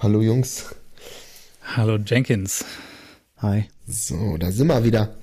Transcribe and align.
Hallo 0.00 0.20
Jungs. 0.22 0.64
Hallo 1.76 1.96
Jenkins. 1.98 2.64
Hi. 3.38 3.64
So, 3.86 4.36
da 4.38 4.50
sind 4.50 4.66
wir 4.68 4.82
wieder. 4.84 5.14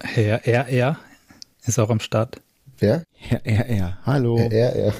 Herr 0.00 0.40
RR 0.46 0.98
ist 1.66 1.78
auch 1.78 1.90
am 1.90 2.00
Start. 2.00 2.40
Wer? 2.78 3.02
Herr 3.14 3.44
RR. 3.44 3.98
Hallo. 4.06 4.38
Herr 4.38 4.74
RR. 4.74 4.94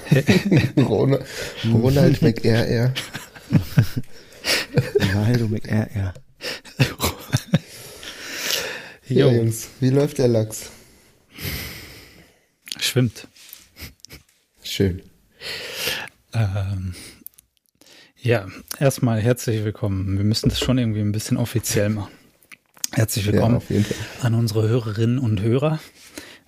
Ronald, 0.85 1.25
Ronald 1.73 2.23
McRR. 2.23 2.93
Ronaldo 5.01 5.49
McRR. 5.49 6.15
Ja, 9.09 9.27
Jo, 9.29 9.31
Jungs, 9.31 9.69
wie 9.81 9.91
läuft 9.91 10.19
der 10.19 10.29
Lachs? 10.29 10.71
schwimmt. 12.81 13.27
Schön. 14.63 15.03
Ähm, 16.33 16.95
ja, 18.23 18.47
erstmal 18.79 19.21
herzlich 19.21 19.65
willkommen. 19.65 20.17
Wir 20.19 20.25
müssen 20.25 20.49
das 20.49 20.61
schon 20.61 20.79
irgendwie 20.79 21.01
ein 21.01 21.13
bisschen 21.13 21.37
offiziell 21.37 21.89
machen. 21.89 22.13
Herzlich 22.93 23.27
Ja, 23.27 23.33
willkommen 23.33 23.61
Fall. 23.61 23.85
an 24.23 24.35
unsere 24.35 24.69
Hörerinnen 24.69 25.19
und 25.19 25.41
Hörer, 25.41 25.79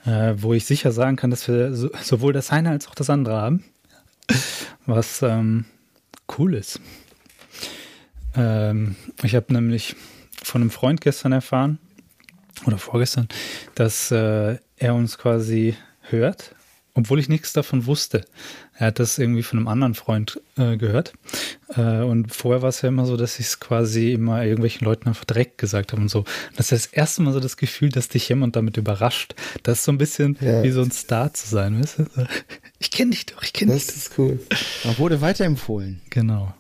äh, 0.05 0.35
wo 0.37 0.55
ich 0.55 0.65
sicher 0.65 0.93
sagen 0.93 1.17
kann, 1.17 1.31
dass 1.31 1.47
wir 1.49 1.75
so, 1.75 1.91
sowohl 2.03 2.33
das 2.33 2.51
eine 2.51 2.71
als 2.71 2.89
auch 2.89 2.95
das 2.95 3.11
andere 3.11 3.37
haben, 3.37 3.65
was 4.87 5.23
ähm, 5.23 5.67
cool 6.39 6.55
ist. 6.55 6.81
Ähm, 8.35 8.97
ich 9.23 9.35
habe 9.35 9.53
nämlich 9.53 9.97
von 10.43 10.63
einem 10.63 10.71
Freund 10.71 11.01
gestern 11.01 11.33
erfahren, 11.33 11.79
oder 12.67 12.79
vorgestern, 12.79 13.29
dass 13.75 14.11
äh, 14.11 14.59
er 14.77 14.95
uns 14.95 15.19
quasi 15.19 15.77
hört, 16.03 16.55
obwohl 17.01 17.19
ich 17.19 17.29
nichts 17.29 17.53
davon 17.53 17.87
wusste. 17.87 18.25
Er 18.75 18.89
hat 18.89 18.99
das 18.99 19.19
irgendwie 19.19 19.43
von 19.43 19.59
einem 19.59 19.69
anderen 19.69 19.95
Freund 19.95 20.41
äh, 20.57 20.77
gehört. 20.77 21.13
Äh, 21.77 22.01
und 22.03 22.35
vorher 22.35 22.63
war 22.63 22.69
es 22.71 22.81
ja 22.83 22.89
immer 22.89 23.05
so, 23.07 23.17
dass 23.17 23.39
ich 23.41 23.47
es 23.47 23.61
quasi 23.61 24.13
immer 24.13 24.43
irgendwelchen 24.45 24.85
Leuten 24.87 25.09
einfach 25.09 25.25
direkt 25.25 25.59
gesagt 25.59 25.93
habe 25.93 26.01
und 26.03 26.09
so. 26.09 26.25
Das 26.57 26.73
ist 26.73 26.87
das 26.87 26.93
erste 26.93 27.23
Mal 27.23 27.33
so 27.33 27.41
das 27.41 27.57
Gefühl, 27.57 27.91
dass 27.91 28.09
dich 28.09 28.29
jemand 28.29 28.57
damit 28.57 28.77
überrascht. 28.77 29.35
Das 29.63 29.79
ist 29.79 29.85
so 29.85 29.93
ein 29.93 29.99
bisschen 29.99 30.37
Ja. 30.41 30.63
wie 30.63 30.71
so 30.71 30.81
ein 30.83 30.91
Star 30.93 31.35
zu 31.35 31.49
sein, 31.49 31.81
weißt 31.81 31.99
du? 31.99 32.07
Ich 32.79 32.91
kenne 32.91 33.11
dich 33.11 33.27
doch, 33.27 33.43
ich 33.43 33.53
kenne 33.53 33.75
dich. 33.75 33.87
Das 33.87 33.97
ist 33.97 34.19
cool. 34.19 34.41
Er 34.85 34.99
wurde 34.99 35.21
weiterempfohlen. 35.21 36.01
Genau. 36.11 36.55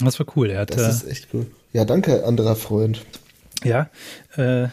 Das 0.00 0.18
war 0.18 0.26
cool. 0.36 0.48
Er 0.50 0.64
Das 0.66 0.78
hatte, 0.78 0.90
ist 0.90 1.06
echt 1.06 1.28
cool. 1.34 1.46
Ja, 1.72 1.84
danke, 1.84 2.24
anderer 2.24 2.56
Freund. 2.56 3.04
ja, 3.64 3.90
äh, 4.36 4.68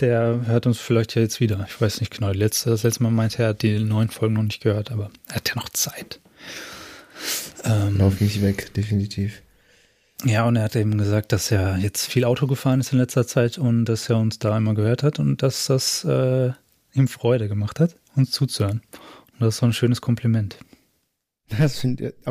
der 0.00 0.42
hört 0.46 0.66
uns 0.66 0.78
vielleicht 0.78 1.14
ja 1.14 1.22
jetzt 1.22 1.40
wieder. 1.40 1.64
Ich 1.68 1.80
weiß 1.80 2.00
nicht 2.00 2.12
genau. 2.12 2.30
Letzte, 2.30 2.70
das 2.70 2.82
letzte 2.82 3.02
Mal 3.02 3.10
meinte 3.10 3.42
er, 3.42 3.50
hat 3.50 3.62
die 3.62 3.78
neuen 3.78 4.08
Folgen 4.08 4.34
noch 4.34 4.42
nicht 4.42 4.62
gehört, 4.62 4.90
aber 4.90 5.10
er 5.28 5.36
hat 5.36 5.48
ja 5.48 5.56
noch 5.56 5.68
Zeit. 5.70 6.20
Ähm, 7.64 7.98
Lauf 7.98 8.20
nicht 8.20 8.42
weg, 8.42 8.72
definitiv. 8.74 9.42
Ja, 10.24 10.46
und 10.46 10.56
er 10.56 10.64
hat 10.64 10.76
eben 10.76 10.96
gesagt, 10.96 11.32
dass 11.32 11.50
er 11.50 11.76
jetzt 11.78 12.06
viel 12.06 12.24
Auto 12.24 12.46
gefahren 12.46 12.80
ist 12.80 12.92
in 12.92 12.98
letzter 12.98 13.26
Zeit 13.26 13.58
und 13.58 13.84
dass 13.84 14.08
er 14.08 14.18
uns 14.18 14.38
da 14.38 14.56
immer 14.56 14.74
gehört 14.74 15.02
hat 15.02 15.18
und 15.18 15.42
dass 15.42 15.66
das 15.66 16.04
äh, 16.04 16.52
ihm 16.94 17.08
Freude 17.08 17.48
gemacht 17.48 17.80
hat, 17.80 17.96
uns 18.14 18.30
zuzuhören. 18.30 18.82
Und 19.32 19.40
das 19.40 19.54
ist 19.54 19.58
so 19.58 19.66
ein 19.66 19.72
schönes 19.72 20.00
Kompliment. 20.00 20.58
Das 21.48 21.78
finde 21.78 22.14
ich, 22.26 22.28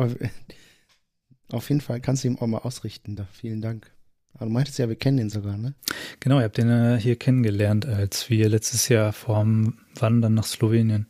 auf 1.48 1.68
jeden 1.68 1.80
Fall 1.80 2.00
kannst 2.00 2.24
du 2.24 2.28
ihm 2.28 2.38
auch 2.38 2.46
mal 2.46 2.58
ausrichten. 2.58 3.16
Da. 3.16 3.26
Vielen 3.32 3.60
Dank. 3.60 3.90
Aber 4.36 4.46
du 4.46 4.52
meintest 4.52 4.78
ja, 4.78 4.88
wir 4.88 4.96
kennen 4.96 5.18
ihn 5.18 5.30
sogar, 5.30 5.56
ne? 5.56 5.74
Genau, 6.20 6.38
ihr 6.38 6.44
habt 6.44 6.58
den 6.58 6.68
äh, 6.70 6.98
hier 7.00 7.16
kennengelernt, 7.16 7.86
als 7.86 8.28
wir 8.28 8.48
letztes 8.48 8.88
Jahr 8.88 9.12
vorm 9.12 9.78
Wandern 9.98 10.34
nach 10.34 10.44
Slowenien. 10.44 11.06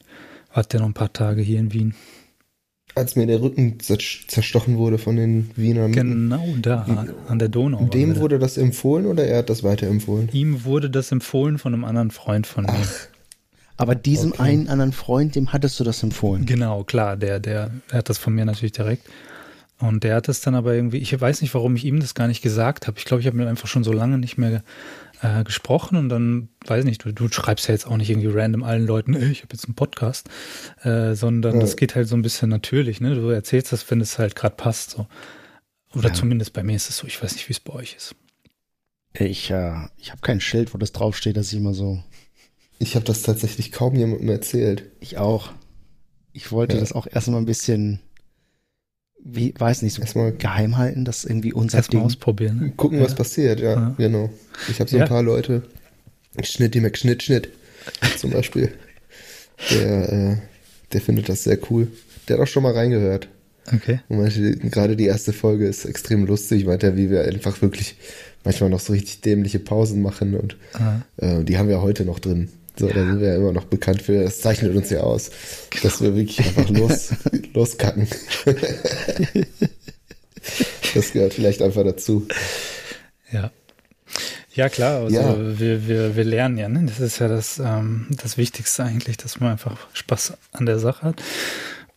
Wart 0.54 0.72
der 0.72 0.80
noch 0.80 0.86
ein 0.86 0.94
paar 0.94 1.12
Tage 1.12 1.42
hier 1.42 1.58
in 1.58 1.72
Wien. 1.72 1.94
Als 2.94 3.14
mir 3.16 3.26
der 3.26 3.42
Rücken 3.42 3.78
zerstochen 3.80 4.78
wurde 4.78 4.96
von 4.96 5.16
den 5.16 5.50
Wienern. 5.56 5.92
Genau 5.92 6.46
da, 6.62 7.06
an 7.28 7.38
der 7.38 7.48
Donau. 7.48 7.84
Dem 7.88 8.16
wurde 8.16 8.38
das 8.38 8.56
empfohlen 8.56 9.04
oder 9.06 9.26
er 9.26 9.38
hat 9.38 9.50
das 9.50 9.62
weiterempfohlen? 9.62 10.30
Ihm 10.32 10.64
wurde 10.64 10.88
das 10.88 11.12
empfohlen 11.12 11.58
von 11.58 11.74
einem 11.74 11.84
anderen 11.84 12.10
Freund 12.10 12.46
von 12.46 12.64
mir. 12.64 12.72
Ach, 12.72 13.08
Aber 13.76 13.94
diesem 13.96 14.32
Okay. 14.32 14.42
einen 14.42 14.68
anderen 14.68 14.92
Freund, 14.92 15.34
dem 15.34 15.52
hattest 15.52 15.78
du 15.78 15.84
das 15.84 16.02
empfohlen. 16.02 16.46
Genau, 16.46 16.84
klar, 16.84 17.18
der, 17.18 17.38
der, 17.38 17.70
der 17.90 17.98
hat 17.98 18.08
das 18.08 18.16
von 18.16 18.34
mir 18.34 18.46
natürlich 18.46 18.72
direkt. 18.72 19.06
Und 19.78 20.04
der 20.04 20.14
hat 20.16 20.28
es 20.30 20.40
dann 20.40 20.54
aber 20.54 20.74
irgendwie, 20.74 20.96
ich 20.98 21.18
weiß 21.20 21.42
nicht, 21.42 21.52
warum 21.52 21.76
ich 21.76 21.84
ihm 21.84 22.00
das 22.00 22.14
gar 22.14 22.28
nicht 22.28 22.40
gesagt 22.40 22.86
habe. 22.86 22.98
Ich 22.98 23.04
glaube, 23.04 23.20
ich 23.20 23.26
habe 23.26 23.36
mit 23.36 23.44
ihm 23.46 23.50
einfach 23.50 23.68
schon 23.68 23.84
so 23.84 23.92
lange 23.92 24.16
nicht 24.16 24.38
mehr 24.38 24.62
äh, 25.20 25.44
gesprochen 25.44 25.96
und 25.98 26.08
dann, 26.08 26.48
weiß 26.66 26.84
nicht, 26.86 27.04
du, 27.04 27.12
du 27.12 27.28
schreibst 27.28 27.68
ja 27.68 27.74
jetzt 27.74 27.86
auch 27.86 27.98
nicht 27.98 28.08
irgendwie 28.08 28.28
random 28.28 28.62
allen 28.62 28.86
Leuten, 28.86 29.14
ey, 29.14 29.30
ich 29.30 29.42
habe 29.42 29.52
jetzt 29.52 29.66
einen 29.66 29.74
Podcast, 29.74 30.30
äh, 30.82 31.14
sondern 31.14 31.56
Ja. 31.56 31.60
das 31.60 31.76
geht 31.76 31.94
halt 31.94 32.08
so 32.08 32.16
ein 32.16 32.22
bisschen 32.22 32.48
natürlich, 32.48 33.00
ne? 33.02 33.14
Du 33.14 33.28
erzählst 33.28 33.70
das, 33.72 33.90
wenn 33.90 34.00
es 34.00 34.18
halt 34.18 34.34
gerade 34.34 34.56
passt. 34.56 34.90
So. 34.92 35.06
Oder 35.94 36.08
Ja. 36.08 36.14
zumindest 36.14 36.54
bei 36.54 36.62
mir 36.62 36.76
ist 36.76 36.88
es 36.88 36.96
so, 36.96 37.06
ich 37.06 37.22
weiß 37.22 37.34
nicht, 37.34 37.48
wie 37.48 37.52
es 37.52 37.60
bei 37.60 37.74
euch 37.74 37.96
ist. 37.96 38.14
Ich, 39.12 39.50
äh, 39.50 39.74
ich 39.98 40.10
habe 40.10 40.20
kein 40.22 40.40
Schild, 40.40 40.72
wo 40.74 40.78
das 40.78 40.92
draufsteht, 40.92 41.36
dass 41.36 41.52
ich 41.52 41.58
immer 41.58 41.74
so. 41.74 42.02
ich 42.78 42.94
habe 42.94 43.04
das 43.06 43.22
tatsächlich 43.22 43.72
kaum 43.72 43.94
jemandem 43.94 44.28
erzählt. 44.30 44.90
Ich 45.00 45.16
auch. 45.18 45.50
Ich 46.32 46.52
wollte 46.52 46.74
Ja. 46.76 46.80
das 46.80 46.92
auch 46.92 47.06
erstmal 47.10 47.40
ein 47.40 47.46
bisschen, 47.46 48.00
wie, 49.28 49.54
weiß 49.58 49.82
nicht, 49.82 49.94
so 49.94 50.02
Erstmal 50.02 50.32
geheim 50.32 50.76
halten, 50.76 51.04
dass 51.04 51.24
irgendwie 51.24 51.52
unser 51.52 51.78
Erstmal 51.78 52.00
Ding. 52.00 52.06
ausprobieren. 52.06 52.58
Ne? 52.60 52.72
gucken, 52.76 53.00
was 53.00 53.10
Ja. 53.12 53.16
passiert, 53.16 53.60
ja, 53.60 53.72
Ja. 53.74 53.94
genau. 53.98 54.30
Ich 54.68 54.78
habe 54.80 54.88
so 54.90 54.96
Ja. 54.96 55.02
ein 55.04 55.08
paar 55.08 55.22
Leute, 55.22 55.62
Schnitti 56.42 56.80
McSchnitt, 56.80 57.22
Schnitt 57.22 57.48
zum 58.18 58.30
Beispiel, 58.30 58.70
der, 59.70 60.12
äh, 60.12 60.36
der 60.92 61.00
findet 61.00 61.28
das 61.28 61.44
sehr 61.44 61.58
cool. 61.70 61.88
Der 62.28 62.36
hat 62.36 62.42
auch 62.44 62.46
schon 62.50 62.62
mal 62.62 62.72
reingehört. 62.72 63.28
Okay. 63.72 64.00
Und 64.08 64.18
meinte, 64.18 64.56
gerade 64.68 64.94
die 64.96 65.06
erste 65.06 65.32
Folge 65.32 65.66
ist 65.66 65.84
extrem 65.86 66.24
lustig, 66.26 66.64
meinte 66.66 66.86
er, 66.86 66.96
wie 66.96 67.10
wir 67.10 67.24
einfach 67.24 67.62
wirklich 67.62 67.96
manchmal 68.44 68.70
noch 68.70 68.78
so 68.80 68.92
richtig 68.92 69.22
dämliche 69.22 69.58
Pausen 69.58 70.02
machen 70.02 70.34
und 70.34 70.56
Ah, 70.74 71.00
äh, 71.16 71.42
die 71.42 71.58
haben 71.58 71.68
wir 71.68 71.82
heute 71.82 72.04
noch 72.04 72.20
drin. 72.20 72.48
So, 72.78 72.88
da 72.88 72.94
sind 72.94 73.20
wir 73.20 73.28
ja 73.28 73.36
immer 73.36 73.52
noch 73.52 73.64
bekannt 73.64 74.02
für, 74.02 74.22
das 74.22 74.40
zeichnet 74.40 74.74
uns 74.76 74.90
ja 74.90 75.00
aus, 75.00 75.30
dass 75.82 76.02
wir 76.02 76.14
wirklich 76.14 76.40
einfach 76.40 76.68
los, 76.70 77.10
loskacken. 77.54 78.06
das 80.94 81.12
gehört 81.12 81.34
vielleicht 81.34 81.62
einfach 81.62 81.84
dazu. 81.84 82.26
Ja. 83.32 83.50
Ja, 84.54 84.68
klar, 84.70 85.02
also 85.02 85.14
Ja. 85.16 85.58
Wir, 85.58 85.86
wir, 85.86 86.16
wir 86.16 86.24
lernen 86.24 86.56
ja, 86.56 86.68
ne? 86.68 86.84
Das 86.86 87.00
ist 87.00 87.18
ja 87.18 87.28
das, 87.28 87.58
ähm, 87.58 88.06
das 88.10 88.38
Wichtigste 88.38 88.84
eigentlich, 88.84 89.16
dass 89.18 89.40
man 89.40 89.52
einfach 89.52 89.76
Spaß 89.92 90.34
an 90.52 90.64
der 90.66 90.78
Sache 90.78 91.02
hat 91.02 91.22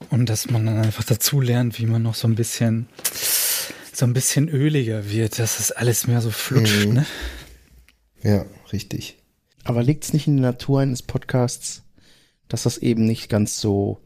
und 0.10 0.28
dass 0.30 0.50
man 0.50 0.66
dann 0.66 0.78
einfach 0.80 1.04
dazu 1.06 1.40
lernt, 1.40 1.80
wie 1.80 1.86
man 1.86 2.02
noch 2.02 2.16
so 2.16 2.28
ein 2.28 2.36
bisschen 2.36 2.88
so 3.94 4.06
ein 4.06 4.14
bisschen 4.14 4.48
öliger 4.50 5.10
wird, 5.10 5.40
dass 5.40 5.60
es 5.60 5.72
alles 5.72 6.08
mehr 6.08 6.22
so 6.22 6.32
flutscht, 6.32 6.86
Mhm. 6.88 6.94
ne? 6.94 7.06
Ja, 8.24 8.46
richtig. 8.74 9.18
Aber 9.70 9.84
liegt 9.84 10.04
es 10.04 10.14
nicht 10.14 10.26
in 10.26 10.38
der 10.38 10.54
Natur 10.54 10.80
eines 10.80 11.04
Podcasts, 11.04 11.84
dass 12.48 12.64
das 12.64 12.80
eben 12.80 13.06
nicht 13.06 13.30
ganz 13.30 13.62
so, 13.62 14.00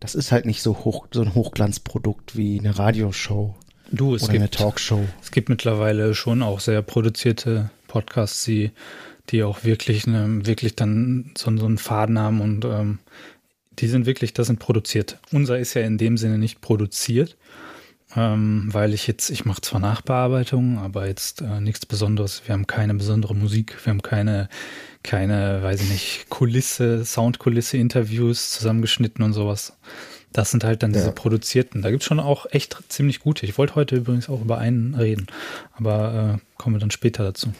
das 0.00 0.14
ist 0.14 0.32
halt 0.32 0.44
nicht 0.44 0.60
so 0.60 0.84
hoch, 0.84 1.06
so 1.10 1.22
ein 1.22 1.34
Hochglanzprodukt 1.34 2.36
wie 2.36 2.58
eine 2.58 2.78
Radioshow 2.78 3.54
Du, 3.90 4.14
es 4.14 4.24
oder 4.24 4.32
eine 4.32 4.40
gibt, 4.40 4.56
Talkshow. 4.56 5.02
es 5.22 5.30
gibt 5.30 5.48
mittlerweile 5.48 6.14
schon 6.14 6.42
auch 6.42 6.60
sehr 6.60 6.82
produzierte 6.82 7.70
Podcasts, 7.88 8.44
die, 8.44 8.70
die 9.30 9.42
auch 9.44 9.64
wirklich, 9.64 10.06
ne, 10.06 10.40
wirklich 10.44 10.76
dann 10.76 11.32
so, 11.38 11.56
so 11.56 11.64
einen 11.64 11.78
Faden 11.78 12.18
haben 12.18 12.42
und 12.42 12.66
ähm, 12.66 12.98
die 13.78 13.86
sind 13.86 14.04
wirklich, 14.04 14.34
das 14.34 14.48
sind 14.48 14.58
produziert. 14.58 15.20
Unser 15.32 15.58
ist 15.58 15.72
ja 15.72 15.80
in 15.80 15.96
dem 15.96 16.18
Sinne 16.18 16.36
nicht 16.36 16.60
produziert, 16.60 17.38
ähm, 18.16 18.68
weil 18.72 18.92
ich 18.94 19.06
jetzt, 19.06 19.30
ich 19.30 19.44
mache 19.44 19.60
zwar 19.60 19.80
Nachbearbeitung, 19.80 20.78
aber 20.78 21.06
jetzt 21.06 21.40
äh, 21.40 21.60
nichts 21.60 21.86
Besonderes. 21.86 22.42
Wir 22.46 22.52
haben 22.52 22.66
keine 22.66 22.94
besondere 22.94 23.34
Musik, 23.34 23.76
wir 23.84 23.90
haben 23.90 24.02
keine, 24.02 24.48
keine, 25.02 25.62
weiß 25.62 25.82
ich 25.82 25.88
nicht, 25.90 26.26
Kulisse, 26.28 27.04
Soundkulisse, 27.04 27.76
Interviews 27.78 28.50
zusammengeschnitten 28.52 29.24
und 29.24 29.32
sowas. 29.32 29.76
Das 30.32 30.50
sind 30.50 30.64
halt 30.64 30.82
dann 30.82 30.92
diese 30.92 31.06
Ja. 31.06 31.12
produzierten. 31.12 31.82
Da 31.82 31.90
gibt's 31.90 32.06
schon 32.06 32.20
auch 32.20 32.46
echt 32.50 32.78
ziemlich 32.88 33.20
gute. 33.20 33.44
Ich 33.46 33.58
wollte 33.58 33.74
heute 33.74 33.96
übrigens 33.96 34.28
auch 34.28 34.40
über 34.40 34.58
einen 34.58 34.94
reden, 34.94 35.26
aber 35.74 36.38
äh, 36.40 36.58
kommen 36.58 36.76
wir 36.76 36.80
dann 36.80 36.90
später 36.90 37.22
dazu. 37.22 37.52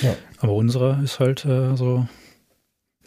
Ja. 0.00 0.14
Aber 0.38 0.52
unsere 0.54 1.00
ist 1.04 1.20
halt 1.20 1.44
äh, 1.44 1.76
so 1.76 2.06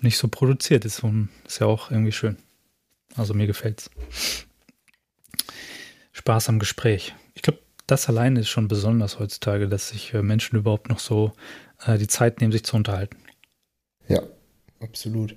nicht 0.01 0.17
so 0.17 0.27
produziert. 0.27 0.85
Ist, 0.85 1.01
ist 1.47 1.59
ja 1.59 1.67
auch 1.67 1.89
irgendwie 1.89 2.11
schön. 2.11 2.38
Also 3.15 3.33
mir 3.33 3.47
gefällt's. 3.47 3.89
Spaß 6.25 6.50
am 6.50 6.57
Gespräch. 6.57 7.13
Ich 7.36 7.44
glaube, 7.44 7.60
das 7.86 8.10
alleine 8.10 8.39
ist 8.39 8.50
schon 8.50 8.68
besonders 8.68 9.19
heutzutage, 9.19 9.69
dass 9.69 9.89
sich 9.89 10.12
äh, 10.16 10.24
Menschen 10.24 10.57
überhaupt 10.57 10.89
noch 10.89 10.98
so 10.98 11.33
äh, 11.86 12.00
die 12.00 12.07
Zeit 12.07 12.42
nehmen, 12.42 12.51
sich 12.51 12.63
zu 12.63 12.75
unterhalten. 12.75 13.18
Ja, 14.07 14.24
absolut. 14.80 15.36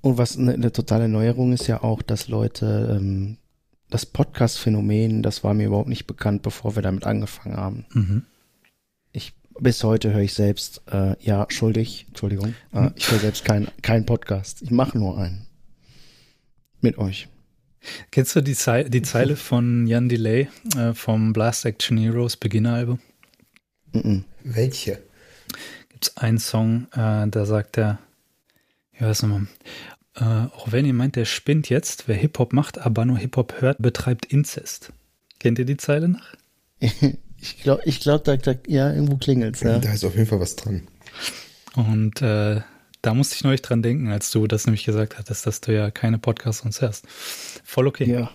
Und 0.00 0.18
was 0.18 0.36
eine, 0.36 0.54
eine 0.54 0.72
totale 0.72 1.08
Neuerung 1.08 1.52
ist 1.52 1.68
ja 1.68 1.84
auch, 1.84 2.02
dass 2.02 2.26
Leute 2.26 2.96
ähm, 2.98 3.36
das 3.88 4.04
Podcast-Phänomen, 4.04 5.22
das 5.22 5.44
war 5.44 5.54
mir 5.54 5.68
überhaupt 5.68 5.88
nicht 5.88 6.08
bekannt, 6.08 6.42
bevor 6.42 6.74
wir 6.74 6.82
damit 6.82 7.06
angefangen 7.06 7.56
haben. 7.56 7.86
Mhm. 7.92 8.24
Ich 9.12 9.32
bis 9.60 9.84
heute 9.84 10.12
höre 10.12 10.22
ich 10.22 10.34
selbst, 10.34 10.82
äh, 10.90 11.14
ja, 11.20 11.46
schuldig, 11.50 12.06
Entschuldigung, 12.08 12.56
äh, 12.72 12.90
ich 12.96 13.08
höre 13.12 13.20
selbst 13.20 13.44
keinen 13.44 13.68
kein 13.80 14.06
Podcast. 14.06 14.60
Ich 14.60 14.72
mache 14.72 14.98
nur 14.98 15.16
einen. 15.18 15.46
Mit 16.80 16.98
euch. 16.98 17.28
Kennst 18.10 18.34
du 18.36 18.40
die, 18.40 18.54
Ze 18.54 18.88
die 18.88 19.02
Zeile 19.02 19.36
von 19.36 19.86
Jan 19.86 20.08
Delay 20.08 20.48
äh, 20.76 20.94
vom 20.94 21.32
Blast 21.32 21.64
Action 21.64 21.96
Heroes 21.96 22.36
Beginner-Album? 22.36 22.98
Mm 23.92 23.98
-mm. 23.98 24.22
Welche? 24.42 25.02
Gibt 25.88 26.08
es 26.08 26.16
einen 26.16 26.38
Song, 26.38 26.86
äh, 26.92 27.28
da 27.28 27.46
sagt 27.46 27.78
er, 27.78 27.98
ja, 28.98 29.08
was 29.08 29.22
nochmal, 29.22 29.46
äh, 30.16 30.24
auch 30.24 30.70
wenn 30.70 30.84
ihr 30.84 30.94
meint, 30.94 31.16
der 31.16 31.24
spinnt 31.24 31.68
jetzt, 31.68 32.08
wer 32.08 32.16
Hip-Hop 32.16 32.52
macht, 32.52 32.78
aber 32.78 33.04
nur 33.04 33.18
Hip-Hop 33.18 33.60
hört, 33.60 33.78
betreibt 33.80 34.26
Inzest. 34.26 34.92
Kennt 35.38 35.58
ihr 35.58 35.64
die 35.64 35.76
Zeile 35.76 36.08
noch? 36.08 36.26
ich 36.80 37.62
glaube, 37.62 37.82
ich 37.84 38.00
glaub, 38.00 38.24
da, 38.24 38.36
da, 38.36 38.54
ja, 38.66 38.92
irgendwo 38.92 39.16
klingelt 39.16 39.60
ja. 39.60 39.78
Da 39.78 39.92
ist 39.92 40.04
auf 40.04 40.14
jeden 40.14 40.26
Fall 40.26 40.40
was 40.40 40.56
dran. 40.56 40.86
Und 41.74 42.22
äh, 42.22 42.60
da 43.04 43.12
musste 43.12 43.34
ich 43.34 43.44
neulich 43.44 43.60
dran 43.60 43.82
denken, 43.82 44.08
als 44.08 44.30
du 44.30 44.46
das 44.46 44.66
nämlich 44.66 44.84
gesagt 44.84 45.18
hattest, 45.18 45.46
dass 45.46 45.60
du 45.60 45.74
ja 45.74 45.90
keine 45.90 46.18
Podcasts 46.18 46.62
sonst 46.62 46.80
hörst. 46.80 47.06
Voll 47.62 47.86
okay. 47.86 48.10
Ja. 48.10 48.30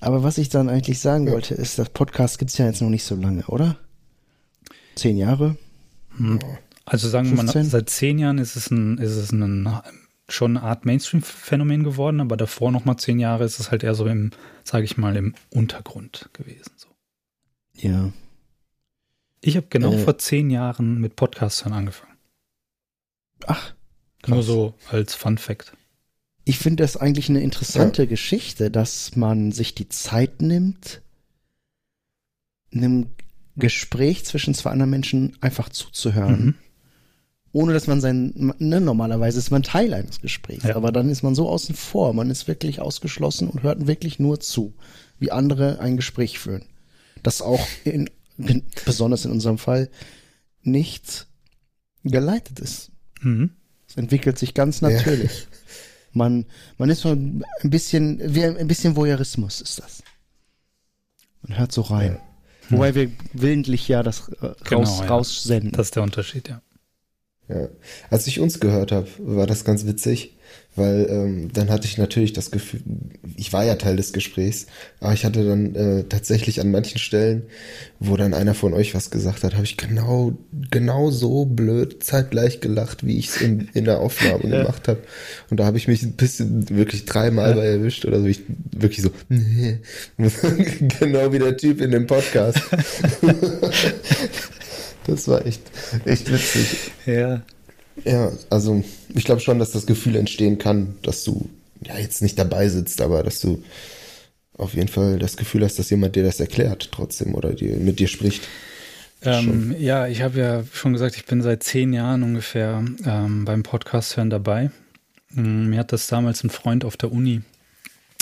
Aber 0.00 0.22
was 0.22 0.36
ich 0.36 0.50
dann 0.50 0.68
eigentlich 0.68 1.00
sagen 1.00 1.26
ja. 1.26 1.32
wollte, 1.32 1.54
ist, 1.54 1.78
das 1.78 1.88
Podcast 1.88 2.38
gibt 2.38 2.50
es 2.50 2.58
ja 2.58 2.66
jetzt 2.66 2.82
noch 2.82 2.90
nicht 2.90 3.04
so 3.04 3.14
lange, 3.14 3.46
oder? 3.46 3.78
Zehn 4.96 5.16
Jahre? 5.16 5.56
Hm. 6.16 6.40
Also 6.84 7.08
sagen 7.08 7.34
wir 7.34 7.42
mal, 7.42 7.64
seit 7.64 7.88
zehn 7.88 8.18
Jahren 8.18 8.36
ist 8.36 8.54
es 8.56 8.70
ein, 8.70 8.98
ist 8.98 9.16
es 9.16 9.32
ein 9.32 9.66
schon 10.28 10.58
eine 10.58 10.66
Art 10.66 10.84
Mainstream-Phänomen 10.84 11.82
geworden, 11.82 12.20
aber 12.20 12.36
davor 12.36 12.72
noch 12.72 12.84
mal 12.84 12.98
zehn 12.98 13.18
Jahre 13.18 13.44
ist 13.44 13.60
es 13.60 13.70
halt 13.70 13.82
eher 13.82 13.94
so 13.94 14.06
im, 14.06 14.30
sage 14.62 14.84
ich 14.84 14.98
mal, 14.98 15.16
im 15.16 15.34
Untergrund 15.50 16.28
gewesen. 16.34 16.72
So. 16.76 16.88
Ja. 17.76 18.12
Ich 19.40 19.56
habe 19.56 19.68
genau 19.70 19.92
äh, 19.94 19.98
vor 19.98 20.18
zehn 20.18 20.50
Jahren 20.50 21.00
mit 21.00 21.16
Podcastern 21.16 21.72
angefangen. 21.72 22.09
Ach, 23.48 23.74
krass. 24.22 24.34
Nur 24.34 24.42
so 24.42 24.74
als 24.90 25.14
Fun 25.14 25.38
Fact. 25.38 25.72
Ich 26.44 26.58
finde 26.58 26.82
das 26.82 26.96
eigentlich 26.96 27.28
eine 27.28 27.40
interessante 27.40 28.02
ja. 28.02 28.08
Geschichte, 28.08 28.70
dass 28.70 29.14
man 29.16 29.52
sich 29.52 29.74
die 29.74 29.88
Zeit 29.88 30.42
nimmt, 30.42 31.02
einem 32.72 33.06
Gespräch 33.56 34.24
zwischen 34.24 34.54
zwei 34.54 34.70
anderen 34.70 34.90
Menschen 34.90 35.36
einfach 35.40 35.68
zuzuhören. 35.68 36.44
Mhm 36.44 36.54
ohne 37.52 37.72
dass 37.72 37.86
man 37.86 38.00
sein, 38.00 38.54
ne, 38.58 38.80
normalerweise 38.80 39.38
ist 39.38 39.50
man 39.50 39.62
Teil 39.62 39.92
eines 39.92 40.20
Gesprächs, 40.20 40.64
ja. 40.64 40.76
aber 40.76 40.92
dann 40.92 41.08
ist 41.08 41.22
man 41.22 41.34
so 41.34 41.48
außen 41.48 41.74
vor, 41.74 42.12
man 42.14 42.30
ist 42.30 42.46
wirklich 42.46 42.80
ausgeschlossen 42.80 43.48
und 43.48 43.62
hört 43.62 43.86
wirklich 43.86 44.18
nur 44.18 44.40
zu, 44.40 44.74
wie 45.18 45.32
andere 45.32 45.80
ein 45.80 45.96
Gespräch 45.96 46.38
führen. 46.38 46.64
Das 47.22 47.42
auch 47.42 47.66
in, 47.84 48.08
besonders 48.84 49.24
in 49.24 49.32
unserem 49.32 49.58
Fall 49.58 49.90
nicht 50.62 51.26
geleitet 52.04 52.60
ist. 52.60 52.92
Mhm. 53.20 53.50
Es 53.88 53.96
entwickelt 53.96 54.38
sich 54.38 54.54
ganz 54.54 54.82
natürlich. 54.82 55.40
Ja. 55.40 55.46
Man, 56.12 56.46
man 56.78 56.90
ist 56.90 57.00
so 57.00 57.10
ein 57.10 57.44
bisschen, 57.62 58.34
wie 58.34 58.44
ein 58.44 58.66
bisschen 58.66 58.96
Voyeurismus 58.96 59.60
ist 59.60 59.78
das. 59.78 60.02
Man 61.42 61.58
hört 61.58 61.72
so 61.72 61.82
rein. 61.82 62.18
Ja. 62.18 62.30
Wobei 62.70 62.94
wir 62.94 63.10
willentlich 63.32 63.88
ja 63.88 64.02
das 64.02 64.28
äh, 64.40 64.52
genau, 64.64 64.80
raus, 64.80 64.98
ja. 65.00 65.06
raussenden. 65.06 65.72
Das 65.72 65.88
ist 65.88 65.96
der 65.96 66.02
Unterschied, 66.02 66.48
ja. 66.48 66.62
Ja. 67.48 67.68
Als 68.10 68.26
ich 68.26 68.38
uns 68.38 68.60
gehört 68.60 68.92
habe, 68.92 69.08
war 69.18 69.46
das 69.46 69.64
ganz 69.64 69.84
witzig, 69.86 70.36
weil 70.76 71.06
ähm, 71.10 71.52
dann 71.52 71.68
hatte 71.68 71.86
ich 71.86 71.98
natürlich 71.98 72.32
das 72.32 72.50
Gefühl, 72.50 72.80
ich 73.36 73.52
war 73.52 73.64
ja 73.64 73.74
Teil 73.74 73.96
des 73.96 74.12
Gesprächs, 74.12 74.66
aber 75.00 75.12
ich 75.12 75.24
hatte 75.24 75.44
dann 75.44 75.74
äh, 75.74 76.04
tatsächlich 76.04 76.60
an 76.60 76.70
manchen 76.70 76.98
Stellen, 76.98 77.42
wo 77.98 78.16
dann 78.16 78.34
einer 78.34 78.54
von 78.54 78.72
euch 78.72 78.94
was 78.94 79.10
gesagt 79.10 79.42
hat, 79.42 79.54
habe 79.54 79.64
ich 79.64 79.76
genau 79.76 80.38
genau 80.70 81.10
so 81.10 81.44
blöd 81.44 82.02
zeitgleich 82.04 82.60
gelacht, 82.60 83.04
wie 83.04 83.18
ich 83.18 83.28
es 83.28 83.40
in, 83.40 83.68
in 83.74 83.84
der 83.84 83.98
Aufnahme 83.98 84.44
ja. 84.48 84.62
gemacht 84.62 84.86
habe. 84.86 85.00
Und 85.50 85.58
da 85.58 85.64
habe 85.64 85.76
ich 85.76 85.88
mich 85.88 86.02
ein 86.02 86.12
bisschen 86.12 86.68
wirklich 86.70 87.04
dreimal 87.04 87.50
ja. 87.50 87.56
bei 87.56 87.66
erwischt 87.66 88.04
oder 88.04 88.20
so. 88.20 88.26
Ich 88.26 88.42
wirklich 88.70 89.02
so, 89.02 89.10
nee. 89.28 89.78
genau 91.00 91.32
wie 91.32 91.38
der 91.40 91.56
Typ 91.56 91.80
in 91.80 91.90
dem 91.90 92.06
Podcast. 92.06 92.60
Das 95.06 95.26
war 95.26 95.44
echt, 95.44 95.62
echt 96.04 96.30
witzig. 96.30 96.92
Ja. 97.06 97.42
Ja, 98.04 98.32
also 98.48 98.82
ich 99.14 99.24
glaube 99.24 99.40
schon, 99.40 99.58
dass 99.58 99.72
das 99.72 99.86
Gefühl 99.86 100.16
entstehen 100.16 100.58
kann, 100.58 100.94
dass 101.02 101.24
du 101.24 101.48
ja 101.82 101.98
jetzt 101.98 102.22
nicht 102.22 102.38
dabei 102.38 102.68
sitzt, 102.68 103.00
aber 103.00 103.22
dass 103.22 103.40
du 103.40 103.62
auf 104.56 104.74
jeden 104.74 104.88
Fall 104.88 105.18
das 105.18 105.36
Gefühl 105.36 105.64
hast, 105.64 105.78
dass 105.78 105.90
jemand 105.90 106.16
dir 106.16 106.22
das 106.22 106.40
erklärt 106.40 106.90
trotzdem 106.92 107.34
oder 107.34 107.52
dir, 107.52 107.76
mit 107.76 107.98
dir 107.98 108.08
spricht. 108.08 108.46
Ähm, 109.22 109.74
ja, 109.78 110.06
ich 110.06 110.22
habe 110.22 110.38
ja 110.38 110.64
schon 110.72 110.92
gesagt, 110.92 111.16
ich 111.16 111.26
bin 111.26 111.42
seit 111.42 111.62
zehn 111.62 111.92
Jahren 111.92 112.22
ungefähr 112.22 112.82
ähm, 113.04 113.44
beim 113.44 113.62
Podcast 113.62 114.16
hören 114.16 114.30
dabei. 114.30 114.70
Mm, 115.30 115.68
mir 115.68 115.78
hat 115.78 115.92
das 115.92 116.06
damals 116.06 116.42
ein 116.42 116.50
Freund 116.50 116.84
auf 116.84 116.96
der 116.96 117.12
Uni 117.12 117.42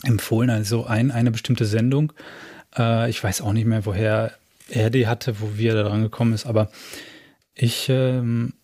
empfohlen, 0.05 0.51
also 0.51 0.87
ein, 0.87 1.11
eine 1.11 1.31
bestimmte 1.31 1.67
Sendung. 1.67 2.13
Äh, 2.77 3.11
ich 3.11 3.23
weiß 3.23 3.43
auch 3.43 3.53
nicht 3.53 3.67
mehr, 3.67 3.87
woher 3.87 4.33
er 4.69 4.91
die 4.91 5.07
hatte, 5.07 5.41
wo 5.41 5.57
wir 5.57 5.75
da 5.75 5.85
dran 5.85 6.03
gekommen 6.03 6.33
ist. 6.35 6.47
Aber 6.47 6.71
ich 7.55 7.89
ähm, 7.89 8.55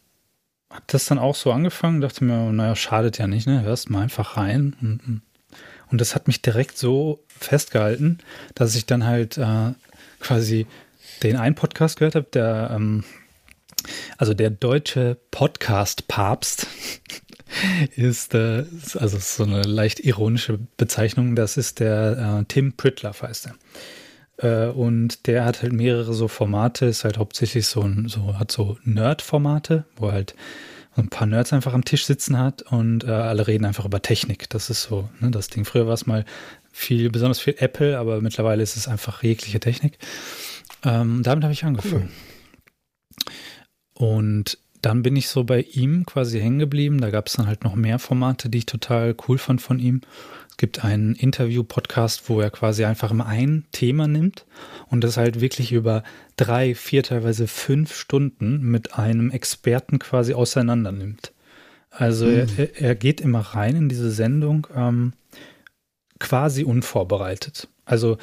habe 0.75 0.85
das 0.89 1.07
dann 1.07 1.19
auch 1.19 1.37
so 1.37 1.53
angefangen, 1.53 2.01
dachte 2.01 2.25
mir, 2.25 2.53
naja, 2.53 2.75
schadet 2.75 3.19
ja 3.19 3.27
nicht, 3.29 3.47
ne? 3.47 3.63
Hörst 3.63 3.91
mal 3.91 4.03
einfach 4.03 4.37
rein. 4.37 4.75
Und, 4.81 5.23
und 5.91 6.01
das 6.01 6.15
hat 6.15 6.27
mich 6.27 6.43
direkt 6.43 6.77
so 6.77 7.25
festgehalten, 7.29 8.19
dass 8.57 8.75
ich 8.75 8.85
dann 8.85 9.05
halt 9.07 9.39
äh, 9.39 9.73
quasi 10.19 10.67
den 11.23 11.37
einen 11.37 11.55
Podcast 11.55 11.99
gehört 11.99 12.17
habe, 12.17 12.27
der, 12.33 12.73
ähm, 12.75 13.05
also 14.19 14.35
der 14.35 14.51
deutsche 14.51 15.17
Podcast-Papst 15.31 16.67
ist, 17.97 18.35
äh, 18.35 18.65
also 18.95 19.17
ist 19.17 19.37
so 19.37 19.45
eine 19.45 19.63
leicht 19.63 20.01
ironische 20.01 20.59
Bezeichnung, 20.77 21.37
das 21.37 21.57
ist 21.57 21.79
der 21.79 22.41
äh, 22.41 22.45
Tim 22.47 22.73
Pritloff 22.73 23.23
heißt 23.23 23.47
er. 23.47 23.55
Äh, 24.39 24.67
und 24.67 25.27
der 25.27 25.45
hat 25.45 25.63
halt 25.63 25.73
mehrere 25.73 26.13
so 26.15 26.29
Formate, 26.29 26.87
ist 26.87 27.05
halt 27.05 27.19
hauptsächlich 27.19 27.67
so 27.67 27.83
ein, 27.83 28.09
so, 28.09 28.39
hat 28.39 28.51
so 28.51 28.79
Nerd-Formate, 28.85 29.85
wo 29.97 30.13
halt 30.13 30.35
ein 30.97 31.09
paar 31.09 31.27
Nerds 31.27 31.53
einfach 31.53 31.75
am 31.75 31.85
Tisch 31.85 32.07
sitzen 32.07 32.39
hat 32.39 32.63
und 32.63 33.05
äh, 33.05 33.11
alle 33.11 33.47
reden 33.47 33.65
einfach 33.65 33.85
über 33.85 34.01
Technik. 34.01 34.49
Das 34.51 34.71
ist 34.71 34.83
so, 34.83 35.09
ne, 35.21 35.31
das 35.31 35.49
Ding. 35.49 35.65
Früher 35.65 35.87
war 35.87 35.95
es 35.95 36.07
mal 36.07 36.25
viel, 36.73 37.11
besonders 37.11 37.41
viel 37.41 37.57
Apple, 37.59 37.99
aber 37.99 38.21
mittlerweile 38.21 38.63
ist 38.63 38.77
es 38.77 38.89
einfach 38.89 39.23
jegliche 39.23 39.61
Technik. 39.61 39.99
Ähm, 40.85 41.23
damit 41.23 41.45
habe 41.45 41.53
ich 41.53 41.65
angefangen. 41.65 42.11
Cool. 43.99 44.09
Und 44.09 44.59
dann 44.85 45.03
bin 45.03 45.17
ich 45.17 45.29
so 45.29 45.45
bei 45.45 45.63
ihm 45.63 46.05
quasi 46.05 46.41
hängen 46.41 46.59
geblieben. 46.59 47.01
Da 47.01 47.11
gab 47.11 47.27
es 47.27 47.35
dann 47.35 47.47
halt 47.47 47.65
noch 47.65 47.75
mehr 47.75 47.99
Formate, 47.99 48.51
die 48.51 48.59
ich 48.59 48.67
total 48.67 49.15
cool 49.27 49.39
fand 49.39 49.63
von 49.63 49.79
ihm. 49.79 50.03
Es 50.51 50.59
gibt 50.59 50.85
einen 50.85 51.15
Interview-Podcast, 51.15 52.29
wo 52.29 52.41
er 52.41 52.51
quasi 52.51 52.85
einfach 52.85 53.11
immer 53.11 53.27
ein 53.27 53.65
Thema 53.73 54.07
nimmt 54.07 54.45
und 54.91 55.03
das 55.03 55.17
halt 55.17 55.41
wirklich 55.41 55.73
über 55.73 56.05
drei, 56.37 56.75
vier, 56.75 57.03
teilweise 57.03 57.49
fünf 57.49 57.95
Stunden 57.95 58.61
mit 58.63 58.99
einem 58.99 59.31
Experten 59.31 59.99
quasi 59.99 60.35
auseinander 60.35 60.93
nimmt. 60.93 61.33
Also 61.91 62.27
mhm. 62.27 62.47
er, 62.57 62.81
er, 62.81 62.95
geht 62.95 63.21
immer 63.21 63.41
rein 63.41 63.77
in 63.77 63.89
diese 63.89 64.11
Sendung 64.11 64.67
ähm, 64.77 65.13
quasi 66.21 66.63
unvorbereitet. 66.63 67.69
Also 67.85 68.19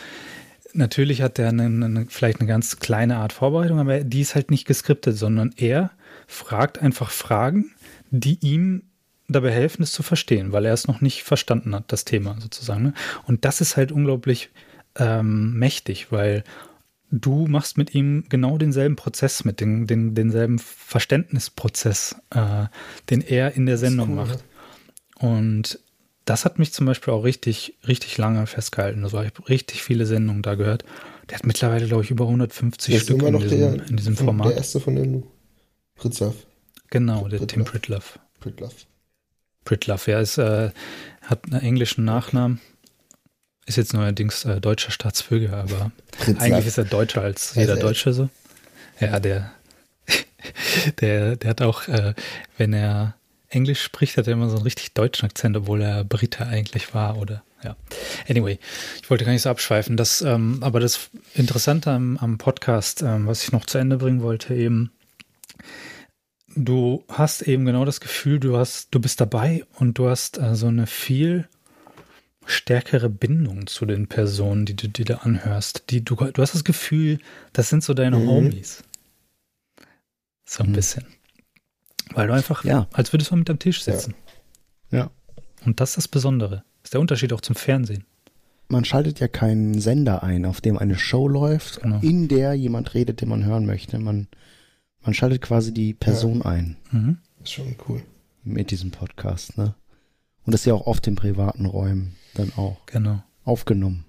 natürlich 0.74 1.22
hat 1.22 1.40
er 1.40 1.50
eine, 1.50 1.64
eine, 1.64 2.06
vielleicht 2.08 2.40
eine 2.40 2.48
ganz 2.48 2.80
kleine 2.80 3.18
Art 3.18 3.34
Vorbereitung, 3.34 3.80
aber 3.80 4.02
die 4.02 4.22
ist 4.22 4.36
halt 4.36 4.52
nicht 4.52 4.66
geskriptet, 4.66 5.18
sondern 5.18 5.54
er 5.58 5.92
fragt 6.32 6.80
einfach 6.80 7.12
Fragen, 7.12 7.72
die 8.10 8.38
ihm 8.42 8.84
dabei 9.28 9.52
helfen, 9.52 9.84
es 9.84 9.92
zu 9.92 10.04
verstehen, 10.04 10.52
weil 10.52 10.66
er 10.66 10.74
es 10.74 10.88
noch 10.88 11.02
nicht 11.02 11.24
verstanden 11.24 11.74
hat, 11.76 11.92
das 11.92 12.06
Thema 12.06 12.38
sozusagen. 12.40 12.84
Ne? 12.84 12.94
Und 13.26 13.46
das 13.46 13.62
ist 13.62 13.78
halt 13.78 13.92
unglaublich 13.92 14.50
ähm, 14.96 15.58
mächtig, 15.58 16.12
weil 16.12 16.44
du 17.12 17.48
machst 17.48 17.78
mit 17.78 17.94
ihm 17.94 18.26
genau 18.30 18.58
denselben 18.58 18.96
Prozess, 18.96 19.46
mit 19.46 19.60
den, 19.60 19.88
den, 19.88 20.16
denselben 20.16 20.60
Verständnisprozess, 20.60 22.16
äh, 22.32 22.66
den 23.10 23.22
er 23.22 23.56
in 23.56 23.66
der 23.66 23.78
Sendung 23.78 24.10
cool, 24.10 24.16
macht. 24.16 24.44
Ja. 25.22 25.28
Und 25.28 25.80
das 26.26 26.46
hat 26.46 26.60
mich 26.60 26.72
zum 26.74 26.86
Beispiel 26.86 27.14
auch 27.14 27.24
richtig, 27.24 27.78
richtig 27.88 28.18
lange 28.18 28.48
festgehalten. 28.48 29.04
Also 29.04 29.22
ich 29.22 29.32
habe 29.34 29.50
richtig 29.50 29.84
viele 29.84 30.06
Sendungen 30.06 30.42
da 30.42 30.56
gehört. 30.56 30.86
Der 31.30 31.38
hat 31.38 31.46
mittlerweile, 31.46 31.88
glaube 31.88 32.04
ich, 32.04 32.12
über 32.12 32.26
150 32.26 32.94
das 32.94 33.04
Stück 33.04 33.22
in 33.22 33.40
diesem, 33.40 33.60
der, 33.60 33.90
in 33.90 33.98
diesem 33.98 34.16
Format. 34.16 34.50
Der 34.50 34.58
erste 34.58 34.80
von 34.80 34.96
den 34.96 35.24
Pritzlaff. 36.02 36.34
Genau, 36.90 37.28
der 37.28 37.38
Pritlaff. 37.38 37.48
Tim 37.48 37.64
Pritloff. 37.64 38.20
Pritloff. 38.40 38.74
Pritloff, 39.66 40.08
ja, 40.08 40.20
ist, 40.20 40.40
äh, 40.40 40.72
hat 41.22 41.46
einen 41.46 41.62
englischen 41.62 42.06
Nachnamen. 42.06 42.60
Ist 43.68 43.78
jetzt 43.78 43.94
neuerdings 43.94 44.44
äh, 44.46 44.60
deutscher 44.60 44.90
Staatsbürger, 44.90 45.58
aber 45.58 45.92
eigentlich 46.40 46.66
ist 46.66 46.80
er 46.80 46.86
deutscher 46.86 47.22
als 47.22 47.54
jeder 47.54 47.74
also, 47.74 47.88
Deutsche 47.88 48.14
so. 48.14 48.30
Ja, 49.00 49.20
der, 49.20 49.52
der, 51.02 51.36
der 51.36 51.50
hat 51.52 51.62
auch, 51.62 51.88
äh, 51.88 52.16
wenn 52.58 52.74
er 52.74 53.16
Englisch 53.50 53.84
spricht, 53.84 54.18
hat 54.18 54.26
er 54.26 54.34
immer 54.34 54.50
so 54.50 54.56
einen 54.56 54.64
richtig 54.64 54.94
deutschen 54.94 55.26
Akzent, 55.26 55.56
obwohl 55.56 55.82
er 55.84 56.04
Brite 56.04 56.48
eigentlich 56.48 56.96
war 56.96 57.18
oder 57.20 57.44
ja. 57.64 57.76
Anyway, 58.28 58.58
ich 59.04 59.10
wollte 59.12 59.24
gar 59.24 59.34
nicht 59.34 59.44
so 59.44 59.52
abschweifen. 59.52 59.96
Das, 59.96 60.24
ähm, 60.24 60.58
aber 60.62 60.80
das 60.80 61.12
Interessante 61.36 61.92
am, 61.92 62.18
am 62.18 62.40
Podcast, 62.40 63.04
ähm, 63.04 63.28
was 63.28 63.44
ich 63.44 63.52
noch 63.52 63.68
zu 63.68 63.78
Ende 63.78 63.98
bringen 63.98 64.24
wollte, 64.24 64.56
eben, 64.56 64.92
du 66.56 67.04
hast 67.08 67.44
eben 67.44 67.66
genau 67.66 67.86
das 67.86 68.02
Gefühl, 68.02 68.40
du 68.40 68.58
hast, 68.58 68.94
du 68.94 69.00
bist 69.00 69.22
dabei 69.22 69.66
und 69.76 69.98
du 69.98 70.10
hast 70.10 70.38
äh, 70.38 70.56
so 70.56 70.68
eine 70.68 70.88
viel 70.88 71.48
stärkere 72.46 73.10
Bindung 73.10 73.68
zu 73.68 73.86
den 73.86 74.08
Personen, 74.08 74.66
die 74.66 74.76
du 74.76 74.88
dir 74.88 75.06
da 75.06 75.16
anhörst. 75.18 75.86
Die, 75.90 76.04
du, 76.04 76.16
du 76.16 76.42
hast 76.42 76.56
das 76.56 76.64
Gefühl, 76.64 77.20
das 77.54 77.70
sind 77.70 77.84
so 77.84 77.94
deine 77.94 78.18
mhm. 78.18 78.28
Homies. 78.28 78.84
So 80.46 80.64
ein 80.64 80.70
mhm. 80.70 80.74
bisschen. 80.74 81.06
Weil 82.14 82.28
du 82.28 82.34
einfach, 82.34 82.64
ja. 82.66 82.88
als 82.92 83.14
würdest 83.14 83.32
du 83.32 83.36
mit 83.36 83.50
am 83.50 83.60
Tisch 83.60 83.84
sitzen. 83.84 84.16
Ja. 84.90 84.98
ja. 84.98 85.12
Und 85.66 85.80
das 85.80 85.92
ist 85.92 85.98
das 85.98 86.08
Besondere. 86.08 86.64
Das 86.82 86.88
ist 86.88 86.94
der 86.94 87.02
Unterschied 87.02 87.32
auch 87.34 87.42
zum 87.42 87.56
Fernsehen. 87.56 88.06
Man 88.68 88.86
schaltet 88.86 89.20
ja 89.20 89.28
keinen 89.28 89.80
Sender 89.80 90.24
ein, 90.24 90.46
auf 90.46 90.62
dem 90.62 90.78
eine 90.78 90.98
Show 90.98 91.28
läuft, 91.28 91.82
genau. 91.82 92.00
in 92.02 92.28
der 92.28 92.54
jemand 92.54 92.94
redet, 92.94 93.22
den 93.22 93.30
man 93.30 93.46
hören 93.46 93.66
möchte. 93.66 94.00
Man, 94.00 94.28
man 95.04 95.14
schaltet 95.14 95.42
quasi 95.42 95.74
die 95.74 95.94
Person 95.94 96.40
ja. 96.40 96.46
ein. 96.46 96.78
Mhm. 96.92 97.18
Das 97.40 97.50
ist 97.50 97.54
schon 97.54 97.76
cool. 97.88 98.02
Mit 98.44 98.72
diesem 98.72 98.92
Podcast, 98.92 99.58
ne? 99.58 99.76
Und 100.46 100.54
das 100.54 100.62
ist 100.62 100.66
ja 100.66 100.74
auch 100.74 100.88
oft 100.88 101.06
in 101.08 101.16
privaten 101.16 101.66
Räumen 101.66 102.16
dann 102.34 102.52
auch. 102.56 102.86
Genau. 102.88 103.22
Aufgenommen. 103.44 104.06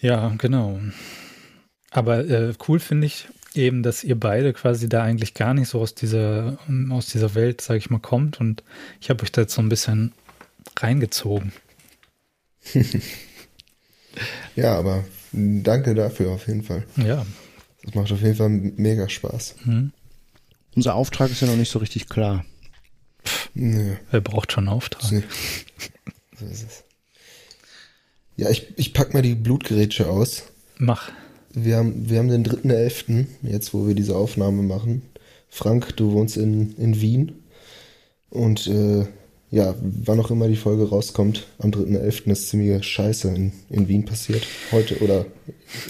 Ja, 0.00 0.34
genau. 0.38 0.80
Aber 1.90 2.26
äh, 2.28 2.54
cool 2.66 2.80
finde 2.80 3.06
ich 3.06 3.28
eben, 3.54 3.82
dass 3.82 4.02
ihr 4.02 4.18
beide 4.18 4.52
quasi 4.52 4.88
da 4.88 5.02
eigentlich 5.02 5.34
gar 5.34 5.52
nicht 5.54 5.68
so 5.68 5.80
aus 5.80 5.94
dieser, 5.94 6.58
aus 6.90 7.06
dieser 7.06 7.34
Welt, 7.34 7.60
sage 7.60 7.78
ich 7.78 7.90
mal, 7.90 8.00
kommt. 8.00 8.40
Und 8.40 8.62
ich 9.00 9.10
habe 9.10 9.22
euch 9.22 9.32
da 9.32 9.42
jetzt 9.42 9.54
so 9.54 9.62
ein 9.62 9.68
bisschen 9.68 10.12
reingezogen. 10.78 11.52
ja, 14.56 14.78
aber 14.78 15.04
danke 15.32 15.94
dafür 15.94 16.30
auf 16.32 16.46
jeden 16.46 16.62
Fall. 16.62 16.84
Ja. 16.96 17.26
Das 17.82 17.94
macht 17.94 18.12
auf 18.12 18.22
jeden 18.22 18.36
Fall 18.36 18.48
mega 18.48 19.08
Spaß. 19.08 19.56
Mhm. 19.64 19.92
Unser 20.74 20.94
Auftrag 20.94 21.30
ist 21.30 21.42
ja 21.42 21.48
noch 21.48 21.56
nicht 21.56 21.70
so 21.70 21.78
richtig 21.78 22.08
klar. 22.08 22.44
Nö. 23.54 23.96
Wer 24.10 24.20
braucht 24.20 24.52
schon 24.52 24.68
einen 24.68 24.76
Auftrag? 24.76 25.02
So 25.02 25.16
ist 26.46 26.64
es. 26.66 26.84
Ja, 28.36 28.50
ich, 28.50 28.66
ich 28.76 28.94
pack 28.94 29.14
mal 29.14 29.22
die 29.22 29.34
Blutgerätsche 29.34 30.08
aus. 30.08 30.44
Mach. 30.78 31.12
Wir 31.52 31.76
haben, 31.76 32.08
wir 32.08 32.18
haben 32.18 32.28
den 32.28 32.44
3.11., 32.44 33.26
jetzt 33.42 33.74
wo 33.74 33.86
wir 33.86 33.94
diese 33.94 34.16
Aufnahme 34.16 34.62
machen. 34.62 35.02
Frank, 35.50 35.96
du 35.96 36.12
wohnst 36.12 36.38
in, 36.38 36.74
in 36.76 37.00
Wien. 37.00 37.42
Und 38.30 38.66
äh, 38.66 39.06
ja, 39.50 39.74
wann 39.82 40.18
auch 40.18 40.30
immer 40.30 40.48
die 40.48 40.56
Folge 40.56 40.88
rauskommt, 40.88 41.46
am 41.58 41.70
3.11. 41.70 42.30
ist 42.30 42.48
ziemliche 42.48 42.82
Scheiße 42.82 43.28
in, 43.28 43.52
in 43.68 43.86
Wien 43.86 44.06
passiert. 44.06 44.46
Heute 44.72 44.98
oder. 45.00 45.26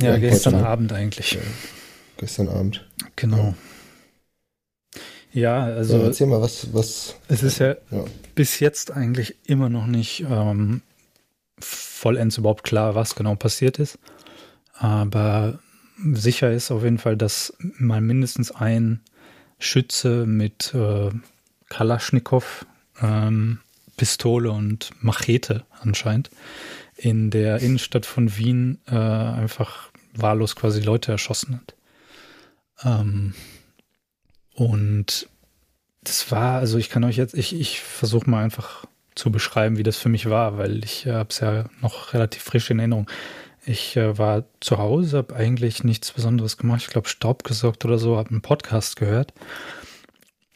Ja, 0.00 0.16
gestern 0.18 0.56
heute, 0.56 0.66
Abend 0.66 0.92
eigentlich. 0.92 1.32
Ja, 1.32 1.40
gestern 2.22 2.48
Abend. 2.48 2.86
Genau. 3.16 3.54
Ja, 5.32 5.64
also. 5.64 5.98
Ja, 5.98 6.04
erzähl 6.04 6.28
mal, 6.28 6.40
was. 6.40 6.72
was 6.72 7.16
es 7.28 7.42
ist 7.42 7.58
ja, 7.58 7.74
ja. 7.90 8.04
bis 8.36 8.60
jetzt 8.60 8.92
eigentlich 8.92 9.36
immer 9.44 9.68
noch 9.68 9.86
nicht 9.86 10.24
ähm, 10.30 10.82
vollends 11.58 12.38
überhaupt 12.38 12.62
klar, 12.62 12.94
was 12.94 13.16
genau 13.16 13.34
passiert 13.34 13.80
ist. 13.80 13.98
Aber 14.74 15.58
sicher 16.12 16.52
ist 16.52 16.70
auf 16.70 16.84
jeden 16.84 16.98
Fall, 16.98 17.16
dass 17.16 17.54
mal 17.58 18.00
mindestens 18.00 18.52
ein 18.52 19.00
Schütze 19.58 20.24
mit 20.24 20.72
äh, 20.74 21.10
Kalaschnikow 21.70 22.66
ähm, 23.00 23.58
Pistole 23.96 24.52
und 24.52 24.90
Machete 25.00 25.64
anscheinend 25.80 26.30
in 26.96 27.30
der 27.30 27.58
Innenstadt 27.58 28.06
von 28.06 28.36
Wien 28.36 28.78
äh, 28.86 28.94
einfach 28.94 29.90
wahllos 30.14 30.56
quasi 30.56 30.80
Leute 30.80 31.10
erschossen 31.12 31.56
hat. 31.56 31.74
Ähm, 32.84 33.34
und 34.54 35.28
das 36.04 36.30
war, 36.30 36.58
also 36.58 36.78
ich 36.78 36.90
kann 36.90 37.04
euch 37.04 37.16
jetzt, 37.16 37.34
ich, 37.34 37.58
ich 37.58 37.80
versuche 37.80 38.28
mal 38.28 38.42
einfach 38.42 38.84
zu 39.14 39.30
beschreiben, 39.30 39.76
wie 39.76 39.82
das 39.82 39.96
für 39.96 40.08
mich 40.08 40.28
war, 40.28 40.58
weil 40.58 40.84
ich 40.84 41.06
äh, 41.06 41.12
habe 41.12 41.28
es 41.30 41.40
ja 41.40 41.66
noch 41.80 42.14
relativ 42.14 42.42
frisch 42.42 42.70
in 42.70 42.78
Erinnerung. 42.78 43.08
Ich 43.64 43.96
äh, 43.96 44.18
war 44.18 44.44
zu 44.60 44.78
Hause, 44.78 45.18
habe 45.18 45.36
eigentlich 45.36 45.84
nichts 45.84 46.10
Besonderes 46.10 46.56
gemacht. 46.56 46.82
Ich 46.82 46.88
glaube, 46.88 47.08
Staub 47.08 47.44
gesorgt 47.44 47.84
oder 47.84 47.98
so, 47.98 48.16
habe 48.16 48.30
einen 48.30 48.42
Podcast 48.42 48.96
gehört 48.96 49.32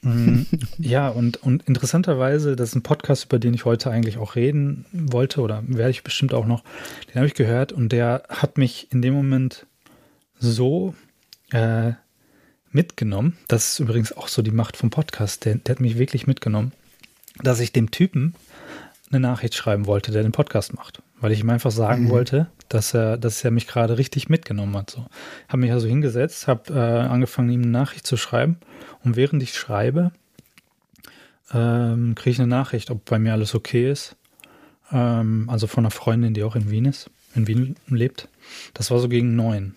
Mm, 0.06 0.42
ja, 0.78 1.08
und, 1.08 1.42
und 1.42 1.64
interessanterweise, 1.66 2.54
das 2.54 2.70
ist 2.70 2.74
ein 2.76 2.82
Podcast, 2.82 3.26
über 3.26 3.38
den 3.38 3.54
ich 3.54 3.64
heute 3.64 3.90
eigentlich 3.90 4.18
auch 4.18 4.36
reden 4.36 4.86
wollte 4.92 5.40
oder 5.40 5.62
werde 5.66 5.90
ich 5.90 6.04
bestimmt 6.04 6.32
auch 6.32 6.46
noch. 6.46 6.62
Den 7.08 7.16
habe 7.16 7.26
ich 7.26 7.34
gehört 7.34 7.72
und 7.72 7.90
der 7.90 8.22
hat 8.28 8.56
mich 8.56 8.92
in 8.92 9.02
dem 9.02 9.14
Moment 9.14 9.66
so 10.38 10.94
äh, 11.50 11.92
mitgenommen. 12.76 13.36
Das 13.48 13.72
ist 13.72 13.78
übrigens 13.80 14.12
auch 14.12 14.28
so 14.28 14.42
die 14.42 14.52
Macht 14.52 14.76
vom 14.76 14.90
Podcast. 14.90 15.44
Der, 15.44 15.56
der 15.56 15.74
hat 15.74 15.80
mich 15.80 15.98
wirklich 15.98 16.28
mitgenommen, 16.28 16.72
dass 17.42 17.58
ich 17.58 17.72
dem 17.72 17.90
Typen 17.90 18.34
eine 19.10 19.20
Nachricht 19.20 19.54
schreiben 19.54 19.86
wollte, 19.86 20.12
der 20.12 20.22
den 20.22 20.32
Podcast 20.32 20.74
macht. 20.74 21.02
Weil 21.18 21.32
ich 21.32 21.40
ihm 21.40 21.50
einfach 21.50 21.70
sagen 21.70 22.04
mhm. 22.04 22.10
wollte, 22.10 22.46
dass 22.68 22.94
er, 22.94 23.16
dass 23.16 23.42
er 23.42 23.50
mich 23.50 23.66
gerade 23.66 23.98
richtig 23.98 24.28
mitgenommen 24.28 24.76
hat. 24.76 24.90
So. 24.90 25.06
Habe 25.48 25.58
mich 25.58 25.72
also 25.72 25.88
hingesetzt, 25.88 26.46
habe 26.46 26.72
äh, 26.74 27.08
angefangen, 27.08 27.50
ihm 27.50 27.62
eine 27.62 27.70
Nachricht 27.70 28.06
zu 28.06 28.16
schreiben. 28.16 28.58
Und 29.02 29.16
während 29.16 29.42
ich 29.42 29.54
schreibe, 29.54 30.12
ähm, 31.52 32.14
kriege 32.14 32.30
ich 32.30 32.38
eine 32.38 32.48
Nachricht, 32.48 32.90
ob 32.90 33.04
bei 33.06 33.18
mir 33.18 33.32
alles 33.32 33.54
okay 33.54 33.90
ist. 33.90 34.16
Ähm, 34.92 35.48
also 35.48 35.66
von 35.66 35.84
einer 35.84 35.90
Freundin, 35.90 36.34
die 36.34 36.44
auch 36.44 36.56
in 36.56 36.70
Wien 36.70 36.84
ist, 36.84 37.08
in 37.34 37.46
Wien 37.46 37.76
lebt. 37.88 38.28
Das 38.74 38.90
war 38.90 38.98
so 38.98 39.08
gegen 39.08 39.34
neun. 39.34 39.74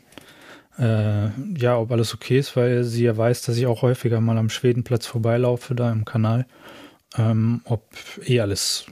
Äh, 0.80 1.30
ja, 1.58 1.78
ob 1.78 1.92
alles 1.92 2.14
okay 2.14 2.40
ist, 2.40 2.56
weil 2.56 2.84
sie 2.84 3.04
ja 3.04 3.18
weiß, 3.18 3.42
dass 3.44 3.58
ich 3.58 3.68
auch 3.68 3.82
häufiger 3.82 4.22
mal 4.22 4.38
am 4.38 4.50
Schwedenplatz 4.50 5.06
vorbeilaufe, 5.06 5.76
da 5.76 5.92
im 5.92 6.06
Kanal 6.06 6.46
ähm, 7.18 7.62
ob 7.66 7.90
eh 8.26 8.40
alles 8.40 8.86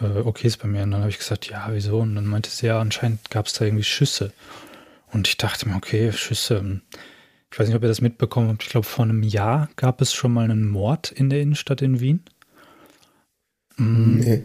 äh, 0.00 0.20
okay 0.20 0.46
ist 0.46 0.58
bei 0.58 0.68
mir. 0.68 0.82
Und 0.82 0.92
dann 0.92 1.00
habe 1.00 1.10
ich 1.10 1.18
gesagt, 1.18 1.48
ja, 1.48 1.66
wieso? 1.70 2.00
Und 2.00 2.14
dann 2.14 2.26
meinte 2.26 2.50
sie, 2.50 2.66
ja, 2.66 2.80
anscheinend 2.80 3.30
gab 3.30 3.46
es 3.46 3.54
da 3.54 3.64
irgendwie 3.64 3.84
Schüsse. 3.84 4.32
Und 5.12 5.28
ich 5.28 5.36
dachte 5.36 5.68
mir, 5.68 5.76
okay, 5.76 6.12
Schüsse. 6.12 6.60
Hm. 6.60 6.82
Ich 7.50 7.58
weiß 7.58 7.68
nicht, 7.68 7.76
ob 7.76 7.82
ihr 7.82 7.88
das 7.88 8.00
mitbekommen 8.00 8.48
habt. 8.48 8.64
Ich 8.64 8.70
glaube, 8.70 8.86
vor 8.86 9.04
einem 9.04 9.22
Jahr 9.22 9.68
gab 9.76 10.00
es 10.00 10.12
schon 10.12 10.32
mal 10.32 10.44
einen 10.44 10.66
Mord 10.66 11.12
in 11.12 11.30
der 11.30 11.40
Innenstadt 11.40 11.82
in 11.82 12.00
Wien. 12.00 12.24
Mhm. 13.76 14.20
Nee. 14.20 14.44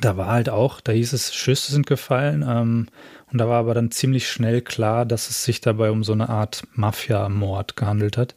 Da 0.00 0.16
war 0.16 0.28
halt 0.28 0.48
auch, 0.48 0.80
da 0.80 0.92
hieß 0.92 1.12
es, 1.12 1.34
Schüsse 1.34 1.72
sind 1.72 1.86
gefallen. 1.86 2.44
Ähm, 2.46 2.88
und 3.30 3.38
da 3.38 3.48
war 3.48 3.58
aber 3.58 3.74
dann 3.74 3.90
ziemlich 3.90 4.28
schnell 4.28 4.60
klar, 4.60 5.06
dass 5.06 5.30
es 5.30 5.44
sich 5.44 5.60
dabei 5.60 5.90
um 5.90 6.04
so 6.04 6.12
eine 6.12 6.28
Art 6.28 6.66
Mafia-Mord 6.74 7.76
gehandelt 7.76 8.16
hat. 8.16 8.34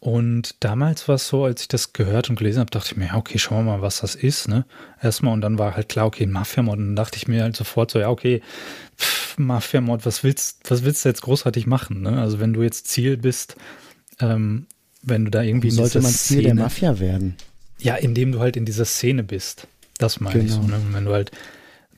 Und 0.00 0.54
damals 0.60 1.08
war 1.08 1.16
es 1.16 1.26
so, 1.26 1.44
als 1.44 1.62
ich 1.62 1.68
das 1.68 1.92
gehört 1.92 2.30
und 2.30 2.36
gelesen 2.36 2.60
habe, 2.60 2.70
dachte 2.70 2.92
ich 2.92 2.96
mir, 2.96 3.06
ja, 3.06 3.16
okay, 3.16 3.38
schauen 3.38 3.66
wir 3.66 3.76
mal, 3.76 3.82
was 3.82 4.00
das 4.00 4.14
ist, 4.14 4.46
ne? 4.46 4.64
Erstmal 5.02 5.32
und 5.32 5.40
dann 5.40 5.58
war 5.58 5.74
halt 5.74 5.88
klar, 5.88 6.06
okay, 6.06 6.24
Mafia-Mord. 6.26 6.78
Und 6.78 6.86
dann 6.86 6.96
dachte 6.96 7.16
ich 7.16 7.26
mir 7.26 7.42
halt 7.42 7.56
sofort 7.56 7.90
so, 7.90 7.98
ja, 7.98 8.08
okay, 8.08 8.40
Mafia-Mord, 9.36 10.06
was 10.06 10.22
willst, 10.22 10.70
was 10.70 10.84
willst 10.84 11.04
du 11.04 11.08
jetzt 11.08 11.22
großartig 11.22 11.66
machen, 11.66 12.02
ne? 12.02 12.20
Also 12.20 12.38
wenn 12.38 12.52
du 12.52 12.62
jetzt 12.62 12.86
Ziel 12.86 13.16
bist, 13.16 13.56
ähm, 14.20 14.66
wenn 15.02 15.24
du 15.24 15.30
da 15.30 15.42
irgendwie 15.42 15.70
Sollte 15.70 16.00
man 16.00 16.12
Ziel 16.12 16.40
Szene, 16.40 16.54
der 16.54 16.64
Mafia 16.64 16.98
werden? 17.00 17.36
Ja, 17.78 17.96
indem 17.96 18.32
du 18.32 18.40
halt 18.40 18.56
in 18.56 18.64
dieser 18.64 18.84
Szene 18.84 19.24
bist. 19.24 19.66
Das 19.98 20.20
meine 20.20 20.40
genau. 20.40 20.46
ich 20.46 20.52
so, 20.52 20.62
ne? 20.62 20.76
Und 20.76 20.94
wenn 20.94 21.04
du 21.04 21.12
halt 21.12 21.30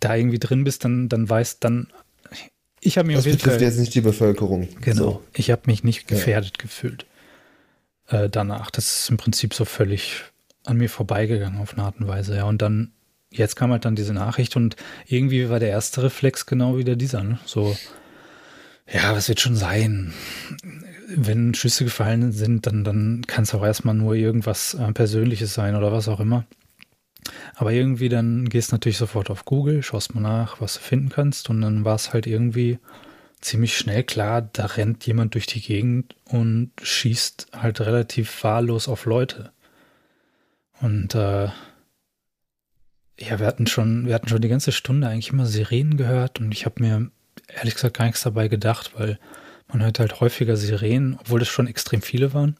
da 0.00 0.16
irgendwie 0.16 0.38
drin 0.38 0.64
bist, 0.64 0.84
dann, 0.84 1.08
dann 1.08 1.28
weißt, 1.28 1.62
dann 1.62 1.88
ich 2.80 2.96
habe 2.96 3.08
mich 3.08 3.16
das 3.16 3.26
auf 3.26 3.26
jeden 3.26 3.38
Fall. 3.38 3.60
jetzt 3.60 3.78
nicht 3.78 3.94
die 3.94 4.00
Bevölkerung. 4.00 4.68
Genau. 4.80 5.02
So. 5.02 5.22
Ich 5.34 5.50
habe 5.50 5.62
mich 5.66 5.84
nicht 5.84 6.08
gefährdet 6.08 6.54
ja. 6.56 6.62
gefühlt 6.62 7.04
äh, 8.08 8.28
danach. 8.28 8.70
Das 8.70 9.02
ist 9.02 9.10
im 9.10 9.18
Prinzip 9.18 9.54
so 9.54 9.64
völlig 9.64 10.22
an 10.64 10.78
mir 10.78 10.88
vorbeigegangen 10.88 11.60
auf 11.60 11.74
eine 11.74 11.84
Art 11.84 12.00
und 12.00 12.08
Weise. 12.08 12.36
Ja, 12.36 12.44
und 12.44 12.62
dann, 12.62 12.92
jetzt 13.30 13.56
kam 13.56 13.70
halt 13.70 13.84
dann 13.84 13.96
diese 13.96 14.14
Nachricht 14.14 14.56
und 14.56 14.76
irgendwie 15.06 15.48
war 15.50 15.60
der 15.60 15.68
erste 15.68 16.02
Reflex 16.02 16.46
genau 16.46 16.78
wieder 16.78 16.96
dieser. 16.96 17.22
Ne? 17.22 17.38
So, 17.44 17.76
ja, 18.90 19.14
was 19.14 19.28
wird 19.28 19.40
schon 19.40 19.56
sein? 19.56 20.12
Wenn 21.08 21.54
Schüsse 21.54 21.84
gefallen 21.84 22.32
sind, 22.32 22.66
dann, 22.66 22.82
dann 22.82 23.24
kann 23.26 23.44
es 23.44 23.54
auch 23.54 23.64
erstmal 23.64 23.94
nur 23.94 24.14
irgendwas 24.14 24.74
äh, 24.74 24.92
Persönliches 24.92 25.52
sein 25.52 25.76
oder 25.76 25.92
was 25.92 26.08
auch 26.08 26.20
immer. 26.20 26.46
Aber 27.54 27.72
irgendwie 27.72 28.08
dann 28.08 28.48
gehst 28.48 28.70
du 28.70 28.74
natürlich 28.74 28.98
sofort 28.98 29.30
auf 29.30 29.44
Google, 29.44 29.82
schaust 29.82 30.14
mal 30.14 30.20
nach, 30.20 30.60
was 30.60 30.74
du 30.74 30.80
finden 30.80 31.08
kannst 31.08 31.50
und 31.50 31.60
dann 31.60 31.84
war 31.84 31.94
es 31.94 32.12
halt 32.12 32.26
irgendwie 32.26 32.78
ziemlich 33.40 33.76
schnell 33.76 34.04
klar, 34.04 34.42
da 34.42 34.66
rennt 34.66 35.06
jemand 35.06 35.34
durch 35.34 35.46
die 35.46 35.60
Gegend 35.60 36.14
und 36.24 36.72
schießt 36.82 37.48
halt 37.56 37.80
relativ 37.80 38.44
wahllos 38.44 38.88
auf 38.88 39.06
Leute. 39.06 39.52
Und 40.80 41.14
äh, 41.14 41.48
ja, 43.18 43.38
wir 43.38 43.46
hatten 43.46 43.66
schon, 43.66 44.06
wir 44.06 44.14
hatten 44.14 44.28
schon 44.28 44.40
die 44.40 44.48
ganze 44.48 44.72
Stunde 44.72 45.08
eigentlich 45.08 45.30
immer 45.30 45.46
Sirenen 45.46 45.96
gehört 45.96 46.40
und 46.40 46.52
ich 46.52 46.64
habe 46.64 46.82
mir 46.82 47.10
ehrlich 47.48 47.74
gesagt 47.74 47.96
gar 47.96 48.06
nichts 48.06 48.22
dabei 48.22 48.48
gedacht, 48.48 48.92
weil 48.98 49.18
man 49.68 49.82
hört 49.82 49.98
halt 49.98 50.20
häufiger 50.20 50.56
Sirenen, 50.56 51.16
obwohl 51.18 51.42
es 51.42 51.48
schon 51.48 51.66
extrem 51.66 52.02
viele 52.02 52.34
waren. 52.34 52.56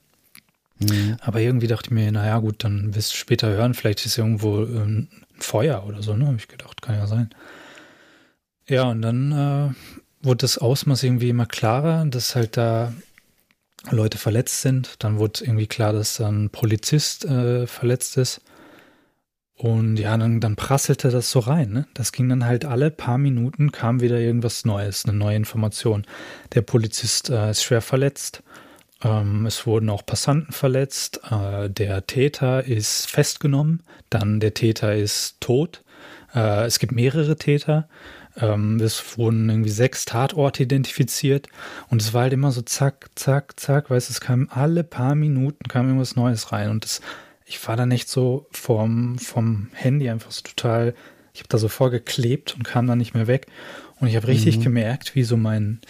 Mhm. 0.80 1.16
Aber 1.20 1.40
irgendwie 1.40 1.66
dachte 1.66 1.88
ich 1.88 1.90
mir, 1.90 2.10
naja 2.10 2.38
gut, 2.38 2.64
dann 2.64 2.94
wirst 2.94 3.12
du 3.12 3.16
später 3.16 3.49
hören, 3.49 3.75
vielleicht 3.75 4.04
ist 4.06 4.18
irgendwo 4.18 4.62
ähm, 4.62 5.08
ein 5.37 5.42
Feuer 5.42 5.84
oder 5.87 6.02
so, 6.02 6.16
ne? 6.16 6.26
Habe 6.26 6.37
ich 6.37 6.49
gedacht, 6.49 6.82
kann 6.82 6.96
ja 6.96 7.06
sein. 7.06 7.30
Ja, 8.66 8.84
und 8.84 9.02
dann 9.02 9.32
äh, 9.32 10.25
wurde 10.25 10.38
das 10.38 10.58
Ausmaß 10.58 11.02
irgendwie 11.02 11.28
immer 11.28 11.46
klarer, 11.46 12.06
dass 12.06 12.37
halt 12.37 12.56
da 12.56 12.92
Leute 13.90 14.18
verletzt 14.18 14.62
sind. 14.62 14.94
Dann 15.02 15.18
wurde 15.18 15.44
irgendwie 15.44 15.66
klar, 15.66 15.92
dass 15.92 16.16
dann 16.16 16.44
ein 16.44 16.50
Polizist 16.50 17.25
äh, 17.25 17.66
verletzt 17.66 18.16
ist. 18.16 18.40
Und 19.54 19.99
ja, 19.99 20.16
dann, 20.16 20.40
dann 20.40 20.56
prasselte 20.56 21.10
das 21.10 21.30
so 21.30 21.40
rein. 21.40 21.70
Ne? 21.70 21.87
Das 21.92 22.12
ging 22.12 22.30
dann 22.30 22.46
halt 22.46 22.64
alle 22.64 22.90
paar 22.90 23.18
Minuten, 23.18 23.72
kam 23.72 24.00
wieder 24.00 24.18
irgendwas 24.18 24.64
Neues, 24.64 25.04
eine 25.04 25.16
neue 25.16 25.37
Information. 25.37 26.06
Der 26.54 26.62
Polizist 26.62 27.28
äh, 27.28 27.50
ist 27.50 27.62
schwer 27.62 27.82
verletzt. 27.82 28.42
Ähm, 29.02 29.47
es 29.47 29.66
wurden 29.66 29.88
auch 29.90 30.04
Passanten 30.04 30.52
verletzt. 30.52 31.21
Äh, 31.30 31.71
der 31.71 32.07
Täter 32.07 32.64
ist 32.64 33.11
festgenommen. 33.11 33.83
Dann 34.11 34.40
der 34.40 34.54
Täter 34.54 34.95
ist 34.95 35.40
tot. 35.40 35.83
Äh, 36.35 36.66
es 36.66 36.78
gibt 36.78 36.92
mehrere 36.92 37.37
Täter. 37.37 37.88
Ähm, 38.37 38.80
es 38.80 39.19
wurden 39.19 39.49
irgendwie 39.49 39.71
sechs 39.71 40.04
Tatorte 40.04 40.62
identifiziert. 40.62 41.49
Und 41.88 42.02
es 42.02 42.14
war 42.14 42.23
halt 42.23 42.33
immer 42.33 42.52
so 42.52 42.62
zack, 42.62 43.11
zack, 43.14 43.59
zack. 43.59 43.90
Weißt 43.90 44.09
du, 44.09 44.12
es 44.12 44.21
kam 44.21 44.49
alle 44.50 44.85
paar 44.85 45.14
Minuten 45.14 45.69
kam 45.69 45.87
irgendwas 45.87 46.16
Neues 46.16 46.52
rein. 46.52 46.71
Und 46.71 46.85
das 46.85 47.00
ich 47.50 47.66
war 47.66 47.76
dann 47.76 47.90
echt 47.90 48.09
so 48.09 48.47
vom, 48.52 49.19
vom 49.19 49.71
Handy 49.75 50.09
einfach 50.09 50.30
so 50.30 50.42
total, 50.42 50.95
ich 51.35 51.40
habe 51.40 51.49
da 51.49 51.59
so 51.59 51.66
vorgeklebt 51.66 52.54
und 52.54 52.62
kam 52.62 52.87
dann 52.87 52.99
nicht 52.99 53.12
mehr 53.12 53.26
weg. 53.26 53.49
Und 53.99 54.07
ich 54.07 54.14
habe 54.14 54.28
richtig 54.28 54.59
mhm. 54.59 54.62
gemerkt, 54.62 55.16
wie 55.16 55.25
so 55.25 55.37
mein, 55.37 55.80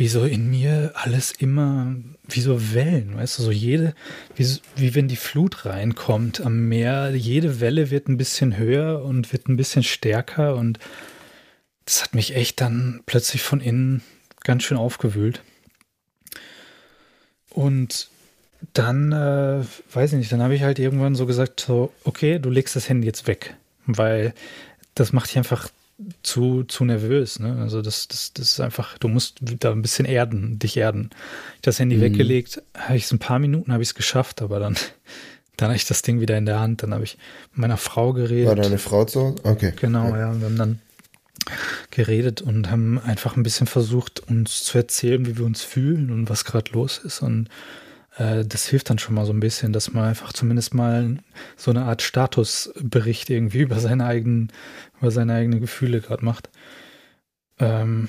wie 0.00 0.08
so 0.08 0.24
in 0.24 0.48
mir 0.48 0.92
alles 0.94 1.30
immer, 1.30 1.94
wie 2.26 2.40
so 2.40 2.72
Wellen, 2.72 3.16
weißt 3.16 3.38
du, 3.38 3.42
so 3.42 3.50
jede, 3.50 3.94
wie, 4.34 4.46
wie 4.74 4.94
wenn 4.94 5.08
die 5.08 5.16
Flut 5.16 5.66
reinkommt 5.66 6.40
am 6.40 6.70
Meer, 6.70 7.14
jede 7.14 7.60
Welle 7.60 7.90
wird 7.90 8.08
ein 8.08 8.16
bisschen 8.16 8.56
höher 8.56 9.04
und 9.04 9.30
wird 9.34 9.46
ein 9.48 9.58
bisschen 9.58 9.82
stärker 9.82 10.56
und 10.56 10.78
das 11.84 12.02
hat 12.02 12.14
mich 12.14 12.34
echt 12.34 12.62
dann 12.62 13.02
plötzlich 13.04 13.42
von 13.42 13.60
innen 13.60 14.00
ganz 14.42 14.62
schön 14.62 14.78
aufgewühlt. 14.78 15.42
Und 17.50 18.08
dann, 18.72 19.12
äh, 19.12 19.62
weiß 19.92 20.14
ich 20.14 20.18
nicht, 20.18 20.32
dann 20.32 20.42
habe 20.42 20.54
ich 20.54 20.62
halt 20.62 20.78
irgendwann 20.78 21.14
so 21.14 21.26
gesagt, 21.26 21.60
so, 21.60 21.92
okay, 22.04 22.38
du 22.38 22.48
legst 22.48 22.74
das 22.74 22.88
Handy 22.88 23.06
jetzt 23.06 23.26
weg, 23.26 23.54
weil 23.84 24.32
das 24.94 25.12
macht 25.12 25.28
dich 25.28 25.36
einfach 25.36 25.68
zu, 26.22 26.64
zu 26.64 26.84
nervös. 26.84 27.38
Ne? 27.38 27.58
Also 27.60 27.82
das, 27.82 28.08
das, 28.08 28.32
das 28.32 28.52
ist 28.52 28.60
einfach, 28.60 28.98
du 28.98 29.08
musst 29.08 29.38
da 29.40 29.72
ein 29.72 29.82
bisschen 29.82 30.06
erden, 30.06 30.58
dich 30.58 30.76
erden. 30.76 31.10
Ich 31.56 31.62
das 31.62 31.78
Handy 31.78 31.96
mhm. 31.96 32.02
weggelegt, 32.02 32.62
habe 32.76 32.96
ich 32.96 33.04
es 33.04 33.12
ein 33.12 33.18
paar 33.18 33.38
Minuten, 33.38 33.72
habe 33.72 33.82
ich 33.82 33.90
es 33.90 33.94
geschafft, 33.94 34.42
aber 34.42 34.58
dann, 34.58 34.76
dann 35.56 35.68
habe 35.68 35.76
ich 35.76 35.86
das 35.86 36.02
Ding 36.02 36.20
wieder 36.20 36.36
in 36.38 36.46
der 36.46 36.60
Hand. 36.60 36.82
Dann 36.82 36.94
habe 36.94 37.04
ich 37.04 37.18
mit 37.52 37.58
meiner 37.58 37.76
Frau 37.76 38.12
geredet. 38.12 38.48
War 38.48 38.56
deine 38.56 38.78
Frau 38.78 39.04
zu 39.04 39.20
Hause? 39.20 39.34
Okay. 39.44 39.72
Genau, 39.76 40.10
ja. 40.10 40.32
ja. 40.32 40.40
Wir 40.40 40.46
haben 40.46 40.58
dann 40.58 40.78
geredet 41.90 42.42
und 42.42 42.70
haben 42.70 42.98
einfach 42.98 43.36
ein 43.36 43.42
bisschen 43.42 43.66
versucht, 43.66 44.20
uns 44.20 44.62
zu 44.64 44.78
erzählen, 44.78 45.26
wie 45.26 45.38
wir 45.38 45.44
uns 45.44 45.62
fühlen 45.62 46.10
und 46.10 46.28
was 46.28 46.44
gerade 46.44 46.70
los 46.72 46.98
ist. 46.98 47.22
Und 47.22 47.48
das 48.20 48.66
hilft 48.66 48.90
dann 48.90 48.98
schon 48.98 49.14
mal 49.14 49.24
so 49.24 49.32
ein 49.32 49.40
bisschen, 49.40 49.72
dass 49.72 49.92
man 49.92 50.04
einfach 50.04 50.32
zumindest 50.32 50.74
mal 50.74 51.16
so 51.56 51.70
eine 51.70 51.84
Art 51.84 52.02
Statusbericht 52.02 53.30
irgendwie 53.30 53.60
über 53.60 53.78
seine 53.78 54.04
eigenen, 54.04 54.52
über 55.00 55.10
seine 55.10 55.34
eigenen 55.34 55.60
Gefühle 55.60 56.00
gerade 56.00 56.24
macht. 56.24 56.50
Ähm, 57.58 58.08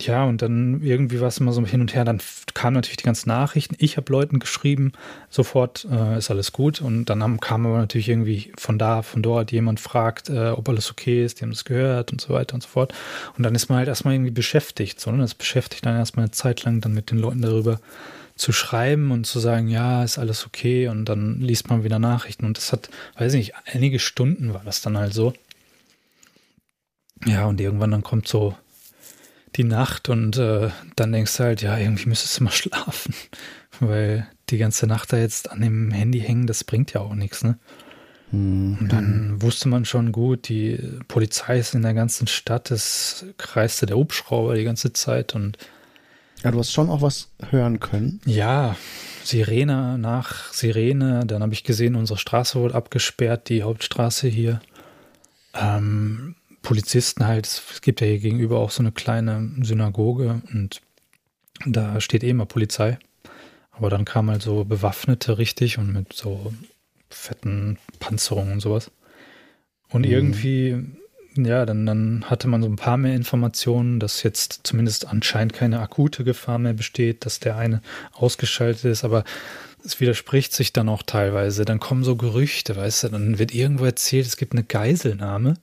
ja, 0.00 0.24
und 0.24 0.40
dann 0.40 0.80
irgendwie 0.82 1.20
war 1.20 1.28
es 1.28 1.38
immer 1.38 1.52
so 1.52 1.64
hin 1.66 1.80
und 1.80 1.94
her. 1.94 2.04
Dann 2.04 2.22
kamen 2.54 2.74
natürlich 2.74 2.96
die 2.96 3.04
ganzen 3.04 3.28
Nachrichten. 3.28 3.74
Ich 3.78 3.96
habe 3.96 4.10
Leuten 4.10 4.38
geschrieben, 4.38 4.92
sofort 5.28 5.86
äh, 5.90 6.16
ist 6.18 6.30
alles 6.30 6.52
gut. 6.52 6.80
Und 6.80 7.06
dann 7.06 7.22
haben, 7.22 7.40
kam 7.40 7.66
aber 7.66 7.78
natürlich 7.78 8.08
irgendwie 8.08 8.52
von 8.56 8.78
da, 8.78 9.02
von 9.02 9.22
dort 9.22 9.52
jemand 9.52 9.80
fragt, 9.80 10.30
äh, 10.30 10.50
ob 10.50 10.68
alles 10.68 10.90
okay 10.90 11.24
ist, 11.24 11.40
die 11.40 11.42
haben 11.42 11.50
das 11.50 11.64
gehört 11.64 12.12
und 12.12 12.20
so 12.20 12.32
weiter 12.32 12.54
und 12.54 12.62
so 12.62 12.68
fort. 12.68 12.94
Und 13.36 13.42
dann 13.42 13.54
ist 13.54 13.68
man 13.68 13.78
halt 13.78 13.88
erstmal 13.88 14.14
irgendwie 14.14 14.30
beschäftigt. 14.30 15.00
So, 15.00 15.10
ne? 15.10 15.18
Das 15.18 15.34
beschäftigt 15.34 15.84
dann 15.84 15.96
erstmal 15.96 16.24
eine 16.24 16.30
Zeit 16.30 16.64
lang 16.64 16.80
dann 16.80 16.94
mit 16.94 17.10
den 17.10 17.18
Leuten 17.18 17.42
darüber 17.42 17.80
zu 18.40 18.52
schreiben 18.52 19.10
und 19.10 19.26
zu 19.26 19.38
sagen, 19.38 19.68
ja, 19.68 20.02
ist 20.02 20.18
alles 20.18 20.46
okay 20.46 20.88
und 20.88 21.04
dann 21.04 21.40
liest 21.40 21.68
man 21.68 21.84
wieder 21.84 21.98
Nachrichten 21.98 22.46
und 22.46 22.56
das 22.56 22.72
hat, 22.72 22.88
weiß 23.18 23.34
ich 23.34 23.48
nicht, 23.48 23.54
einige 23.66 23.98
Stunden 23.98 24.54
war 24.54 24.62
das 24.64 24.80
dann 24.80 24.96
halt 24.96 25.12
so. 25.12 25.34
Ja, 27.26 27.44
und 27.44 27.60
irgendwann 27.60 27.90
dann 27.90 28.02
kommt 28.02 28.26
so 28.26 28.56
die 29.56 29.64
Nacht 29.64 30.08
und 30.08 30.38
äh, 30.38 30.70
dann 30.96 31.12
denkst 31.12 31.36
du 31.36 31.44
halt, 31.44 31.60
ja, 31.60 31.76
irgendwie 31.76 32.08
müsstest 32.08 32.40
du 32.40 32.44
mal 32.44 32.50
schlafen, 32.52 33.14
weil 33.78 34.26
die 34.48 34.56
ganze 34.56 34.86
Nacht 34.86 35.12
da 35.12 35.18
jetzt 35.18 35.50
an 35.50 35.60
dem 35.60 35.90
Handy 35.90 36.20
hängen, 36.20 36.46
das 36.46 36.64
bringt 36.64 36.94
ja 36.94 37.02
auch 37.02 37.14
nichts, 37.14 37.44
ne? 37.44 37.58
Mhm. 38.30 38.78
Und 38.80 38.88
dann 38.90 39.42
wusste 39.42 39.68
man 39.68 39.84
schon 39.84 40.12
gut, 40.12 40.48
die 40.48 40.78
Polizei 41.08 41.58
ist 41.58 41.74
in 41.74 41.82
der 41.82 41.94
ganzen 41.94 42.26
Stadt, 42.26 42.70
es 42.70 43.26
kreiste 43.36 43.84
der 43.84 43.98
Hubschrauber 43.98 44.54
die 44.54 44.64
ganze 44.64 44.94
Zeit 44.94 45.34
und 45.34 45.58
ja, 46.42 46.50
du 46.50 46.58
hast 46.58 46.72
schon 46.72 46.90
auch 46.90 47.02
was 47.02 47.30
hören 47.50 47.80
können. 47.80 48.20
Ja, 48.24 48.76
Sirene 49.24 49.98
nach 49.98 50.52
Sirene. 50.52 51.24
Dann 51.26 51.42
habe 51.42 51.52
ich 51.52 51.64
gesehen, 51.64 51.96
unsere 51.96 52.18
Straße 52.18 52.58
wurde 52.58 52.74
abgesperrt, 52.74 53.48
die 53.48 53.62
Hauptstraße 53.62 54.28
hier. 54.28 54.60
Ähm, 55.54 56.36
Polizisten 56.62 57.26
halt, 57.26 57.46
es 57.46 57.80
gibt 57.82 58.00
ja 58.00 58.06
hier 58.06 58.18
gegenüber 58.18 58.58
auch 58.58 58.70
so 58.70 58.82
eine 58.82 58.92
kleine 58.92 59.50
Synagoge 59.62 60.42
und 60.52 60.80
da 61.66 62.00
steht 62.00 62.22
eh 62.22 62.30
immer 62.30 62.46
Polizei. 62.46 62.98
Aber 63.72 63.90
dann 63.90 64.04
kamen 64.04 64.30
halt 64.30 64.42
so 64.42 64.64
Bewaffnete 64.64 65.38
richtig 65.38 65.78
und 65.78 65.92
mit 65.92 66.12
so 66.12 66.52
fetten 67.08 67.78
Panzerungen 67.98 68.54
und 68.54 68.60
sowas. 68.60 68.90
Und 69.90 70.06
mhm. 70.06 70.12
irgendwie 70.12 70.84
ja, 71.44 71.66
dann, 71.66 71.86
dann 71.86 72.24
hatte 72.26 72.48
man 72.48 72.62
so 72.62 72.68
ein 72.68 72.76
paar 72.76 72.96
mehr 72.96 73.14
Informationen, 73.14 74.00
dass 74.00 74.22
jetzt 74.22 74.60
zumindest 74.64 75.06
anscheinend 75.08 75.52
keine 75.52 75.80
akute 75.80 76.24
Gefahr 76.24 76.58
mehr 76.58 76.74
besteht, 76.74 77.26
dass 77.26 77.40
der 77.40 77.56
eine 77.56 77.82
ausgeschaltet 78.12 78.84
ist, 78.84 79.04
aber 79.04 79.24
es 79.84 80.00
widerspricht 80.00 80.52
sich 80.52 80.72
dann 80.72 80.88
auch 80.88 81.02
teilweise. 81.02 81.64
Dann 81.64 81.80
kommen 81.80 82.04
so 82.04 82.16
Gerüchte, 82.16 82.76
weißt 82.76 83.04
du, 83.04 83.08
dann 83.08 83.38
wird 83.38 83.54
irgendwo 83.54 83.84
erzählt, 83.84 84.26
es 84.26 84.36
gibt 84.36 84.52
eine 84.52 84.64
Geiselnahme. 84.64 85.54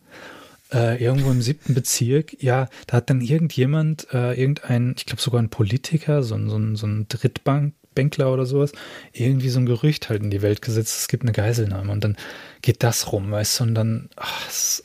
Äh, 0.73 1.01
irgendwo 1.01 1.31
im 1.31 1.41
siebten 1.41 1.73
Bezirk, 1.73 2.35
ja, 2.43 2.67
da 2.87 2.97
hat 2.97 3.09
dann 3.09 3.21
irgendjemand, 3.21 4.07
äh, 4.11 4.37
irgendein, 4.37 4.95
ich 4.97 5.05
glaube 5.05 5.21
sogar 5.21 5.41
ein 5.41 5.49
Politiker, 5.49 6.23
so, 6.23 6.35
ein 6.35 6.49
so, 6.49 6.57
ein 6.57 6.75
so 6.75 6.85
ein 6.85 7.07
Drittbankbänkler 7.07 8.33
oder 8.33 8.45
sowas, 8.45 8.73
irgendwie 9.13 9.47
so 9.47 9.61
ein 9.61 9.65
Gerücht 9.65 10.09
halt 10.09 10.23
in 10.23 10.29
die 10.29 10.41
Welt 10.41 10.61
gesetzt, 10.61 10.99
es 10.99 11.07
gibt 11.07 11.23
eine 11.23 11.31
Geiselnahme 11.31 11.89
und 11.89 12.03
dann 12.03 12.17
geht 12.61 12.83
das 12.83 13.13
rum, 13.13 13.31
weißt 13.31 13.61
du, 13.61 13.63
und 13.63 13.75
dann, 13.75 14.09
ach, 14.17 14.49
es 14.49 14.83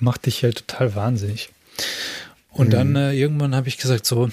macht 0.00 0.26
dich 0.26 0.42
halt 0.42 0.66
total 0.66 0.94
wahnsinnig. 0.94 1.50
Und 2.50 2.68
mhm. 2.68 2.70
dann 2.70 2.96
äh, 2.96 3.12
irgendwann 3.12 3.54
habe 3.54 3.68
ich 3.68 3.78
gesagt, 3.78 4.06
so, 4.06 4.30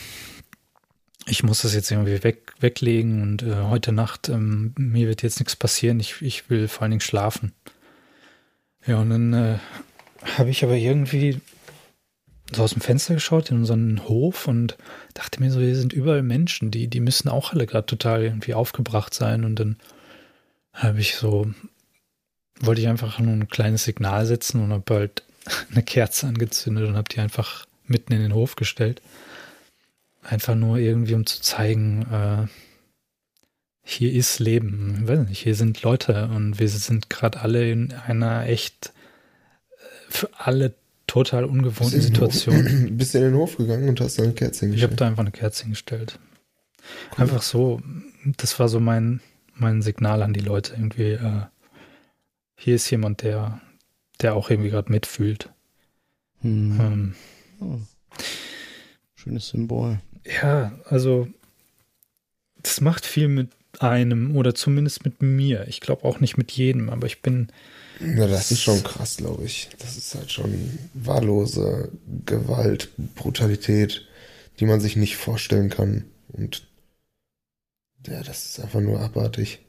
ich 1.28 1.44
muss 1.44 1.62
das 1.62 1.74
jetzt 1.74 1.92
irgendwie 1.92 2.24
weg, 2.24 2.54
weglegen 2.60 3.22
und 3.22 3.44
äh, 3.44 3.56
heute 3.64 3.92
Nacht, 3.92 4.30
ähm, 4.30 4.74
mir 4.78 5.08
wird 5.08 5.24
jetzt 5.24 5.40
nichts 5.40 5.56
passieren, 5.56 6.00
ich, 6.00 6.22
ich 6.22 6.50
will 6.50 6.68
vor 6.68 6.84
allen 6.84 6.92
Dingen 6.92 7.02
schlafen. 7.02 7.54
Ja, 8.86 8.98
und 8.98 9.10
dann 9.10 9.34
äh, 9.34 9.58
habe 10.38 10.50
ich 10.50 10.64
aber 10.64 10.76
irgendwie 10.76 11.40
so 12.54 12.64
aus 12.64 12.72
dem 12.72 12.82
Fenster 12.82 13.14
geschaut 13.14 13.50
in 13.50 13.58
unseren 13.58 14.08
Hof 14.08 14.48
und 14.48 14.78
dachte 15.14 15.40
mir 15.40 15.52
so, 15.52 15.60
hier 15.60 15.76
sind 15.76 15.94
überall 15.94 16.24
Menschen, 16.24 16.72
die, 16.72 16.88
die 16.88 17.00
müssen 17.00 17.30
auch 17.30 17.54
alle 17.54 17.66
gerade 17.66 17.86
total 17.86 18.24
irgendwie 18.24 18.54
aufgebracht 18.54 19.14
sein. 19.14 19.46
Und 19.46 19.56
dann 19.56 19.78
habe 20.74 21.00
ich 21.00 21.16
so, 21.16 21.50
wollte 22.60 22.82
ich 22.82 22.88
einfach 22.88 23.20
nur 23.20 23.34
ein 23.34 23.48
kleines 23.48 23.86
Signal 23.86 24.26
setzen 24.26 24.62
und 24.62 24.72
habe 24.72 24.94
halt 24.94 25.24
eine 25.72 25.84
Kerze 25.84 26.28
angezündet 26.28 26.88
und 26.88 26.96
habe 26.96 27.10
die 27.10 27.20
einfach 27.20 27.66
mitten 27.86 28.14
in 28.14 28.22
den 28.22 28.34
Hof 28.34 28.56
gestellt. 28.56 29.02
Einfach 30.24 30.56
nur 30.56 30.78
irgendwie, 30.78 31.16
um 31.16 31.26
zu 31.26 31.42
zeigen, 31.42 32.04
äh, 32.12 32.48
hier 33.84 34.14
ist 34.14 34.40
Leben. 34.40 35.00
Ich 35.02 35.08
weiß 35.08 35.28
nicht, 35.28 35.42
hier 35.42 35.56
sind 35.56 35.82
Leute 35.82 36.30
und 36.34 36.60
wir 36.60 36.70
sind 36.70 37.10
gerade 37.10 37.42
alle 37.42 37.70
in 37.70 37.92
einer 37.94 38.46
echt 38.48 38.94
äh, 39.72 40.12
für 40.12 40.30
alle 40.38 40.76
total 41.08 41.44
ungewohnten 41.44 42.00
Situation. 42.00 42.90
Bist 42.98 43.14
du 43.14 43.18
in 43.18 43.26
den 43.26 43.34
Hof 43.34 43.58
gegangen 43.58 43.90
und 43.90 44.00
hast 44.00 44.18
da 44.18 44.24
eine 44.24 44.34
Kerze 44.34 44.62
hingestellt? 44.62 44.78
Ich 44.78 44.84
habe 44.84 44.96
da 44.96 45.08
einfach 45.08 45.24
eine 45.24 45.32
Kerze 45.32 45.64
hingestellt. 45.64 46.20
Cool. 47.12 47.24
Einfach 47.24 47.42
so, 47.42 47.82
das 48.38 48.60
war 48.60 48.70
so 48.70 48.80
mein, 48.80 49.20
mein 49.56 49.82
Signal 49.82 50.22
an 50.22 50.34
die 50.34 50.40
Leute 50.40 50.74
irgendwie. 50.74 51.12
Äh, 51.12 51.42
hier 52.56 52.76
ist 52.76 52.90
jemand, 52.90 53.24
der, 53.24 53.60
der 54.22 54.36
auch 54.36 54.50
irgendwie 54.50 54.70
gerade 54.70 54.92
mitfühlt. 54.92 55.50
Hm. 56.42 56.80
Ähm, 56.80 57.16
oh. 57.60 57.80
Schönes 59.16 59.50
Symbol. 59.50 60.00
Ja, 60.26 60.72
also 60.86 61.28
das 62.62 62.82
macht 62.82 63.06
viel 63.06 63.28
mit 63.28 63.50
einem 63.80 64.36
oder 64.36 64.54
zumindest 64.54 65.06
mit 65.06 65.22
mir. 65.22 65.68
Ich 65.68 65.82
glaube 65.82 66.04
auch 66.04 66.20
nicht 66.20 66.38
mit 66.38 66.52
jedem, 66.52 66.90
aber 66.90 67.08
ich 67.08 67.22
bin. 67.22 67.48
Ja, 68.00 68.28
das 68.28 68.52
ist 68.52 68.62
schon 68.62 68.84
krass, 68.84 69.18
glaube 69.18 69.44
ich. 69.44 69.70
Das 69.80 69.98
ist 69.98 70.16
halt 70.16 70.32
schon 70.32 70.80
wahllose 70.94 71.92
Gewalt, 72.26 72.90
Brutalität, 73.16 74.08
die 74.60 74.66
man 74.66 74.80
sich 74.80 74.96
nicht 74.96 75.18
vorstellen 75.18 75.70
kann. 75.70 76.06
Und 76.30 76.68
ja, 78.08 78.24
das 78.24 78.46
ist 78.46 78.60
einfach 78.60 78.82
nur 78.82 79.00
abartig. 79.00 79.60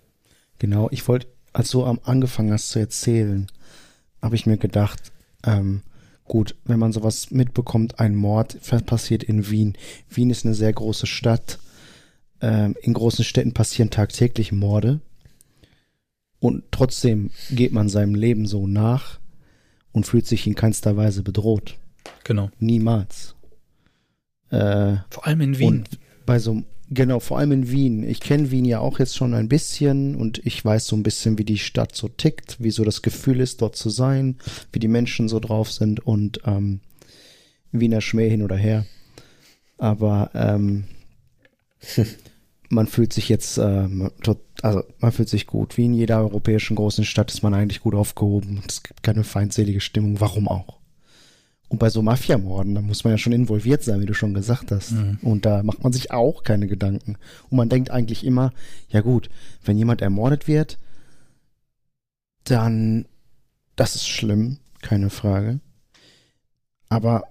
Genau, 0.59 0.89
ich 0.91 1.07
wollte, 1.09 1.27
als 1.53 1.71
du 1.71 1.85
am 1.85 2.01
angefangen 2.05 2.53
hast 2.53 2.71
zu 2.71 2.79
erzählen, 2.79 3.49
habe 4.23 4.37
ich 4.37 4.47
mir 4.47 4.57
gedacht, 4.57 5.13
ähm, 5.45 5.83
gut, 6.25 6.55
wenn 6.65 6.79
man 6.79 6.93
sowas 6.93 7.31
mitbekommt, 7.31 7.99
ein 7.99 8.15
Mord 8.15 8.59
passiert 8.87 9.23
in 9.25 9.51
Wien. 9.51 9.77
Wien 10.09 10.31
ist 10.31 10.47
eine 10.47 10.55
sehr 10.55 10.73
große 10.73 11.07
Stadt. 11.07 11.59
Ähm, 12.41 12.77
in 12.81 12.95
großen 12.95 13.25
Städten 13.25 13.53
passieren 13.53 13.91
tagtäglich 13.91 14.53
Morde. 14.53 15.01
Und 16.39 16.65
trotzdem 16.71 17.31
geht 17.51 17.73
man 17.73 17.89
seinem 17.89 18.15
Leben 18.15 18.47
so 18.47 18.67
nach 18.67 19.21
und 19.93 20.07
fühlt 20.07 20.27
sich 20.27 20.47
in 20.47 20.55
keinster 20.55 20.97
Weise 20.97 21.23
bedroht. 21.23 21.77
Genau. 22.25 22.51
Niemals. 22.59 23.37
Äh, 24.51 24.97
Vor 25.11 25.27
allem 25.27 25.41
in 25.41 25.59
Wien. 25.59 25.69
Und 25.69 25.99
bei 26.27 26.39
so 26.39 26.63
genau, 26.95 27.21
vor 27.21 27.39
allem 27.39 27.53
in 27.53 27.71
Wien. 27.71 28.03
Ich 28.03 28.21
kenne 28.21 28.51
Wien 28.51 28.65
ja 28.65 28.81
auch 28.81 28.99
jetzt 28.99 29.17
schon 29.17 29.35
ein 29.35 29.49
bisschen 29.49 30.15
und 30.15 30.45
ich 30.45 30.65
weiß 30.65 30.87
so 30.87 30.97
ein 30.97 31.03
bisschen, 31.03 31.39
wie 31.39 31.45
die 31.45 31.59
Stadt 31.59 31.95
so 31.95 32.09
tickt, 32.09 32.57
wie 32.61 32.71
so 32.71 32.85
das 32.85 33.03
Gefühl 33.03 33.41
ist, 33.41 33.63
dort 33.63 33.77
zu 33.77 33.91
sein, 33.91 34.37
wie 34.73 34.79
die 34.79 34.89
Menschen 34.89 35.29
so 35.29 35.41
drauf 35.41 35.71
sind 35.73 36.05
und 36.07 36.41
ähm, 36.47 36.81
Wiener 37.73 38.01
Schmäh 38.01 38.29
hin 38.29 38.43
oder 38.43 38.57
her. 38.57 38.87
Aber 39.79 40.31
ähm, 40.35 40.85
man 42.69 42.87
fühlt 42.87 43.13
sich 43.13 43.29
jetzt, 43.29 43.59
äh, 43.59 43.89
also 44.63 44.85
man 44.99 45.13
fühlt 45.13 45.29
sich 45.29 45.47
gut. 45.47 45.77
Wie 45.77 45.87
in 45.87 45.95
jeder 45.95 46.19
europäischen 46.19 46.77
großen 46.77 47.05
Stadt 47.05 47.33
ist 47.33 47.43
man 47.43 47.55
eigentlich 47.55 47.81
gut 47.81 47.95
aufgehoben. 47.95 48.63
Es 48.69 48.83
gibt 48.83 49.03
keine 49.03 49.25
feindselige 49.25 49.81
Stimmung. 49.81 50.21
Warum 50.21 50.49
auch? 50.49 50.82
Und 51.73 51.79
bei 51.79 51.89
so 51.89 52.03
Mafiamorden, 52.03 52.75
da 52.75 52.83
muss 52.83 53.03
man 53.03 53.15
ja 53.15 53.19
schon 53.19 53.33
involviert 53.33 53.83
sein, 53.83 54.03
wie 54.03 54.07
du 54.07 54.13
schon 54.13 54.35
gesagt 54.35 54.71
hast. 54.71 54.93
Mhm. 54.93 55.17
Und 55.23 55.47
da 55.47 55.63
macht 55.63 55.83
man 55.83 55.91
sich 55.91 56.11
auch 56.11 56.43
keine 56.43 56.67
Gedanken. 56.67 57.17
Und 57.49 57.57
man 57.57 57.71
denkt 57.71 57.91
eigentlich 57.91 58.27
immer, 58.27 58.53
ja 58.91 59.01
gut, 59.01 59.31
wenn 59.65 59.79
jemand 59.79 60.03
ermordet 60.03 60.47
wird, 60.47 60.79
dann, 62.45 63.07
das 63.75 63.95
ist 63.95 64.07
schlimm, 64.07 64.59
keine 64.83 65.09
Frage. 65.09 65.61
Aber 66.91 67.23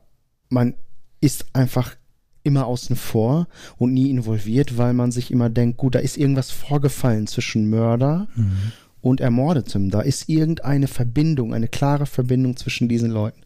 man 0.49 0.73
ist 1.19 1.45
einfach 1.53 1.95
immer 2.41 2.65
außen 2.65 2.95
vor 2.95 3.47
und 3.77 3.93
nie 3.93 4.09
involviert, 4.09 4.75
weil 4.75 4.93
man 4.93 5.11
sich 5.11 5.29
immer 5.29 5.51
denkt, 5.51 5.77
gut, 5.77 5.93
da 5.93 5.99
ist 5.99 6.17
irgendwas 6.17 6.49
vorgefallen 6.49 7.27
zwischen 7.27 7.69
Mörder 7.69 8.27
mhm. 8.35 8.71
und 9.01 9.21
Ermordetem. 9.21 9.91
Da 9.91 10.01
ist 10.01 10.29
irgendeine 10.29 10.87
Verbindung, 10.87 11.53
eine 11.53 11.67
klare 11.67 12.07
Verbindung 12.07 12.57
zwischen 12.57 12.89
diesen 12.89 13.11
Leuten. 13.11 13.41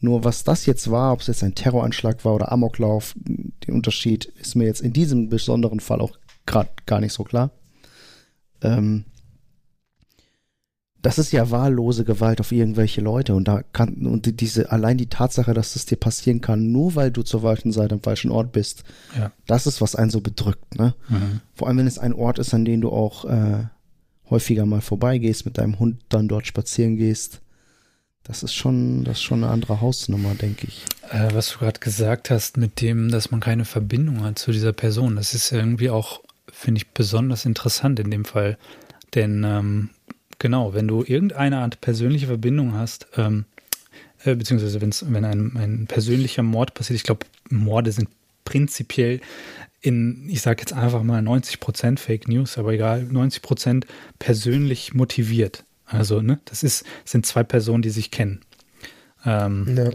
Nur 0.00 0.24
was 0.24 0.44
das 0.44 0.66
jetzt 0.66 0.90
war, 0.90 1.12
ob 1.12 1.20
es 1.20 1.26
jetzt 1.26 1.42
ein 1.42 1.54
Terroranschlag 1.54 2.24
war 2.24 2.34
oder 2.34 2.52
Amoklauf, 2.52 3.14
der 3.16 3.74
Unterschied 3.74 4.26
ist 4.26 4.54
mir 4.54 4.64
jetzt 4.64 4.80
in 4.80 4.92
diesem 4.92 5.28
besonderen 5.28 5.80
Fall 5.80 6.00
auch 6.00 6.18
gerade 6.44 6.70
gar 6.84 7.00
nicht 7.00 7.12
so 7.12 7.24
klar. 7.24 7.50
Ähm, 8.62 9.04
das 11.06 11.18
ist 11.18 11.30
ja 11.30 11.52
wahllose 11.52 12.04
Gewalt 12.04 12.40
auf 12.40 12.50
irgendwelche 12.50 13.00
Leute 13.00 13.36
und 13.36 13.46
da 13.46 13.62
kann 13.62 14.06
und 14.06 14.40
diese 14.40 14.72
allein 14.72 14.98
die 14.98 15.08
Tatsache, 15.08 15.54
dass 15.54 15.74
das 15.74 15.86
dir 15.86 15.96
passieren 15.96 16.40
kann, 16.40 16.72
nur 16.72 16.96
weil 16.96 17.12
du 17.12 17.22
zur 17.22 17.42
falschen 17.42 17.70
Seite 17.70 17.94
am 17.94 18.02
falschen 18.02 18.32
Ort 18.32 18.50
bist, 18.50 18.82
ja. 19.16 19.30
das 19.46 19.68
ist 19.68 19.80
was 19.80 19.94
einen 19.94 20.10
so 20.10 20.20
bedrückt, 20.20 20.76
ne? 20.76 20.94
Mhm. 21.08 21.42
Vor 21.54 21.68
allem 21.68 21.78
wenn 21.78 21.86
es 21.86 22.00
ein 22.00 22.12
Ort 22.12 22.40
ist, 22.40 22.52
an 22.54 22.64
dem 22.64 22.80
du 22.80 22.90
auch 22.90 23.24
äh, 23.24 23.66
häufiger 24.30 24.66
mal 24.66 24.80
vorbeigehst, 24.80 25.44
mit 25.44 25.58
deinem 25.58 25.78
Hund 25.78 26.00
dann 26.08 26.26
dort 26.26 26.48
spazieren 26.48 26.96
gehst. 26.96 27.40
Das 28.26 28.42
ist 28.42 28.54
schon, 28.54 29.04
das 29.04 29.18
ist 29.18 29.22
schon 29.22 29.44
eine 29.44 29.52
andere 29.52 29.80
Hausnummer, 29.80 30.34
denke 30.34 30.66
ich. 30.66 30.84
Äh, 31.10 31.28
was 31.32 31.50
du 31.50 31.58
gerade 31.58 31.78
gesagt 31.78 32.30
hast 32.30 32.56
mit 32.56 32.80
dem, 32.80 33.10
dass 33.10 33.30
man 33.30 33.40
keine 33.40 33.64
Verbindung 33.64 34.24
hat 34.24 34.38
zu 34.38 34.50
dieser 34.50 34.72
Person, 34.72 35.16
das 35.16 35.32
ist 35.32 35.52
irgendwie 35.52 35.90
auch, 35.90 36.20
finde 36.50 36.78
ich, 36.78 36.88
besonders 36.88 37.44
interessant 37.44 38.00
in 38.00 38.10
dem 38.10 38.24
Fall. 38.24 38.58
Denn 39.14 39.44
ähm, 39.44 39.90
genau, 40.40 40.74
wenn 40.74 40.88
du 40.88 41.04
irgendeine 41.04 41.58
Art 41.58 41.80
persönliche 41.80 42.26
Verbindung 42.26 42.74
hast, 42.74 43.06
ähm, 43.16 43.44
äh, 44.24 44.34
beziehungsweise 44.34 44.80
wenn 44.80 45.24
ein, 45.24 45.56
ein 45.56 45.86
persönlicher 45.86 46.42
Mord 46.42 46.74
passiert, 46.74 46.96
ich 46.96 47.04
glaube, 47.04 47.26
Morde 47.48 47.92
sind 47.92 48.08
prinzipiell 48.44 49.20
in, 49.80 50.28
ich 50.28 50.40
sage 50.42 50.62
jetzt 50.62 50.72
einfach 50.72 51.04
mal 51.04 51.22
90 51.22 51.60
Prozent 51.60 52.00
Fake 52.00 52.26
News, 52.26 52.58
aber 52.58 52.72
egal, 52.72 53.04
90 53.04 53.42
Prozent 53.42 53.86
persönlich 54.18 54.94
motiviert. 54.94 55.64
Also, 55.86 56.20
ne, 56.20 56.40
das 56.44 56.62
ist, 56.62 56.84
sind 57.04 57.26
zwei 57.26 57.44
Personen, 57.44 57.82
die 57.82 57.90
sich 57.90 58.10
kennen. 58.10 58.40
Ähm, 59.24 59.76
ja. 59.76 59.90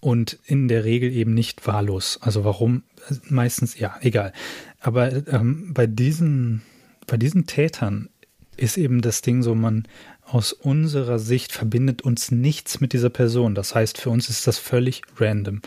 Und 0.00 0.38
in 0.44 0.68
der 0.68 0.84
Regel 0.84 1.10
eben 1.12 1.34
nicht 1.34 1.66
wahllos. 1.66 2.18
Also 2.20 2.44
warum? 2.44 2.82
Meistens, 3.28 3.78
ja, 3.78 3.96
egal. 4.00 4.32
Aber 4.80 5.12
ähm, 5.28 5.72
bei 5.72 5.86
diesen, 5.86 6.62
bei 7.06 7.16
diesen 7.16 7.46
Tätern 7.46 8.08
ist 8.56 8.76
eben 8.76 9.00
das 9.00 9.22
Ding 9.22 9.42
so, 9.42 9.54
man 9.54 9.86
aus 10.22 10.52
unserer 10.52 11.18
Sicht 11.18 11.52
verbindet 11.52 12.02
uns 12.02 12.30
nichts 12.30 12.80
mit 12.80 12.92
dieser 12.92 13.10
Person. 13.10 13.54
Das 13.54 13.74
heißt, 13.74 13.98
für 13.98 14.10
uns 14.10 14.28
ist 14.28 14.46
das 14.46 14.58
völlig 14.58 15.02
random. 15.18 15.62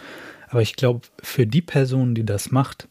Aber 0.49 0.61
ich 0.61 0.75
glaube, 0.75 1.01
für 1.21 1.47
die 1.47 1.61
Person, 1.61 2.15
die 2.15 2.25
das 2.25 2.51
macht, 2.51 2.87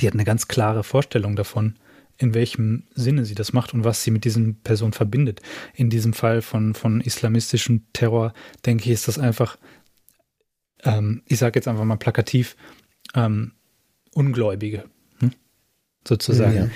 die 0.00 0.06
hat 0.06 0.14
eine 0.14 0.24
ganz 0.24 0.46
klare 0.46 0.84
Vorstellung 0.84 1.36
davon, 1.36 1.74
in 2.18 2.34
welchem 2.34 2.84
Sinne 2.94 3.24
sie 3.24 3.34
das 3.34 3.52
macht 3.52 3.74
und 3.74 3.84
was 3.84 4.02
sie 4.02 4.10
mit 4.10 4.24
diesen 4.24 4.56
Personen 4.62 4.92
verbindet. 4.92 5.40
In 5.74 5.90
diesem 5.90 6.12
Fall 6.12 6.42
von, 6.42 6.74
von 6.74 7.00
islamistischem 7.00 7.84
Terror, 7.92 8.32
denke 8.64 8.84
ich, 8.84 8.90
ist 8.90 9.08
das 9.08 9.18
einfach, 9.18 9.58
ähm, 10.84 11.22
ich 11.26 11.38
sage 11.38 11.58
jetzt 11.58 11.68
einfach 11.68 11.84
mal 11.84 11.96
plakativ, 11.96 12.56
ähm, 13.14 13.52
Ungläubige, 14.12 14.84
hm? 15.18 15.32
sozusagen. 16.08 16.56
Ja. 16.56 16.70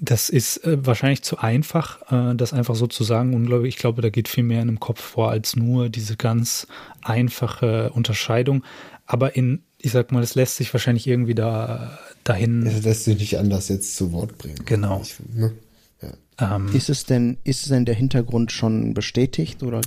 Das 0.00 0.28
ist 0.28 0.64
äh, 0.64 0.84
wahrscheinlich 0.84 1.22
zu 1.22 1.38
einfach, 1.38 2.10
äh, 2.10 2.34
das 2.34 2.52
einfach 2.52 2.74
so 2.74 2.86
zu 2.86 3.04
sagen, 3.04 3.34
ungläubig. 3.34 3.68
Ich 3.68 3.76
glaube, 3.76 4.02
da 4.02 4.08
geht 4.08 4.28
viel 4.28 4.44
mehr 4.44 4.62
in 4.62 4.68
einem 4.68 4.80
Kopf 4.80 5.00
vor 5.00 5.30
als 5.30 5.56
nur 5.56 5.88
diese 5.88 6.16
ganz 6.16 6.66
einfache 7.02 7.90
Unterscheidung. 7.92 8.64
Aber 9.06 9.36
in 9.36 9.62
ich 9.84 9.92
sag 9.92 10.12
mal, 10.12 10.22
es 10.22 10.34
lässt 10.34 10.56
sich 10.56 10.72
wahrscheinlich 10.72 11.06
irgendwie 11.06 11.34
da 11.34 11.98
dahin. 12.24 12.66
Es 12.66 12.84
lässt 12.84 13.04
sich 13.04 13.18
nicht 13.18 13.38
anders 13.38 13.68
jetzt 13.68 13.96
zu 13.96 14.12
Wort 14.12 14.38
bringen. 14.38 14.56
Genau. 14.64 15.02
Ich, 15.02 15.16
ne? 15.34 15.52
ja. 16.00 16.56
ähm, 16.56 16.74
ist 16.74 16.88
es 16.88 17.04
denn, 17.04 17.36
ist 17.44 17.64
es 17.64 17.68
denn 17.68 17.84
der 17.84 17.94
Hintergrund 17.94 18.50
schon 18.50 18.94
bestätigt 18.94 19.62
oder? 19.62 19.82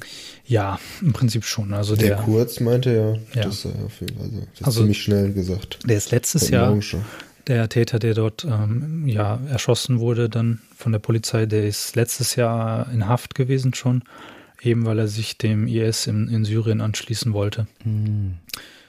Ja, 0.46 0.80
im 1.02 1.14
Prinzip 1.14 1.46
schon. 1.46 1.74
Also 1.74 1.96
der, 1.96 2.10
der 2.10 2.18
Kurz 2.18 2.60
meinte 2.60 2.94
ja, 2.94 3.42
ja. 3.42 3.48
das, 3.48 3.66
äh, 3.66 3.70
also, 3.70 4.48
das 4.60 4.68
also, 4.68 4.82
ziemlich 4.82 5.02
schnell 5.02 5.34
gesagt. 5.34 5.80
Der 5.84 5.98
ist 5.98 6.12
letztes 6.12 6.50
Jahr. 6.50 6.78
Der 7.48 7.68
Täter, 7.68 7.98
der 7.98 8.14
dort 8.14 8.46
ähm, 8.46 9.08
ja 9.08 9.40
erschossen 9.50 10.00
wurde, 10.00 10.30
dann 10.30 10.62
von 10.76 10.92
der 10.92 11.00
Polizei, 11.00 11.48
der 11.48 11.66
ist 11.66 11.96
letztes 11.96 12.36
Jahr 12.36 12.92
in 12.92 13.08
Haft 13.08 13.34
gewesen 13.34 13.74
schon, 13.74 14.04
eben 14.62 14.86
weil 14.86 15.00
er 15.00 15.08
sich 15.08 15.40
dem 15.40 15.66
IS 15.66 16.06
in, 16.06 16.28
in 16.28 16.46
Syrien 16.46 16.82
anschließen 16.82 17.34
wollte. 17.34 17.66
Mhm. 17.84 18.34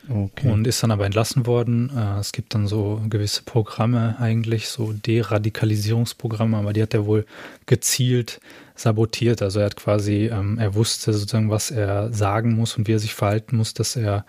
Okay. 0.08 0.50
Und 0.50 0.66
ist 0.66 0.82
dann 0.82 0.90
aber 0.90 1.04
entlassen 1.04 1.46
worden. 1.46 1.90
Äh, 1.94 2.18
es 2.18 2.32
gibt 2.32 2.54
dann 2.54 2.66
so 2.66 3.02
gewisse 3.08 3.42
Programme 3.42 4.16
eigentlich, 4.18 4.68
so 4.68 4.92
Deradikalisierungsprogramme, 4.92 6.56
aber 6.56 6.72
die 6.72 6.82
hat 6.82 6.94
er 6.94 7.06
wohl 7.06 7.26
gezielt 7.66 8.40
sabotiert. 8.74 9.42
Also 9.42 9.60
er 9.60 9.66
hat 9.66 9.76
quasi, 9.76 10.30
ähm, 10.32 10.58
er 10.58 10.74
wusste 10.74 11.12
sozusagen, 11.12 11.50
was 11.50 11.70
er 11.70 12.12
sagen 12.12 12.54
muss 12.54 12.76
und 12.76 12.88
wie 12.88 12.92
er 12.92 12.98
sich 12.98 13.14
verhalten 13.14 13.56
muss, 13.56 13.74
dass 13.74 13.96
er 13.96 14.24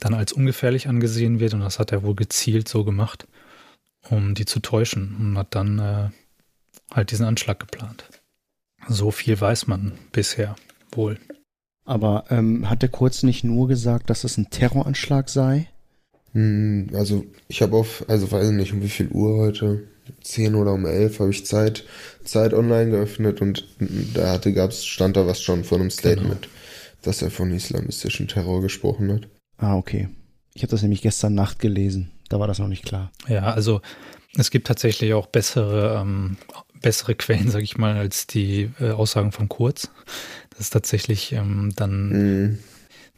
dann 0.00 0.14
als 0.14 0.32
ungefährlich 0.32 0.88
angesehen 0.88 1.38
wird. 1.38 1.54
Und 1.54 1.60
das 1.60 1.78
hat 1.78 1.92
er 1.92 2.02
wohl 2.02 2.16
gezielt 2.16 2.68
so 2.68 2.84
gemacht, 2.84 3.28
um 4.08 4.34
die 4.34 4.46
zu 4.46 4.60
täuschen 4.60 5.16
und 5.20 5.38
hat 5.38 5.54
dann 5.54 5.78
äh, 5.78 6.10
halt 6.92 7.12
diesen 7.12 7.26
Anschlag 7.26 7.60
geplant. 7.60 8.04
So 8.88 9.10
viel 9.10 9.40
weiß 9.40 9.66
man 9.68 9.92
bisher 10.10 10.56
wohl. 10.92 11.18
Aber 11.90 12.22
ähm, 12.30 12.70
hat 12.70 12.82
der 12.82 12.88
Kurz 12.88 13.24
nicht 13.24 13.42
nur 13.42 13.66
gesagt, 13.66 14.10
dass 14.10 14.22
es 14.22 14.38
ein 14.38 14.48
Terroranschlag 14.48 15.28
sei? 15.28 15.66
Hm, 16.34 16.90
also 16.94 17.24
ich 17.48 17.62
habe 17.62 17.76
auf, 17.76 18.04
also 18.06 18.30
weiß 18.30 18.50
ich 18.50 18.54
nicht, 18.54 18.72
um 18.72 18.80
wie 18.80 18.88
viel 18.88 19.08
Uhr 19.08 19.38
heute, 19.38 19.88
10 20.22 20.54
oder 20.54 20.72
um 20.72 20.86
11 20.86 21.18
habe 21.18 21.30
ich 21.30 21.44
Zeit, 21.46 21.82
Zeit 22.22 22.54
online 22.54 22.92
geöffnet 22.92 23.40
und 23.40 23.66
da 24.14 24.30
hatte, 24.30 24.52
gab's, 24.52 24.86
stand 24.86 25.16
da 25.16 25.26
was 25.26 25.42
schon 25.42 25.64
von 25.64 25.80
einem 25.80 25.90
Statement, 25.90 26.42
genau. 26.42 26.54
dass 27.02 27.22
er 27.22 27.32
von 27.32 27.52
islamistischem 27.52 28.28
Terror 28.28 28.62
gesprochen 28.62 29.12
hat. 29.12 29.28
Ah, 29.56 29.76
okay. 29.76 30.08
Ich 30.54 30.62
habe 30.62 30.70
das 30.70 30.82
nämlich 30.82 31.02
gestern 31.02 31.34
Nacht 31.34 31.58
gelesen. 31.58 32.12
Da 32.28 32.38
war 32.38 32.46
das 32.46 32.60
noch 32.60 32.68
nicht 32.68 32.84
klar. 32.84 33.10
Ja, 33.26 33.52
also 33.52 33.80
es 34.36 34.52
gibt 34.52 34.68
tatsächlich 34.68 35.12
auch 35.12 35.26
bessere, 35.26 36.00
ähm, 36.00 36.36
bessere 36.80 37.16
Quellen, 37.16 37.50
sage 37.50 37.64
ich 37.64 37.78
mal, 37.78 37.96
als 37.96 38.28
die 38.28 38.70
äh, 38.78 38.90
Aussagen 38.90 39.32
von 39.32 39.48
Kurz. 39.48 39.90
Das 40.60 40.66
ist 40.66 40.72
tatsächlich 40.72 41.32
ähm, 41.32 41.72
dann 41.74 42.08
mhm. 42.10 42.58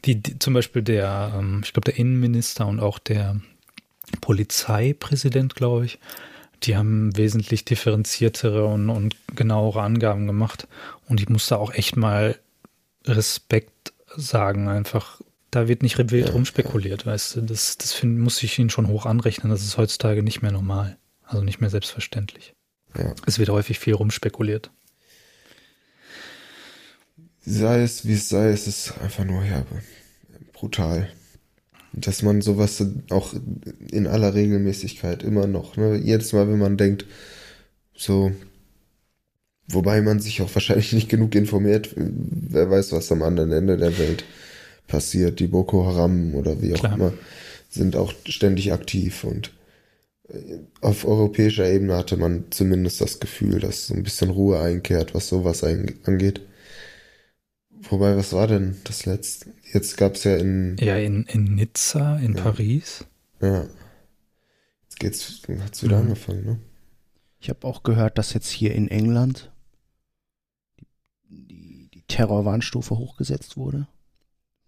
die, 0.05 0.15
die, 0.15 0.39
zum 0.39 0.53
Beispiel 0.53 0.81
der, 0.81 1.33
ähm, 1.37 1.59
ich 1.61 1.73
glaube, 1.73 1.91
der 1.91 1.99
Innenminister 1.99 2.65
und 2.65 2.79
auch 2.79 2.99
der 2.99 3.35
Polizeipräsident, 4.21 5.53
glaube 5.53 5.85
ich, 5.85 5.99
die 6.63 6.77
haben 6.77 7.17
wesentlich 7.17 7.65
differenziertere 7.65 8.63
und, 8.65 8.89
und 8.89 9.17
genauere 9.35 9.81
Angaben 9.81 10.25
gemacht. 10.25 10.69
Und 11.09 11.19
ich 11.19 11.27
muss 11.27 11.47
da 11.47 11.57
auch 11.57 11.73
echt 11.73 11.97
mal 11.97 12.39
Respekt 13.03 13.91
sagen, 14.15 14.69
einfach. 14.69 15.19
Da 15.51 15.67
wird 15.67 15.83
nicht 15.83 15.97
wild 15.97 16.27
ja, 16.27 16.31
rumspekuliert, 16.31 17.03
ja. 17.03 17.11
weißt 17.11 17.35
du. 17.35 17.41
Das, 17.41 17.77
das 17.77 17.91
find, 17.91 18.19
muss 18.19 18.41
ich 18.41 18.57
ihnen 18.57 18.69
schon 18.69 18.87
hoch 18.87 19.05
anrechnen. 19.05 19.51
Das 19.51 19.63
ist 19.63 19.75
heutzutage 19.75 20.23
nicht 20.23 20.41
mehr 20.41 20.53
normal. 20.53 20.95
Also 21.25 21.43
nicht 21.43 21.59
mehr 21.59 21.69
selbstverständlich. 21.69 22.53
Ja. 22.97 23.13
Es 23.25 23.37
wird 23.37 23.49
häufig 23.49 23.79
viel 23.79 23.95
rumspekuliert 23.95 24.71
sei 27.45 27.83
es 27.83 28.07
wie 28.07 28.13
es 28.13 28.29
sei, 28.29 28.49
es 28.49 28.67
ist 28.67 28.93
einfach 29.01 29.25
nur 29.25 29.43
herbe. 29.43 29.81
Brutal. 30.53 31.09
Dass 31.93 32.23
man 32.23 32.41
sowas 32.41 32.83
auch 33.09 33.33
in 33.91 34.07
aller 34.07 34.33
Regelmäßigkeit 34.33 35.23
immer 35.23 35.47
noch, 35.47 35.77
ne, 35.77 35.97
jedes 35.97 36.33
Mal, 36.33 36.47
wenn 36.47 36.57
man 36.59 36.77
denkt, 36.77 37.05
so, 37.95 38.31
Wobei 39.67 40.01
man 40.01 40.19
sich 40.19 40.41
auch 40.41 40.53
wahrscheinlich 40.53 40.93
nicht 40.93 41.09
genug 41.09 41.35
informiert. 41.35 41.91
Wer 41.95 42.69
weiß, 42.69 42.91
was 42.91 43.11
am 43.11 43.21
anderen 43.23 43.51
Ende 43.51 43.77
der 43.77 43.97
Welt 43.97 44.25
passiert. 44.87 45.39
Die 45.39 45.47
Boko 45.47 45.85
Haram 45.85 46.35
oder 46.35 46.61
wie 46.61 46.73
auch 46.73 46.79
Klar. 46.79 46.95
immer 46.95 47.13
sind 47.69 47.95
auch 47.95 48.13
ständig 48.25 48.71
aktiv 48.71 49.23
und 49.23 49.51
äh, 50.29 50.59
auf 50.81 51.05
europäischer 51.05 51.67
Ebene 51.67 51.95
hatte 51.97 52.17
man 52.17 52.45
zumindest 52.51 53.01
das 53.01 53.19
Gefühl, 53.19 53.59
dass 53.59 53.87
so 53.87 53.95
ein 53.95 54.03
bisschen 54.03 54.29
Ruhe 54.29 54.59
einkehrt, 54.59 55.15
was 55.15 55.27
sowas 55.27 55.63
angeht. 55.63 56.41
Wobei, 57.89 58.15
was 58.15 58.33
war 58.33 58.47
denn 58.47 58.77
das 58.85 59.05
letzte? 59.05 59.53
Jetzt 59.71 59.97
gab 59.97 60.15
es 60.15 60.23
ja 60.23 60.37
in. 60.37 60.77
Ja, 60.79 60.97
in, 60.97 61.23
in 61.25 61.55
Nizza, 61.55 62.17
in 62.17 62.35
ja. 62.35 62.43
Paris. 62.43 63.05
Ja. 63.41 63.67
Jetzt 64.83 64.99
geht's, 64.99 65.41
hat's 65.61 65.83
wieder 65.83 65.97
mhm. 65.97 66.03
angefangen, 66.03 66.45
ne? 66.45 66.59
Ich 67.39 67.49
habe 67.49 67.67
auch 67.67 67.83
gehört, 67.83 68.17
dass 68.17 68.33
jetzt 68.33 68.49
hier 68.49 68.73
in 68.73 68.87
England 68.87 69.51
die, 70.79 71.45
die, 71.45 71.89
die 71.93 72.03
Terrorwarnstufe 72.03 72.97
hochgesetzt 72.97 73.57
wurde. 73.57 73.87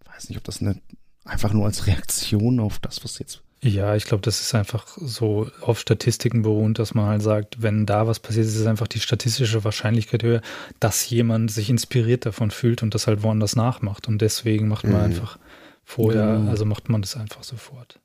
Ich 0.02 0.12
weiß 0.12 0.28
nicht, 0.28 0.36
ob 0.36 0.44
das 0.44 0.60
eine, 0.60 0.80
einfach 1.24 1.54
nur 1.54 1.64
als 1.64 1.86
Reaktion 1.86 2.60
auf 2.60 2.78
das, 2.78 3.02
was 3.02 3.18
jetzt 3.18 3.42
ja, 3.66 3.96
ich 3.96 4.04
glaube, 4.04 4.22
das 4.22 4.40
ist 4.40 4.54
einfach 4.54 4.86
so 4.96 5.50
auf 5.60 5.80
Statistiken 5.80 6.42
beruht, 6.42 6.78
dass 6.78 6.94
man 6.94 7.06
halt 7.06 7.22
sagt, 7.22 7.62
wenn 7.62 7.86
da 7.86 8.06
was 8.06 8.20
passiert, 8.20 8.46
ist 8.46 8.56
es 8.56 8.66
einfach 8.66 8.86
die 8.86 9.00
statistische 9.00 9.64
Wahrscheinlichkeit 9.64 10.22
höher, 10.22 10.42
dass 10.80 11.08
jemand 11.10 11.50
sich 11.50 11.68
inspiriert 11.68 12.26
davon 12.26 12.50
fühlt 12.50 12.82
und 12.82 12.94
das 12.94 13.06
halt 13.06 13.22
woanders 13.22 13.56
nachmacht. 13.56 14.08
Und 14.08 14.22
deswegen 14.22 14.68
macht 14.68 14.84
man 14.84 14.94
mhm. 14.94 15.04
einfach 15.04 15.38
vorher, 15.84 16.38
mhm. 16.38 16.48
also 16.48 16.64
macht 16.64 16.88
man 16.88 17.02
das 17.02 17.16
einfach 17.16 17.44
sofort. 17.44 18.00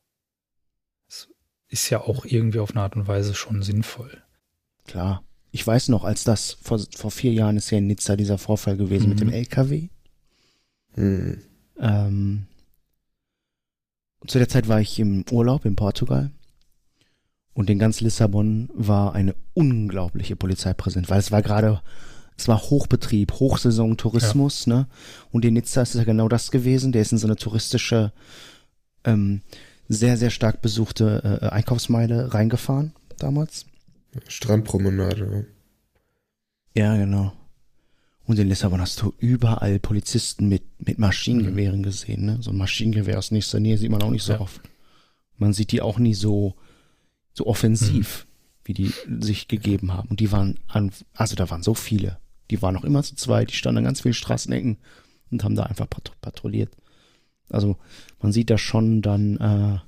Das 1.07 1.29
ist 1.69 1.89
ja 1.89 2.01
auch 2.01 2.25
irgendwie 2.25 2.59
auf 2.59 2.71
eine 2.71 2.81
Art 2.81 2.95
und 2.95 3.07
Weise 3.07 3.33
schon 3.35 3.61
sinnvoll. 3.63 4.21
Klar. 4.85 5.23
Ich 5.51 5.65
weiß 5.67 5.89
noch, 5.89 6.05
als 6.05 6.23
das 6.23 6.57
vor, 6.61 6.79
vor 6.95 7.11
vier 7.11 7.33
Jahren 7.33 7.57
ist 7.57 7.69
ja 7.71 7.77
in 7.77 7.87
Nizza 7.87 8.15
dieser 8.15 8.37
Vorfall 8.37 8.77
gewesen 8.77 9.05
mhm. 9.05 9.09
mit 9.09 9.19
dem 9.19 9.29
LKW. 9.33 9.89
Mhm. 10.95 11.41
Ähm, 11.79 12.47
zu 14.27 14.37
der 14.37 14.49
Zeit 14.49 14.67
war 14.67 14.79
ich 14.79 14.99
im 14.99 15.25
Urlaub 15.31 15.65
in 15.65 15.75
Portugal 15.75 16.31
und 17.53 17.69
in 17.69 17.79
ganz 17.79 18.01
Lissabon 18.01 18.69
war 18.73 19.13
eine 19.13 19.35
unglaubliche 19.53 20.35
Polizei 20.35 20.73
präsent, 20.73 21.09
weil 21.09 21.19
es 21.19 21.31
war 21.31 21.41
gerade, 21.41 21.81
es 22.37 22.47
war 22.47 22.61
Hochbetrieb, 22.61 23.33
Hochsaison 23.33 23.97
Tourismus, 23.97 24.65
ja. 24.65 24.75
ne? 24.75 24.87
Und 25.31 25.43
in 25.43 25.55
Nizza 25.55 25.81
ist 25.81 25.95
es 25.95 25.99
ja 25.99 26.03
genau 26.03 26.27
das 26.27 26.51
gewesen. 26.51 26.91
Der 26.91 27.01
ist 27.01 27.11
in 27.11 27.17
so 27.17 27.27
eine 27.27 27.35
touristische, 27.35 28.13
ähm, 29.03 29.41
sehr, 29.89 30.17
sehr 30.17 30.29
stark 30.29 30.61
besuchte 30.61 31.39
äh, 31.41 31.47
Einkaufsmeile 31.47 32.33
reingefahren 32.33 32.93
damals. 33.17 33.65
Strandpromenade. 34.27 35.45
Ja, 36.75 36.95
genau. 36.95 37.33
Und 38.31 38.39
in 38.39 38.47
Lissabon 38.47 38.79
hast 38.79 39.01
du 39.01 39.13
überall 39.17 39.77
Polizisten 39.77 40.47
mit, 40.47 40.63
mit 40.79 40.97
Maschinengewehren 40.97 41.79
mhm. 41.79 41.83
gesehen. 41.83 42.23
Ne? 42.23 42.37
So 42.39 42.51
ein 42.51 42.57
Maschinengewehr 42.57 43.17
aus 43.17 43.29
nächster 43.29 43.59
Nähe 43.59 43.77
sieht 43.77 43.91
man 43.91 44.01
auch 44.01 44.09
nicht 44.09 44.23
so 44.23 44.31
ja. 44.31 44.39
oft. 44.39 44.61
Man 45.35 45.51
sieht 45.51 45.73
die 45.73 45.81
auch 45.81 45.99
nie 45.99 46.13
so, 46.13 46.55
so 47.33 47.45
offensiv, 47.45 48.25
mhm. 48.25 48.61
wie 48.63 48.73
die 48.73 48.93
sich 49.19 49.49
gegeben 49.49 49.91
haben. 49.91 50.07
Und 50.07 50.21
die 50.21 50.31
waren 50.31 50.57
an, 50.69 50.91
also 51.13 51.35
da 51.35 51.49
waren 51.49 51.61
so 51.61 51.73
viele. 51.73 52.19
Die 52.51 52.61
waren 52.61 52.77
auch 52.77 52.85
immer 52.85 53.03
zu 53.03 53.15
zweit, 53.15 53.51
die 53.51 53.55
standen 53.55 53.79
an 53.79 53.83
ganz 53.83 53.99
vielen 53.99 54.13
Straßenecken 54.13 54.77
und 55.29 55.43
haben 55.43 55.55
da 55.55 55.63
einfach 55.63 55.87
patrouilliert. 56.21 56.71
Also 57.49 57.75
man 58.21 58.31
sieht 58.31 58.49
da 58.49 58.57
schon 58.57 59.01
dann 59.01 59.35
äh, 59.35 59.41
eine 59.41 59.81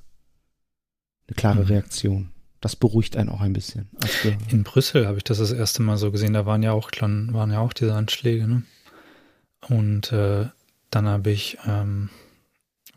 klare 1.34 1.62
mhm. 1.62 1.68
Reaktion 1.68 2.33
das 2.64 2.78
beruhigt 2.78 3.18
einen 3.18 3.28
auch 3.28 3.42
ein 3.42 3.52
bisschen. 3.52 3.90
In 4.50 4.64
Brüssel 4.64 5.06
habe 5.06 5.18
ich 5.18 5.26
das 5.26 5.40
das 5.40 5.52
erste 5.52 5.82
Mal 5.82 5.98
so 5.98 6.12
gesehen. 6.12 6.32
Da 6.32 6.46
waren 6.46 6.64
ja 6.64 6.72
auch, 6.72 6.92
waren 7.02 7.52
ja 7.52 7.60
auch 7.60 7.74
diese 7.74 7.94
Anschläge. 7.94 8.48
Ne? 8.48 8.64
Und 9.68 10.14
äh, 10.14 10.46
dann 10.90 11.06
habe 11.06 11.30
ich, 11.30 11.58
ähm, 11.68 12.10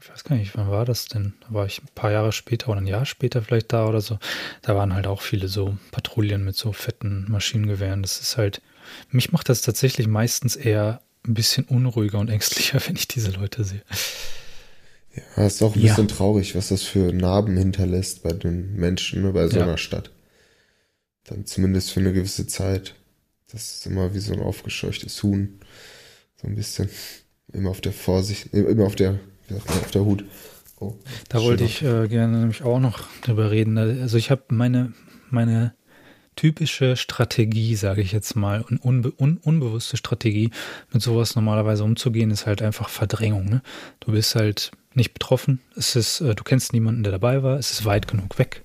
ich 0.00 0.09
weiß 0.09 0.22
gar 0.22 0.37
nicht, 0.37 0.57
wann 0.57 0.70
war 0.70 0.85
das 0.85 1.07
denn? 1.07 1.35
Da 1.40 1.48
war 1.52 1.66
ich 1.66 1.83
ein 1.83 1.88
paar 1.96 2.12
Jahre 2.12 2.31
später 2.31 2.68
oder 2.68 2.81
ein 2.81 2.87
Jahr 2.87 3.07
später 3.07 3.42
vielleicht 3.42 3.72
da 3.72 3.88
oder 3.88 4.00
so. 4.00 4.20
Da 4.62 4.76
waren 4.76 4.94
halt 4.94 5.09
auch 5.09 5.20
viele 5.20 5.48
so 5.48 5.76
Patrouillen 5.90 6.44
mit 6.44 6.55
so 6.55 6.72
fetten 6.72 7.26
Maschinengewehren. 7.29 8.02
Das 8.02 8.20
ist 8.20 8.37
halt, 8.37 8.62
mich 9.11 9.33
macht 9.33 9.48
das 9.48 9.62
tatsächlich 9.62 10.07
meistens 10.07 10.55
eher 10.55 11.00
ein 11.26 11.35
bisschen 11.35 11.64
unruhiger 11.64 12.20
und 12.20 12.31
ängstlicher, 12.31 12.79
wenn 12.87 12.94
ich 12.94 13.09
diese 13.09 13.33
Leute 13.33 13.64
sehe. 13.64 13.83
Ja, 15.37 15.46
ist 15.46 15.62
auch 15.62 15.74
ein 15.74 15.81
ja. 15.81 15.88
bisschen 15.88 16.09
traurig, 16.09 16.55
was 16.55 16.68
das 16.68 16.83
für 16.83 17.12
Narben 17.12 17.57
hinterlässt 17.57 18.22
bei 18.22 18.33
den 18.33 18.74
Menschen, 18.74 19.22
ne, 19.22 19.33
bei 19.33 19.48
so 19.48 19.57
ja. 19.59 19.64
einer 19.64 19.79
Stadt. 19.79 20.11
Dann 21.24 21.46
zumindest 21.46 21.90
für 21.90 22.00
eine 22.00 22.12
gewisse 22.12 22.46
Zeit. 22.46 22.94
Das 23.50 23.76
ist 23.76 23.87
immer 23.87 24.14
wie 24.14 24.18
so 24.18 24.33
ein 24.33 24.40
aufgescheuchtes 24.40 25.22
Huhn. 25.22 25.61
So 26.40 26.48
ein 26.48 26.55
bisschen. 26.55 26.88
Immer 27.52 27.70
auf 27.70 27.81
der 27.81 27.92
Vorsicht, 27.92 28.52
immer 28.52 28.85
auf 28.85 28.96
der, 28.96 29.20
auf 29.50 29.90
der 29.92 30.05
Hut. 30.05 30.24
Oh, 30.79 30.94
da 31.29 31.40
wollte 31.40 31.64
ich 31.64 31.83
äh, 31.83 32.07
gerne 32.09 32.38
nämlich 32.38 32.62
auch 32.62 32.81
noch 32.81 33.05
drüber 33.22 33.50
reden. 33.50 33.79
Also 33.79 34.18
ich 34.18 34.31
habe 34.31 34.42
meine, 34.48 34.92
meine 35.31 35.74
typische 36.35 36.96
Strategie, 36.96 37.76
sage 37.76 38.02
ich 38.02 38.12
jetzt 38.12 38.37
mal, 38.37 38.62
und 38.62 38.79
unbe 38.79 39.12
un 39.18 39.38
unbewusste 39.38 39.96
Strategie, 39.96 40.50
mit 40.92 41.02
sowas 41.02 41.35
normalerweise 41.35 41.83
umzugehen, 41.83 42.31
ist 42.31 42.46
halt 42.46 42.61
einfach 42.61 42.90
Verdrängung. 42.90 43.46
Ne? 43.46 43.62
Du 44.00 44.12
bist 44.12 44.35
halt 44.35 44.72
nicht 44.96 45.12
betroffen. 45.12 45.61
Es 45.76 45.96
ist, 45.96 46.20
äh, 46.20 46.35
du 46.35 46.44
kennst 46.44 46.72
niemanden, 46.72 47.02
der 47.02 47.12
dabei 47.12 47.42
war. 47.42 47.59
Es 47.59 47.70
ist 47.70 47.85
weit 47.85 48.09
genug 48.09 48.38
weg. 48.38 48.62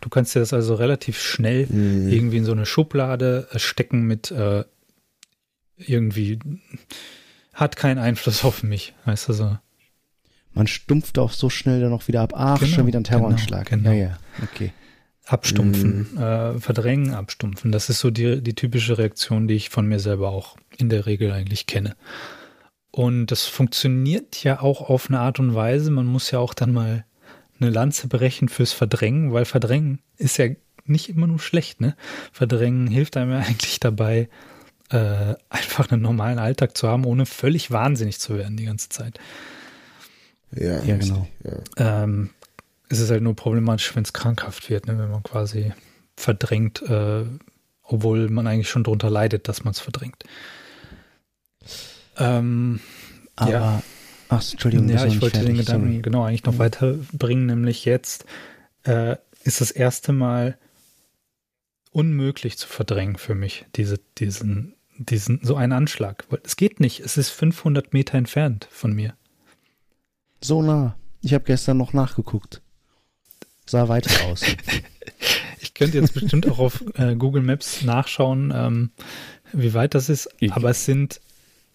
Du 0.00 0.08
kannst 0.08 0.34
dir 0.34 0.40
das 0.40 0.52
also 0.52 0.74
relativ 0.74 1.20
schnell 1.20 1.66
mhm. 1.66 2.08
irgendwie 2.08 2.38
in 2.38 2.44
so 2.44 2.52
eine 2.52 2.66
Schublade 2.66 3.48
äh, 3.52 3.58
stecken 3.58 4.02
mit 4.02 4.30
äh, 4.30 4.64
irgendwie 5.76 6.38
hat 7.54 7.76
keinen 7.76 7.98
Einfluss 7.98 8.44
auf 8.44 8.62
mich, 8.62 8.94
weißt 9.04 9.28
du 9.28 9.32
so. 9.32 9.58
Man 10.52 10.66
stumpft 10.66 11.18
auch 11.18 11.32
so 11.32 11.48
schnell 11.48 11.80
dann 11.80 11.92
auch 11.92 12.08
wieder 12.08 12.22
ab. 12.22 12.32
Ach, 12.34 12.58
genau, 12.58 12.72
schon 12.72 12.86
wieder 12.86 13.00
ein 13.00 13.04
Terroranschlag. 13.04 13.68
Genau, 13.68 13.90
genau. 13.90 13.94
Ja, 13.94 14.08
ja, 14.08 14.18
okay. 14.42 14.72
Abstumpfen, 15.24 16.08
mhm. 16.12 16.18
äh, 16.18 16.58
verdrängen, 16.58 17.14
abstumpfen. 17.14 17.70
Das 17.70 17.88
ist 17.88 18.00
so 18.00 18.10
die, 18.10 18.42
die 18.42 18.54
typische 18.54 18.98
Reaktion, 18.98 19.46
die 19.46 19.54
ich 19.54 19.70
von 19.70 19.86
mir 19.86 20.00
selber 20.00 20.30
auch 20.30 20.56
in 20.76 20.88
der 20.88 21.06
Regel 21.06 21.30
eigentlich 21.30 21.66
kenne. 21.66 21.94
Und 22.92 23.26
das 23.26 23.46
funktioniert 23.46 24.42
ja 24.42 24.60
auch 24.60 24.88
auf 24.88 25.08
eine 25.08 25.20
Art 25.20 25.38
und 25.38 25.54
Weise. 25.54 25.90
Man 25.90 26.06
muss 26.06 26.30
ja 26.30 26.38
auch 26.38 26.54
dann 26.54 26.72
mal 26.72 27.04
eine 27.60 27.70
Lanze 27.70 28.08
brechen 28.08 28.48
fürs 28.48 28.72
Verdrängen, 28.72 29.32
weil 29.32 29.44
Verdrängen 29.44 30.00
ist 30.16 30.38
ja 30.38 30.46
nicht 30.86 31.08
immer 31.08 31.26
nur 31.26 31.38
schlecht, 31.38 31.80
ne? 31.80 31.94
Verdrängen 32.32 32.88
hilft 32.88 33.16
einem 33.16 33.32
ja 33.32 33.38
eigentlich 33.46 33.80
dabei, 33.80 34.28
äh, 34.90 35.34
einfach 35.48 35.90
einen 35.90 36.02
normalen 36.02 36.38
Alltag 36.38 36.76
zu 36.76 36.88
haben, 36.88 37.04
ohne 37.04 37.26
völlig 37.26 37.70
wahnsinnig 37.70 38.18
zu 38.18 38.36
werden 38.36 38.56
die 38.56 38.64
ganze 38.64 38.88
Zeit. 38.88 39.20
Ja, 40.52 40.82
ja 40.82 40.96
genau. 40.96 41.28
Ja. 41.44 42.02
Ähm, 42.02 42.30
es 42.88 42.98
ist 42.98 43.10
halt 43.10 43.22
nur 43.22 43.36
problematisch, 43.36 43.94
wenn 43.94 44.02
es 44.02 44.12
krankhaft 44.12 44.68
wird, 44.68 44.86
ne? 44.86 44.98
wenn 44.98 45.10
man 45.10 45.22
quasi 45.22 45.72
verdrängt, 46.16 46.82
äh, 46.82 47.24
obwohl 47.84 48.28
man 48.28 48.46
eigentlich 48.48 48.68
schon 48.68 48.82
darunter 48.82 49.10
leidet, 49.10 49.46
dass 49.48 49.62
man 49.62 49.72
es 49.72 49.80
verdrängt. 49.80 50.24
Ähm, 52.20 52.80
Aber, 53.36 53.50
ja. 53.50 53.82
ach, 54.28 54.50
Entschuldigung. 54.50 54.88
Ja, 54.88 55.06
ich 55.06 55.20
wollte 55.20 55.38
fertig, 55.38 55.54
den 55.54 55.56
Gedanken 55.56 55.88
sorry. 55.88 56.02
genau 56.02 56.24
eigentlich 56.24 56.44
noch 56.44 56.54
mhm. 56.54 56.58
weiterbringen, 56.58 57.46
nämlich 57.46 57.84
jetzt 57.84 58.24
äh, 58.84 59.16
ist 59.44 59.60
das 59.60 59.70
erste 59.70 60.12
Mal 60.12 60.58
unmöglich 61.92 62.56
zu 62.56 62.68
verdrängen 62.68 63.16
für 63.16 63.34
mich, 63.34 63.66
diese, 63.74 63.98
diesen, 64.18 64.74
diesen, 64.96 65.40
so 65.42 65.56
einen 65.56 65.72
Anschlag. 65.72 66.24
Es 66.44 66.56
geht 66.56 66.78
nicht. 66.78 67.00
Es 67.00 67.16
ist 67.16 67.30
500 67.30 67.92
Meter 67.92 68.16
entfernt 68.16 68.68
von 68.70 68.92
mir. 68.92 69.14
So 70.40 70.62
nah. 70.62 70.96
Ich 71.22 71.34
habe 71.34 71.44
gestern 71.44 71.76
noch 71.76 71.92
nachgeguckt. 71.92 72.62
Sah 73.66 73.88
weiter 73.88 74.24
aus. 74.26 74.42
ich 75.60 75.74
könnte 75.74 75.98
jetzt 75.98 76.14
bestimmt 76.14 76.48
auch 76.48 76.58
auf 76.58 76.84
äh, 76.94 77.14
Google 77.14 77.42
Maps 77.42 77.82
nachschauen, 77.82 78.52
ähm, 78.54 78.90
wie 79.52 79.74
weit 79.74 79.94
das 79.94 80.08
ist, 80.08 80.28
ich. 80.38 80.52
aber 80.52 80.70
es 80.70 80.84
sind 80.84 81.20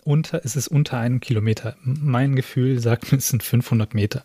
unter, 0.05 0.41
es 0.45 0.55
ist 0.55 0.67
unter 0.67 0.99
einem 0.99 1.19
Kilometer. 1.19 1.75
Mein 1.81 2.35
Gefühl 2.35 2.79
sagt 2.79 3.11
mir, 3.11 3.17
es 3.17 3.27
sind 3.27 3.43
500 3.43 3.93
Meter. 3.93 4.23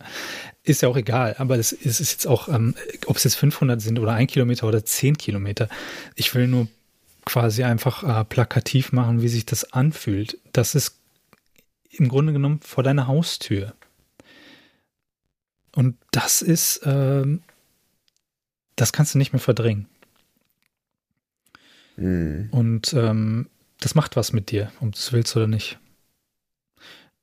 Ist 0.62 0.82
ja 0.82 0.88
auch 0.88 0.96
egal, 0.96 1.34
aber 1.38 1.58
es 1.58 1.72
ist 1.72 1.98
jetzt 1.98 2.26
auch, 2.26 2.48
ähm, 2.48 2.74
ob 3.06 3.16
es 3.16 3.24
jetzt 3.24 3.36
500 3.36 3.80
sind 3.80 3.98
oder 3.98 4.12
ein 4.12 4.26
Kilometer 4.26 4.68
oder 4.68 4.84
10 4.84 5.16
Kilometer. 5.16 5.68
Ich 6.14 6.34
will 6.34 6.46
nur 6.46 6.68
quasi 7.24 7.64
einfach 7.64 8.04
äh, 8.04 8.24
plakativ 8.24 8.92
machen, 8.92 9.22
wie 9.22 9.28
sich 9.28 9.46
das 9.46 9.72
anfühlt. 9.72 10.38
Das 10.52 10.74
ist 10.74 10.98
im 11.90 12.08
Grunde 12.08 12.34
genommen 12.34 12.60
vor 12.60 12.84
deiner 12.84 13.06
Haustür. 13.06 13.74
Und 15.74 15.96
das 16.10 16.42
ist, 16.42 16.82
ähm, 16.84 17.42
das 18.76 18.92
kannst 18.92 19.14
du 19.14 19.18
nicht 19.18 19.32
mehr 19.32 19.40
verdrängen. 19.40 19.86
Mhm. 21.96 22.48
Und 22.50 22.92
ähm, 22.92 23.48
das 23.80 23.94
macht 23.94 24.16
was 24.16 24.32
mit 24.32 24.50
dir, 24.50 24.70
ob 24.80 24.92
du 24.92 24.98
es 24.98 25.12
willst 25.12 25.36
oder 25.36 25.46
nicht. 25.46 25.78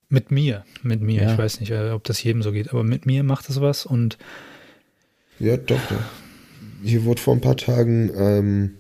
Mit 0.10 0.32
mir, 0.32 0.66
mit 0.84 1.02
mir. 1.02 1.24
Ja. 1.24 1.32
Ich 1.34 1.38
weiß 1.38 1.60
nicht, 1.60 1.72
äh, 1.72 1.92
ob 1.92 2.04
das 2.06 2.24
jedem 2.24 2.42
so 2.42 2.52
geht, 2.52 2.70
aber 2.72 2.84
mit 2.84 3.06
mir 3.06 3.24
macht 3.24 3.50
das 3.50 3.62
was 3.62 3.86
und. 3.86 4.18
Ja, 5.40 5.58
doch. 5.58 5.80
Hier 6.84 7.04
wurde 7.04 7.22
vor 7.22 7.36
ein 7.36 7.42
paar 7.42 7.58
Tagen 7.58 8.12
ähm, 8.16 8.78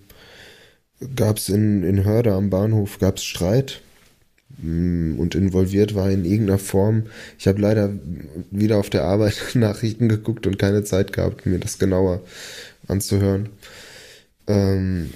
gab 1.15 1.37
es 1.37 1.49
in, 1.49 1.83
in 1.83 2.03
Hörde 2.03 2.33
am 2.33 2.49
Bahnhof 2.49 2.99
gab's 2.99 3.23
Streit 3.23 3.81
mm, 4.61 5.19
und 5.19 5.35
involviert 5.35 5.95
war 5.95 6.09
in 6.09 6.25
irgendeiner 6.25 6.59
Form. 6.59 7.03
Ich 7.37 7.47
habe 7.47 7.61
leider 7.61 7.93
wieder 8.51 8.77
auf 8.77 8.89
der 8.89 9.03
Arbeit 9.03 9.37
Nachrichten 9.53 10.09
geguckt 10.09 10.47
und 10.47 10.57
keine 10.57 10.83
Zeit 10.83 11.13
gehabt, 11.13 11.45
mir 11.45 11.59
das 11.59 11.77
genauer 11.77 12.21
anzuhören. 12.87 13.49
Ähm, 14.47 15.11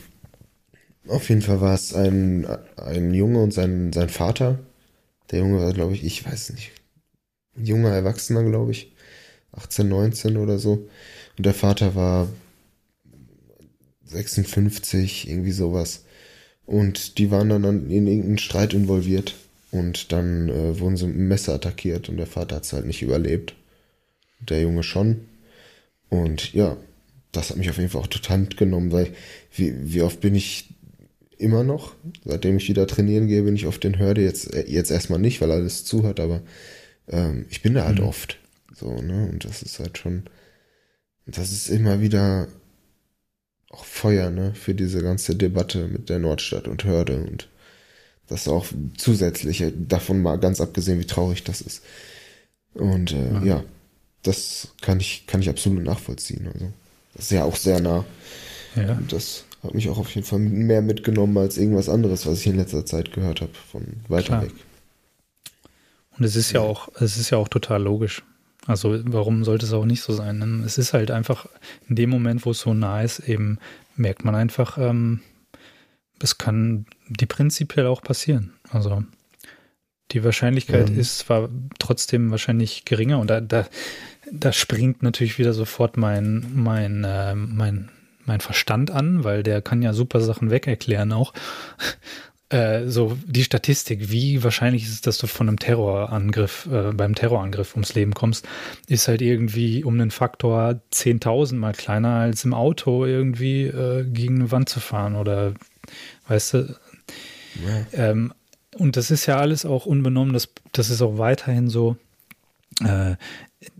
auf 1.12 1.30
jeden 1.30 1.42
Fall 1.42 1.62
war 1.62 1.76
es 1.76 1.94
ein, 1.94 2.48
ein 2.78 3.14
Junge 3.14 3.42
und 3.42 3.54
sein, 3.54 3.92
sein 3.94 4.10
Vater. 4.10 4.60
Der 5.30 5.40
Junge 5.40 5.60
war, 5.62 5.74
glaube 5.74 5.94
ich, 5.94 6.04
ich 6.04 6.26
weiß 6.26 6.52
nicht, 6.52 6.72
ein 7.58 7.66
junger 7.66 7.92
Erwachsener, 7.92 8.44
glaube 8.44 8.72
ich. 8.72 8.94
18, 9.54 9.88
19 9.88 10.38
oder 10.38 10.60
so. 10.60 10.88
Und 11.38 11.46
der 11.46 11.54
Vater 11.54 11.96
war 11.96 12.30
56, 14.06 15.30
irgendwie 15.30 15.52
sowas. 15.52 16.06
Und 16.66 17.18
die 17.18 17.32
waren 17.32 17.50
dann 17.50 17.90
in 17.90 18.08
irgendeinen 18.08 18.38
Streit 18.38 18.74
involviert. 18.74 19.36
Und 19.72 20.12
dann 20.12 20.50
äh, 20.50 20.80
wurden 20.80 20.98
sie 20.98 21.08
mit 21.08 21.16
einem 21.16 21.28
Messer 21.28 21.54
attackiert 21.54 22.10
und 22.10 22.18
der 22.18 22.28
Vater 22.28 22.58
hat 22.58 22.64
es 22.64 22.74
halt 22.74 22.86
nicht 22.86 23.02
überlebt. 23.02 23.56
Der 24.40 24.62
Junge 24.62 24.84
schon. 24.84 25.22
Und 26.10 26.54
ja, 26.54 26.76
das 27.32 27.50
hat 27.50 27.58
mich 27.58 27.70
auf 27.70 27.78
jeden 27.78 27.90
Fall 27.90 28.02
auch 28.02 28.08
total 28.08 28.40
mitgenommen, 28.40 28.92
weil 28.92 29.14
wie, 29.56 29.74
wie 29.94 30.02
oft 30.02 30.20
bin 30.20 30.36
ich 30.36 30.70
immer 31.42 31.64
noch, 31.64 31.96
seitdem 32.24 32.58
ich 32.58 32.68
wieder 32.70 32.88
trainieren 32.88 33.28
gehe, 33.28 33.44
bin 33.44 33.56
ich 33.56 33.68
oft 33.68 33.84
in 33.86 33.98
Hörde, 33.98 34.22
jetzt, 34.22 34.54
äh, 34.54 34.66
jetzt 34.68 34.92
erstmal 34.92 35.20
nicht, 35.20 35.42
weil 35.42 35.52
alles 35.52 35.84
zuhört, 35.86 36.20
aber 36.20 36.42
ähm, 37.08 37.46
ich 37.50 37.62
bin 37.62 37.74
da 37.74 37.86
halt 37.86 38.00
mhm. 38.00 38.06
oft. 38.06 38.38
So, 38.76 39.02
ne? 39.02 39.30
Und 39.32 39.46
das 39.46 39.62
ist 39.62 39.80
halt 39.80 39.98
schon, 39.98 40.24
das 41.26 41.52
ist 41.52 41.70
immer 41.70 42.02
wieder 42.02 42.48
auch 43.70 43.86
Feuer, 43.86 44.30
ne, 44.30 44.54
für 44.54 44.76
diese 44.76 45.02
ganze 45.02 45.36
Debatte 45.36 45.88
mit 45.88 46.10
der 46.10 46.20
Nordstadt 46.20 46.68
und 46.68 46.84
Hörde 46.84 47.24
und 47.24 47.48
das 48.28 48.48
auch 48.48 48.66
zusätzliche, 48.98 49.72
davon 49.72 50.22
mal 50.22 50.38
ganz 50.38 50.62
abgesehen, 50.62 51.00
wie 51.00 51.06
traurig 51.06 51.44
das 51.44 51.62
ist. 51.62 51.84
Und 52.74 53.12
äh, 53.12 53.34
ja. 53.34 53.44
ja, 53.44 53.64
das 54.24 54.70
kann 54.82 55.00
ich, 55.00 55.26
kann 55.28 55.42
ich 55.42 55.50
absolut 55.50 55.84
nachvollziehen. 55.84 56.48
Also, 56.54 56.72
das 57.14 57.26
ist 57.26 57.32
ja 57.32 57.44
auch 57.44 57.56
sehr 57.56 57.82
nah. 57.82 58.06
Ja. 58.76 58.94
Und 58.94 59.12
das 59.12 59.46
hat 59.64 59.74
mich 59.74 59.90
auch 59.90 59.98
auf 59.98 60.14
jeden 60.14 60.26
Fall 60.26 60.40
mehr 60.40 60.82
mitgenommen 60.82 61.38
als 61.38 61.58
irgendwas 61.58 61.90
anderes, 61.90 62.26
was 62.26 62.40
ich 62.40 62.48
in 62.48 62.58
letzter 62.58 62.86
Zeit 62.86 63.14
gehört 63.14 63.42
habe, 63.42 63.54
von 63.72 63.86
weiter 64.08 64.28
Klar. 64.28 64.44
weg. 64.44 64.54
Und 66.18 66.26
es 66.26 66.36
ist 66.36 66.52
ja 66.52 66.62
auch, 66.62 66.90
es 67.00 67.18
ist 67.18 67.30
ja 67.30 67.38
auch 67.38 67.48
total 67.48 67.84
logisch. 67.84 68.24
Also 68.68 69.00
warum 69.06 69.44
sollte 69.44 69.66
es 69.66 69.74
auch 69.74 69.86
nicht 69.86 70.02
so 70.02 70.14
sein? 70.14 70.64
Es 70.66 70.78
ist 70.78 70.94
halt 70.94 71.10
einfach 71.10 71.48
in 71.90 71.96
dem 71.96 72.10
Moment, 72.10 72.46
wo 72.46 72.52
es 72.52 72.60
so 72.60 72.74
nah 72.74 73.02
ist, 73.02 73.20
eben 73.20 73.58
merkt 73.96 74.24
man 74.24 74.36
einfach, 74.36 74.78
ähm, 74.78 75.22
es 76.22 76.38
kann 76.38 76.86
die 77.10 77.26
prinzipiell 77.26 77.88
auch 77.88 78.04
passieren. 78.04 78.54
Also 78.70 79.04
die 80.12 80.24
Wahrscheinlichkeit 80.24 80.90
mhm. 80.90 81.00
ist 81.00 81.20
zwar 81.20 81.50
trotzdem 81.80 82.32
wahrscheinlich 82.32 82.86
geringer 82.86 83.20
und 83.20 83.30
da, 83.30 83.42
da, 83.42 83.68
da 84.32 84.54
springt 84.54 85.02
natürlich 85.04 85.40
wieder 85.40 85.54
sofort 85.54 85.98
mein, 85.98 86.46
mein, 86.54 87.04
äh, 87.04 87.34
mein, 87.36 87.90
mein 88.32 88.42
Verstand 88.42 88.92
an, 88.92 89.26
weil 89.26 89.44
der 89.44 89.62
kann 89.62 89.82
ja 89.82 89.92
super 89.94 90.22
Sachen 90.22 90.50
wegerklären 90.50 91.12
auch. 91.12 91.34
Äh, 92.50 92.90
so 92.90 93.18
die 93.26 93.46
Statistik, 93.46 94.12
wie 94.12 94.44
wahrscheinlich 94.44 94.84
ist 94.84 94.92
es, 94.92 95.00
dass 95.00 95.18
du 95.18 95.26
von 95.26 95.48
einem 95.48 95.58
Terrorangriff, 95.58 96.68
äh, 96.70 96.92
beim 96.92 97.16
Terrorangriff 97.16 97.76
ums 97.76 97.96
Leben 97.96 98.14
kommst, 98.14 98.46
ist 98.90 99.08
halt 99.08 99.22
irgendwie 99.22 99.86
um 99.86 99.94
einen 99.94 100.12
Faktor 100.12 100.82
10.000 100.92 101.56
mal 101.56 101.72
kleiner 101.72 102.16
als 102.16 102.44
im 102.44 102.54
Auto 102.54 103.06
irgendwie 103.06 103.68
äh, 103.68 104.04
gegen 104.04 104.36
eine 104.36 104.52
Wand 104.52 104.68
zu 104.68 104.82
fahren 104.82 105.16
oder, 105.16 105.54
weißt 106.28 106.56
du, 106.56 106.76
ja. 107.66 107.86
ähm, 107.94 108.34
und 108.76 108.98
das 108.98 109.12
ist 109.12 109.28
ja 109.28 109.38
alles 109.38 109.66
auch 109.66 109.86
unbenommen, 109.86 110.34
das, 110.34 110.50
das 110.74 110.90
ist 110.90 111.02
auch 111.02 111.18
weiterhin 111.18 111.70
so. 111.70 111.96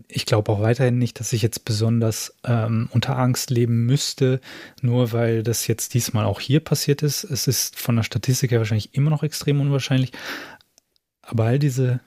Ich 0.08 0.26
glaube 0.26 0.52
auch 0.52 0.60
weiterhin 0.60 0.98
nicht, 0.98 1.18
dass 1.18 1.32
ich 1.32 1.42
jetzt 1.42 1.64
besonders 1.64 2.34
ähm, 2.44 2.88
unter 2.92 3.18
Angst 3.18 3.50
leben 3.50 3.86
müsste, 3.86 4.40
nur 4.80 5.12
weil 5.12 5.42
das 5.42 5.66
jetzt 5.66 5.94
diesmal 5.94 6.24
auch 6.24 6.40
hier 6.40 6.60
passiert 6.60 7.02
ist. 7.02 7.24
Es 7.24 7.48
ist 7.48 7.76
von 7.78 7.96
der 7.96 8.04
Statistik 8.04 8.52
her 8.52 8.58
wahrscheinlich 8.58 8.94
immer 8.94 9.10
noch 9.10 9.22
extrem 9.22 9.60
unwahrscheinlich. 9.60 10.12
Aber 11.22 11.44
all 11.44 11.58
diese 11.58 12.00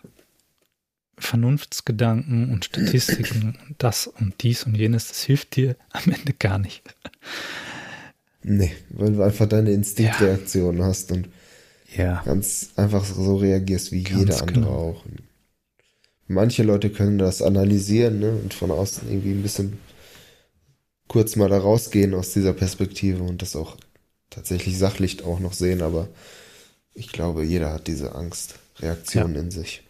Vernunftsgedanken 1.18 2.52
und 2.52 2.66
Statistiken 2.66 3.58
und 3.68 3.76
das 3.78 4.08
und 4.08 4.42
dies 4.44 4.64
und 4.66 4.76
jenes, 4.76 5.08
das 5.08 5.24
hilft 5.24 5.56
dir 5.56 5.76
am 5.92 6.12
Ende 6.12 6.34
gar 6.34 6.60
nicht. 6.60 6.84
Nee, 8.44 8.72
weil 8.90 9.14
du 9.14 9.24
einfach 9.24 9.48
deine 9.48 9.72
Instinktreaktion 9.72 10.78
ja. 10.78 10.86
hast 10.86 11.12
und 11.12 11.30
ja. 11.96 12.22
ganz 12.26 12.72
einfach 12.76 13.04
so 13.04 13.38
reagierst 13.38 13.92
wie 13.92 14.04
ganz 14.04 14.20
jeder 14.20 14.42
andere 14.42 14.54
genau. 14.54 14.70
auch. 14.70 15.06
Und 15.06 15.20
manche 16.28 16.64
Leute 16.64 16.90
können 16.90 17.18
das 17.18 17.42
analysieren 17.42 18.20
ne, 18.20 18.32
und 18.32 18.54
von 18.54 18.72
außen 18.72 19.10
irgendwie 19.10 19.32
ein 19.32 19.44
bisschen 19.44 19.78
kurz 21.08 21.36
mal 21.36 21.50
da 21.50 21.58
rausgehen 21.58 22.14
aus 22.14 22.34
dieser 22.34 22.54
Perspektive 22.54 23.24
und 23.24 23.42
das 23.42 23.56
auch 23.56 23.78
tatsächlich 24.30 24.78
sachlich 24.78 25.24
auch 25.24 25.40
noch 25.40 25.54
sehen, 25.54 25.82
aber 25.82 26.10
ich 26.94 27.12
glaube, 27.12 27.44
jeder 27.44 27.72
hat 27.74 27.88
diese 27.88 28.16
Angstreaktion 28.16 29.36
ja. 29.36 29.42
in 29.42 29.52
sich. 29.52 29.84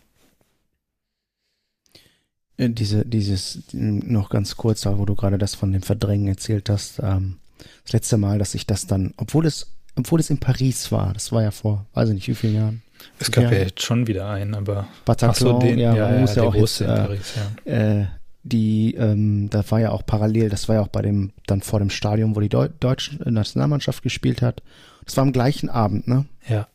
Äh, 2.58 2.70
diese, 2.70 3.06
dieses, 3.06 3.60
noch 3.72 4.30
ganz 4.30 4.58
kurz, 4.58 4.86
wo 4.86 5.06
du 5.06 5.16
gerade 5.16 5.38
das 5.38 5.56
von 5.56 5.72
dem 5.72 5.82
Verdrängen 5.82 6.28
erzählt 6.28 6.70
hast, 6.70 7.00
ähm, 7.00 7.38
das 7.84 7.94
letzte 7.94 8.18
Mal, 8.18 8.40
dass 8.40 8.56
ich 8.56 8.66
das 8.66 8.88
dann, 8.88 9.14
obwohl 9.18 9.46
es, 9.46 9.68
obwohl 9.96 10.20
es 10.20 10.30
in 10.30 10.40
Paris 10.40 10.92
war, 10.92 11.14
das 11.14 11.32
war 11.32 11.44
ja 11.44 11.52
vor, 11.52 11.86
weiß 11.94 12.10
ich 12.10 12.16
nicht, 12.16 12.28
wie 12.28 12.36
vielen 12.36 12.56
Jahren, 12.56 12.82
es 13.20 13.32
gab 13.32 13.46
ja, 13.46 13.52
ja 13.52 13.58
jetzt 13.60 13.82
schon 13.82 14.08
wieder 14.08 14.30
einen, 14.30 14.56
aber 14.56 14.88
Bataclan, 15.06 15.36
so, 15.36 15.60
den, 15.60 15.80
ja, 15.80 15.96
ja, 15.96 16.10
man 16.10 16.22
muss 16.22 16.36
ja, 16.36 16.44
auch 16.44 16.56
jetzt, 16.56 16.82
äh, 16.82 16.86
Paris, 16.86 17.34
ja. 17.66 17.72
Äh, 17.72 18.06
die, 18.44 18.94
ähm, 18.94 19.50
da 19.50 19.64
war 19.72 19.80
ja 19.80 19.92
auch 19.92 20.06
parallel, 20.06 20.50
das 20.50 20.70
war 20.70 20.76
ja 20.76 20.82
auch 20.82 20.88
bei 20.90 21.02
dem, 21.02 21.32
dann 21.48 21.62
vor 21.62 21.80
dem 21.80 21.90
Stadion, 21.90 22.36
wo 22.36 22.40
die 22.40 22.50
Deu 22.50 22.70
deutsche 22.80 23.16
Nationalmannschaft 23.30 24.04
gespielt 24.04 24.44
hat. 24.44 24.62
Das 25.04 25.18
war 25.18 25.24
am 25.24 25.34
gleichen 25.34 25.70
Abend, 25.70 26.08
ne? 26.08 26.26
Ja. 26.48 26.68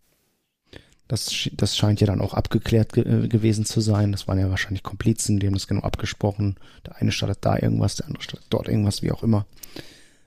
Das, 1.06 1.48
das 1.52 1.76
scheint 1.76 2.00
ja 2.00 2.06
dann 2.06 2.20
auch 2.20 2.34
abgeklärt 2.34 2.92
ge 2.92 3.04
äh, 3.04 3.28
gewesen 3.28 3.64
zu 3.64 3.80
sein. 3.80 4.12
Das 4.12 4.28
waren 4.28 4.38
ja 4.38 4.50
wahrscheinlich 4.50 4.82
Komplizen, 4.82 5.40
die 5.40 5.46
haben 5.46 5.54
das 5.54 5.66
genau 5.66 5.82
abgesprochen. 5.82 6.56
Der 6.86 6.96
eine 6.96 7.12
startet 7.12 7.38
da 7.40 7.56
irgendwas, 7.56 7.96
der 7.96 8.06
andere 8.06 8.22
startet 8.22 8.46
dort 8.50 8.68
irgendwas, 8.68 9.02
wie 9.02 9.10
auch 9.12 9.22
immer. 9.22 9.46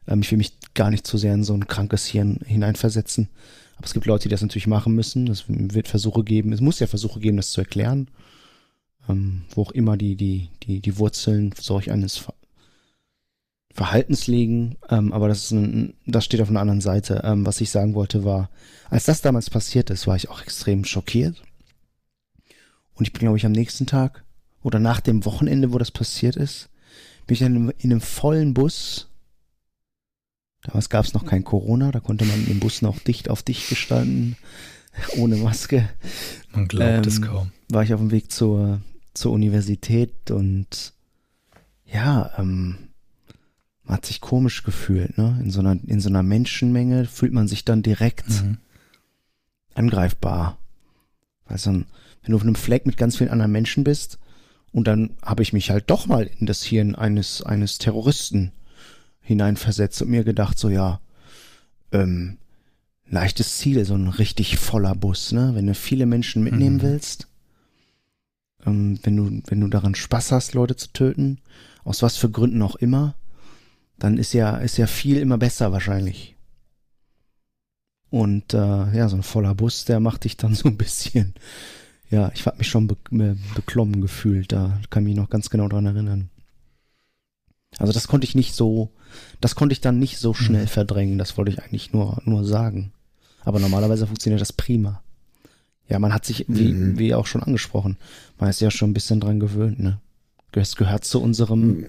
Ähm, 0.08 0.22
ich 0.22 0.32
will 0.32 0.38
mich 0.38 0.54
gar 0.74 0.90
nicht 0.90 1.08
zu 1.08 1.18
sehr 1.18 1.34
in 1.34 1.44
so 1.44 1.54
ein 1.54 1.68
krankes 1.68 2.06
Hirn 2.06 2.40
hineinversetzen. 2.46 3.30
Aber 3.76 3.86
es 3.86 3.94
gibt 3.94 4.06
Leute, 4.06 4.24
die 4.24 4.30
das 4.30 4.42
natürlich 4.42 4.68
machen 4.68 4.94
müssen. 4.96 5.28
Es 5.28 5.46
wird 5.48 5.88
Versuche 5.88 6.24
geben, 6.24 6.54
es 6.54 6.62
muss 6.62 6.80
ja 6.80 6.88
Versuche 6.88 7.20
geben, 7.20 7.38
das 7.38 7.52
zu 7.52 7.62
erklären. 7.62 8.08
Ähm, 9.10 9.44
wo 9.50 9.64
auch 9.64 9.72
immer 9.72 9.98
die, 9.98 10.16
die, 10.16 10.50
die, 10.64 10.80
die 10.80 10.98
Wurzeln 10.98 11.54
solch 11.60 11.92
eines 11.92 12.18
Ver 12.18 12.34
Verhaltens 13.76 14.28
liegen. 14.28 14.78
Ähm, 14.90 15.12
aber 15.12 15.28
das, 15.28 15.46
ist 15.46 15.52
ein, 15.52 15.96
das 16.06 16.26
steht 16.26 16.42
auf 16.42 16.50
einer 16.50 16.62
anderen 16.62 16.80
Seite. 16.80 17.22
Ähm, 17.24 17.44
was 17.44 17.60
ich 17.60 17.72
sagen 17.72 17.96
wollte 17.96 18.24
war, 18.24 18.52
als 18.92 19.06
das 19.06 19.22
damals 19.22 19.50
passiert 19.50 19.90
ist, 19.90 20.06
war 20.06 20.16
ich 20.16 20.30
auch 20.30 20.44
extrem 20.44 20.86
schockiert. 20.86 21.42
Und 22.94 23.08
ich 23.08 23.14
bin, 23.14 23.22
glaube 23.22 23.38
ich, 23.38 23.48
am 23.48 23.52
nächsten 23.52 23.88
Tag 23.88 24.24
oder 24.62 24.78
nach 24.78 25.00
dem 25.00 25.26
Wochenende, 25.26 25.74
wo 25.74 25.80
das 25.80 25.90
passiert 25.90 26.36
ist, 26.36 26.70
bin 27.26 27.34
ich 27.34 27.44
einem, 27.44 27.72
in 27.80 27.92
einem 27.92 28.02
vollen 28.02 28.54
Bus 28.54 29.10
Damals 30.64 30.90
gab 30.90 31.06
es 31.06 31.14
noch 31.14 31.26
kein 31.26 31.44
Corona, 31.44 31.92
da 31.92 32.00
konnte 32.00 32.26
man 32.26 32.48
im 32.48 32.60
Bus 32.60 32.82
noch 32.82 33.00
dicht 33.00 33.30
auf 33.30 33.44
dicht 33.44 33.68
gestanden, 33.70 34.38
ohne 35.18 35.36
Maske. 35.36 35.90
Man 36.54 36.68
glaubt 36.68 37.06
ähm, 37.06 37.12
es 37.12 37.22
kaum. 37.22 37.52
War 37.70 37.84
ich 37.84 37.94
auf 37.94 38.00
dem 38.00 38.12
Weg 38.12 38.32
zur, 38.32 38.82
zur 39.14 39.34
Universität 39.34 40.32
und 40.32 40.94
ja, 41.86 42.32
ähm, 42.38 42.78
man 43.84 43.98
hat 43.98 44.06
sich 44.06 44.22
komisch 44.22 44.64
gefühlt, 44.64 45.18
ne? 45.18 45.40
In 45.44 45.52
so 45.52 45.60
einer, 45.60 45.78
in 45.86 46.00
so 46.00 46.10
einer 46.10 46.24
Menschenmenge 46.24 47.06
fühlt 47.06 47.34
man 47.34 47.50
sich 47.50 47.66
dann 47.66 47.84
direkt 47.84 48.30
mhm. 48.30 48.58
angreifbar. 49.76 50.58
Weißt 51.48 51.66
du, 51.66 51.72
wenn 51.72 52.32
du 52.32 52.36
auf 52.36 52.44
einem 52.44 52.56
Fleck 52.56 52.86
mit 52.86 52.96
ganz 52.96 53.18
vielen 53.18 53.30
anderen 53.30 53.52
Menschen 53.52 53.84
bist 53.84 54.18
und 54.72 54.88
dann 54.88 55.18
habe 55.22 55.44
ich 55.44 55.52
mich 55.52 55.70
halt 55.70 55.90
doch 55.90 56.08
mal 56.08 56.30
in 56.40 56.46
das 56.46 56.64
Hirn 56.64 56.96
eines, 56.96 57.42
eines 57.42 57.78
Terroristen 57.80 58.54
hineinversetzt 59.24 60.02
und 60.02 60.10
mir 60.10 60.24
gedacht, 60.24 60.60
so 60.60 60.70
ja, 60.70 61.00
ähm, 61.92 62.38
leichtes 63.10 63.58
Ziel, 63.58 63.86
so 63.86 63.96
ein 63.96 64.08
richtig 64.08 64.58
voller 64.58 64.96
Bus, 64.96 65.32
ne? 65.32 65.52
Wenn 65.56 65.68
du 65.68 65.74
viele 65.76 66.06
Menschen 66.06 66.44
mitnehmen 66.44 66.78
mhm. 66.78 66.82
willst, 66.82 67.28
ähm, 68.66 69.00
wenn 69.04 69.18
du, 69.18 69.42
wenn 69.48 69.62
du 69.62 69.68
daran 69.68 69.96
Spaß 69.96 70.32
hast, 70.32 70.54
Leute 70.54 70.76
zu 70.76 70.92
töten, 70.94 71.40
aus 71.84 72.02
was 72.02 72.18
für 72.18 72.30
Gründen 72.30 72.62
auch 72.62 72.76
immer, 72.76 73.16
dann 73.98 74.18
ist 74.18 74.34
ja, 74.34 74.58
ist 74.58 74.78
ja 74.78 74.88
viel 74.88 75.18
immer 75.18 75.38
besser 75.38 75.72
wahrscheinlich. 75.72 76.36
Und 78.10 78.54
äh, 78.54 78.58
ja, 78.96 79.10
so 79.10 79.16
ein 79.16 79.24
voller 79.24 79.56
Bus, 79.56 79.86
der 79.86 80.00
macht 80.00 80.24
dich 80.26 80.38
dann 80.38 80.54
so 80.56 80.68
ein 80.68 80.78
bisschen, 80.78 81.34
ja, 82.10 82.32
ich 82.34 82.46
hab 82.46 82.58
mich 82.58 82.68
schon 82.68 82.88
be 82.88 82.98
beklommen 83.56 84.02
gefühlt, 84.02 84.52
da 84.52 84.80
kann 84.90 85.04
ich 85.04 85.10
mich 85.10 85.18
noch 85.18 85.30
ganz 85.30 85.50
genau 85.50 85.68
dran 85.68 85.86
erinnern. 85.86 86.30
Also 87.78 87.94
das 87.94 88.08
konnte 88.08 88.26
ich 88.26 88.36
nicht 88.36 88.56
so, 88.56 88.92
das 89.42 89.56
konnte 89.56 89.74
ich 89.74 89.82
dann 89.82 90.00
nicht 90.00 90.20
so 90.20 90.34
schnell 90.34 90.64
mhm. 90.64 90.68
verdrängen, 90.70 91.18
das 91.18 91.38
wollte 91.38 91.52
ich 91.52 91.62
eigentlich 91.62 91.94
nur, 91.94 92.22
nur 92.26 92.46
sagen. 92.46 92.94
Aber 93.42 93.60
normalerweise 93.60 94.08
funktioniert 94.08 94.42
das 94.42 94.54
prima. 94.54 95.04
Ja, 95.90 96.00
man 96.00 96.14
hat 96.14 96.26
sich, 96.26 96.46
wie, 96.48 96.72
mhm. 96.72 96.98
wie 96.98 97.14
auch 97.14 97.28
schon 97.28 97.44
angesprochen, 97.44 97.98
man 98.40 98.50
ist 98.50 98.62
ja 98.62 98.72
schon 98.72 98.92
ein 98.92 98.94
bisschen 98.94 99.20
dran 99.20 99.40
gewöhnt, 99.40 99.80
ne? 99.80 100.00
Das 100.52 100.76
gehört 100.76 101.04
zu 101.04 101.22
unserem, 101.22 101.86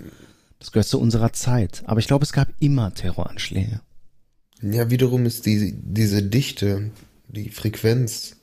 das 0.59 0.73
gehört 0.73 0.89
zu 0.89 0.99
unserer 0.99 1.33
Zeit. 1.33 1.83
Aber 1.87 2.01
ich 2.01 2.07
glaube, 2.07 2.25
es 2.25 2.33
gab 2.33 2.49
immer 2.61 2.95
Terroranschläge. 2.95 3.81
Ja, 4.63 4.91
wiederum 4.91 5.27
ist 5.27 5.45
die, 5.45 5.75
diese 5.77 6.23
Dichte, 6.23 6.91
die 7.29 7.51
Frequenz 7.51 8.37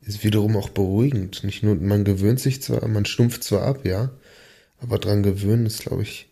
ist 0.00 0.24
wiederum 0.24 0.56
auch 0.56 0.70
beruhigend. 0.70 1.44
Nicht 1.44 1.62
nur, 1.62 1.74
man 1.74 2.04
gewöhnt 2.04 2.40
sich 2.40 2.62
zwar, 2.62 2.86
man 2.88 3.04
stumpft 3.04 3.44
zwar 3.44 3.62
ab, 3.62 3.84
ja, 3.84 4.10
aber 4.80 4.98
dran 4.98 5.22
gewöhnen 5.22 5.66
ist, 5.66 5.82
glaube 5.82 6.02
ich, 6.02 6.28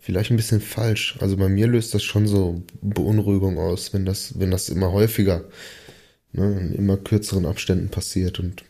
vielleicht 0.00 0.30
ein 0.30 0.36
bisschen 0.36 0.60
falsch. 0.60 1.16
Also 1.20 1.36
bei 1.36 1.48
mir 1.48 1.66
löst 1.66 1.94
das 1.94 2.02
schon 2.02 2.26
so 2.26 2.62
Beunruhigung 2.80 3.58
aus, 3.58 3.92
wenn 3.92 4.04
das, 4.04 4.38
wenn 4.40 4.50
das 4.50 4.68
immer 4.68 4.92
häufiger, 4.92 5.44
ne, 6.32 6.58
in 6.58 6.74
immer 6.74 6.96
kürzeren 6.96 7.46
Abständen 7.46 7.90
passiert 7.90 8.40
und 8.40 8.64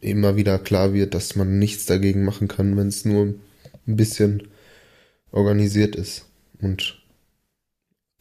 immer 0.00 0.36
wieder 0.36 0.58
klar 0.58 0.94
wird, 0.94 1.14
dass 1.14 1.36
man 1.36 1.58
nichts 1.58 1.86
dagegen 1.86 2.24
machen 2.24 2.48
kann, 2.48 2.76
wenn 2.76 2.88
es 2.88 3.04
nur 3.04 3.34
ein 3.86 3.96
bisschen 3.96 4.48
organisiert 5.32 5.96
ist 5.96 6.26
und 6.60 6.96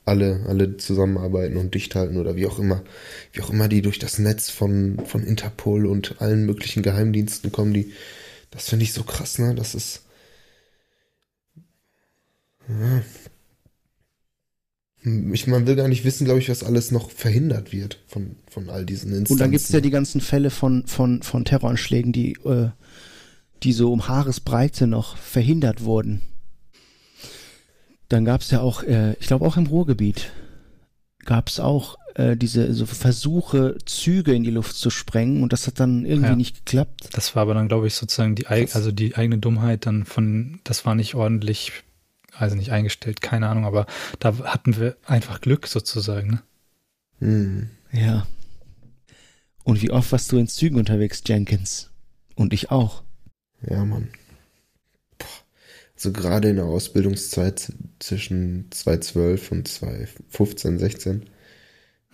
alle, 0.06 0.44
alle 0.48 0.78
zusammenarbeiten 0.78 1.56
und 1.56 1.76
dicht 1.76 1.94
halten 1.96 2.18
oder 2.18 2.36
wie 2.36 2.48
auch 2.48 2.58
immer, 2.58 2.84
wie 3.32 3.42
auch 3.42 3.52
immer 3.52 3.68
die 3.68 3.84
durch 3.84 4.00
das 4.00 4.18
Netz 4.18 4.50
von, 4.50 5.00
von 5.06 5.24
Interpol 5.24 5.86
und 5.86 6.20
allen 6.20 6.46
möglichen 6.46 6.82
Geheimdiensten 6.82 7.52
kommen, 7.52 7.74
die, 7.74 7.94
das 8.50 8.70
finde 8.70 8.84
ich 8.84 8.94
so 8.94 9.04
krass, 9.04 9.38
ne? 9.38 9.54
Das 9.54 9.76
ist, 9.76 10.02
ja. 12.70 13.02
Ich, 15.32 15.48
man 15.48 15.66
will 15.66 15.78
gar 15.78 15.88
nicht 15.88 16.04
wissen, 16.04 16.26
glaube 16.26 16.40
ich, 16.40 16.50
was 16.50 16.64
alles 16.64 16.92
noch 16.92 17.10
verhindert 17.10 17.72
wird 17.72 18.00
von, 18.08 18.36
von 18.50 18.70
all 18.70 18.86
diesen 18.86 19.12
Instanzen. 19.12 19.34
Und 19.34 19.40
dann 19.40 19.52
gibt 19.52 19.64
es 19.64 19.70
ja 19.70 19.80
die 19.80 19.92
ganzen 19.92 20.20
Fälle 20.20 20.50
von, 20.50 20.86
von, 20.88 21.22
von 21.22 21.46
Terroranschlägen, 21.46 22.12
die, 22.12 22.34
äh, 22.44 22.70
die 23.64 23.72
so 23.72 23.94
um 23.94 24.10
Haaresbreite 24.10 24.88
noch 24.88 25.16
verhindert 25.16 25.84
wurden. 25.84 26.22
Dann 28.10 28.26
gab 28.26 28.42
es 28.42 28.52
ja 28.52 28.60
auch, 28.60 28.84
äh, 28.84 29.14
ich 29.20 29.28
glaube 29.28 29.46
auch 29.46 29.56
im 29.56 29.68
Ruhrgebiet, 29.68 30.32
gab 31.24 31.48
es 31.48 31.62
auch 31.62 31.98
äh, 32.16 32.36
diese 32.36 32.74
so 32.74 32.86
Versuche, 32.86 33.78
Züge 33.86 34.34
in 34.34 34.44
die 34.44 34.52
Luft 34.52 34.76
zu 34.76 34.90
sprengen 34.90 35.44
und 35.44 35.54
das 35.54 35.68
hat 35.68 35.80
dann 35.80 36.06
irgendwie 36.06 36.32
ja. 36.32 36.36
nicht 36.36 36.66
geklappt. 36.66 37.10
Das 37.14 37.36
war 37.36 37.44
aber 37.44 37.54
dann, 37.54 37.70
glaube 37.70 37.88
ich, 37.88 37.94
sozusagen 37.94 38.36
die, 38.36 38.48
also 38.48 38.92
die 38.92 39.16
eigene 39.16 39.38
Dummheit 39.38 39.86
dann 39.86 40.06
von, 40.06 40.60
das 40.66 40.86
war 40.86 40.96
nicht 40.96 41.16
ordentlich, 41.16 41.72
also 42.40 42.56
nicht 42.56 42.72
eingestellt, 42.72 43.22
keine 43.22 43.48
Ahnung, 43.48 43.66
aber 43.66 43.86
da 44.20 44.38
hatten 44.40 44.78
wir 44.78 44.98
einfach 45.06 45.42
Glück 45.42 45.68
sozusagen. 45.68 46.30
Ne? 46.30 46.42
Hm. 47.20 47.70
Ja. 47.92 48.28
Und 49.64 49.82
wie 49.82 49.92
oft 49.92 50.12
warst 50.12 50.32
du 50.32 50.38
in 50.38 50.48
Zügen 50.48 50.78
unterwegs, 50.78 51.22
Jenkins? 51.26 51.92
Und 52.36 52.54
ich 52.54 52.72
auch. 52.72 53.04
Ja, 53.62 53.84
Mann 53.84 54.10
so 56.00 56.14
gerade 56.14 56.50
in 56.50 56.56
der 56.56 56.66
Ausbildungszeit 56.66 57.74
zwischen 58.00 58.72
2012 58.72 59.52
und 59.52 59.68
2015, 59.68 60.80
16, 60.80 61.30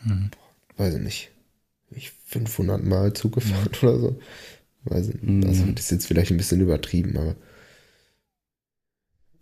mhm. 0.03 0.31
weiß 0.77 0.95
ich 0.95 1.01
nicht, 1.01 1.31
ich 1.91 2.11
500 2.25 2.83
Mal 2.83 3.13
zugefahren 3.13 3.69
mhm. 3.71 3.77
oder 3.87 3.99
so. 3.99 4.19
Weiß 4.85 5.09
ich, 5.09 5.21
mhm. 5.21 5.45
Also 5.45 5.65
das 5.71 5.85
ist 5.85 5.91
jetzt 5.91 6.07
vielleicht 6.07 6.31
ein 6.31 6.37
bisschen 6.37 6.61
übertrieben, 6.61 7.15
aber 7.17 7.35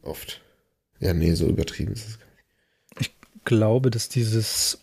oft. 0.02 0.42
Ja, 1.04 1.14
nee, 1.14 1.34
so 1.34 1.48
übertrieben 1.48 1.92
ist 1.94 2.08
es 2.08 2.20
gar 2.20 2.28
nicht. 2.28 2.40
Ich 3.00 3.12
glaube, 3.44 3.92
dass 3.92 4.08
dieses 4.08 4.80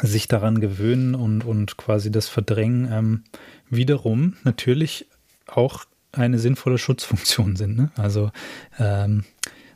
sich 0.00 0.28
daran 0.28 0.60
gewöhnen 0.60 1.16
und, 1.16 1.44
und 1.44 1.76
quasi 1.76 2.12
das 2.12 2.28
Verdrängen 2.28 2.88
ähm, 2.90 3.24
wiederum 3.68 4.36
natürlich 4.44 5.06
auch 5.46 5.84
eine 6.12 6.38
sinnvolle 6.38 6.78
Schutzfunktion 6.78 7.56
sind. 7.56 7.76
Ne? 7.76 7.90
Also 7.96 8.30
ähm, 8.78 9.24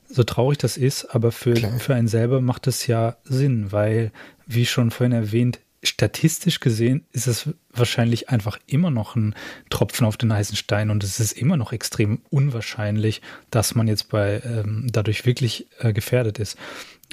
so 0.09 0.23
traurig 0.23 0.59
das 0.59 0.77
ist, 0.77 1.07
aber 1.07 1.33
für, 1.33 1.57
für 1.57 1.95
einen 1.95 2.09
selber 2.09 2.41
macht 2.41 2.69
es 2.69 2.87
ja 2.87 3.17
Sinn, 3.25 3.73
weil, 3.73 4.13
wie 4.47 4.67
schon 4.67 4.93
vorhin 4.93 5.13
erwähnt, 5.13 5.59
statistisch 5.85 6.61
gesehen 6.61 7.05
ist 7.13 7.27
es 7.27 7.49
wahrscheinlich 7.73 8.31
einfach 8.31 8.59
immer 8.67 8.91
noch 8.91 9.17
ein 9.17 9.35
Tropfen 9.71 10.07
auf 10.07 10.17
den 10.17 10.33
heißen 10.33 10.57
Stein 10.57 10.91
und 10.91 11.05
es 11.05 11.21
ist 11.21 11.33
immer 11.33 11.57
noch 11.57 11.73
extrem 11.73 12.21
unwahrscheinlich, 12.31 13.23
dass 13.51 13.75
man 13.75 13.89
jetzt 13.89 14.09
bei 14.09 14.43
ähm, 14.45 14.87
dadurch 14.91 15.27
wirklich 15.27 15.67
äh, 15.79 15.93
gefährdet 15.93 16.39
ist. 16.39 16.57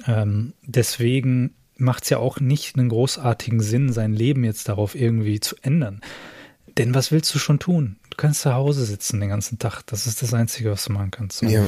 Ähm, 0.07 0.53
deswegen 0.63 1.55
macht 1.77 2.03
es 2.03 2.09
ja 2.09 2.17
auch 2.17 2.39
nicht 2.39 2.77
einen 2.77 2.89
großartigen 2.89 3.59
Sinn, 3.59 3.91
sein 3.91 4.13
Leben 4.13 4.43
jetzt 4.43 4.69
darauf 4.69 4.95
irgendwie 4.95 5.39
zu 5.39 5.55
ändern. 5.61 6.01
Denn 6.77 6.95
was 6.95 7.11
willst 7.11 7.33
du 7.35 7.39
schon 7.39 7.59
tun? 7.59 7.97
Du 8.09 8.17
kannst 8.17 8.41
zu 8.41 8.53
Hause 8.53 8.85
sitzen 8.85 9.19
den 9.19 9.29
ganzen 9.29 9.59
Tag. 9.59 9.83
Das 9.87 10.07
ist 10.07 10.21
das 10.21 10.33
Einzige, 10.33 10.71
was 10.71 10.85
du 10.85 10.93
machen 10.93 11.11
kannst. 11.11 11.39
So 11.39 11.47
ja. 11.47 11.65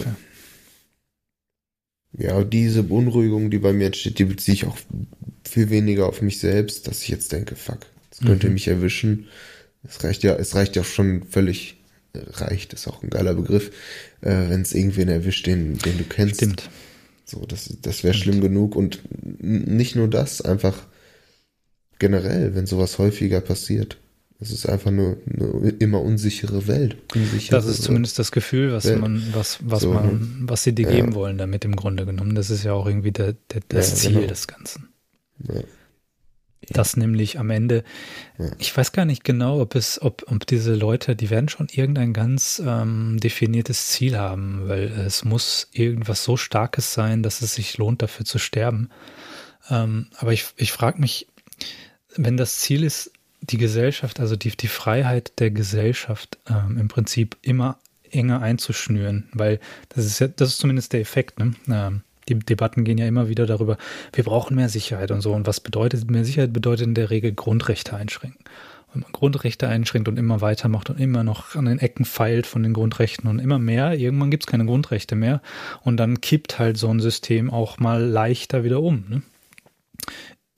Ja, 2.17 2.43
diese 2.43 2.83
Beunruhigung, 2.83 3.49
die 3.49 3.57
bei 3.57 3.73
mir 3.73 3.87
entsteht, 3.87 4.19
die 4.19 4.25
beziehe 4.25 4.53
ich 4.53 4.65
auch 4.65 4.77
viel 5.43 5.69
weniger 5.69 6.07
auf 6.07 6.21
mich 6.21 6.39
selbst, 6.39 6.87
dass 6.87 7.01
ich 7.01 7.09
jetzt 7.09 7.31
denke, 7.31 7.55
fuck, 7.55 7.79
das 8.09 8.19
könnte 8.19 8.47
mhm. 8.47 8.53
mich 8.53 8.67
erwischen. 8.67 9.27
Es 9.83 10.03
reicht 10.03 10.23
ja, 10.23 10.35
es 10.35 10.55
reicht 10.55 10.75
ja 10.75 10.83
schon 10.83 11.23
völlig, 11.23 11.77
reicht, 12.13 12.73
ist 12.73 12.87
auch 12.87 13.01
ein 13.03 13.09
geiler 13.09 13.33
Begriff, 13.33 13.71
äh, 14.21 14.49
wenn 14.49 14.61
es 14.61 14.73
irgendwen 14.73 15.09
erwischt, 15.09 15.47
den, 15.47 15.77
den 15.79 15.97
du 15.97 16.03
kennst. 16.03 16.35
Stimmt. 16.35 16.69
So, 17.25 17.45
das, 17.45 17.75
das 17.81 18.03
wäre 18.03 18.13
schlimm 18.13 18.41
genug 18.41 18.75
und 18.75 19.01
nicht 19.41 19.95
nur 19.95 20.07
das, 20.07 20.41
einfach 20.41 20.85
generell, 21.97 22.53
wenn 22.53 22.67
sowas 22.67 22.99
häufiger 22.99 23.41
passiert. 23.41 23.97
Es 24.43 24.51
ist 24.51 24.67
einfach 24.67 24.91
nur 24.91 25.17
eine 25.25 25.69
immer 25.79 26.01
unsichere 26.01 26.67
Welt. 26.67 26.97
Unsichere 27.15 27.55
das 27.55 27.65
ist 27.65 27.81
zumindest 27.81 28.19
das 28.19 28.33
Gefühl, 28.33 28.73
was 28.73 28.83
Welt. 28.83 28.99
man, 28.99 29.25
was, 29.31 29.59
was 29.61 29.83
so, 29.83 29.93
man, 29.93 30.05
ne? 30.05 30.29
was 30.41 30.63
sie 30.63 30.75
dir 30.75 30.85
ja. 30.89 30.95
geben 30.95 31.15
wollen 31.15 31.37
damit 31.37 31.63
im 31.63 31.77
Grunde 31.77 32.05
genommen. 32.05 32.35
Das 32.35 32.49
ist 32.49 32.63
ja 32.63 32.73
auch 32.73 32.85
irgendwie 32.85 33.13
der, 33.13 33.35
der, 33.53 33.61
das 33.69 33.91
ja, 33.91 33.95
Ziel 33.95 34.13
genau. 34.15 34.27
des 34.27 34.47
Ganzen. 34.47 34.89
Ja. 35.47 35.61
Das 36.69 36.97
nämlich 36.97 37.39
am 37.39 37.49
Ende, 37.49 37.83
ich 38.57 38.75
weiß 38.75 38.91
gar 38.91 39.05
nicht 39.05 39.23
genau, 39.23 39.61
ob 39.61 39.75
es, 39.75 40.01
ob, 40.01 40.25
ob 40.27 40.45
diese 40.45 40.75
Leute, 40.75 41.15
die 41.15 41.29
werden 41.29 41.49
schon 41.49 41.67
irgendein 41.71 42.13
ganz 42.13 42.61
ähm, 42.65 43.17
definiertes 43.19 43.87
Ziel 43.87 44.17
haben, 44.17 44.67
weil 44.67 44.83
es 44.83 45.23
muss 45.23 45.69
irgendwas 45.71 46.23
so 46.23 46.37
Starkes 46.37 46.93
sein, 46.93 47.23
dass 47.23 47.41
es 47.41 47.55
sich 47.55 47.77
lohnt, 47.77 48.01
dafür 48.01 48.25
zu 48.25 48.39
sterben. 48.39 48.89
Ähm, 49.69 50.07
aber 50.17 50.33
ich, 50.33 50.47
ich 50.57 50.71
frage 50.71 50.99
mich, 50.99 51.27
wenn 52.15 52.37
das 52.37 52.59
Ziel 52.59 52.83
ist, 52.83 53.11
die 53.43 53.57
Gesellschaft, 53.57 54.19
also 54.19 54.35
die, 54.35 54.51
die 54.51 54.67
Freiheit 54.67 55.39
der 55.39 55.51
Gesellschaft 55.51 56.37
ähm, 56.49 56.77
im 56.77 56.87
Prinzip 56.87 57.37
immer 57.41 57.77
enger 58.09 58.41
einzuschnüren, 58.41 59.29
weil 59.33 59.59
das 59.89 60.05
ist 60.05 60.19
ja, 60.19 60.27
das 60.27 60.49
ist 60.49 60.57
zumindest 60.59 60.93
der 60.93 61.01
Effekt, 61.01 61.39
ne? 61.39 61.53
Ähm, 61.69 62.01
die 62.29 62.39
Debatten 62.39 62.85
gehen 62.85 62.97
ja 62.97 63.05
immer 63.05 63.27
wieder 63.27 63.45
darüber, 63.45 63.77
wir 64.13 64.23
brauchen 64.23 64.55
mehr 64.55 64.69
Sicherheit 64.69 65.11
und 65.11 65.19
so. 65.19 65.33
Und 65.33 65.45
was 65.45 65.59
bedeutet 65.59 66.09
mehr 66.09 66.23
Sicherheit? 66.23 66.53
Bedeutet 66.53 66.87
in 66.87 66.95
der 66.95 67.09
Regel 67.09 67.33
Grundrechte 67.33 67.97
einschränken. 67.97 68.45
Wenn 68.93 69.01
man 69.01 69.11
Grundrechte 69.11 69.67
einschränkt 69.67 70.07
und 70.07 70.17
immer 70.17 70.39
weitermacht 70.39 70.89
und 70.89 71.01
immer 71.01 71.25
noch 71.25 71.55
an 71.55 71.65
den 71.65 71.79
Ecken 71.79 72.05
feilt 72.05 72.47
von 72.47 72.63
den 72.63 72.73
Grundrechten 72.73 73.29
und 73.29 73.39
immer 73.39 73.59
mehr, 73.59 73.99
irgendwann 73.99 74.31
gibt 74.31 74.43
es 74.43 74.47
keine 74.47 74.65
Grundrechte 74.65 75.15
mehr. 75.15 75.41
Und 75.81 75.97
dann 75.97 76.21
kippt 76.21 76.59
halt 76.59 76.77
so 76.77 76.89
ein 76.89 76.99
System 76.99 77.49
auch 77.49 77.77
mal 77.79 78.01
leichter 78.01 78.63
wieder 78.63 78.81
um. 78.81 79.03
Ne? 79.09 79.21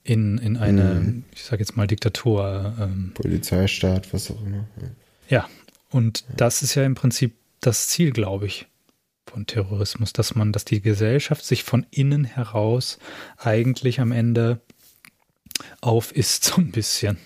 In, 0.06 0.38
in 0.38 0.56
eine, 0.56 0.94
mhm. 0.94 1.24
ich 1.34 1.42
sage 1.42 1.62
jetzt 1.62 1.76
mal, 1.76 1.86
Diktatur. 1.86 2.74
Ähm, 2.78 3.12
Polizeistaat, 3.14 4.12
was 4.12 4.30
auch 4.30 4.40
immer. 4.44 4.66
Ja, 5.28 5.48
und 5.90 6.20
ja. 6.20 6.34
das 6.36 6.62
ist 6.62 6.74
ja 6.76 6.84
im 6.84 6.94
Prinzip 6.94 7.34
das 7.60 7.88
Ziel, 7.88 8.12
glaube 8.12 8.46
ich, 8.46 8.66
von 9.26 9.46
Terrorismus, 9.46 10.12
dass 10.12 10.36
man, 10.36 10.52
dass 10.52 10.64
die 10.64 10.80
Gesellschaft 10.80 11.44
sich 11.44 11.64
von 11.64 11.84
innen 11.90 12.24
heraus 12.24 12.98
eigentlich 13.36 14.00
am 14.00 14.12
Ende 14.12 14.60
auf 15.80 16.14
ist, 16.14 16.44
so 16.44 16.56
ein 16.60 16.70
bisschen. 16.70 17.18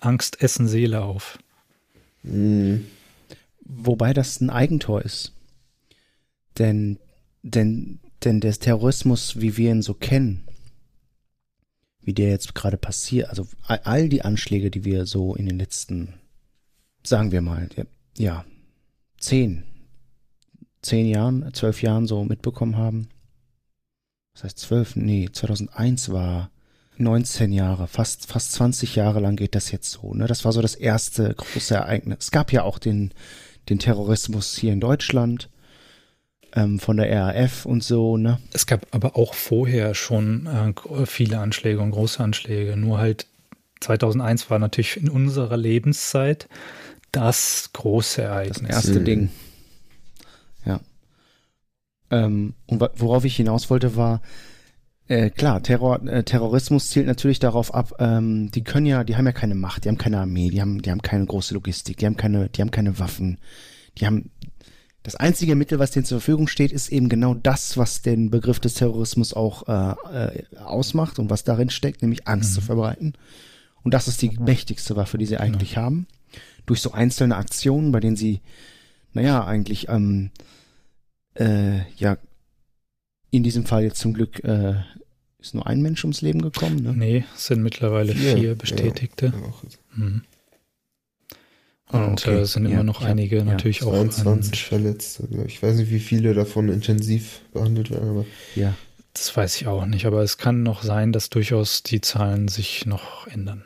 Angst 0.00 0.42
essen 0.42 0.68
Seele 0.68 1.02
auf. 1.02 1.38
Mhm. 2.22 2.86
Wobei 3.64 4.12
das 4.12 4.40
ein 4.40 4.50
Eigentor 4.50 5.02
ist. 5.02 5.32
Denn, 6.58 6.98
denn, 7.42 8.00
denn 8.24 8.40
der 8.40 8.52
Terrorismus, 8.52 9.40
wie 9.40 9.56
wir 9.56 9.70
ihn 9.70 9.82
so 9.82 9.94
kennen, 9.94 10.44
wie 12.02 12.14
der 12.14 12.30
jetzt 12.30 12.54
gerade 12.54 12.76
passiert, 12.76 13.28
also 13.28 13.46
all 13.66 14.08
die 14.08 14.22
Anschläge, 14.22 14.70
die 14.70 14.84
wir 14.84 15.06
so 15.06 15.34
in 15.34 15.46
den 15.46 15.58
letzten, 15.58 16.14
sagen 17.04 17.32
wir 17.32 17.40
mal, 17.40 17.68
ja, 18.16 18.44
zehn, 19.18 19.64
zehn 20.82 21.06
Jahren, 21.06 21.52
zwölf 21.52 21.82
Jahren 21.82 22.06
so 22.06 22.24
mitbekommen 22.24 22.76
haben. 22.76 23.08
Das 24.34 24.44
heißt 24.44 24.58
zwölf, 24.58 24.96
nee, 24.96 25.28
2001 25.30 26.10
war 26.10 26.50
19 26.96 27.52
Jahre, 27.52 27.88
fast, 27.88 28.26
fast 28.26 28.52
20 28.52 28.96
Jahre 28.96 29.20
lang 29.20 29.36
geht 29.36 29.54
das 29.54 29.70
jetzt 29.70 29.90
so, 29.90 30.14
ne? 30.14 30.26
Das 30.26 30.44
war 30.44 30.52
so 30.52 30.62
das 30.62 30.74
erste 30.74 31.34
große 31.34 31.74
Ereignis. 31.74 32.18
Es 32.20 32.30
gab 32.30 32.52
ja 32.52 32.62
auch 32.62 32.78
den, 32.78 33.12
den 33.68 33.78
Terrorismus 33.78 34.56
hier 34.56 34.72
in 34.72 34.80
Deutschland 34.80 35.50
ähm, 36.54 36.78
von 36.78 36.96
der 36.96 37.10
RAF 37.10 37.64
und 37.66 37.82
so, 37.82 38.16
ne? 38.16 38.38
Es 38.52 38.66
gab 38.66 38.86
aber 38.90 39.16
auch 39.16 39.34
vorher 39.34 39.94
schon 39.94 40.46
äh, 40.46 41.06
viele 41.06 41.38
Anschläge 41.38 41.80
und 41.80 41.90
große 41.90 42.22
Anschläge, 42.22 42.76
nur 42.76 42.98
halt 42.98 43.26
2001 43.80 44.50
war 44.50 44.58
natürlich 44.58 44.96
in 44.96 45.08
unserer 45.08 45.56
Lebenszeit 45.56 46.48
das 47.12 47.70
große 47.72 48.22
Ereignis. 48.22 48.60
Das 48.68 48.84
erste 48.86 49.00
mhm. 49.00 49.04
Ding. 49.04 49.30
Ja. 50.64 50.80
Ähm, 52.10 52.54
und 52.66 52.80
worauf 52.96 53.24
ich 53.24 53.36
hinaus 53.36 53.70
wollte, 53.70 53.96
war, 53.96 54.20
äh, 55.08 55.30
klar, 55.30 55.62
Terror, 55.62 56.06
äh, 56.06 56.22
Terrorismus 56.22 56.90
zielt 56.90 57.06
natürlich 57.06 57.40
darauf 57.40 57.74
ab, 57.74 57.94
ähm, 57.98 58.50
die 58.52 58.62
können 58.62 58.86
ja, 58.86 59.02
die 59.02 59.16
haben 59.16 59.26
ja 59.26 59.32
keine 59.32 59.56
Macht, 59.56 59.84
die 59.84 59.88
haben 59.88 59.98
keine 59.98 60.20
Armee, 60.20 60.50
die 60.50 60.60
haben, 60.60 60.82
die 60.82 60.90
haben 60.90 61.02
keine 61.02 61.26
große 61.26 61.54
Logistik, 61.54 61.96
die 61.96 62.06
haben 62.06 62.16
keine, 62.16 62.48
die 62.48 62.60
haben 62.60 62.70
keine 62.70 62.98
Waffen, 62.98 63.38
die 63.98 64.06
haben 64.06 64.30
das 65.02 65.16
einzige 65.16 65.54
Mittel, 65.54 65.78
was 65.78 65.92
denen 65.92 66.04
zur 66.04 66.20
Verfügung 66.20 66.46
steht, 66.46 66.72
ist 66.72 66.90
eben 66.90 67.08
genau 67.08 67.34
das, 67.34 67.76
was 67.76 68.02
den 68.02 68.30
Begriff 68.30 68.60
des 68.60 68.74
Terrorismus 68.74 69.32
auch 69.32 69.66
äh, 69.66 70.34
äh, 70.36 70.56
ausmacht 70.58 71.18
und 71.18 71.30
was 71.30 71.44
darin 71.44 71.70
steckt, 71.70 72.02
nämlich 72.02 72.28
Angst 72.28 72.50
mhm. 72.50 72.54
zu 72.54 72.60
verbreiten. 72.60 73.14
Und 73.82 73.94
das 73.94 74.08
ist 74.08 74.20
die 74.20 74.36
mächtigste 74.38 74.96
Waffe, 74.96 75.16
die 75.16 75.24
sie 75.24 75.38
eigentlich 75.38 75.72
ja. 75.72 75.82
haben. 75.82 76.06
Durch 76.66 76.82
so 76.82 76.92
einzelne 76.92 77.36
Aktionen, 77.36 77.92
bei 77.92 78.00
denen 78.00 78.16
sie, 78.16 78.40
naja, 79.14 79.44
eigentlich, 79.44 79.88
ähm, 79.88 80.30
äh, 81.34 81.80
ja, 81.96 82.18
in 83.30 83.42
diesem 83.42 83.64
Fall 83.64 83.84
jetzt 83.84 84.00
zum 84.00 84.12
Glück 84.12 84.44
äh, 84.44 84.74
ist 85.38 85.54
nur 85.54 85.66
ein 85.66 85.80
Mensch 85.80 86.04
ums 86.04 86.20
Leben 86.20 86.42
gekommen. 86.42 86.82
Ne? 86.82 86.92
Nee, 86.94 87.24
es 87.34 87.46
sind 87.46 87.62
mittlerweile 87.62 88.14
vier, 88.14 88.36
vier 88.36 88.54
Bestätigte. 88.54 89.26
Ja. 89.26 90.04
Mhm. 90.04 90.22
Und 91.92 92.00
ah, 92.00 92.12
okay. 92.12 92.40
äh, 92.40 92.44
sind 92.44 92.66
immer 92.66 92.76
ja, 92.76 92.82
noch 92.82 93.02
einige 93.02 93.38
ja, 93.38 93.44
natürlich 93.44 93.82
auch. 93.82 93.92
22 93.92 94.64
Verletzte. 94.64 95.28
Ich 95.46 95.62
weiß 95.62 95.76
nicht, 95.76 95.90
wie 95.90 95.98
viele 95.98 96.34
davon 96.34 96.68
intensiv 96.68 97.40
behandelt 97.52 97.90
werden, 97.90 98.10
aber. 98.10 98.26
Ja. 98.54 98.74
Das 99.12 99.36
weiß 99.36 99.60
ich 99.60 99.66
auch 99.66 99.86
nicht, 99.86 100.06
aber 100.06 100.22
es 100.22 100.38
kann 100.38 100.62
noch 100.62 100.84
sein, 100.84 101.12
dass 101.12 101.30
durchaus 101.30 101.82
die 101.82 102.00
Zahlen 102.00 102.46
sich 102.46 102.86
noch 102.86 103.26
ändern. 103.26 103.64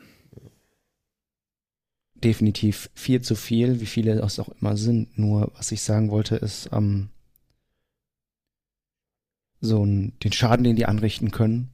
Definitiv 2.15 2.89
viel 2.95 3.21
zu 3.21 3.35
viel, 3.35 3.79
wie 3.79 3.85
viele 3.85 4.19
es 4.21 4.39
auch 4.39 4.49
immer 4.59 4.75
sind. 4.75 5.19
Nur, 5.19 5.51
was 5.55 5.71
ich 5.71 5.83
sagen 5.83 6.09
wollte, 6.09 6.35
ist, 6.37 6.69
ähm, 6.73 7.09
so 9.61 9.85
ein, 9.85 10.13
den 10.23 10.31
Schaden, 10.31 10.63
den 10.63 10.75
die 10.75 10.87
anrichten 10.87 11.29
können, 11.29 11.69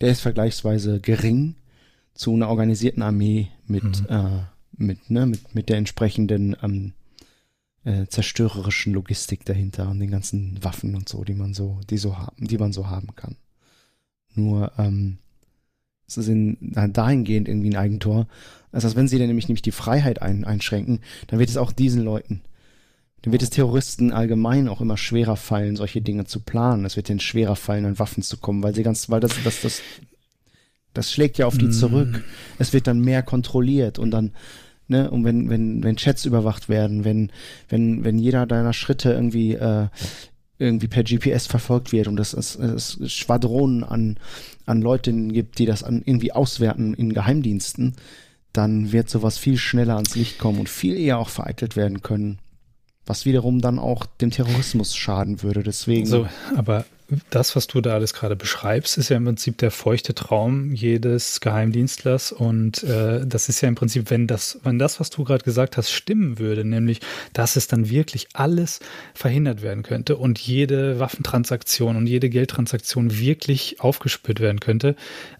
der 0.00 0.10
ist 0.10 0.20
vergleichsweise 0.20 1.00
gering 1.00 1.56
zu 2.14 2.34
einer 2.34 2.48
organisierten 2.48 3.02
Armee 3.02 3.48
mit 3.66 3.84
mhm. 3.84 4.06
äh, 4.08 4.40
mit, 4.78 5.10
ne, 5.10 5.26
mit, 5.26 5.54
mit 5.54 5.68
der 5.68 5.76
entsprechenden 5.76 6.56
ähm, 6.62 6.92
äh, 7.84 8.06
zerstörerischen 8.06 8.92
Logistik 8.92 9.44
dahinter 9.44 9.88
und 9.88 10.00
den 10.00 10.10
ganzen 10.10 10.62
Waffen 10.62 10.94
und 10.94 11.08
so, 11.08 11.24
die 11.24 11.34
man 11.34 11.54
so, 11.54 11.80
die 11.90 11.98
so 11.98 12.18
haben, 12.18 12.46
die 12.46 12.58
man 12.58 12.72
so 12.72 12.88
haben 12.88 13.14
kann. 13.14 13.36
Nur 14.34 14.72
ähm, 14.78 15.18
es 16.06 16.16
ist 16.16 16.28
in, 16.28 16.56
dahingehend 16.92 17.48
irgendwie 17.48 17.70
ein 17.70 17.76
Eigentor, 17.76 18.26
als 18.72 18.82
dass 18.84 18.96
wenn 18.96 19.08
sie 19.08 19.18
dann 19.18 19.26
nämlich, 19.26 19.48
nämlich 19.48 19.62
die 19.62 19.72
Freiheit 19.72 20.22
ein, 20.22 20.44
einschränken, 20.44 21.00
dann 21.26 21.38
wird 21.38 21.50
es 21.50 21.56
auch 21.56 21.72
diesen 21.72 22.02
Leuten, 22.02 22.42
dann 23.22 23.32
wird 23.32 23.42
es 23.42 23.50
Terroristen 23.50 24.12
allgemein 24.12 24.68
auch 24.68 24.80
immer 24.80 24.96
schwerer 24.96 25.36
fallen, 25.36 25.76
solche 25.76 26.00
Dinge 26.00 26.24
zu 26.24 26.40
planen. 26.40 26.84
Es 26.84 26.96
wird 26.96 27.10
ihnen 27.10 27.20
schwerer 27.20 27.56
fallen, 27.56 27.84
an 27.84 27.98
Waffen 27.98 28.22
zu 28.22 28.36
kommen, 28.36 28.62
weil 28.62 28.74
sie 28.74 28.82
ganz, 28.82 29.10
weil 29.10 29.20
das, 29.20 29.32
das, 29.42 29.60
das, 29.60 29.82
das 30.94 31.12
schlägt 31.12 31.36
ja 31.38 31.46
auf 31.46 31.58
die 31.58 31.66
mm. 31.66 31.72
zurück. 31.72 32.24
Es 32.58 32.72
wird 32.72 32.86
dann 32.86 33.00
mehr 33.00 33.22
kontrolliert 33.22 33.98
und 33.98 34.12
dann 34.12 34.32
ne, 34.88 35.10
und 35.10 35.24
wenn, 35.24 35.48
wenn, 35.48 35.82
wenn 35.82 35.96
Chats 35.96 36.24
überwacht 36.24 36.68
werden, 36.68 37.04
wenn, 37.04 37.30
wenn, 37.68 38.04
wenn 38.04 38.18
jeder 38.18 38.46
deiner 38.46 38.72
Schritte 38.72 39.12
irgendwie, 39.12 39.54
äh, 39.54 39.88
irgendwie 40.58 40.88
per 40.88 41.04
GPS 41.04 41.46
verfolgt 41.46 41.92
wird 41.92 42.08
und 42.08 42.18
es, 42.18 42.32
es, 42.32 42.56
es 42.56 42.98
Schwadronen 43.12 43.84
an, 43.84 44.18
an 44.66 44.82
Leuten 44.82 45.32
gibt, 45.32 45.58
die 45.58 45.66
das 45.66 45.84
an, 45.84 46.02
irgendwie 46.04 46.32
auswerten 46.32 46.94
in 46.94 47.12
Geheimdiensten, 47.12 47.94
dann 48.52 48.90
wird 48.92 49.08
sowas 49.08 49.38
viel 49.38 49.56
schneller 49.56 49.94
ans 49.94 50.16
Licht 50.16 50.38
kommen 50.38 50.58
und 50.58 50.68
viel 50.68 50.96
eher 50.98 51.18
auch 51.18 51.28
vereitelt 51.28 51.76
werden 51.76 52.02
können. 52.02 52.38
Was 53.06 53.24
wiederum 53.24 53.60
dann 53.60 53.78
auch 53.78 54.04
dem 54.04 54.30
Terrorismus 54.30 54.96
schaden 54.96 55.42
würde. 55.42 55.62
Deswegen. 55.62 56.06
So, 56.06 56.28
aber 56.56 56.84
das, 57.30 57.56
was 57.56 57.66
du 57.66 57.80
da 57.80 57.94
alles 57.94 58.12
gerade 58.12 58.36
beschreibst, 58.36 58.98
ist 58.98 59.08
ja 59.08 59.16
im 59.16 59.24
Prinzip 59.24 59.56
der 59.58 59.70
feuchte 59.70 60.14
Traum 60.14 60.74
jedes 60.74 61.40
Geheimdienstlers. 61.40 62.32
Und 62.32 62.82
äh, 62.84 63.26
das 63.26 63.48
ist 63.48 63.62
ja 63.62 63.68
im 63.68 63.74
Prinzip, 63.74 64.10
wenn 64.10 64.26
das, 64.26 64.60
wenn 64.62 64.78
das, 64.78 65.00
was 65.00 65.08
du 65.08 65.24
gerade 65.24 65.44
gesagt 65.44 65.78
hast, 65.78 65.90
stimmen 65.90 66.38
würde, 66.38 66.64
nämlich, 66.64 67.00
dass 67.32 67.56
es 67.56 67.66
dann 67.66 67.88
wirklich 67.88 68.28
alles 68.34 68.80
verhindert 69.14 69.62
werden 69.62 69.82
könnte 69.82 70.16
und 70.16 70.38
jede 70.38 70.98
Waffentransaktion 70.98 71.96
und 71.96 72.06
jede 72.06 72.28
Geldtransaktion 72.28 73.18
wirklich 73.18 73.80
aufgespürt 73.80 74.40
werden 74.40 74.60
könnte, 74.60 74.94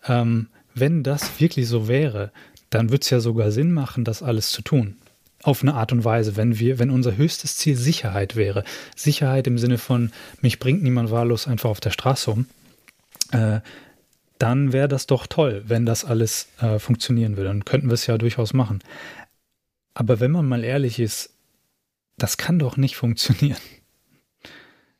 ähm, 0.06 0.48
wenn 0.74 1.02
das 1.02 1.38
wirklich 1.40 1.68
so 1.68 1.86
wäre, 1.86 2.30
dann 2.70 2.90
würde 2.90 3.02
es 3.02 3.10
ja 3.10 3.20
sogar 3.20 3.50
Sinn 3.50 3.72
machen, 3.72 4.04
das 4.04 4.22
alles 4.22 4.52
zu 4.52 4.62
tun 4.62 4.96
auf 5.42 5.62
eine 5.62 5.74
Art 5.74 5.92
und 5.92 6.04
Weise, 6.04 6.36
wenn 6.36 6.58
wir, 6.58 6.78
wenn 6.78 6.90
unser 6.90 7.16
höchstes 7.16 7.56
Ziel 7.56 7.76
Sicherheit 7.76 8.36
wäre, 8.36 8.64
Sicherheit 8.96 9.46
im 9.46 9.58
Sinne 9.58 9.78
von, 9.78 10.10
mich 10.40 10.58
bringt 10.58 10.82
niemand 10.82 11.10
wahllos 11.10 11.46
einfach 11.46 11.70
auf 11.70 11.80
der 11.80 11.90
Straße 11.90 12.30
um, 12.30 12.46
äh, 13.32 13.60
dann 14.38 14.72
wäre 14.72 14.88
das 14.88 15.06
doch 15.06 15.26
toll, 15.26 15.64
wenn 15.66 15.84
das 15.84 16.04
alles 16.04 16.48
äh, 16.60 16.78
funktionieren 16.78 17.36
würde. 17.36 17.48
Dann 17.48 17.64
könnten 17.64 17.88
wir 17.88 17.94
es 17.94 18.06
ja 18.06 18.18
durchaus 18.18 18.52
machen. 18.52 18.80
Aber 19.94 20.20
wenn 20.20 20.30
man 20.30 20.46
mal 20.46 20.64
ehrlich 20.64 21.00
ist, 21.00 21.30
das 22.16 22.36
kann 22.36 22.58
doch 22.58 22.76
nicht 22.76 22.96
funktionieren. 22.96 23.58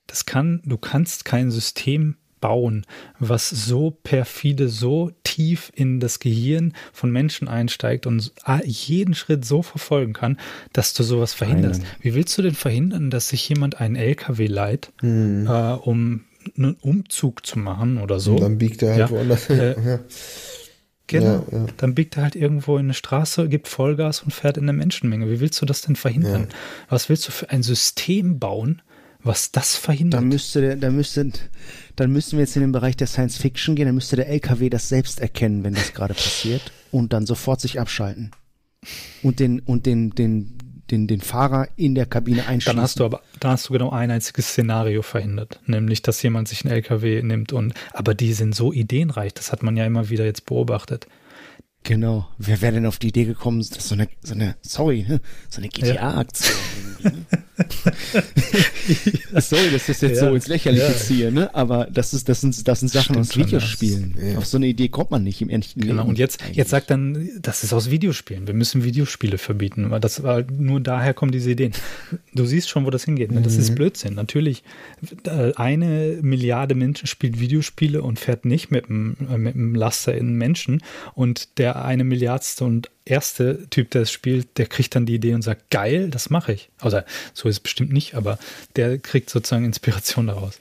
Das 0.06 0.24
kann, 0.26 0.62
du 0.64 0.78
kannst 0.78 1.24
kein 1.24 1.50
System 1.50 2.16
bauen, 2.40 2.84
was 3.18 3.48
so 3.48 3.90
perfide, 4.02 4.68
so 4.68 5.10
tief 5.24 5.70
in 5.74 6.00
das 6.00 6.18
Gehirn 6.18 6.72
von 6.92 7.10
Menschen 7.10 7.48
einsteigt 7.48 8.06
und 8.06 8.32
jeden 8.64 9.14
Schritt 9.14 9.44
so 9.44 9.62
verfolgen 9.62 10.12
kann, 10.12 10.38
dass 10.72 10.94
du 10.94 11.02
sowas 11.02 11.34
verhinderst. 11.34 11.82
Nein. 11.82 11.90
Wie 12.00 12.14
willst 12.14 12.36
du 12.38 12.42
denn 12.42 12.54
verhindern, 12.54 13.10
dass 13.10 13.28
sich 13.28 13.48
jemand 13.48 13.80
einen 13.80 13.96
LKW 13.96 14.46
leiht, 14.46 14.92
hm. 15.00 15.46
äh, 15.46 15.72
um 15.74 16.24
einen 16.56 16.74
Umzug 16.80 17.46
zu 17.46 17.58
machen 17.58 17.98
oder 17.98 18.20
so? 18.20 18.34
Und 18.34 18.40
dann 18.40 18.58
biegt 18.58 18.82
er 18.82 18.90
halt 18.90 18.98
ja, 18.98 19.10
woanders. 19.10 19.50
Äh, 19.50 19.76
ja. 19.84 20.00
Genau. 21.08 21.46
Ja, 21.50 21.58
ja. 21.58 21.66
Dann 21.78 21.94
biegt 21.94 22.16
er 22.16 22.24
halt 22.24 22.36
irgendwo 22.36 22.76
in 22.76 22.86
eine 22.86 22.94
Straße, 22.94 23.48
gibt 23.48 23.66
Vollgas 23.66 24.22
und 24.22 24.32
fährt 24.32 24.58
in 24.58 24.64
eine 24.64 24.74
Menschenmenge. 24.74 25.30
Wie 25.30 25.40
willst 25.40 25.60
du 25.60 25.66
das 25.66 25.80
denn 25.80 25.96
verhindern? 25.96 26.48
Ja. 26.50 26.56
Was 26.90 27.08
willst 27.08 27.26
du 27.26 27.32
für 27.32 27.50
ein 27.50 27.62
System 27.62 28.38
bauen, 28.38 28.82
was 29.22 29.50
das 29.52 29.76
verhindert? 29.76 30.20
Da 30.20 30.24
müsste, 30.24 30.60
der, 30.60 30.76
da 30.76 30.90
müsste, 30.90 31.30
dann 31.96 32.12
müssen 32.12 32.32
wir 32.32 32.40
jetzt 32.44 32.56
in 32.56 32.62
den 32.62 32.72
Bereich 32.72 32.96
der 32.96 33.06
Science 33.06 33.36
Fiction 33.36 33.74
gehen, 33.74 33.86
dann 33.86 33.94
müsste 33.94 34.16
der 34.16 34.28
LKW 34.28 34.70
das 34.70 34.88
selbst 34.88 35.20
erkennen, 35.20 35.64
wenn 35.64 35.74
das 35.74 35.92
gerade 35.92 36.14
passiert 36.14 36.72
und 36.92 37.12
dann 37.12 37.26
sofort 37.26 37.60
sich 37.60 37.80
abschalten. 37.80 38.30
Und 39.22 39.40
den, 39.40 39.60
und 39.60 39.86
den, 39.86 40.10
den, 40.10 40.56
den, 40.90 41.06
den 41.08 41.20
Fahrer 41.20 41.68
in 41.76 41.94
der 41.94 42.06
Kabine 42.06 42.46
einschließen. 42.46 42.76
Dann 42.76 42.82
hast 42.82 43.00
du 43.00 43.04
aber, 43.04 43.22
da 43.40 43.50
hast 43.50 43.68
du 43.68 43.72
genau 43.72 43.90
ein 43.90 44.10
einziges 44.10 44.48
Szenario 44.48 45.02
verhindert, 45.02 45.60
nämlich, 45.66 46.00
dass 46.02 46.22
jemand 46.22 46.48
sich 46.48 46.64
einen 46.64 46.74
LKW 46.74 47.22
nimmt 47.22 47.52
und, 47.52 47.74
aber 47.92 48.14
die 48.14 48.32
sind 48.32 48.54
so 48.54 48.72
ideenreich, 48.72 49.34
das 49.34 49.52
hat 49.52 49.62
man 49.62 49.76
ja 49.76 49.84
immer 49.84 50.10
wieder 50.10 50.24
jetzt 50.24 50.46
beobachtet. 50.46 51.08
Genau. 51.82 52.28
Wer 52.38 52.60
wäre 52.60 52.74
denn 52.74 52.86
auf 52.86 52.98
die 52.98 53.08
Idee 53.08 53.24
gekommen, 53.24 53.60
das 53.60 53.70
ist 53.70 53.88
so 53.88 53.94
eine, 53.94 54.08
so 54.22 54.34
eine, 54.34 54.56
sorry, 54.62 55.06
ne? 55.08 55.20
so 55.48 55.60
eine 55.60 55.68
GTA-Aktion. 55.68 56.56
Ja. 57.02 57.10
Sorry, 59.40 59.70
dass 59.72 59.86
das 59.86 60.00
jetzt 60.00 60.20
ja. 60.20 60.28
so 60.28 60.34
ins 60.34 60.46
Lächerliche 60.46 60.84
ja. 60.84 60.94
ziehe, 60.94 61.32
ne? 61.32 61.52
Aber 61.54 61.88
das 61.90 62.14
ist, 62.14 62.28
das 62.28 62.40
sind, 62.40 62.68
das 62.68 62.80
sind 62.80 62.88
Sachen 62.88 63.14
Stimmt 63.14 63.18
aus 63.18 63.36
Videospielen. 63.36 64.14
Ja. 64.32 64.38
Auf 64.38 64.46
so 64.46 64.58
eine 64.58 64.66
Idee 64.66 64.88
kommt 64.88 65.10
man 65.10 65.24
nicht 65.24 65.42
im 65.42 65.50
echten 65.50 65.80
Genau. 65.80 66.02
Leben. 66.02 66.08
Und 66.08 66.18
jetzt, 66.18 66.40
jetzt 66.52 66.70
sagt 66.70 66.90
dann, 66.90 67.28
das 67.40 67.64
ist 67.64 67.72
aus 67.72 67.90
Videospielen. 67.90 68.46
Wir 68.46 68.54
müssen 68.54 68.84
Videospiele 68.84 69.38
verbieten. 69.38 69.90
Weil 69.90 70.00
das 70.00 70.22
war 70.22 70.44
nur 70.50 70.80
daher 70.80 71.14
kommen 71.14 71.32
diese 71.32 71.50
Ideen. 71.50 71.72
Du 72.34 72.46
siehst 72.46 72.68
schon, 72.68 72.86
wo 72.86 72.90
das 72.90 73.04
hingeht. 73.04 73.32
Ne? 73.32 73.40
Das 73.40 73.54
mhm. 73.54 73.60
ist 73.60 73.74
Blödsinn. 73.74 74.14
Natürlich, 74.14 74.62
äh, 75.24 75.52
eine 75.56 76.18
Milliarde 76.22 76.74
Menschen 76.74 77.06
spielt 77.06 77.40
Videospiele 77.40 78.02
und 78.02 78.20
fährt 78.20 78.44
nicht 78.44 78.70
mit 78.70 78.88
einem, 78.88 79.16
äh, 79.30 79.38
mit 79.38 79.54
einem 79.54 79.74
Laster 79.74 80.14
in 80.14 80.34
Menschen. 80.34 80.82
Und 81.14 81.58
der 81.58 81.84
eine 81.84 82.04
Milliardste 82.04 82.64
und 82.64 82.90
erste 83.08 83.68
Typ, 83.70 83.90
der 83.90 84.02
es 84.02 84.12
spielt, 84.12 84.58
der 84.58 84.66
kriegt 84.66 84.94
dann 84.94 85.06
die 85.06 85.14
Idee 85.14 85.34
und 85.34 85.42
sagt, 85.42 85.70
geil, 85.70 86.10
das 86.10 86.30
mache 86.30 86.52
ich. 86.52 86.70
Also 86.78 87.00
so 87.34 87.48
ist 87.48 87.56
es 87.56 87.60
bestimmt 87.60 87.92
nicht, 87.92 88.14
aber 88.14 88.38
der 88.76 88.98
kriegt 88.98 89.30
sozusagen 89.30 89.64
Inspiration 89.64 90.26
daraus. 90.26 90.60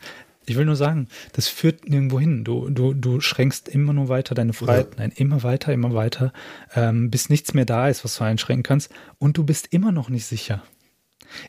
Ich 0.50 0.56
will 0.56 0.66
nur 0.66 0.78
sagen, 0.78 1.10
das 1.34 1.50
führt 1.50 1.90
nirgendwo 1.90 2.22
hin. 2.22 2.46
Du, 2.46 2.70
du, 2.70 2.94
du 2.94 3.20
schränkst 3.20 3.68
immer 3.68 3.92
nur 3.92 4.08
weiter 4.08 4.34
deine 4.34 4.54
Freiheiten 4.54 4.96
ja. 4.98 5.04
ein, 5.04 5.12
immer 5.12 5.44
weiter, 5.44 5.74
immer 5.74 5.94
weiter, 5.94 6.32
ähm, 6.74 7.12
bis 7.12 7.30
nichts 7.30 7.54
mehr 7.54 7.66
da 7.66 7.90
ist, 7.90 8.06
was 8.06 8.18
du 8.18 8.24
einschränken 8.24 8.64
kannst. 8.64 8.90
Und 9.20 9.38
du 9.38 9.44
bist 9.44 9.68
immer 9.72 9.92
noch 9.92 10.10
nicht 10.10 10.26
sicher. 10.26 10.64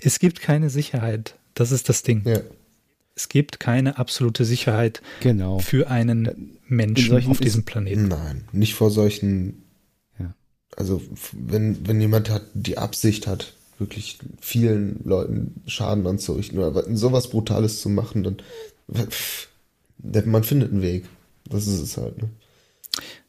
Es 0.03 0.19
gibt 0.19 0.41
keine 0.41 0.69
Sicherheit. 0.69 1.37
Das 1.55 1.71
ist 1.71 1.89
das 1.89 2.03
Ding. 2.03 2.23
Ja. 2.27 2.41
Es 3.15 3.29
gibt 3.29 3.61
keine 3.61 3.99
absolute 3.99 4.45
Sicherheit 4.45 5.01
genau. 5.21 5.61
für 5.61 5.91
einen 5.91 6.59
Menschen 6.67 7.29
auf 7.29 7.39
diesem 7.39 7.65
Planeten. 7.65 8.09
Nein, 8.09 8.45
nicht 8.53 8.75
vor 8.75 8.91
solchen 8.91 9.65
also 10.77 11.03
wenn, 11.33 11.87
wenn 11.87 12.01
jemand 12.01 12.31
hat, 12.31 12.43
die 12.55 12.79
Absicht 12.79 13.27
hat, 13.27 13.55
wirklich 13.79 14.19
vielen 14.41 15.01
Leuten 15.05 15.63
Schaden 15.67 16.07
anzurichten 16.07 16.59
oder 16.59 16.85
sowas 16.97 17.31
Brutales 17.31 17.81
zu 17.81 17.89
machen, 17.89 18.25
dann 18.25 18.37
man 20.27 20.45
findet 20.45 20.73
einen 20.73 20.83
Weg. 20.83 21.05
Das 21.49 21.67
ist 21.67 21.81
es 21.81 21.97
halt. 21.97 22.21
Ne? 22.21 22.29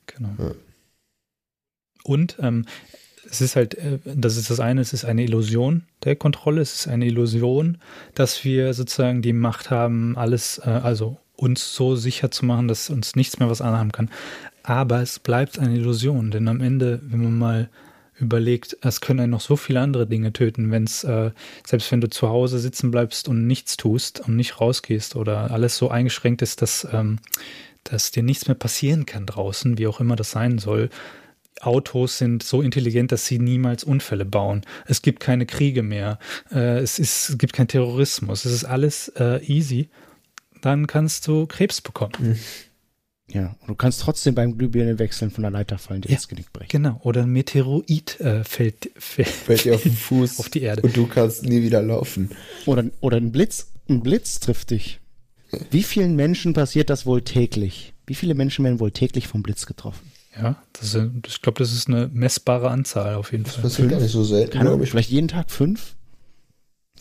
Genau. 0.07 0.29
Ja. 0.39 0.51
Und 2.03 2.37
ähm, 2.39 2.65
es 3.29 3.41
ist 3.41 3.55
halt, 3.55 3.75
äh, 3.75 3.99
das 4.03 4.37
ist 4.37 4.49
das 4.49 4.59
eine, 4.59 4.81
es 4.81 4.93
ist 4.93 5.05
eine 5.05 5.23
Illusion 5.23 5.83
der 6.03 6.15
Kontrolle, 6.15 6.61
es 6.61 6.75
ist 6.75 6.87
eine 6.87 7.05
Illusion, 7.05 7.77
dass 8.15 8.43
wir 8.43 8.73
sozusagen 8.73 9.21
die 9.21 9.33
Macht 9.33 9.69
haben, 9.69 10.17
alles, 10.17 10.59
äh, 10.59 10.69
also 10.69 11.17
uns 11.35 11.73
so 11.73 11.95
sicher 11.95 12.31
zu 12.31 12.45
machen, 12.45 12.67
dass 12.67 12.89
uns 12.89 13.15
nichts 13.15 13.39
mehr 13.39 13.49
was 13.49 13.61
anhaben 13.61 13.91
kann. 13.91 14.09
Aber 14.69 15.01
es 15.01 15.17
bleibt 15.17 15.57
eine 15.57 15.73
Illusion, 15.73 16.29
denn 16.29 16.47
am 16.47 16.61
Ende, 16.61 17.01
wenn 17.01 17.23
man 17.23 17.39
mal 17.39 17.69
überlegt, 18.19 18.77
es 18.81 19.01
können 19.01 19.19
einen 19.19 19.31
noch 19.31 19.41
so 19.41 19.55
viele 19.55 19.81
andere 19.81 20.05
Dinge 20.05 20.31
töten, 20.31 20.69
wenn 20.69 20.83
es, 20.83 21.03
äh, 21.03 21.31
selbst 21.65 21.91
wenn 21.91 22.01
du 22.01 22.07
zu 22.07 22.29
Hause 22.29 22.59
sitzen 22.59 22.91
bleibst 22.91 23.27
und 23.27 23.47
nichts 23.47 23.77
tust 23.77 24.19
und 24.19 24.35
nicht 24.35 24.61
rausgehst 24.61 25.15
oder 25.15 25.49
alles 25.49 25.75
so 25.75 25.89
eingeschränkt 25.89 26.43
ist, 26.43 26.61
dass, 26.61 26.87
ähm, 26.93 27.17
dass 27.83 28.11
dir 28.11 28.21
nichts 28.21 28.47
mehr 28.47 28.53
passieren 28.53 29.07
kann 29.07 29.25
draußen, 29.25 29.79
wie 29.79 29.87
auch 29.87 29.99
immer 30.01 30.15
das 30.15 30.29
sein 30.29 30.59
soll, 30.59 30.91
Autos 31.61 32.19
sind 32.19 32.43
so 32.43 32.61
intelligent, 32.61 33.11
dass 33.11 33.25
sie 33.25 33.39
niemals 33.39 33.83
Unfälle 33.83 34.23
bauen. 34.23 34.61
Es 34.85 35.01
gibt 35.01 35.19
keine 35.19 35.47
Kriege 35.47 35.81
mehr. 35.81 36.19
Äh, 36.51 36.77
es, 36.77 36.99
ist, 36.99 37.29
es 37.31 37.37
gibt 37.39 37.53
keinen 37.53 37.69
Terrorismus. 37.69 38.45
Es 38.45 38.53
ist 38.53 38.65
alles 38.65 39.07
äh, 39.17 39.43
easy. 39.45 39.89
Dann 40.61 40.85
kannst 40.85 41.27
du 41.27 41.47
Krebs 41.47 41.81
bekommen. 41.81 42.13
Mhm. 42.19 42.39
Ja, 43.31 43.55
und 43.61 43.67
du 43.67 43.75
kannst 43.75 44.01
trotzdem 44.01 44.33
beim 44.33 44.57
Glühbirne 44.57 44.97
wechseln 44.97 45.29
von 45.29 45.43
der 45.43 45.51
Leiter 45.51 45.77
fallen, 45.77 46.01
die 46.01 46.09
ja, 46.09 46.15
das 46.15 46.27
Genick 46.27 46.51
brechen. 46.51 46.69
Genau, 46.69 46.99
oder 47.03 47.23
ein 47.23 47.29
Meteoroid 47.29 48.19
äh, 48.19 48.43
fällt, 48.43 48.91
fällt, 48.97 49.27
fällt 49.27 49.65
dir 49.65 49.75
auf 49.75 49.83
den 49.83 49.93
Fuß 49.95 50.39
auf 50.39 50.49
die 50.49 50.61
Erde. 50.61 50.81
Und 50.81 50.97
du 50.97 51.05
kannst 51.05 51.43
nie 51.43 51.61
wieder 51.61 51.81
laufen. 51.81 52.29
Oder, 52.65 52.85
oder 53.01 53.17
ein 53.17 53.31
Blitz, 53.31 53.71
ein 53.87 54.01
Blitz 54.01 54.39
trifft 54.39 54.71
dich. 54.71 54.99
Wie 55.71 55.83
vielen 55.83 56.15
Menschen 56.15 56.53
passiert 56.53 56.89
das 56.89 57.05
wohl 57.05 57.21
täglich? 57.21 57.93
Wie 58.07 58.15
viele 58.15 58.33
Menschen 58.33 58.65
werden 58.65 58.79
wohl 58.79 58.91
täglich 58.91 59.27
vom 59.27 59.43
Blitz 59.43 59.65
getroffen? 59.65 60.11
Ja, 60.35 60.61
das 60.73 60.93
ist, 60.93 61.09
ich 61.27 61.41
glaube, 61.41 61.59
das 61.59 61.73
ist 61.73 61.87
eine 61.87 62.07
messbare 62.07 62.69
Anzahl 62.69 63.15
auf 63.15 63.31
jeden 63.31 63.43
das 63.43 63.55
Fall. 63.55 63.63
Das 63.63 63.73
passiert 63.73 63.89
gar 63.89 63.99
nicht 63.99 64.11
so 64.11 64.23
selten, 64.23 64.59
glaube 64.59 64.83
ich. 64.83 64.91
Vielleicht 64.91 65.09
jeden 65.09 65.27
Tag 65.27 65.51
fünf? 65.51 65.95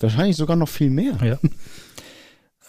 Wahrscheinlich 0.00 0.36
sogar 0.36 0.56
noch 0.56 0.68
viel 0.68 0.90
mehr. 0.90 1.18
Ja. 1.22 1.38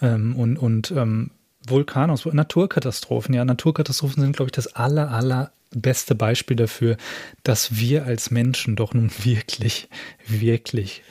ähm, 0.00 0.36
und 0.36 0.58
und 0.58 0.90
ähm, 0.90 1.30
Vulkanaus, 1.66 2.24
Naturkatastrophen. 2.26 3.34
Ja, 3.34 3.44
Naturkatastrophen 3.44 4.22
sind, 4.22 4.36
glaube 4.36 4.48
ich, 4.48 4.52
das 4.52 4.74
aller, 4.74 5.10
aller 5.10 5.52
beste 5.70 6.14
Beispiel 6.14 6.56
dafür, 6.56 6.96
dass 7.42 7.76
wir 7.76 8.04
als 8.04 8.30
Menschen 8.30 8.76
doch 8.76 8.94
nun 8.94 9.10
wirklich, 9.22 9.88
wirklich 10.26 11.02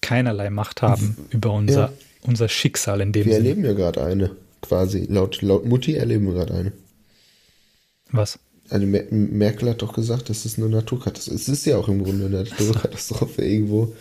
keinerlei 0.00 0.50
Macht 0.50 0.82
haben 0.82 1.16
über 1.30 1.52
unser, 1.52 1.80
ja. 1.80 1.92
unser 2.22 2.48
Schicksal 2.48 3.00
in 3.00 3.12
dem 3.12 3.24
Wir 3.24 3.34
Sinne. 3.34 3.48
erleben 3.48 3.64
ja 3.64 3.72
gerade 3.72 4.04
eine, 4.04 4.36
quasi. 4.60 5.06
Laut, 5.08 5.40
laut 5.42 5.64
Mutti 5.64 5.94
erleben 5.94 6.26
wir 6.26 6.34
gerade 6.34 6.54
eine. 6.54 6.72
Was? 8.10 8.38
Also 8.68 8.86
Merkel 8.86 9.70
hat 9.70 9.82
doch 9.82 9.92
gesagt, 9.92 10.30
das 10.30 10.44
ist 10.44 10.58
eine 10.58 10.68
Naturkatastrophe. 10.68 11.36
Es 11.36 11.48
ist 11.48 11.64
ja 11.64 11.76
auch 11.76 11.88
im 11.88 12.02
Grunde 12.02 12.26
eine 12.26 12.42
Naturkatastrophe 12.42 13.44
irgendwo. 13.44 13.94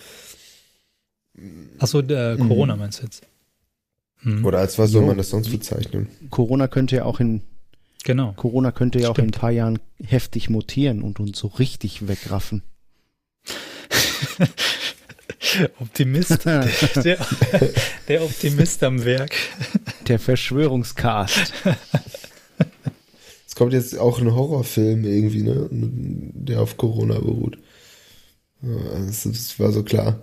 Achso, 1.79 2.01
der 2.01 2.37
mhm. 2.37 2.47
Corona 2.47 2.75
meinst 2.75 2.99
du 2.99 3.03
jetzt? 3.03 3.21
Hm. 4.23 4.45
Oder 4.45 4.59
als 4.59 4.77
was 4.77 4.91
soll 4.91 5.05
man 5.05 5.17
das 5.17 5.29
sonst 5.29 5.49
bezeichnen? 5.49 6.07
Corona 6.29 6.67
könnte 6.67 6.97
ja 6.97 7.05
auch 7.05 7.19
in 7.19 7.41
Genau. 8.03 8.33
Corona 8.33 8.71
könnte 8.71 8.99
ja 8.99 9.05
Stimmt. 9.05 9.17
auch 9.17 9.23
in 9.23 9.29
ein 9.29 9.39
paar 9.39 9.51
Jahren 9.51 9.79
heftig 10.03 10.49
mutieren 10.49 11.03
und 11.03 11.19
uns 11.19 11.37
so 11.37 11.47
richtig 11.47 12.07
wegraffen. 12.07 12.63
Optimist. 15.79 16.45
der, 17.03 17.17
der, 18.07 18.23
Optimist 18.23 18.83
am 18.83 19.03
Werk. 19.05 19.35
Der 20.07 20.19
Verschwörungscast. 20.19 21.53
Es 23.47 23.55
kommt 23.55 23.73
jetzt 23.73 23.97
auch 23.97 24.19
ein 24.19 24.33
Horrorfilm 24.33 25.03
irgendwie, 25.03 25.43
ne? 25.43 25.67
Der 25.71 26.61
auf 26.61 26.77
Corona 26.77 27.19
beruht. 27.19 27.57
das, 28.61 29.23
das 29.23 29.59
war 29.59 29.71
so 29.71 29.83
klar. 29.83 30.19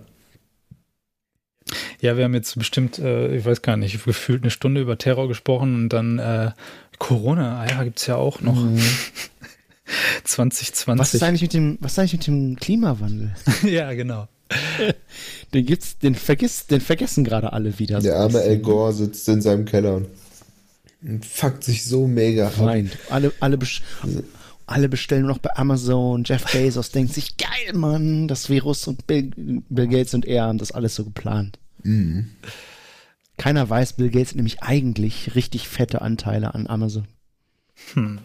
Ja, 2.01 2.15
wir 2.17 2.23
haben 2.23 2.33
jetzt 2.33 2.57
bestimmt, 2.57 2.97
äh, 2.99 3.35
ich 3.35 3.45
weiß 3.45 3.61
gar 3.61 3.77
nicht, 3.77 4.03
gefühlt 4.05 4.43
eine 4.43 4.51
Stunde 4.51 4.81
über 4.81 4.97
Terror 4.97 5.27
gesprochen 5.27 5.75
und 5.75 5.89
dann 5.89 6.19
äh, 6.19 6.51
Corona, 6.97 7.61
ah 7.61 7.67
ja, 7.67 7.83
gibt 7.83 7.99
es 7.99 8.07
ja 8.07 8.15
auch 8.15 8.41
noch. 8.41 8.55
Mhm. 8.55 8.79
2020. 10.23 10.99
Was 10.99 11.13
ist 11.13 11.23
eigentlich 11.23 11.41
mit 11.41 11.53
dem, 11.53 11.77
was 11.81 11.93
ist 11.93 11.99
eigentlich 11.99 12.13
mit 12.13 12.27
dem 12.27 12.55
Klimawandel? 12.57 13.35
ja, 13.63 13.93
genau. 13.93 14.27
Den 15.53 15.65
gibt's, 15.65 15.97
den 15.99 16.15
vergiss, 16.15 16.65
den 16.65 16.81
vergessen 16.81 17.23
gerade 17.23 17.53
alle 17.53 17.77
wieder. 17.77 17.99
Der 17.99 18.15
arme 18.15 18.41
El 18.41 18.59
Gore 18.59 18.93
sitzt 18.93 19.27
in 19.29 19.41
seinem 19.41 19.65
Keller 19.65 20.01
und 21.03 21.25
fuckt 21.25 21.63
sich 21.63 21.85
so 21.85 22.07
mega 22.07 22.51
Nein, 22.59 22.91
alle, 23.09 23.31
alle, 23.39 23.59
alle 24.65 24.89
bestellen 24.89 25.23
nur 25.23 25.31
noch 25.31 25.39
bei 25.39 25.55
Amazon. 25.55 26.23
Jeff 26.23 26.51
Bezos 26.51 26.91
denkt 26.91 27.13
sich, 27.13 27.37
geil, 27.37 27.73
Mann, 27.73 28.27
das 28.27 28.49
Virus 28.49 28.87
und 28.87 29.05
Bill, 29.05 29.31
Bill 29.35 29.87
Gates 29.87 30.13
und 30.13 30.25
er 30.25 30.43
haben 30.43 30.57
das 30.57 30.71
alles 30.71 30.95
so 30.95 31.03
geplant. 31.03 31.59
Mhm. 31.83 32.29
Keiner 33.37 33.69
weiß, 33.69 33.93
Bill 33.93 34.09
Gates 34.09 34.35
nämlich 34.35 34.61
eigentlich 34.61 35.35
richtig 35.35 35.67
fette 35.67 36.01
Anteile 36.01 36.53
an 36.53 36.67
Amazon. 36.67 37.07
Hm. 37.93 38.19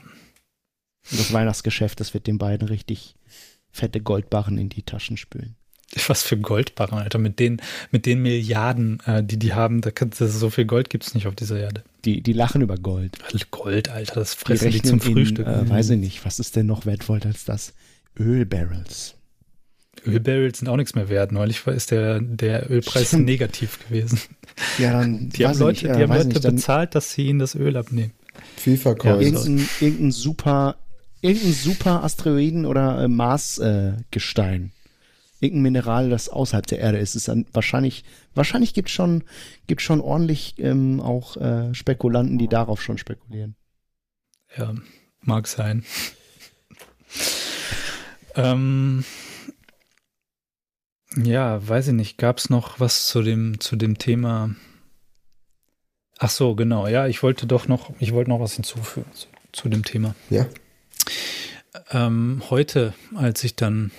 Das 1.10 1.32
Weihnachtsgeschäft, 1.32 2.00
das 2.00 2.14
wird 2.14 2.26
den 2.26 2.38
beiden 2.38 2.66
richtig 2.66 3.14
fette 3.70 4.00
Goldbarren 4.00 4.58
in 4.58 4.68
die 4.68 4.82
Taschen 4.82 5.16
spülen. 5.16 5.56
Was 6.08 6.22
für 6.22 6.36
Goldbarren, 6.36 6.98
Alter. 6.98 7.18
Mit 7.18 7.38
den, 7.38 7.60
mit 7.90 8.06
den 8.06 8.22
Milliarden, 8.22 8.98
äh, 9.06 9.22
die 9.22 9.38
die 9.38 9.52
haben, 9.52 9.80
da 9.80 9.90
kann, 9.90 10.10
das, 10.10 10.32
so 10.32 10.50
viel 10.50 10.64
Gold 10.64 10.90
gibt 10.90 11.04
es 11.04 11.14
nicht 11.14 11.26
auf 11.26 11.36
dieser 11.36 11.60
Erde. 11.60 11.84
Die, 12.04 12.20
die 12.20 12.32
lachen 12.32 12.62
über 12.62 12.76
Gold. 12.76 13.18
Gold, 13.50 13.90
Alter, 13.90 14.14
das 14.14 14.34
fressen 14.34 14.70
die, 14.70 14.80
die 14.80 14.88
zum 14.88 15.00
Frühstück. 15.00 15.46
In, 15.46 15.52
äh, 15.52 15.68
weiß 15.68 15.90
ich 15.90 15.98
nicht, 15.98 16.24
was 16.24 16.40
ist 16.40 16.56
denn 16.56 16.66
noch 16.66 16.86
wertvoller 16.86 17.26
als 17.26 17.44
das? 17.44 17.74
Ölbarrels. 18.18 19.14
Ölbarrels 20.06 20.58
sind 20.58 20.68
auch 20.68 20.76
nichts 20.76 20.94
mehr 20.94 21.08
wert. 21.08 21.32
Neulich 21.32 21.66
ist 21.66 21.90
der, 21.90 22.20
der 22.20 22.70
Ölpreis 22.70 23.08
Stimmt. 23.08 23.26
negativ 23.26 23.78
gewesen. 23.86 24.20
Ja, 24.78 24.92
dann. 24.92 25.28
Die 25.36 25.46
haben 25.46 25.58
Leute, 25.58 25.86
nicht, 25.86 25.96
die 25.96 26.02
haben 26.02 26.12
Leute 26.12 26.28
nicht, 26.28 26.42
bezahlt, 26.42 26.94
dass 26.94 27.12
sie 27.12 27.26
ihnen 27.26 27.38
das 27.38 27.54
Öl 27.54 27.76
abnehmen. 27.76 28.12
FIFA-Coins. 28.56 29.04
Ja, 29.04 29.20
irgendein, 29.20 29.68
irgendein 29.80 30.12
super, 30.12 30.76
irgendein 31.20 31.52
super 31.52 32.04
Asteroiden- 32.04 32.66
oder 32.66 33.02
äh, 33.02 33.08
Marsgestein. 33.08 34.64
Äh, 34.64 34.84
irgendein 35.44 35.62
Mineral, 35.62 36.10
das 36.10 36.28
außerhalb 36.28 36.66
der 36.66 36.78
Erde 36.78 36.98
ist. 36.98 37.14
ist 37.14 37.28
dann 37.28 37.46
wahrscheinlich, 37.52 38.04
wahrscheinlich 38.34 38.74
gibt 38.74 38.88
es 38.88 38.94
schon, 38.94 39.24
gibt 39.66 39.82
schon 39.82 40.00
ordentlich 40.00 40.54
ähm, 40.58 41.00
auch 41.00 41.36
äh, 41.36 41.74
Spekulanten, 41.74 42.38
die 42.38 42.48
darauf 42.48 42.82
schon 42.82 42.98
spekulieren. 42.98 43.56
Ja, 44.56 44.74
mag 45.20 45.46
sein. 45.46 45.84
ähm, 48.36 49.04
ja, 51.16 51.66
weiß 51.66 51.88
ich 51.88 51.94
nicht. 51.94 52.18
Gab 52.18 52.38
es 52.38 52.50
noch 52.50 52.80
was 52.80 53.06
zu 53.06 53.22
dem, 53.22 53.60
zu 53.60 53.76
dem 53.76 53.98
Thema? 53.98 54.54
Ach 56.18 56.30
so, 56.30 56.54
genau. 56.54 56.86
Ja, 56.86 57.06
ich 57.06 57.22
wollte 57.22 57.46
doch 57.46 57.68
noch, 57.68 57.92
ich 58.00 58.12
wollte 58.12 58.30
noch 58.30 58.40
was 58.40 58.54
hinzufügen 58.54 59.10
zu, 59.12 59.26
zu 59.52 59.68
dem 59.68 59.84
Thema. 59.84 60.14
Ja. 60.30 60.46
Ähm, 61.90 62.42
heute, 62.50 62.94
als 63.14 63.42
ich 63.44 63.56
dann, 63.56 63.90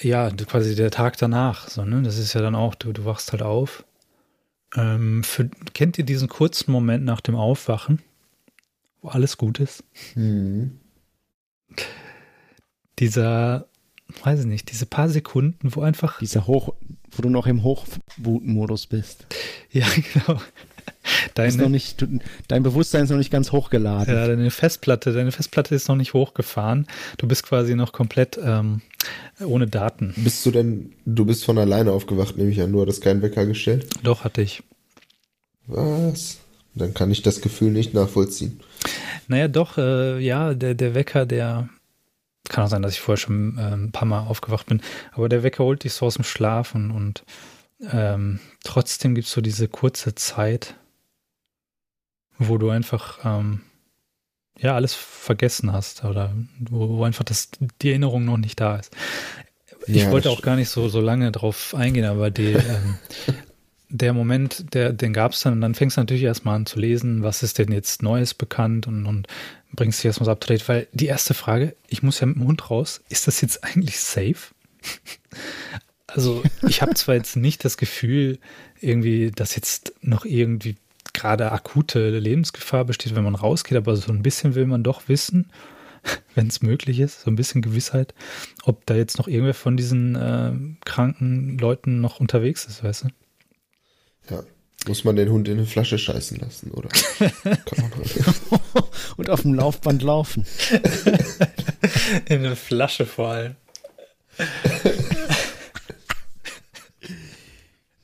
ja, 0.00 0.30
quasi 0.30 0.74
der 0.74 0.90
Tag 0.90 1.16
danach, 1.18 1.68
so, 1.68 1.84
ne, 1.84 2.02
das 2.02 2.18
ist 2.18 2.32
ja 2.32 2.40
dann 2.40 2.54
auch, 2.54 2.74
du, 2.74 2.92
du 2.92 3.04
wachst 3.04 3.32
halt 3.32 3.42
auf. 3.42 3.84
Ähm, 4.74 5.22
für, 5.22 5.48
kennt 5.74 5.98
ihr 5.98 6.04
diesen 6.04 6.28
kurzen 6.28 6.72
Moment 6.72 7.04
nach 7.04 7.20
dem 7.20 7.36
Aufwachen, 7.36 8.02
wo 9.00 9.08
alles 9.08 9.36
gut 9.36 9.60
ist? 9.60 9.84
Mhm. 10.14 10.80
Dieser 12.98 13.68
weiß 14.22 14.40
ich 14.40 14.46
nicht, 14.46 14.70
diese 14.70 14.86
paar 14.86 15.08
Sekunden, 15.08 15.74
wo 15.74 15.82
einfach. 15.82 16.18
Dieser 16.18 16.46
Hoch, 16.46 16.74
wo 17.12 17.22
du 17.22 17.30
noch 17.30 17.46
im 17.46 17.62
Hochboot-Modus 17.62 18.86
bist. 18.86 19.26
Ja, 19.70 19.86
genau. 20.14 20.40
Deine, 21.34 21.56
noch 21.56 21.68
nicht, 21.68 22.00
du, 22.00 22.18
dein 22.48 22.62
Bewusstsein 22.62 23.04
ist 23.04 23.10
noch 23.10 23.18
nicht 23.18 23.30
ganz 23.30 23.52
hochgeladen. 23.52 24.14
Ja, 24.14 24.26
deine 24.26 24.50
Festplatte, 24.50 25.12
deine 25.12 25.32
Festplatte 25.32 25.74
ist 25.74 25.88
noch 25.88 25.96
nicht 25.96 26.14
hochgefahren. 26.14 26.86
Du 27.18 27.26
bist 27.26 27.44
quasi 27.44 27.74
noch 27.74 27.92
komplett 27.92 28.38
ähm, 28.42 28.80
ohne 29.44 29.66
Daten. 29.66 30.14
Bist 30.16 30.44
du 30.46 30.50
denn, 30.50 30.92
du 31.04 31.24
bist 31.24 31.44
von 31.44 31.58
alleine 31.58 31.92
aufgewacht, 31.92 32.36
nehme 32.36 32.50
ich 32.50 32.60
an, 32.60 32.72
du 32.72 32.80
hattest 32.80 33.02
keinen 33.02 33.22
Wecker 33.22 33.44
gestellt? 33.46 33.86
Doch, 34.02 34.24
hatte 34.24 34.42
ich. 34.42 34.62
Was? 35.66 36.38
Dann 36.74 36.94
kann 36.94 37.10
ich 37.10 37.22
das 37.22 37.40
Gefühl 37.40 37.70
nicht 37.70 37.94
nachvollziehen. 37.94 38.60
Naja, 39.28 39.48
doch, 39.48 39.78
äh, 39.78 40.18
ja, 40.18 40.54
der, 40.54 40.74
der 40.74 40.94
Wecker, 40.94 41.26
der 41.26 41.68
kann 42.48 42.64
auch 42.64 42.68
sein, 42.68 42.82
dass 42.82 42.92
ich 42.92 43.00
vorher 43.00 43.20
schon 43.20 43.58
äh, 43.58 43.74
ein 43.74 43.92
paar 43.92 44.06
Mal 44.06 44.20
aufgewacht 44.20 44.66
bin. 44.66 44.82
Aber 45.12 45.28
der 45.28 45.42
Wecker 45.42 45.64
holt 45.64 45.84
dich 45.84 45.94
so 45.94 46.06
aus 46.06 46.14
dem 46.14 46.24
Schlaf 46.24 46.74
und, 46.74 46.90
und 46.90 47.24
ähm, 47.90 48.40
trotzdem 48.62 49.14
gibt 49.14 49.26
es 49.26 49.32
so 49.32 49.40
diese 49.40 49.68
kurze 49.68 50.14
Zeit, 50.14 50.74
wo 52.38 52.58
du 52.58 52.70
einfach 52.70 53.18
ähm, 53.24 53.62
ja 54.58 54.74
alles 54.74 54.94
vergessen 54.94 55.72
hast 55.72 56.04
oder 56.04 56.32
wo, 56.58 56.98
wo, 56.98 57.04
einfach 57.04 57.24
das, 57.24 57.50
die 57.82 57.90
Erinnerung 57.90 58.24
noch 58.24 58.36
nicht 58.36 58.60
da 58.60 58.76
ist. 58.76 58.94
Ich 59.86 60.02
ja, 60.02 60.10
wollte 60.10 60.30
auch 60.30 60.42
gar 60.42 60.56
nicht 60.56 60.70
so, 60.70 60.88
so 60.88 61.00
lange 61.00 61.30
drauf 61.30 61.74
eingehen, 61.74 62.06
aber 62.06 62.30
die, 62.30 62.52
ähm, 62.52 62.98
der 63.88 64.12
Moment, 64.12 64.74
der, 64.74 64.92
den 64.92 65.12
gab 65.12 65.32
es 65.32 65.40
dann 65.40 65.54
und 65.54 65.60
dann 65.60 65.74
fängst 65.74 65.96
du 65.96 66.00
natürlich 66.00 66.24
erstmal 66.24 66.56
an 66.56 66.66
zu 66.66 66.78
lesen, 66.78 67.22
was 67.22 67.42
ist 67.42 67.58
denn 67.58 67.72
jetzt 67.72 68.02
Neues 68.02 68.34
bekannt 68.34 68.86
und, 68.86 69.06
und 69.06 69.28
bringst 69.72 70.00
dich 70.00 70.06
erstmal 70.06 70.26
so 70.26 70.32
up 70.32 70.40
to 70.40 70.48
date, 70.48 70.68
weil 70.68 70.86
die 70.92 71.06
erste 71.06 71.34
Frage, 71.34 71.76
ich 71.88 72.02
muss 72.02 72.20
ja 72.20 72.26
mit 72.26 72.36
dem 72.36 72.46
Hund 72.46 72.70
raus, 72.70 73.02
ist 73.08 73.26
das 73.26 73.40
jetzt 73.40 73.64
eigentlich 73.64 74.00
safe? 74.00 74.54
Also 76.06 76.44
ich 76.68 76.80
habe 76.80 76.94
zwar 76.94 77.16
jetzt 77.16 77.34
nicht 77.34 77.64
das 77.64 77.76
Gefühl, 77.76 78.38
irgendwie, 78.80 79.32
dass 79.32 79.56
jetzt 79.56 79.94
noch 80.00 80.24
irgendwie 80.24 80.76
gerade 81.12 81.50
akute 81.50 82.18
Lebensgefahr 82.18 82.84
besteht, 82.84 83.16
wenn 83.16 83.24
man 83.24 83.34
rausgeht, 83.34 83.76
aber 83.76 83.96
so 83.96 84.12
ein 84.12 84.22
bisschen 84.22 84.54
will 84.54 84.66
man 84.66 84.84
doch 84.84 85.08
wissen, 85.08 85.50
wenn 86.36 86.46
es 86.46 86.62
möglich 86.62 87.00
ist, 87.00 87.22
so 87.22 87.30
ein 87.32 87.36
bisschen 87.36 87.62
Gewissheit, 87.62 88.14
ob 88.62 88.86
da 88.86 88.94
jetzt 88.94 89.18
noch 89.18 89.26
irgendwer 89.26 89.54
von 89.54 89.76
diesen 89.76 90.14
äh, 90.14 90.52
kranken 90.84 91.58
Leuten 91.58 92.00
noch 92.00 92.20
unterwegs 92.20 92.64
ist, 92.66 92.84
weißt 92.84 93.04
du? 93.04 93.08
Ja. 94.30 94.42
Muss 94.86 95.04
man 95.04 95.16
den 95.16 95.30
Hund 95.30 95.48
in 95.48 95.58
eine 95.58 95.66
Flasche 95.66 95.98
scheißen 95.98 96.38
lassen, 96.38 96.70
oder? 96.72 96.90
Und 99.16 99.30
auf 99.30 99.42
dem 99.42 99.54
Laufband 99.54 100.02
laufen. 100.02 100.44
in 102.26 102.44
eine 102.44 102.54
Flasche 102.54 103.06
vor 103.06 103.28
allem. 103.30 103.56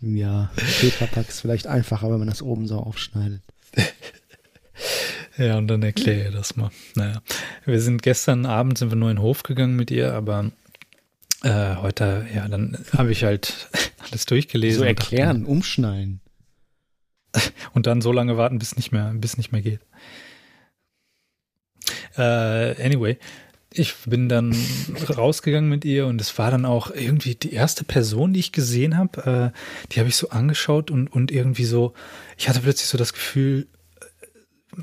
Ja, 0.00 0.50
Tetrapack 0.80 1.28
ist 1.28 1.40
vielleicht 1.40 1.66
einfacher, 1.66 2.10
wenn 2.10 2.18
man 2.18 2.28
das 2.28 2.40
oben 2.40 2.66
so 2.66 2.78
aufschneidet. 2.78 3.42
ja, 5.36 5.58
und 5.58 5.68
dann 5.68 5.82
erkläre 5.82 6.28
ich 6.28 6.34
das 6.34 6.56
mal. 6.56 6.70
Naja, 6.94 7.20
wir 7.66 7.80
sind 7.82 8.02
gestern 8.02 8.46
Abend 8.46 8.78
sind 8.78 8.90
wir 8.90 8.96
nur 8.96 9.10
in 9.10 9.16
den 9.16 9.22
Hof 9.22 9.42
gegangen 9.42 9.76
mit 9.76 9.90
ihr, 9.90 10.14
aber 10.14 10.50
äh, 11.42 11.76
heute, 11.76 12.26
ja, 12.34 12.48
dann 12.48 12.78
habe 12.96 13.12
ich 13.12 13.24
halt 13.24 13.68
alles 14.10 14.26
durchgelesen. 14.26 14.80
So 14.80 14.84
erklären, 14.84 15.40
dachte, 15.40 15.52
umschneiden. 15.52 16.20
Und 17.72 17.86
dann 17.86 18.00
so 18.00 18.12
lange 18.12 18.36
warten, 18.36 18.58
bis 18.58 18.76
nicht 18.76 18.92
mehr, 18.92 19.12
bis 19.14 19.36
nicht 19.36 19.52
mehr 19.52 19.62
geht. 19.62 19.80
Äh, 22.16 22.84
anyway, 22.84 23.18
ich 23.72 23.94
bin 24.04 24.28
dann 24.28 24.54
rausgegangen 25.16 25.70
mit 25.70 25.84
ihr 25.84 26.06
und 26.06 26.20
es 26.20 26.36
war 26.38 26.50
dann 26.50 26.64
auch 26.64 26.90
irgendwie 26.90 27.36
die 27.36 27.52
erste 27.52 27.84
Person, 27.84 28.32
die 28.32 28.40
ich 28.40 28.52
gesehen 28.52 28.98
habe. 28.98 29.52
Äh, 29.54 29.88
die 29.92 30.00
habe 30.00 30.08
ich 30.08 30.16
so 30.16 30.30
angeschaut 30.30 30.90
und, 30.90 31.08
und 31.08 31.30
irgendwie 31.30 31.64
so, 31.64 31.94
ich 32.36 32.48
hatte 32.48 32.60
plötzlich 32.60 32.88
so 32.88 32.98
das 32.98 33.12
Gefühl, 33.12 33.68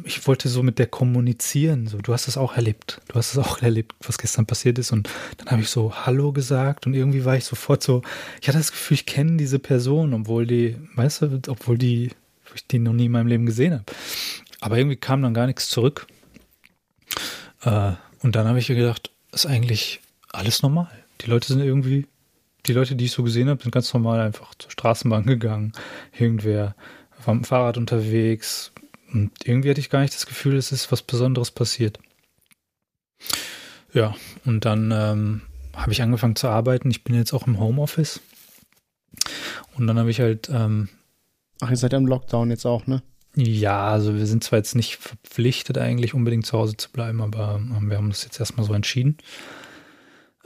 ich 0.06 0.28
wollte 0.28 0.50
so 0.50 0.64
mit 0.64 0.80
der 0.80 0.88
kommunizieren. 0.88 1.88
So, 1.88 1.98
du 1.98 2.14
hast 2.14 2.28
es 2.28 2.38
auch 2.38 2.56
erlebt. 2.56 3.02
Du 3.08 3.16
hast 3.16 3.34
es 3.34 3.38
auch 3.38 3.62
erlebt, 3.62 3.95
was 4.02 4.18
gestern 4.18 4.45
passiert 4.45 4.80
ist. 4.80 4.91
Und 4.91 5.10
dann 5.38 5.52
habe 5.52 5.62
ich 5.62 5.70
so 5.70 5.93
Hallo 6.06 6.32
gesagt 6.32 6.86
und 6.86 6.93
irgendwie 6.93 7.26
war 7.26 7.36
ich 7.36 7.45
sofort 7.45 7.84
so, 7.84 8.02
ich 8.41 8.48
hatte 8.48 8.58
das 8.58 8.72
Gefühl, 8.72 8.95
ich 8.95 9.06
kenne 9.06 9.38
diese 9.38 9.60
Person, 9.60 10.14
obwohl 10.14 10.45
die, 10.45 10.78
weißt 10.95 11.22
du, 11.24 11.41
obwohl 11.48 11.78
die, 11.78 12.12
ich 12.56 12.68
die 12.68 12.80
noch 12.80 12.93
nie 12.93 13.06
in 13.06 13.12
meinem 13.12 13.28
Leben 13.28 13.45
gesehen 13.45 13.74
habe. 13.74 13.86
Aber 14.60 14.78
irgendwie 14.78 14.98
kam 14.98 15.22
dann 15.22 15.34
gar 15.34 15.48
nichts 15.48 15.70
zurück. 15.70 16.08
Äh, 17.64 17.93
und 18.20 18.36
dann 18.36 18.48
habe 18.48 18.60
ich 18.60 18.70
mir 18.70 18.76
gedacht, 18.76 19.12
ist 19.32 19.45
eigentlich 19.45 20.02
alles 20.30 20.62
normal. 20.62 20.89
Die 21.22 21.30
Leute 21.30 21.48
sind 21.48 21.60
irgendwie, 21.60 22.08
die 22.66 22.74
Leute, 22.74 22.95
die 22.95 23.06
ich 23.06 23.12
so 23.12 23.24
gesehen 23.24 23.50
habe, 23.50 23.62
sind 23.62 23.72
ganz 23.72 23.93
normal 23.93 24.20
einfach 24.20 24.54
zur 24.56 24.72
Straßenbahn 24.72 25.26
gegangen. 25.26 25.74
Irgendwer 26.18 26.76
war 27.26 27.34
dem 27.34 27.43
Fahrrad 27.43 27.78
unterwegs. 27.78 28.72
Und 29.14 29.32
irgendwie 29.45 29.70
hatte 29.70 29.80
ich 29.80 29.89
gar 29.89 30.01
nicht 30.01 30.14
das 30.14 30.26
Gefühl, 30.26 30.55
es 30.55 30.72
ist 30.72 30.91
was 30.91 31.01
Besonderes 31.01 31.51
passiert. 31.51 31.99
Ja, 33.93 34.16
und 34.45 34.66
dann 34.66 34.91
ähm, 34.91 35.41
habe 35.74 35.91
ich 35.91 36.01
angefangen 36.01 36.36
zu 36.36 36.47
arbeiten. 36.47 36.91
Ich 36.91 37.03
bin 37.03 37.16
jetzt 37.16 37.34
auch 37.34 37.47
im 37.47 37.60
Homeoffice. 37.60 38.20
Und 39.76 39.88
dann 39.88 39.97
habe 39.97 40.12
ich 40.12 40.20
halt. 40.20 40.49
Ähm, 40.49 40.89
Ach, 41.60 41.72
ihr 41.72 41.78
seid 41.78 41.93
ja 41.93 41.97
im 41.97 42.05
Lockdown 42.05 42.51
jetzt 42.51 42.66
auch, 42.66 42.86
ne? 42.86 43.01
Ja, 43.36 43.88
also 43.88 44.16
wir 44.16 44.26
sind 44.26 44.43
zwar 44.43 44.60
jetzt 44.60 44.76
nicht 44.76 44.97
verpflichtet, 44.97 45.78
eigentlich 45.78 46.14
unbedingt 46.14 46.45
zu 46.45 46.58
Hause 46.58 46.78
zu 46.78 46.91
bleiben, 46.91 47.22
aber 47.22 47.55
ähm, 47.55 47.89
wir 47.89 47.97
haben 47.97 48.10
das 48.10 48.24
jetzt 48.24 48.39
erstmal 48.39 48.66
so 48.66 48.74
entschieden. 48.74 49.18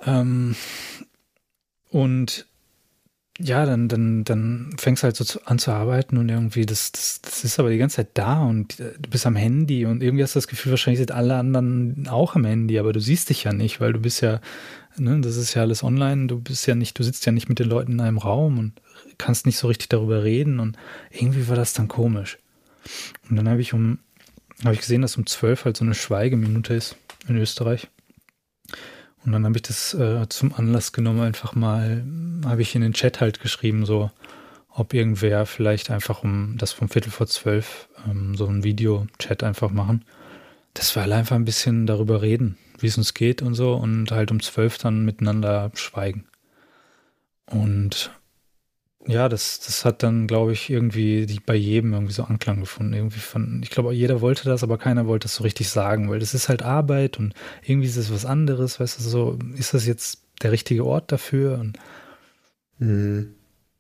Ähm, 0.04 0.56
und 1.90 2.48
ja, 3.40 3.66
dann, 3.66 3.88
dann, 3.88 4.24
dann 4.24 4.74
fängst 4.78 5.04
du 5.04 5.06
halt 5.06 5.16
so 5.16 5.24
zu, 5.24 5.46
an 5.46 5.58
zu 5.58 5.72
arbeiten 5.72 6.18
und 6.18 6.30
irgendwie, 6.30 6.66
das, 6.66 6.92
das, 6.92 7.22
das 7.22 7.44
ist 7.44 7.60
aber 7.60 7.70
die 7.70 7.78
ganze 7.78 7.98
Zeit 7.98 8.10
da 8.14 8.44
und 8.44 8.80
äh, 8.80 8.94
du 9.00 9.10
bist 9.10 9.26
am 9.26 9.36
Handy 9.36 9.86
und 9.86 10.04
irgendwie 10.04 10.24
hast 10.24 10.36
du 10.36 10.38
das 10.38 10.48
Gefühl, 10.48 10.72
wahrscheinlich 10.72 11.00
sind 11.00 11.12
alle 11.12 11.36
anderen 11.36 12.08
auch 12.10 12.36
am 12.36 12.46
Handy, 12.46 12.78
aber 12.78 12.94
du 12.94 13.00
siehst 13.00 13.30
dich 13.30 13.44
ja 13.44 13.54
nicht, 13.54 13.80
weil 13.80 13.94
du 13.94 14.00
bist 14.00 14.22
ja, 14.22 14.42
ne, 14.98 15.22
das 15.22 15.38
ist 15.38 15.54
ja 15.54 15.62
alles 15.62 15.84
online, 15.84 16.28
du 16.28 16.40
bist 16.40 16.68
ja 16.68 16.76
nicht, 16.76 17.00
du 17.00 17.04
sitzt 17.04 17.26
ja 17.26 17.32
nicht 17.32 17.50
mit 17.50 17.60
den 17.60 17.70
Leuten 17.70 17.94
in 17.94 18.02
einem 18.02 18.18
Raum 18.18 18.60
und 18.60 18.74
kannst 19.18 19.46
nicht 19.46 19.58
so 19.58 19.68
richtig 19.68 19.90
darüber 19.90 20.24
reden 20.24 20.60
und 20.60 20.78
irgendwie 21.10 21.48
war 21.48 21.56
das 21.56 21.74
dann 21.74 21.88
komisch. 21.88 22.38
Und 23.30 23.38
dann 23.38 23.48
habe 23.48 23.62
ich 23.62 23.74
um, 23.74 24.00
habe 24.64 24.74
ich 24.74 24.82
gesehen, 24.82 25.02
dass 25.02 25.18
um 25.18 25.26
zwölf 25.26 25.66
halt 25.66 25.78
so 25.78 25.86
eine 25.86 25.96
Schweigeminute 25.96 26.74
ist 26.74 26.96
in 27.28 27.38
Österreich. 27.38 27.88
Und 29.26 29.34
dann 29.34 29.46
habe 29.46 29.58
ich 29.58 29.62
das 29.64 29.94
äh, 29.94 30.28
zum 30.30 30.54
Anlass 30.54 30.94
genommen, 30.94 31.22
einfach 31.22 31.54
mal, 31.54 32.04
habe 32.46 32.62
ich 32.62 32.76
in 32.76 32.82
den 32.82 32.94
Chat 32.94 33.22
halt 33.22 33.40
geschrieben, 33.40 33.86
so, 33.86 34.10
ob 34.70 34.94
irgendwer 34.94 35.46
vielleicht 35.46 35.92
einfach 35.92 36.24
um 36.24 36.56
das 36.58 36.72
vom 36.72 36.90
Viertel 36.90 37.12
vor 37.12 37.28
zwölf 37.28 37.88
ähm, 38.10 38.36
so 38.36 38.48
ein 38.48 38.64
Video-Chat 38.64 39.44
einfach 39.44 39.70
machen. 39.70 40.06
Das 40.74 40.96
war 40.96 41.04
halt 41.04 41.14
einfach 41.14 41.36
ein 41.36 41.46
bisschen 41.46 41.86
darüber 41.86 42.22
reden, 42.22 42.58
wie 42.80 42.88
es 42.88 42.98
uns 42.98 43.14
geht 43.14 43.42
und 43.42 43.54
so 43.54 43.76
und 43.76 44.12
halt 44.12 44.32
um 44.32 44.42
zwölf 44.42 44.78
dann 44.78 45.06
miteinander 45.06 45.72
schweigen. 45.76 46.26
Und 47.46 48.12
ja, 49.08 49.30
das, 49.30 49.60
das 49.60 49.84
hat 49.84 50.04
dann, 50.04 50.28
glaube 50.28 50.54
ich, 50.54 50.70
irgendwie 50.70 51.26
die, 51.26 51.40
bei 51.40 51.56
jedem 51.56 51.94
irgendwie 51.94 52.14
so 52.14 52.24
Anklang 52.24 52.60
gefunden. 52.60 52.94
Irgendwie 52.94 53.20
von, 53.20 53.62
ich 53.64 53.70
glaube, 53.72 53.94
jeder 53.94 54.22
wollte 54.22 54.46
das, 54.46 54.64
aber 54.64 54.78
keiner 54.78 55.08
wollte 55.08 55.26
das 55.26 55.36
so 55.36 55.44
richtig 55.44 55.70
sagen, 55.70 56.10
weil 56.10 56.20
das 56.20 56.34
ist 56.34 56.50
halt 56.50 56.62
Arbeit 56.62 57.18
und 57.18 57.34
irgendwie 57.64 57.88
ist 57.88 57.98
es 57.98 58.14
was 58.14 58.26
anderes, 58.26 58.80
weißt 58.80 59.00
du, 59.00 59.04
so, 59.04 59.40
ist 59.56 59.74
das 59.74 59.88
jetzt 59.88 60.24
der 60.44 60.52
richtige 60.52 60.86
Ort 60.86 61.12
dafür? 61.12 61.58
Und 61.60 61.80
mhm. 62.78 63.34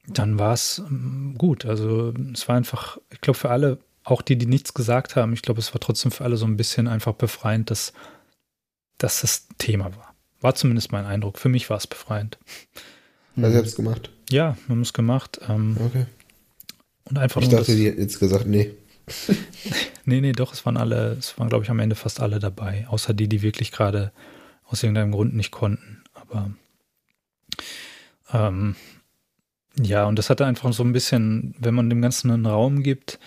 dann 0.07 0.39
war 0.39 0.53
es 0.53 0.79
ähm, 0.79 1.35
gut. 1.37 1.65
Also 1.65 2.13
es 2.33 2.47
war 2.47 2.55
einfach, 2.55 2.97
ich 3.11 3.21
glaube, 3.21 3.37
für 3.37 3.51
alle, 3.51 3.77
auch 4.03 4.23
die, 4.23 4.37
die 4.37 4.47
nichts 4.47 4.73
gesagt 4.73 5.15
haben, 5.15 5.33
ich 5.33 5.43
glaube, 5.43 5.59
es 5.59 5.73
war 5.73 5.79
trotzdem 5.79 6.11
für 6.11 6.23
alle 6.23 6.37
so 6.37 6.45
ein 6.45 6.57
bisschen 6.57 6.87
einfach 6.87 7.13
befreiend, 7.13 7.69
dass, 7.69 7.93
dass 8.97 9.21
das 9.21 9.47
Thema 9.59 9.95
war. 9.95 10.15
War 10.39 10.55
zumindest 10.55 10.91
mein 10.91 11.05
Eindruck. 11.05 11.37
Für 11.37 11.49
mich 11.49 11.69
war 11.69 11.77
es 11.77 11.85
befreiend. 11.85 12.39
Also 13.37 13.51
selbst 13.51 13.75
gemacht. 13.75 14.09
Ja, 14.31 14.57
wir 14.67 14.75
haben 14.75 14.81
es 14.81 14.93
gemacht. 14.93 15.39
Ähm, 15.47 15.77
okay. 15.79 16.05
Und 17.05 17.17
einfach 17.17 17.41
ich 17.41 17.49
nur 17.49 17.59
dachte, 17.59 17.75
die 17.75 17.83
jetzt 17.83 18.19
gesagt, 18.19 18.47
nee. 18.47 18.71
nee, 20.05 20.21
nee, 20.21 20.31
doch, 20.31 20.53
es 20.53 20.65
waren 20.65 20.77
alle, 20.77 21.17
es 21.19 21.37
waren, 21.37 21.49
glaube 21.49 21.65
ich, 21.65 21.69
am 21.69 21.79
Ende 21.79 21.95
fast 21.95 22.21
alle 22.21 22.39
dabei, 22.39 22.85
außer 22.87 23.13
die, 23.13 23.27
die 23.27 23.41
wirklich 23.41 23.71
gerade 23.71 24.11
aus 24.65 24.83
irgendeinem 24.83 25.11
Grund 25.11 25.35
nicht 25.35 25.51
konnten. 25.51 26.03
Aber 26.13 26.51
ähm, 28.31 28.75
ja, 29.79 30.05
und 30.05 30.17
das 30.17 30.29
hatte 30.29 30.45
einfach 30.45 30.71
so 30.73 30.83
ein 30.83 30.93
bisschen, 30.93 31.55
wenn 31.59 31.73
man 31.73 31.89
dem 31.89 32.01
Ganzen 32.01 32.31
einen 32.31 32.45
Raum 32.45 32.83
gibt 32.83 33.19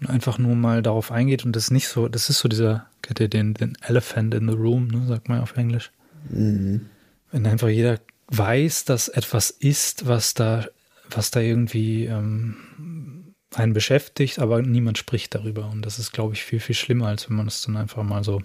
und 0.00 0.08
einfach 0.08 0.38
nur 0.38 0.54
mal 0.54 0.82
darauf 0.82 1.10
eingeht 1.10 1.44
und 1.44 1.54
das 1.54 1.70
nicht 1.70 1.88
so, 1.88 2.08
das 2.08 2.28
ist 2.28 2.40
so 2.40 2.48
dieser, 2.48 2.86
kennt 3.02 3.20
ihr 3.20 3.28
den, 3.28 3.54
den 3.54 3.76
Elephant 3.82 4.34
in 4.34 4.48
the 4.48 4.54
Room, 4.54 4.88
ne, 4.88 5.06
sagt 5.06 5.28
man 5.28 5.40
auf 5.40 5.56
Englisch. 5.56 5.90
Mhm. 6.28 6.86
Wenn 7.30 7.46
einfach 7.46 7.68
jeder 7.68 7.98
weiß, 8.32 8.84
dass 8.84 9.08
etwas 9.08 9.50
ist, 9.50 10.06
was 10.06 10.34
da, 10.34 10.66
was 11.10 11.30
da 11.30 11.40
irgendwie 11.40 12.06
ähm, 12.06 13.34
einen 13.54 13.74
beschäftigt, 13.74 14.38
aber 14.38 14.62
niemand 14.62 14.98
spricht 14.98 15.34
darüber. 15.34 15.68
Und 15.68 15.82
das 15.82 15.98
ist, 15.98 16.12
glaube 16.12 16.34
ich, 16.34 16.42
viel, 16.42 16.60
viel 16.60 16.74
schlimmer, 16.74 17.08
als 17.08 17.28
wenn 17.28 17.36
man 17.36 17.46
es 17.46 17.62
dann 17.62 17.76
einfach 17.76 18.02
mal 18.02 18.24
so 18.24 18.42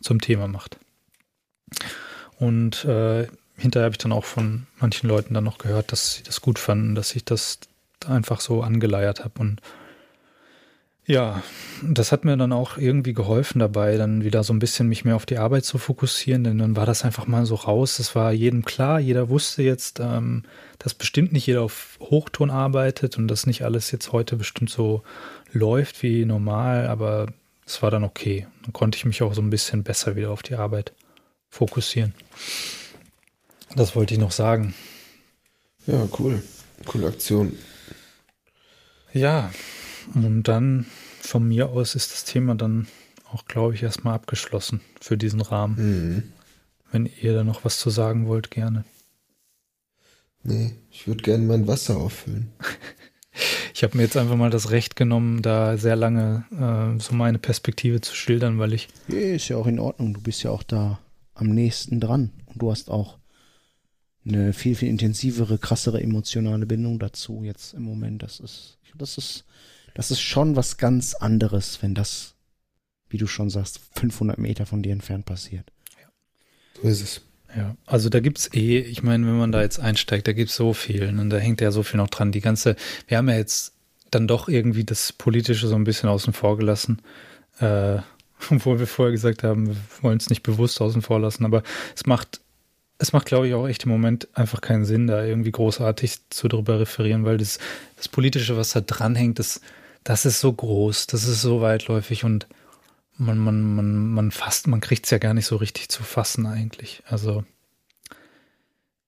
zum 0.00 0.20
Thema 0.20 0.48
macht. 0.48 0.78
Und 2.38 2.84
äh, 2.84 3.26
hinterher 3.56 3.84
habe 3.84 3.94
ich 3.94 3.98
dann 3.98 4.12
auch 4.12 4.24
von 4.24 4.66
manchen 4.78 5.08
Leuten 5.08 5.34
dann 5.34 5.44
noch 5.44 5.58
gehört, 5.58 5.92
dass 5.92 6.14
sie 6.14 6.22
das 6.22 6.40
gut 6.40 6.58
fanden, 6.58 6.94
dass 6.94 7.14
ich 7.14 7.24
das 7.24 7.58
einfach 8.06 8.40
so 8.40 8.62
angeleiert 8.62 9.24
habe 9.24 9.40
und 9.40 9.60
ja, 11.08 11.42
das 11.82 12.12
hat 12.12 12.26
mir 12.26 12.36
dann 12.36 12.52
auch 12.52 12.76
irgendwie 12.76 13.14
geholfen 13.14 13.60
dabei, 13.60 13.96
dann 13.96 14.24
wieder 14.24 14.44
so 14.44 14.52
ein 14.52 14.58
bisschen 14.58 14.88
mich 14.88 15.06
mehr 15.06 15.16
auf 15.16 15.24
die 15.24 15.38
Arbeit 15.38 15.64
zu 15.64 15.78
fokussieren, 15.78 16.44
denn 16.44 16.58
dann 16.58 16.76
war 16.76 16.84
das 16.84 17.02
einfach 17.02 17.26
mal 17.26 17.46
so 17.46 17.54
raus. 17.54 17.98
Es 17.98 18.14
war 18.14 18.30
jedem 18.30 18.62
klar, 18.66 19.00
jeder 19.00 19.30
wusste 19.30 19.62
jetzt, 19.62 20.00
ähm, 20.00 20.42
dass 20.78 20.92
bestimmt 20.92 21.32
nicht 21.32 21.46
jeder 21.46 21.62
auf 21.62 21.98
Hochton 21.98 22.50
arbeitet 22.50 23.16
und 23.16 23.26
dass 23.26 23.46
nicht 23.46 23.64
alles 23.64 23.90
jetzt 23.90 24.12
heute 24.12 24.36
bestimmt 24.36 24.68
so 24.68 25.02
läuft 25.50 26.02
wie 26.02 26.26
normal, 26.26 26.86
aber 26.88 27.28
es 27.64 27.82
war 27.82 27.90
dann 27.90 28.04
okay. 28.04 28.46
Dann 28.64 28.74
konnte 28.74 28.96
ich 28.96 29.06
mich 29.06 29.22
auch 29.22 29.32
so 29.32 29.40
ein 29.40 29.50
bisschen 29.50 29.84
besser 29.84 30.14
wieder 30.14 30.30
auf 30.30 30.42
die 30.42 30.56
Arbeit 30.56 30.92
fokussieren. 31.48 32.12
Das 33.74 33.96
wollte 33.96 34.12
ich 34.12 34.20
noch 34.20 34.32
sagen. 34.32 34.74
Ja, 35.86 36.06
cool. 36.18 36.42
Coole 36.84 37.06
Aktion. 37.06 37.56
Ja, 39.14 39.50
und 40.14 40.44
dann 40.44 40.86
von 41.20 41.46
mir 41.46 41.68
aus 41.70 41.94
ist 41.94 42.12
das 42.12 42.24
Thema 42.24 42.54
dann 42.54 42.86
auch, 43.32 43.44
glaube 43.44 43.74
ich, 43.74 43.82
erstmal 43.82 44.14
abgeschlossen 44.14 44.80
für 45.00 45.16
diesen 45.16 45.40
Rahmen. 45.40 45.76
Mhm. 45.76 46.22
Wenn 46.90 47.10
ihr 47.20 47.34
da 47.34 47.44
noch 47.44 47.64
was 47.64 47.78
zu 47.78 47.90
sagen 47.90 48.26
wollt, 48.26 48.50
gerne. 48.50 48.84
Nee, 50.42 50.74
ich 50.90 51.06
würde 51.06 51.22
gerne 51.22 51.44
mein 51.44 51.66
Wasser 51.66 51.96
auffüllen. 51.98 52.52
ich 53.74 53.82
habe 53.82 53.96
mir 53.96 54.04
jetzt 54.04 54.16
einfach 54.16 54.36
mal 54.36 54.50
das 54.50 54.70
Recht 54.70 54.96
genommen, 54.96 55.42
da 55.42 55.76
sehr 55.76 55.96
lange 55.96 56.44
äh, 56.52 57.00
so 57.00 57.14
meine 57.14 57.38
Perspektive 57.38 58.00
zu 58.00 58.14
schildern, 58.14 58.58
weil 58.58 58.72
ich. 58.72 58.88
Ja, 59.08 59.18
ist 59.18 59.48
ja 59.48 59.56
auch 59.56 59.66
in 59.66 59.78
Ordnung. 59.78 60.14
Du 60.14 60.20
bist 60.20 60.42
ja 60.42 60.50
auch 60.50 60.62
da 60.62 60.98
am 61.34 61.48
nächsten 61.48 62.00
dran. 62.00 62.30
Und 62.46 62.62
du 62.62 62.70
hast 62.70 62.90
auch 62.90 63.18
eine 64.24 64.52
viel, 64.52 64.74
viel 64.74 64.88
intensivere, 64.88 65.58
krassere 65.58 66.02
emotionale 66.02 66.66
Bindung 66.66 66.98
dazu 66.98 67.42
jetzt 67.44 67.74
im 67.74 67.82
Moment. 67.82 68.22
Das 68.22 68.40
ist, 68.40 68.78
das 68.96 69.18
ist, 69.18 69.44
das 69.94 70.10
ist 70.10 70.20
schon 70.20 70.56
was 70.56 70.76
ganz 70.76 71.14
anderes, 71.14 71.82
wenn 71.82 71.94
das, 71.94 72.34
wie 73.08 73.18
du 73.18 73.26
schon 73.26 73.50
sagst, 73.50 73.80
500 73.96 74.38
Meter 74.38 74.66
von 74.66 74.82
dir 74.82 74.92
entfernt 74.92 75.26
passiert. 75.26 75.70
So 76.82 76.88
ist 76.88 77.02
es. 77.02 77.20
Ja, 77.56 77.76
also 77.86 78.08
da 78.08 78.20
gibt's 78.20 78.50
eh, 78.52 78.78
ich 78.78 79.02
meine, 79.02 79.26
wenn 79.26 79.38
man 79.38 79.52
da 79.52 79.62
jetzt 79.62 79.80
einsteigt, 79.80 80.28
da 80.28 80.32
gibt's 80.32 80.54
so 80.54 80.74
viel 80.74 81.08
und 81.08 81.30
da 81.30 81.38
hängt 81.38 81.60
ja 81.60 81.70
so 81.70 81.82
viel 81.82 81.96
noch 81.96 82.08
dran. 82.08 82.30
Die 82.30 82.42
ganze, 82.42 82.76
wir 83.06 83.16
haben 83.16 83.28
ja 83.28 83.36
jetzt 83.36 83.72
dann 84.10 84.28
doch 84.28 84.48
irgendwie 84.48 84.84
das 84.84 85.12
Politische 85.12 85.66
so 85.66 85.74
ein 85.74 85.84
bisschen 85.84 86.08
außen 86.08 86.32
vor 86.32 86.56
gelassen, 86.58 87.00
äh, 87.60 87.98
obwohl 88.50 88.78
wir 88.78 88.86
vorher 88.86 89.12
gesagt 89.12 89.42
haben, 89.42 89.68
wir 89.68 89.76
wollen 90.02 90.18
es 90.18 90.30
nicht 90.30 90.42
bewusst 90.42 90.80
außen 90.80 91.02
vor 91.02 91.20
lassen, 91.20 91.44
aber 91.44 91.62
es 91.96 92.06
macht, 92.06 92.40
es 92.98 93.12
macht, 93.12 93.26
glaube 93.26 93.48
ich, 93.48 93.54
auch 93.54 93.66
echt 93.66 93.84
im 93.84 93.90
Moment 93.90 94.28
einfach 94.34 94.60
keinen 94.60 94.84
Sinn, 94.84 95.06
da 95.06 95.24
irgendwie 95.24 95.52
großartig 95.52 96.18
zu 96.30 96.48
drüber 96.48 96.80
referieren, 96.80 97.24
weil 97.24 97.38
das, 97.38 97.58
das 97.96 98.08
Politische, 98.08 98.56
was 98.56 98.70
da 98.70 98.80
dranhängt, 98.80 99.38
das, 99.38 99.60
das 100.08 100.24
ist 100.24 100.40
so 100.40 100.50
groß, 100.50 101.06
das 101.06 101.24
ist 101.28 101.42
so 101.42 101.60
weitläufig 101.60 102.24
und 102.24 102.46
man, 103.18 103.36
man, 103.36 103.74
man, 103.74 104.08
man 104.08 104.30
fasst, 104.30 104.66
man 104.66 104.80
kriegt 104.80 105.04
es 105.04 105.10
ja 105.10 105.18
gar 105.18 105.34
nicht 105.34 105.44
so 105.44 105.56
richtig 105.56 105.90
zu 105.90 106.02
fassen 106.02 106.46
eigentlich. 106.46 107.02
Also 107.06 107.44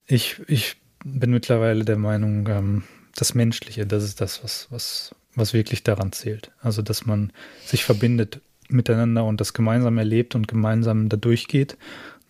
ich, 0.07 0.43
ich 0.47 0.77
bin 1.03 1.31
mittlerweile 1.31 1.87
der 1.87 1.97
Meinung, 1.97 2.47
ähm, 2.49 2.83
das 3.17 3.33
Menschliche, 3.33 3.87
das 3.87 4.05
ist 4.05 4.21
das, 4.21 4.45
was, 4.45 4.67
was, 4.69 5.15
was 5.35 5.55
wirklich 5.55 5.83
daran 5.85 6.13
zählt. 6.13 6.51
Also, 6.61 6.83
dass 6.83 7.07
man 7.07 7.33
sich 7.65 7.85
verbindet 7.85 8.43
miteinander 8.69 9.25
und 9.25 9.41
das 9.41 9.55
gemeinsam 9.55 9.97
erlebt 9.97 10.35
und 10.35 10.49
gemeinsam 10.49 11.09
da 11.09 11.17
durchgeht, 11.17 11.79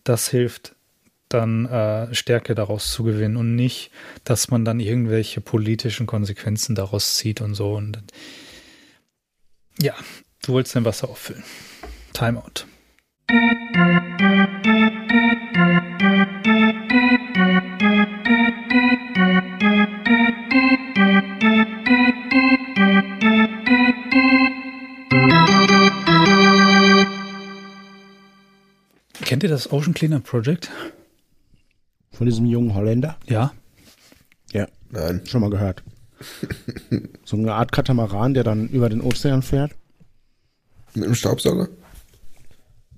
das 0.05 0.29
hilft 0.29 0.75
dann 1.27 1.65
äh, 1.65 2.15
Stärke 2.15 2.55
daraus 2.55 2.89
zu 2.89 3.03
gewinnen 3.03 3.35
und 3.35 3.53
nicht, 3.53 3.91
dass 4.23 4.49
man 4.49 4.63
dann 4.63 4.79
irgendwelche 4.79 5.41
politischen 5.41 6.07
Konsequenzen 6.07 6.73
daraus 6.73 7.17
zieht 7.17 7.41
und 7.41 7.53
so. 7.53 7.73
Und 7.73 8.01
ja, 9.79 9.93
du 10.43 10.53
wolltest 10.53 10.75
dein 10.75 10.85
Wasser 10.85 11.09
auffüllen. 11.09 11.43
Timeout. 12.13 12.65
Kennt 29.31 29.43
ihr 29.43 29.49
das 29.49 29.71
Ocean 29.71 29.93
Cleaner 29.93 30.19
Project? 30.19 30.69
Von 32.11 32.27
diesem 32.27 32.45
jungen 32.45 32.75
Holländer? 32.75 33.17
Ja. 33.27 33.53
Ja, 34.51 34.67
Nein. 34.89 35.21
schon 35.25 35.39
mal 35.41 35.49
gehört. 35.49 35.83
So 37.25 37.37
eine 37.37 37.53
Art 37.53 37.71
Katamaran, 37.71 38.33
der 38.33 38.43
dann 38.43 38.67
über 38.69 38.89
den 38.89 39.01
Ozean 39.01 39.41
fährt. 39.41 39.71
Mit 40.93 41.05
einem 41.05 41.15
Staubsauger? 41.15 41.69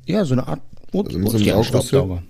Ja, 0.06 0.26
so 0.26 0.34
eine 0.34 0.48
Art 0.48 0.62
O 0.92 1.02
Also 1.04 1.18
mit 1.18 1.30
so 1.30 1.38
einem 1.38 1.46
Ozeanstaubsauger. 1.48 2.24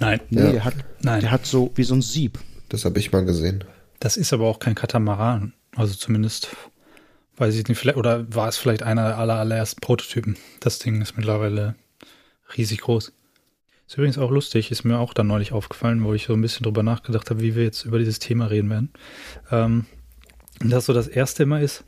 Nein. 0.00 0.20
Nee, 0.30 0.40
Ja. 0.42 0.52
der 0.52 0.64
hat, 0.64 0.74
Nein. 1.02 1.20
der 1.20 1.30
hat 1.30 1.46
so 1.46 1.70
wie 1.74 1.84
so 1.84 1.94
ein 1.94 2.02
Sieb. 2.02 2.38
Das 2.68 2.84
habe 2.84 2.98
ich 2.98 3.12
mal 3.12 3.24
gesehen. 3.24 3.64
Das 4.00 4.16
ist 4.16 4.32
aber 4.32 4.46
auch 4.46 4.58
kein 4.58 4.74
Katamaran. 4.74 5.52
Also 5.76 5.94
zumindest 5.94 6.48
weiß 7.36 7.54
ich 7.56 7.66
nicht, 7.68 7.78
vielleicht, 7.78 7.96
oder 7.98 8.26
war 8.34 8.48
es 8.48 8.56
vielleicht 8.58 8.82
einer 8.82 9.08
der 9.08 9.18
aller, 9.18 9.34
allerersten 9.36 9.80
Prototypen. 9.80 10.36
Das 10.60 10.78
Ding 10.78 11.00
ist 11.00 11.16
mittlerweile 11.16 11.74
riesig 12.56 12.82
groß. 12.82 13.12
Ist 13.86 13.94
übrigens 13.98 14.18
auch 14.18 14.30
lustig, 14.30 14.70
ist 14.70 14.84
mir 14.84 14.98
auch 14.98 15.14
dann 15.14 15.26
neulich 15.26 15.52
aufgefallen, 15.52 16.04
wo 16.04 16.12
ich 16.14 16.24
so 16.26 16.34
ein 16.34 16.40
bisschen 16.42 16.64
drüber 16.64 16.82
nachgedacht 16.82 17.30
habe, 17.30 17.40
wie 17.40 17.54
wir 17.54 17.64
jetzt 17.64 17.84
über 17.84 17.98
dieses 17.98 18.18
Thema 18.18 18.46
reden 18.46 18.70
werden. 18.70 18.90
Ähm, 19.50 19.86
dass 20.60 20.86
so 20.86 20.92
das 20.92 21.08
erste 21.08 21.42
immer 21.44 21.60
ist, 21.60 21.84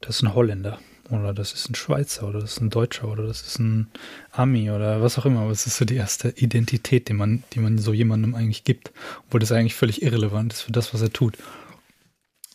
das 0.00 0.16
ist 0.16 0.22
ein 0.22 0.34
Holländer. 0.34 0.78
Oder 1.10 1.34
das 1.34 1.52
ist 1.52 1.68
ein 1.68 1.74
Schweizer 1.74 2.26
oder 2.26 2.40
das 2.40 2.52
ist 2.52 2.60
ein 2.60 2.70
Deutscher 2.70 3.08
oder 3.08 3.26
das 3.26 3.42
ist 3.42 3.58
ein 3.58 3.88
Ami 4.30 4.70
oder 4.70 5.02
was 5.02 5.18
auch 5.18 5.26
immer. 5.26 5.40
Aber 5.40 5.50
es 5.50 5.66
ist 5.66 5.76
so 5.76 5.84
die 5.84 5.96
erste 5.96 6.30
Identität, 6.30 7.08
die 7.08 7.12
man, 7.12 7.42
die 7.52 7.60
man 7.60 7.76
so 7.78 7.92
jemandem 7.92 8.34
eigentlich 8.34 8.64
gibt. 8.64 8.92
Obwohl 9.26 9.40
das 9.40 9.52
eigentlich 9.52 9.74
völlig 9.74 10.00
irrelevant 10.02 10.54
ist 10.54 10.62
für 10.62 10.72
das, 10.72 10.94
was 10.94 11.02
er 11.02 11.12
tut. 11.12 11.36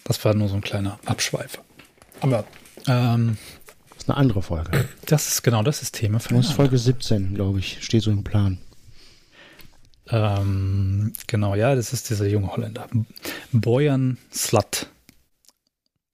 Das 0.06 0.24
war 0.26 0.34
nur 0.34 0.48
so 0.48 0.56
ein 0.56 0.62
kleiner 0.62 0.98
Abschweifer. 1.06 1.62
Aber 2.22 2.46
ähm, 2.88 3.38
Das 3.90 3.98
ist 4.04 4.10
eine 4.10 4.18
andere 4.18 4.42
Folge. 4.42 4.86
das 5.06 5.28
ist 5.28 5.44
genau 5.44 5.62
das 5.62 5.84
ist 5.84 5.94
Thema 5.94 6.20
für 6.20 6.34
Das 6.34 6.48
ist 6.48 6.54
Folge 6.54 6.78
17, 6.80 7.36
glaube 7.36 7.60
ich. 7.60 7.84
Steht 7.84 8.02
so 8.04 8.10
im 8.12 8.24
Plan. 8.24 8.58
Ähm, 10.10 11.14
genau, 11.28 11.56
ja, 11.56 11.76
das 11.76 11.94
ist 11.94 12.10
dieser 12.10 12.28
junge 12.28 12.56
Holländer. 12.56 12.88
Bojan 13.52 14.18
Slut. 14.34 14.88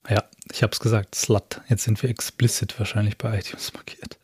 Ja, 0.09 0.23
ich 0.51 0.63
habe 0.63 0.73
es 0.73 0.79
gesagt, 0.79 1.15
Slut. 1.15 1.61
Jetzt 1.69 1.83
sind 1.83 2.01
wir 2.01 2.09
explicit 2.09 2.77
wahrscheinlich 2.79 3.17
bei 3.17 3.37
iTunes 3.39 3.73
markiert. 3.73 4.17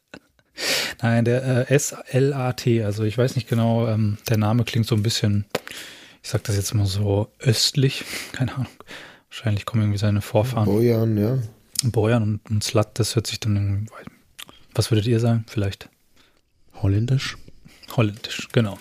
Nein, 1.01 1.26
der 1.26 1.70
äh, 1.70 1.74
S-L-A-T, 1.74 2.84
also 2.84 3.03
ich 3.03 3.17
weiß 3.17 3.36
nicht 3.36 3.47
genau, 3.47 3.88
ähm, 3.88 4.17
der 4.28 4.38
Name 4.38 4.63
klingt 4.65 4.88
so 4.88 4.95
ein 4.95 5.03
bisschen, 5.03 5.45
ich 6.24 6.30
sag 6.30 6.43
das 6.43 6.55
jetzt 6.55 6.74
mal 6.74 6.86
so 6.86 7.32
östlich, 7.39 8.03
keine 8.34 8.53
Ahnung. 8.55 8.67
Wahrscheinlich 9.30 9.65
kommen 9.65 9.84
irgendwie 9.84 9.99
seine 9.99 10.22
Vorfahren. 10.22 10.65
Bojan, 10.65 11.17
ja. 11.17 11.38
Bojan 11.84 12.24
und, 12.24 12.49
und 12.49 12.63
Slut, 12.63 12.88
das 12.95 13.15
hört 13.15 13.28
sich 13.28 13.39
dann 13.39 13.55
irgendwie, 13.55 13.88
was 14.74 14.91
würdet 14.91 15.05
ihr 15.05 15.20
sagen? 15.20 15.45
Vielleicht 15.47 15.89
Holländisch? 16.82 17.38
holländisch, 17.97 18.47
genau. 18.51 18.78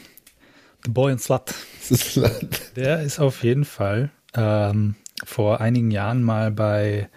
The 0.85 0.91
Bojan 0.91 1.19
Slut. 1.19 1.55
Das 1.79 1.91
ist 1.91 2.17
Land. 2.17 2.77
Der 2.77 3.03
ist 3.03 3.19
auf 3.19 3.43
jeden 3.43 3.65
Fall 3.65 4.11
ähm, 4.35 4.95
vor 5.25 5.61
einigen 5.61 5.91
Jahren 5.91 6.23
mal 6.23 6.51
bei 6.51 7.09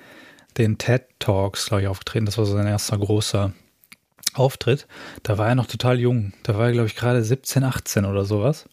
den 0.57 0.77
TED 0.77 1.03
Talks, 1.19 1.67
glaube 1.67 1.83
ich, 1.83 1.87
aufgetreten. 1.87 2.25
Das 2.25 2.37
war 2.37 2.45
so 2.45 2.53
sein 2.53 2.67
erster 2.67 2.97
großer 2.97 3.53
Auftritt. 4.33 4.87
Da 5.23 5.37
war 5.37 5.49
er 5.49 5.55
noch 5.55 5.67
total 5.67 5.99
jung. 5.99 6.33
Da 6.43 6.57
war 6.57 6.67
er, 6.67 6.71
glaube 6.71 6.87
ich, 6.87 6.95
gerade 6.95 7.23
17, 7.23 7.63
18 7.63 8.05
oder 8.05 8.25
sowas. 8.25 8.67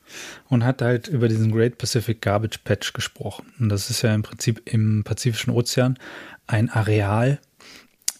Und 0.48 0.64
hat 0.64 0.82
halt 0.82 1.08
über 1.08 1.28
diesen 1.28 1.52
Great 1.52 1.78
Pacific 1.78 2.22
Garbage 2.22 2.58
Patch 2.64 2.92
gesprochen. 2.92 3.52
Und 3.58 3.68
das 3.68 3.90
ist 3.90 4.02
ja 4.02 4.14
im 4.14 4.22
Prinzip 4.22 4.62
im 4.64 5.04
Pazifischen 5.04 5.52
Ozean 5.52 5.98
ein 6.46 6.70
Areal. 6.70 7.40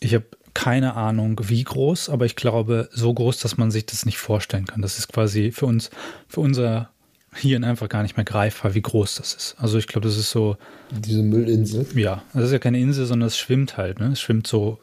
Ich 0.01 0.14
habe 0.14 0.27
keine 0.59 0.94
Ahnung, 0.94 1.40
wie 1.44 1.62
groß, 1.62 2.09
aber 2.09 2.26
ich 2.26 2.34
glaube, 2.34 2.88
so 2.92 3.14
groß, 3.14 3.38
dass 3.38 3.56
man 3.59 3.70
sich 3.70 3.86
das 3.86 4.04
nicht 4.04 4.18
vorstellen 4.18 4.66
kann. 4.66 4.82
Das 4.82 4.98
ist 4.98 5.06
quasi 5.12 5.52
für 5.52 5.66
uns, 5.66 5.88
für 6.26 6.40
unser 6.40 6.90
Hirn 7.32 7.62
einfach 7.62 7.88
gar 7.88 8.02
nicht 8.02 8.16
mehr 8.16 8.24
greifbar, 8.24 8.74
wie 8.74 8.82
groß 8.82 9.14
das 9.16 9.34
ist. 9.34 9.54
Also 9.59 9.78
ich 9.78 9.86
glaube, 9.86 10.09
das 10.09 10.16
ist 10.18 10.30
so, 10.32 10.56
Diese 10.90 11.22
Müllinsel. 11.22 11.86
ja, 11.94 12.24
das 12.34 12.46
ist 12.46 12.52
ja 12.52 12.59
keine 12.59 12.80
Insel, 12.80 13.06
sondern 13.06 13.28
es 13.28 13.38
schwimmt 13.38 13.76
halt, 13.76 14.00
ne? 14.00 14.09
Es 14.12 14.20
schwimmt 14.20 14.48
so 14.48 14.80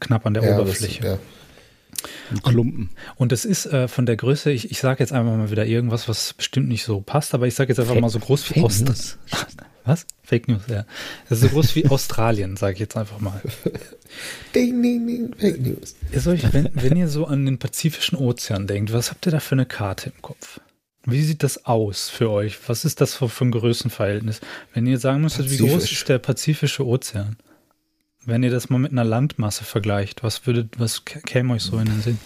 knapp 0.00 0.26
an 0.26 0.34
der 0.34 0.42
Ja, 0.42 0.50
das, 0.52 0.60
Oberfläche. 0.62 1.04
ja. 1.06 1.18
Ein 2.32 2.42
Klumpen. 2.42 2.90
Und 3.14 3.30
es 3.30 3.44
ist 3.44 3.66
äh, 3.66 3.86
von 3.86 4.06
der 4.06 4.16
Größe, 4.16 4.50
ich, 4.50 4.72
ich 4.72 4.80
sage 4.80 4.98
jetzt 5.04 5.12
einfach 5.12 5.36
mal 5.36 5.50
wieder 5.52 5.66
irgendwas, 5.66 6.08
was 6.08 6.32
bestimmt 6.32 6.66
nicht 6.68 6.82
so 6.82 7.00
passt, 7.00 7.32
aber 7.32 7.46
ich 7.46 7.54
sage 7.54 7.68
jetzt 7.70 7.78
einfach 7.78 8.00
mal 8.00 8.08
so 8.10 8.18
groß 8.18 8.52
wie 8.56 8.62
Australien. 8.62 8.96
Was? 9.84 10.06
Fake 10.22 10.48
News, 10.48 10.62
ja. 10.68 10.84
Das 11.28 11.38
ist 11.38 11.44
so 11.44 11.48
groß 11.50 11.74
wie 11.74 11.86
Australien, 11.90 12.56
sage 12.56 12.74
ich 12.74 12.80
jetzt 12.80 12.96
einfach 12.96 13.18
mal. 13.20 13.40
Ding, 14.54 14.82
ding, 14.82 15.06
ding, 15.06 15.34
Fake 15.38 15.60
News. 15.60 15.94
Sollt, 16.14 16.52
wenn, 16.52 16.68
wenn 16.74 16.96
ihr 16.96 17.08
so 17.08 17.26
an 17.26 17.46
den 17.46 17.58
Pazifischen 17.58 18.18
Ozean 18.18 18.66
denkt, 18.66 18.92
was 18.92 19.10
habt 19.10 19.26
ihr 19.26 19.32
da 19.32 19.40
für 19.40 19.54
eine 19.54 19.66
Karte 19.66 20.12
im 20.14 20.22
Kopf? 20.22 20.60
Wie 21.06 21.22
sieht 21.22 21.42
das 21.42 21.64
aus 21.64 22.10
für 22.10 22.30
euch? 22.30 22.58
Was 22.68 22.84
ist 22.84 23.00
das 23.00 23.14
für, 23.14 23.28
für 23.28 23.44
ein 23.46 23.52
Größenverhältnis? 23.52 24.40
Wenn 24.74 24.86
ihr 24.86 24.98
sagen 24.98 25.22
müsstet, 25.22 25.50
wie 25.50 25.56
groß 25.56 25.70
Pazifisch. 25.72 25.92
ist 26.00 26.08
der 26.08 26.18
Pazifische 26.18 26.86
Ozean? 26.86 27.36
Wenn 28.26 28.42
ihr 28.42 28.50
das 28.50 28.68
mal 28.68 28.78
mit 28.78 28.92
einer 28.92 29.04
Landmasse 29.04 29.64
vergleicht, 29.64 30.22
was 30.22 30.46
würdet, 30.46 30.78
was 30.78 31.06
kä- 31.06 31.22
käme 31.22 31.54
euch 31.54 31.62
so 31.62 31.78
in 31.78 31.86
den 31.86 32.02
Sinn? 32.02 32.18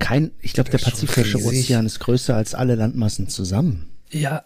Kein, 0.00 0.32
ich 0.40 0.52
glaube, 0.52 0.70
der 0.70 0.78
Pazifische. 0.78 1.38
Ozean 1.38 1.86
ist 1.86 2.00
größer 2.00 2.34
als 2.34 2.54
alle 2.56 2.74
Landmassen 2.74 3.28
zusammen. 3.28 3.86
Ja, 4.10 4.44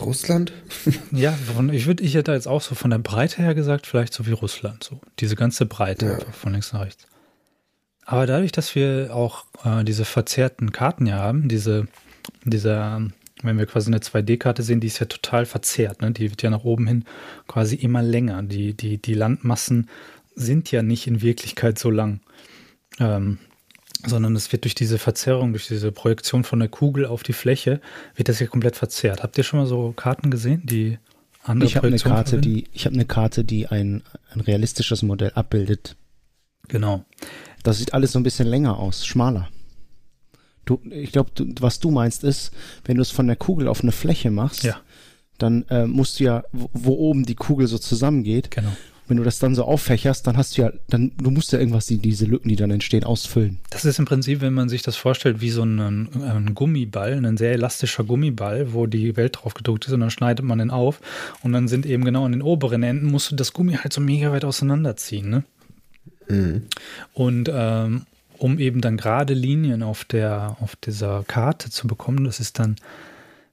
Russland? 0.00 0.52
ja, 1.12 1.32
von, 1.32 1.72
ich 1.72 1.86
würde, 1.86 2.02
ich 2.02 2.14
hätte 2.14 2.32
jetzt 2.32 2.48
auch 2.48 2.60
so 2.62 2.74
von 2.74 2.90
der 2.90 2.98
Breite 2.98 3.42
her 3.42 3.54
gesagt, 3.54 3.86
vielleicht 3.86 4.14
so 4.14 4.26
wie 4.26 4.32
Russland, 4.32 4.82
so. 4.84 5.00
Diese 5.20 5.36
ganze 5.36 5.66
Breite 5.66 6.06
Ja. 6.06 6.14
einfach 6.14 6.34
von 6.34 6.52
links 6.52 6.72
nach 6.72 6.80
rechts. 6.84 7.06
Aber 8.04 8.26
dadurch, 8.26 8.52
dass 8.52 8.74
wir 8.74 9.14
auch 9.14 9.44
äh, 9.64 9.84
diese 9.84 10.04
verzerrten 10.04 10.72
Karten 10.72 11.06
ja 11.06 11.18
haben, 11.18 11.48
diese, 11.48 11.86
diese, 12.44 12.72
ähm, 12.74 13.12
wenn 13.42 13.58
wir 13.58 13.66
quasi 13.66 13.88
eine 13.90 13.98
2D-Karte 13.98 14.62
sehen, 14.62 14.80
die 14.80 14.88
ist 14.88 14.98
ja 14.98 15.06
total 15.06 15.46
verzerrt, 15.46 16.00
ne? 16.02 16.10
Die 16.10 16.30
wird 16.30 16.42
ja 16.42 16.50
nach 16.50 16.64
oben 16.64 16.86
hin 16.86 17.04
quasi 17.46 17.76
immer 17.76 18.02
länger. 18.02 18.42
Die, 18.42 18.74
die, 18.74 18.98
die 18.98 19.14
Landmassen 19.14 19.88
sind 20.34 20.70
ja 20.70 20.82
nicht 20.82 21.06
in 21.06 21.22
Wirklichkeit 21.22 21.78
so 21.78 21.90
lang. 21.90 22.20
Ähm, 22.98 23.38
sondern 24.06 24.34
es 24.36 24.50
wird 24.52 24.64
durch 24.64 24.74
diese 24.74 24.98
Verzerrung, 24.98 25.52
durch 25.52 25.68
diese 25.68 25.92
Projektion 25.92 26.44
von 26.44 26.58
der 26.58 26.68
Kugel 26.68 27.06
auf 27.06 27.22
die 27.22 27.32
Fläche, 27.32 27.80
wird 28.16 28.28
das 28.28 28.40
ja 28.40 28.46
komplett 28.46 28.76
verzerrt. 28.76 29.22
Habt 29.22 29.38
ihr 29.38 29.44
schon 29.44 29.60
mal 29.60 29.66
so 29.66 29.92
Karten 29.92 30.30
gesehen, 30.30 30.62
die 30.64 30.98
andere 31.44 31.68
Ich 31.68 31.76
habe 31.76 31.86
eine 31.88 31.98
Karte, 31.98 32.38
die, 32.38 32.66
ich 32.72 32.84
habe 32.86 32.94
eine 32.94 33.04
Karte, 33.04 33.44
die 33.44 33.68
ein, 33.68 34.02
ein 34.32 34.40
realistisches 34.40 35.02
Modell 35.02 35.32
abbildet. 35.34 35.96
Genau. 36.68 37.04
Das 37.62 37.78
sieht 37.78 37.94
alles 37.94 38.12
so 38.12 38.18
ein 38.18 38.22
bisschen 38.22 38.48
länger 38.48 38.78
aus, 38.78 39.06
schmaler. 39.06 39.48
Du, 40.64 40.80
ich 40.90 41.10
glaube, 41.12 41.30
du, 41.34 41.46
was 41.60 41.80
du 41.80 41.90
meinst 41.90 42.22
ist, 42.22 42.52
wenn 42.84 42.96
du 42.96 43.02
es 43.02 43.10
von 43.10 43.26
der 43.26 43.36
Kugel 43.36 43.66
auf 43.66 43.82
eine 43.82 43.90
Fläche 43.92 44.30
machst, 44.30 44.62
Ja. 44.62 44.80
dann 45.38 45.64
äh, 45.70 45.86
musst 45.86 46.20
du 46.20 46.24
ja, 46.24 46.44
wo, 46.52 46.70
wo 46.72 46.92
oben 46.94 47.24
die 47.24 47.34
Kugel 47.34 47.66
so 47.66 47.78
zusammengeht, 47.78 48.50
Genau. 48.52 48.72
Wenn 49.08 49.16
du 49.16 49.24
das 49.24 49.38
dann 49.38 49.54
so 49.54 49.64
auffächerst, 49.64 50.26
dann 50.26 50.36
hast 50.36 50.56
du 50.56 50.62
ja, 50.62 50.72
dann, 50.88 51.12
du 51.18 51.30
musst 51.30 51.52
ja 51.52 51.58
irgendwas, 51.58 51.86
die, 51.86 51.98
diese 51.98 52.24
Lücken, 52.24 52.48
die 52.48 52.56
dann 52.56 52.70
entstehen, 52.70 53.04
ausfüllen. 53.04 53.58
Das 53.70 53.84
ist 53.84 53.98
im 53.98 54.04
Prinzip, 54.04 54.40
wenn 54.40 54.54
man 54.54 54.68
sich 54.68 54.82
das 54.82 54.96
vorstellt, 54.96 55.40
wie 55.40 55.50
so 55.50 55.64
ein, 55.64 55.80
ein 55.80 56.54
Gummiball, 56.54 57.24
ein 57.24 57.36
sehr 57.36 57.52
elastischer 57.52 58.04
Gummiball, 58.04 58.72
wo 58.72 58.86
die 58.86 59.16
Welt 59.16 59.36
drauf 59.36 59.54
gedruckt 59.54 59.86
ist 59.86 59.92
und 59.92 60.00
dann 60.00 60.10
schneidet 60.10 60.44
man 60.44 60.58
den 60.58 60.70
auf 60.70 61.00
und 61.42 61.52
dann 61.52 61.68
sind 61.68 61.84
eben 61.84 62.04
genau 62.04 62.24
an 62.24 62.32
den 62.32 62.42
oberen 62.42 62.82
Enden 62.82 63.06
musst 63.06 63.30
du 63.30 63.36
das 63.36 63.52
Gummi 63.52 63.74
halt 63.74 63.92
so 63.92 64.00
mega 64.00 64.30
weit 64.32 64.44
auseinanderziehen, 64.44 65.28
ne? 65.28 65.44
Mhm. 66.28 66.62
Und 67.12 67.50
ähm, 67.52 68.02
um 68.38 68.58
eben 68.58 68.80
dann 68.80 68.96
gerade 68.96 69.34
Linien 69.34 69.82
auf 69.82 70.04
der, 70.04 70.56
auf 70.60 70.76
dieser 70.76 71.24
Karte 71.26 71.70
zu 71.70 71.86
bekommen, 71.86 72.24
das 72.24 72.40
ist 72.40 72.58
dann 72.58 72.76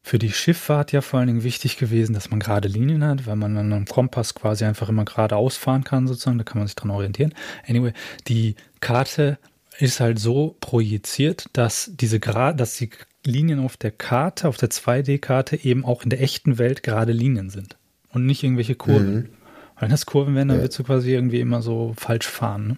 für 0.02 0.18
die 0.20 0.32
Schifffahrt 0.32 0.92
ja 0.92 1.02
vor 1.02 1.20
allen 1.20 1.28
Dingen 1.28 1.44
wichtig 1.44 1.78
gewesen, 1.78 2.14
dass 2.14 2.30
man 2.30 2.40
gerade 2.40 2.68
Linien 2.68 3.04
hat, 3.04 3.28
weil 3.28 3.36
man 3.36 3.58
an 3.58 3.74
einem 3.74 3.86
Kompass 3.86 4.34
quasi 4.34 4.64
einfach 4.66 4.90
immer 4.90 5.06
geradeaus 5.06 5.58
fahren 5.58 5.84
kann, 5.84 6.08
sozusagen, 6.08 6.38
da 6.38 6.44
kann 6.44 6.58
man 6.60 6.68
sich 6.68 6.76
dran 6.76 6.90
orientieren. 6.92 7.34
Anyway, 7.68 7.94
die 8.28 8.56
Karte 8.80 9.38
ist 9.78 10.00
halt 10.00 10.20
so 10.20 10.56
projiziert, 10.62 11.46
dass 11.54 11.92
diese 11.94 12.18
Gra- 12.18 12.54
dass 12.54 12.76
die 12.78 12.90
Linien 13.26 13.60
auf 13.60 13.76
der 13.78 13.92
Karte, 13.92 14.48
auf 14.48 14.58
der 14.58 14.70
2D-Karte 14.70 15.64
eben 15.64 15.84
auch 15.86 16.04
in 16.04 16.10
der 16.10 16.22
echten 16.22 16.58
Welt 16.58 16.84
gerade 16.84 17.12
Linien 17.12 17.50
sind 17.50 17.78
und 18.12 18.26
nicht 18.26 18.44
irgendwelche 18.44 18.76
Kurven. 18.76 19.14
Mhm. 19.16 19.30
Weil 19.76 19.82
wenn 19.84 19.92
das 19.92 20.06
Kurven 20.06 20.36
wären, 20.36 20.48
dann 20.48 20.58
Ja. 20.58 20.64
würdest 20.64 20.80
du 20.80 20.84
quasi 20.84 21.12
irgendwie 21.14 21.40
immer 21.42 21.62
so 21.62 21.94
falsch 21.98 22.28
fahren. 22.28 22.68
Ne? 22.70 22.76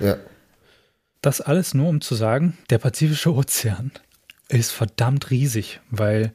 Ja. 0.00 0.16
Das 1.22 1.40
alles 1.42 1.74
nur, 1.74 1.88
um 1.88 2.00
zu 2.00 2.14
sagen, 2.14 2.56
der 2.70 2.78
Pazifische 2.78 3.34
Ozean 3.34 3.90
ist 4.58 4.72
verdammt 4.72 5.30
riesig, 5.30 5.80
weil 5.90 6.32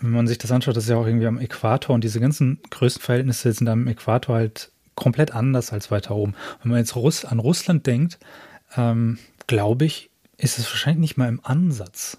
wenn 0.00 0.10
man 0.10 0.26
sich 0.26 0.38
das 0.38 0.50
anschaut, 0.50 0.76
das 0.76 0.84
ist 0.84 0.90
ja 0.90 0.96
auch 0.96 1.06
irgendwie 1.06 1.26
am 1.26 1.38
Äquator 1.38 1.94
und 1.94 2.02
diese 2.04 2.20
ganzen 2.20 2.60
Größenverhältnisse 2.70 3.52
sind 3.52 3.68
am 3.68 3.86
Äquator 3.86 4.34
halt 4.36 4.70
komplett 4.94 5.32
anders 5.32 5.72
als 5.72 5.90
weiter 5.90 6.14
oben. 6.14 6.34
Wenn 6.62 6.70
man 6.72 6.80
jetzt 6.80 6.96
Russ 6.96 7.24
an 7.24 7.38
Russland 7.38 7.86
denkt, 7.86 8.18
ähm, 8.76 9.18
glaube 9.46 9.84
ich, 9.84 10.10
ist 10.36 10.58
es 10.58 10.70
wahrscheinlich 10.70 11.00
nicht 11.00 11.16
mal 11.16 11.28
im 11.28 11.40
Ansatz 11.44 12.18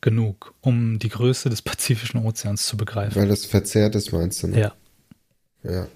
genug, 0.00 0.54
um 0.60 0.98
die 0.98 1.08
Größe 1.08 1.50
des 1.50 1.62
Pazifischen 1.62 2.24
Ozeans 2.24 2.66
zu 2.66 2.76
begreifen. 2.76 3.16
Weil 3.16 3.28
das 3.28 3.44
verzerrt 3.44 3.94
ist, 3.94 4.12
meinst 4.12 4.42
du? 4.42 4.48
Ne? 4.48 4.60
Ja. 4.60 4.72
Ja. 5.62 5.86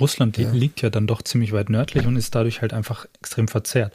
Russland 0.00 0.36
Ja. 0.36 0.50
liegt 0.50 0.82
ja 0.82 0.90
dann 0.90 1.06
doch 1.06 1.22
ziemlich 1.22 1.52
weit 1.52 1.70
nördlich 1.70 2.06
und 2.06 2.16
ist 2.16 2.34
dadurch 2.34 2.60
halt 2.60 2.72
einfach 2.72 3.06
extrem 3.18 3.48
verzerrt. 3.48 3.94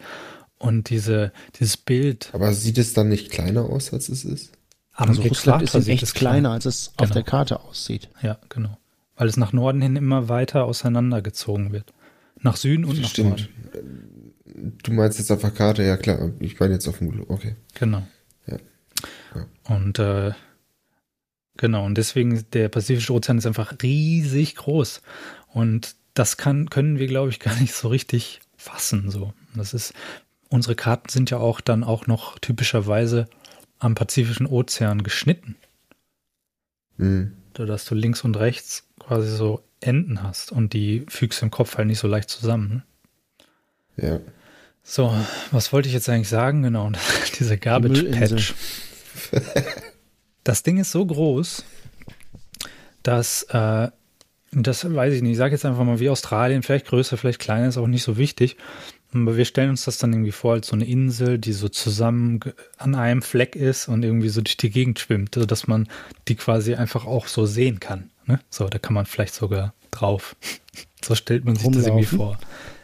Und 0.62 0.90
diese, 0.90 1.32
dieses 1.60 1.76
Bild 1.78 2.30
Aber 2.34 2.54
sieht 2.54 2.78
es 2.78 2.94
dann 2.94 3.10
nicht 3.10 3.32
kleiner 3.32 3.64
aus, 3.66 3.94
als 3.94 4.10
es 4.10 4.24
ist? 4.24 4.52
am 4.94 5.10
Also 5.10 5.24
Russland 5.24 5.64
ist 5.64 5.88
echt 5.88 6.04
es 6.04 6.14
kleiner, 6.14 6.52
als 6.52 6.66
es 6.66 6.90
auf 6.98 7.08
Genau. 7.08 7.14
der 7.14 7.24
Karte 7.24 7.60
aussieht. 7.62 8.10
Ja, 8.22 8.38
genau. 8.50 8.78
Weil 9.16 9.28
es 9.28 9.38
nach 9.38 9.54
Norden 9.54 9.82
hin 9.82 9.96
immer 9.96 10.30
weiter 10.30 10.66
auseinandergezogen 10.66 11.72
wird. 11.72 11.94
Nach 12.40 12.56
Süden 12.58 12.86
und 12.86 13.02
nach 13.02 13.10
Stimmt. 13.10 13.50
Norden. 14.54 14.76
Du 14.84 14.92
meinst 14.92 15.18
jetzt 15.18 15.32
auf 15.32 15.42
der 15.42 15.52
Karte, 15.52 15.84
ja 15.84 15.98
klar. 15.98 16.32
Ich 16.40 16.60
meine 16.60 16.74
jetzt 16.74 16.88
auf 16.88 17.00
dem 17.00 17.10
Glo 17.12 17.26
Okay. 17.28 17.56
Genau. 17.76 18.04
Ja. 18.48 18.58
Ja. 19.36 19.46
Und 19.76 19.98
äh, 19.98 20.32
genau, 21.58 21.86
und 21.86 21.98
deswegen 21.98 22.46
der 22.54 22.70
Pazifische 22.70 23.14
Ozean 23.14 23.38
ist 23.40 23.48
einfach 23.48 23.74
riesig 23.82 24.56
groß. 24.58 25.02
Und 25.48 25.96
das 26.14 26.38
kann, 26.38 26.70
können 26.70 27.00
wir, 27.00 27.08
glaube 27.08 27.30
ich, 27.32 27.40
gar 27.40 27.56
nicht 27.60 27.74
so 27.74 27.88
richtig 27.88 28.42
fassen. 28.58 29.10
So. 29.10 29.34
Das 29.56 29.74
ist, 29.74 29.94
unsere 30.52 30.76
Karten 30.76 31.10
sind 31.10 31.32
ja 31.32 31.38
auch 31.38 31.62
dann 31.62 31.84
auch 31.84 32.06
noch 32.06 32.38
typischerweise 32.38 33.28
am 33.80 33.96
Pazifischen 33.96 34.46
Ozean 34.46 35.02
geschnitten. 35.02 35.56
Mhm. 36.98 37.32
sodass 37.58 37.86
du 37.86 37.96
links 37.96 38.24
und 38.24 38.38
rechts 38.38 38.86
quasi 39.00 39.36
so 39.36 39.64
Enden 39.80 40.22
hast 40.22 40.52
und 40.52 40.74
die 40.74 41.04
fügst 41.08 41.42
im 41.42 41.50
Kopf 41.50 41.78
halt 41.78 41.88
nicht 41.88 41.98
so 41.98 42.08
leicht 42.08 42.30
zusammen. 42.30 42.84
Ne? 43.98 44.08
Ja. 44.08 44.20
So, 44.84 45.12
was 45.52 45.74
wollte 45.74 45.88
ich 45.88 45.96
jetzt 45.96 46.08
eigentlich 46.10 46.30
sagen? 46.30 46.62
Genau, 46.62 46.92
diese 47.40 47.58
Garbage. 47.58 48.04
Patch. 48.04 48.54
Das 50.44 50.64
Ding 50.64 50.80
ist 50.80 50.92
so 50.92 51.06
groß, 51.06 51.64
dass, 53.04 53.44
äh, 53.44 53.90
das 54.52 54.92
weiß 54.92 55.14
ich 55.14 55.22
nicht, 55.22 55.34
ich 55.34 55.38
sage 55.38 55.54
jetzt 55.54 55.66
einfach 55.66 55.84
mal 55.84 56.00
wie 56.00 56.10
Australien, 56.10 56.64
vielleicht 56.64 56.88
größer, 56.88 57.16
vielleicht 57.16 57.38
kleiner, 57.38 57.68
ist 57.68 57.78
auch 57.78 57.86
nicht 57.86 58.02
so 58.02 58.18
wichtig. 58.18 58.58
Aber 59.14 59.36
wir 59.36 59.46
stellen 59.46 59.72
uns 59.72 59.84
das 59.84 59.98
dann 59.98 60.14
irgendwie 60.14 60.32
vor 60.32 60.54
als 60.54 60.68
so 60.68 60.76
eine 60.76 60.86
Insel, 60.86 61.38
die 61.38 61.54
so 61.54 61.68
zusammen 61.68 62.40
an 62.78 62.96
einem 62.96 63.22
Fleck 63.22 63.56
ist 63.56 63.88
und 63.88 64.04
irgendwie 64.04 64.30
so 64.30 64.42
durch 64.42 64.58
die 64.58 64.70
Gegend 64.70 65.00
schwimmt, 65.00 65.36
sodass 65.36 65.68
man 65.68 65.88
die 66.28 66.36
quasi 66.36 66.76
einfach 66.76 67.06
auch 67.06 67.28
so 67.28 67.46
sehen 67.46 67.80
kann. 67.80 68.10
Ne? 68.26 68.40
So, 68.50 68.68
da 68.68 68.80
kann 68.80 68.94
man 68.94 69.06
vielleicht 69.06 69.34
sogar 69.34 69.74
drauf. 69.92 70.36
So 71.04 71.16
stellt 71.16 71.46
man 71.46 71.56
sich 71.56 71.66
das 71.66 71.88
irgendwie 71.88 72.06
Rumlaufen. 72.06 72.18
vor. 72.20 72.38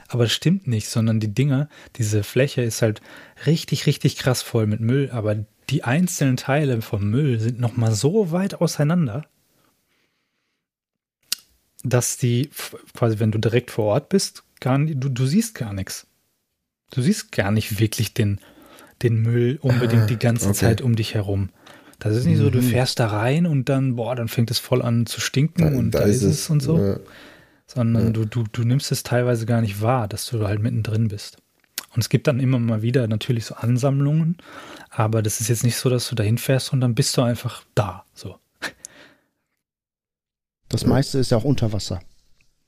Aber 0.08 0.24
das 0.24 0.34
stimmt 0.34 0.66
nicht, 0.66 0.90
sondern 0.90 1.20
die 1.20 1.28
Dinger, 1.34 1.70
diese 1.98 2.24
Fläche 2.24 2.64
ist 2.64 2.82
halt 2.82 3.00
richtig, 3.46 3.86
richtig 3.86 4.18
krass 4.18 4.42
voll 4.42 4.66
mit 4.66 4.80
Müll, 4.80 5.12
aber 5.12 5.46
die 5.70 5.84
einzelnen 5.84 6.36
Teile 6.36 6.82
vom 6.82 7.12
Müll 7.12 7.40
sind 7.40 7.60
nochmal 7.60 7.94
so 7.94 8.32
weit 8.32 8.56
auseinander, 8.56 9.26
dass 11.84 12.18
die 12.18 12.50
quasi, 12.96 13.20
wenn 13.20 13.32
du 13.32 13.38
direkt 13.38 13.70
vor 13.70 13.86
Ort 13.86 14.10
bist, 14.10 14.44
gar 14.60 14.78
nicht, 14.78 14.96
du, 14.98 15.10
du 15.10 15.26
siehst 15.26 15.56
gar 15.56 15.74
nichts. 15.74 16.08
Du 16.92 17.02
siehst 17.02 17.32
gar 17.32 17.52
nicht 17.52 17.80
wirklich 17.80 18.14
den, 18.14 18.40
den 19.02 19.22
Müll 19.22 19.60
unbedingt 19.62 20.04
Ah, 20.04 20.08
die 20.08 20.20
ganze 20.20 20.48
okay. 20.50 20.56
Zeit 20.58 20.82
um 20.82 20.96
dich 20.96 21.14
herum. 21.14 21.50
Das 22.00 22.16
ist 22.16 22.26
nicht 22.26 22.38
so, 22.38 22.50
du 22.50 22.60
Mhm. 22.60 22.64
fährst 22.64 23.00
da 23.00 23.08
rein 23.08 23.46
und 23.46 23.70
dann, 23.70 23.96
boah, 23.96 24.16
dann 24.16 24.28
fängt 24.28 24.52
es 24.52 24.60
voll 24.60 24.82
an 24.82 25.06
zu 25.06 25.20
stinken 25.20 25.76
und 25.76 25.92
da, 25.96 26.00
ist 26.02 26.22
es 26.22 26.50
und 26.50 26.62
so 26.62 26.78
Ja. 26.80 27.00
sondern 27.66 28.06
Ja. 28.06 28.12
du, 28.12 28.26
du, 28.26 28.44
du 28.52 28.64
nimmst 28.64 28.92
es 28.92 29.04
teilweise 29.04 29.46
gar 29.46 29.62
nicht 29.62 29.82
wahr, 29.82 30.08
dass 30.08 30.26
du 30.28 30.48
halt 30.48 30.62
mittendrin 30.62 31.08
bist. 31.10 31.38
Und 31.94 32.02
es 32.02 32.10
gibt 32.10 32.28
dann 32.28 32.40
immer 32.40 32.60
mal 32.60 32.82
wieder 32.84 33.08
natürlich 33.08 33.46
so 33.46 33.56
Ansammlungen, 33.56 34.38
aber 34.90 35.22
das 35.24 35.42
ist 35.42 35.48
jetzt 35.50 35.64
nicht 35.64 35.78
so, 35.78 35.90
dass 35.90 36.08
du 36.08 36.16
dahin 36.16 36.38
fährst 36.38 36.72
und 36.72 36.82
dann 36.82 36.94
bist 36.96 37.18
du 37.18 37.22
einfach 37.24 37.64
da. 37.76 38.06
So. 38.14 38.38
Das 40.70 40.86
meiste 40.86 41.18
ist 41.18 41.32
ja 41.32 41.38
auch 41.38 41.44
unter 41.44 41.74
Wasser. 41.74 42.00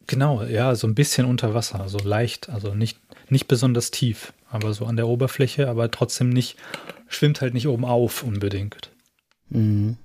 Genau, 0.09 0.41
ja, 0.41 0.73
so 0.73 0.87
ein 0.87 0.95
bisschen 0.95 1.27
unter 1.27 1.53
Wasser, 1.53 1.87
so 1.87 1.99
leicht, 1.99 2.49
also 2.49 2.73
nicht, 2.73 2.99
nicht 3.29 3.47
besonders 3.47 3.91
tief, 3.91 4.33
aber 4.49 4.73
so 4.73 4.87
an 4.87 4.95
der 4.95 5.07
Oberfläche, 5.07 5.69
aber 5.69 5.91
trotzdem 5.91 6.29
nicht, 6.29 6.57
schwimmt 7.07 7.41
halt 7.41 7.53
nicht 7.53 7.67
oben 7.67 7.85
auf 7.85 8.23
unbedingt. 8.23 8.89
Mhm. 9.49 9.97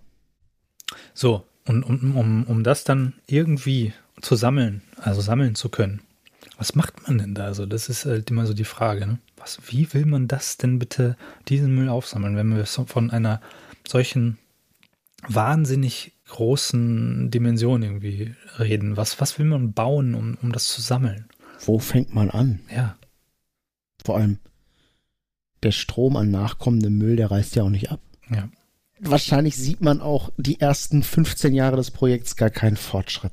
So, 1.14 1.46
und 1.64 1.84
um, 1.84 2.18
um, 2.18 2.44
um 2.44 2.64
das 2.64 2.84
dann 2.84 3.14
irgendwie 3.26 3.94
zu 4.20 4.36
sammeln, 4.36 4.82
also 4.98 5.22
sammeln 5.22 5.54
zu 5.54 5.70
können, 5.70 6.02
was 6.58 6.74
macht 6.74 7.08
man 7.08 7.16
denn 7.16 7.34
da? 7.34 7.46
Also, 7.46 7.64
das 7.64 7.88
ist 7.88 8.04
halt 8.04 8.30
immer 8.30 8.44
so 8.44 8.52
die 8.52 8.64
Frage, 8.64 9.06
ne? 9.06 9.18
Was, 9.38 9.58
wie 9.68 9.90
will 9.94 10.04
man 10.04 10.28
das 10.28 10.58
denn 10.58 10.78
bitte, 10.78 11.16
diesen 11.48 11.74
Müll 11.74 11.88
aufsammeln, 11.88 12.36
wenn 12.36 12.54
wir 12.54 12.66
von 12.66 13.10
einer 13.10 13.40
solchen 13.88 14.36
wahnsinnig 15.26 16.12
großen 16.28 17.30
Dimension 17.30 17.82
irgendwie 17.82 18.34
reden? 18.58 18.96
Was, 18.96 19.20
was 19.20 19.38
will 19.38 19.46
man 19.46 19.72
bauen, 19.72 20.14
um, 20.14 20.36
um 20.42 20.52
das 20.52 20.68
zu 20.68 20.80
sammeln? 20.80 21.26
Wo 21.64 21.78
fängt 21.78 22.14
man 22.14 22.30
an? 22.30 22.60
Ja, 22.74 22.96
Vor 24.04 24.16
allem 24.16 24.38
der 25.62 25.72
Strom 25.72 26.16
an 26.16 26.30
nachkommendem 26.30 26.98
Müll, 26.98 27.16
der 27.16 27.30
reißt 27.30 27.56
ja 27.56 27.62
auch 27.62 27.70
nicht 27.70 27.90
ab. 27.90 28.00
ja. 28.30 28.48
Wahrscheinlich 29.00 29.56
sieht 29.56 29.80
man 29.80 30.00
auch 30.00 30.30
die 30.36 30.60
ersten 30.60 31.02
15 31.02 31.52
Jahre 31.52 31.76
des 31.76 31.90
Projekts 31.90 32.36
gar 32.36 32.48
keinen 32.48 32.76
Fortschritt. 32.76 33.32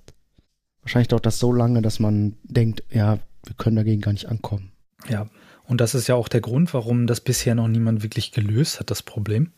Wahrscheinlich 0.82 1.08
dauert 1.10 1.26
das 1.26 1.40
so 1.40 1.54
lange, 1.54 1.82
dass 1.82 2.00
man 2.00 2.36
denkt, 2.44 2.84
ja, 2.90 3.20
wir 3.46 3.56
können 3.58 3.76
dagegen 3.76 4.02
gar 4.02 4.12
nicht 4.12 4.28
ankommen. 4.28 4.72
Ja, 5.08 5.30
und 5.66 5.80
das 5.80 5.94
ist 5.94 6.08
ja 6.08 6.16
auch 6.16 6.28
der 6.28 6.42
Grund, 6.42 6.74
warum 6.74 7.06
das 7.06 7.22
bisher 7.22 7.54
noch 7.56 7.68
niemand 7.68 8.02
wirklich 8.04 8.32
gelöst 8.32 8.80
hat, 8.80 8.90
das 8.92 9.04
Problem. 9.04 9.52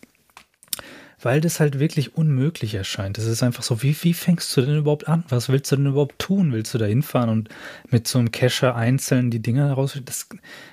Weil 1.23 1.39
das 1.39 1.61
halt 1.61 1.79
wirklich 1.79 2.17
unmöglich 2.17 2.75
erscheint. 2.75 3.17
Es 3.17 3.25
ist 3.25 3.43
einfach 3.43 3.63
so, 3.63 3.81
wie, 3.81 3.95
wie 4.03 4.13
fängst 4.13 4.55
du 4.57 4.61
denn 4.61 4.77
überhaupt 4.77 5.07
an? 5.07 5.23
Was 5.29 5.47
willst 5.47 5.71
du 5.71 5.77
denn 5.77 5.85
überhaupt 5.85 6.19
tun? 6.19 6.51
Willst 6.51 6.73
du 6.73 6.77
da 6.77 6.85
hinfahren 6.85 7.29
und 7.29 7.49
mit 7.89 8.09
so 8.09 8.19
einem 8.19 8.31
Cacher 8.31 8.75
einzeln 8.75 9.31
die 9.31 9.39
Dinger 9.41 9.71
raus? 9.71 9.97
Das, 10.03 10.27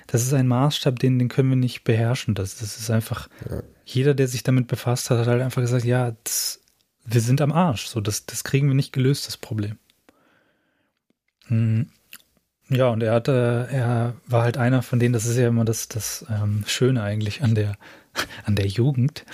das 0.07 0.23
ist 0.23 0.33
ein 0.33 0.47
Maßstab, 0.49 0.99
den, 0.99 1.17
den 1.19 1.29
können 1.29 1.49
wir 1.49 1.55
nicht 1.55 1.85
beherrschen. 1.85 2.35
Das, 2.35 2.57
das 2.57 2.77
ist 2.77 2.91
einfach, 2.91 3.29
Ja. 3.49 3.63
jeder, 3.85 4.13
der 4.13 4.27
sich 4.27 4.43
damit 4.43 4.67
befasst 4.67 5.09
hat, 5.09 5.19
hat 5.19 5.27
halt 5.27 5.41
einfach 5.41 5.61
gesagt, 5.61 5.85
ja, 5.85 6.15
das, 6.25 6.59
wir 7.05 7.21
sind 7.21 7.39
am 7.39 7.53
Arsch. 7.53 7.87
So, 7.87 8.01
das, 8.01 8.25
das 8.25 8.43
kriegen 8.43 8.67
wir 8.67 8.75
nicht 8.75 8.91
gelöst, 8.91 9.27
das 9.27 9.37
Problem. 9.37 9.77
Hm. 11.47 11.87
Ja, 12.67 12.87
und 12.89 13.03
er 13.03 13.13
hatte, 13.13 13.67
er 13.71 14.15
war 14.27 14.43
halt 14.43 14.57
einer 14.57 14.81
von 14.81 14.99
denen, 14.99 15.13
das 15.13 15.25
ist 15.25 15.37
ja 15.37 15.47
immer 15.47 15.65
das, 15.65 15.87
das 15.89 16.25
ähm, 16.29 16.63
Schöne 16.67 17.03
eigentlich 17.03 17.41
an 17.41 17.55
der, 17.55 17.77
an 18.45 18.55
der 18.55 18.67
Jugend, 18.67 19.25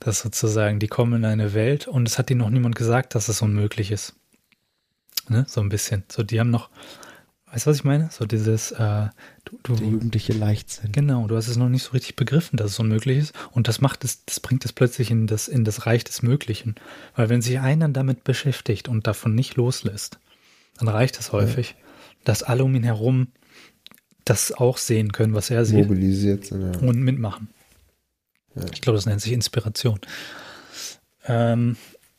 dass 0.00 0.20
sozusagen 0.20 0.78
die 0.78 0.88
kommen 0.88 1.14
in 1.14 1.24
eine 1.24 1.54
Welt 1.54 1.86
und 1.86 2.08
es 2.08 2.18
hat 2.18 2.30
ihnen 2.30 2.40
noch 2.40 2.50
niemand 2.50 2.76
gesagt, 2.76 3.14
dass 3.14 3.28
es 3.28 3.42
unmöglich 3.42 3.90
ist. 3.90 4.14
Ne? 5.28 5.46
So 5.48 5.60
ein 5.60 5.68
bisschen. 5.68 6.04
So, 6.10 6.22
die 6.22 6.38
haben 6.40 6.50
noch, 6.50 6.70
weißt 7.52 7.66
du, 7.66 7.70
was 7.70 7.76
ich 7.78 7.84
meine? 7.84 8.10
So 8.10 8.26
dieses, 8.26 8.72
äh, 8.72 9.08
du, 9.44 9.58
du, 9.62 9.76
der 9.76 9.86
jugendliche 9.86 10.32
Leichtsinn. 10.32 10.92
Genau, 10.92 11.26
du 11.26 11.36
hast 11.36 11.48
es 11.48 11.56
noch 11.56 11.68
nicht 11.68 11.84
so 11.84 11.92
richtig 11.92 12.16
begriffen, 12.16 12.56
dass 12.56 12.72
es 12.72 12.78
unmöglich 12.78 13.18
ist. 13.18 13.34
Und 13.52 13.68
das 13.68 13.80
macht 13.80 14.04
es, 14.04 14.24
das 14.26 14.40
bringt 14.40 14.64
es 14.64 14.72
plötzlich 14.72 15.10
in 15.10 15.26
das, 15.26 15.48
in 15.48 15.64
das 15.64 15.86
Reich 15.86 16.04
des 16.04 16.22
Möglichen. 16.22 16.74
Weil 17.16 17.28
wenn 17.28 17.42
sich 17.42 17.60
einer 17.60 17.88
damit 17.88 18.24
beschäftigt 18.24 18.88
und 18.88 19.06
davon 19.06 19.34
nicht 19.34 19.56
loslässt, 19.56 20.18
dann 20.78 20.88
reicht 20.88 21.18
es 21.18 21.32
häufig, 21.32 21.70
ja. 21.70 21.84
dass 22.24 22.42
alle 22.42 22.64
um 22.64 22.74
ihn 22.74 22.84
herum 22.84 23.28
das 24.24 24.52
auch 24.52 24.78
sehen 24.78 25.12
können, 25.12 25.34
was 25.34 25.50
er 25.50 25.64
sieht. 25.64 25.86
Mobilisiert 25.86 26.46
sind, 26.46 26.62
ja. 26.62 26.80
Und 26.80 27.00
mitmachen. 27.02 27.48
Ich 28.72 28.80
glaube, 28.80 28.96
das 28.96 29.06
nennt 29.06 29.20
sich 29.20 29.32
Inspiration. 29.32 30.00
Ähm, 31.26 31.76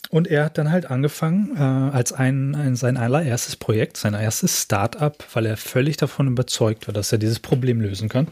und 0.10 0.28
er 0.28 0.46
hat 0.46 0.58
dann 0.58 0.72
halt 0.72 0.90
angefangen, 0.90 1.56
äh, 1.58 1.60
als 1.60 2.14
ein, 2.14 2.56
ein, 2.56 2.76
sein 2.76 2.98
allererstes 2.98 3.56
Projekt, 3.56 3.98
sein 3.98 4.14
erstes 4.14 4.64
Start-up, 4.64 5.26
weil 5.34 5.46
er 5.46 5.58
völlig 5.58 5.98
davon 5.98 6.28
überzeugt 6.28 6.88
war, 6.88 6.94
dass 6.94 7.12
er 7.12 7.18
dieses 7.18 7.40
Problem 7.40 7.82
lösen 7.82 8.10
kann, 8.10 8.28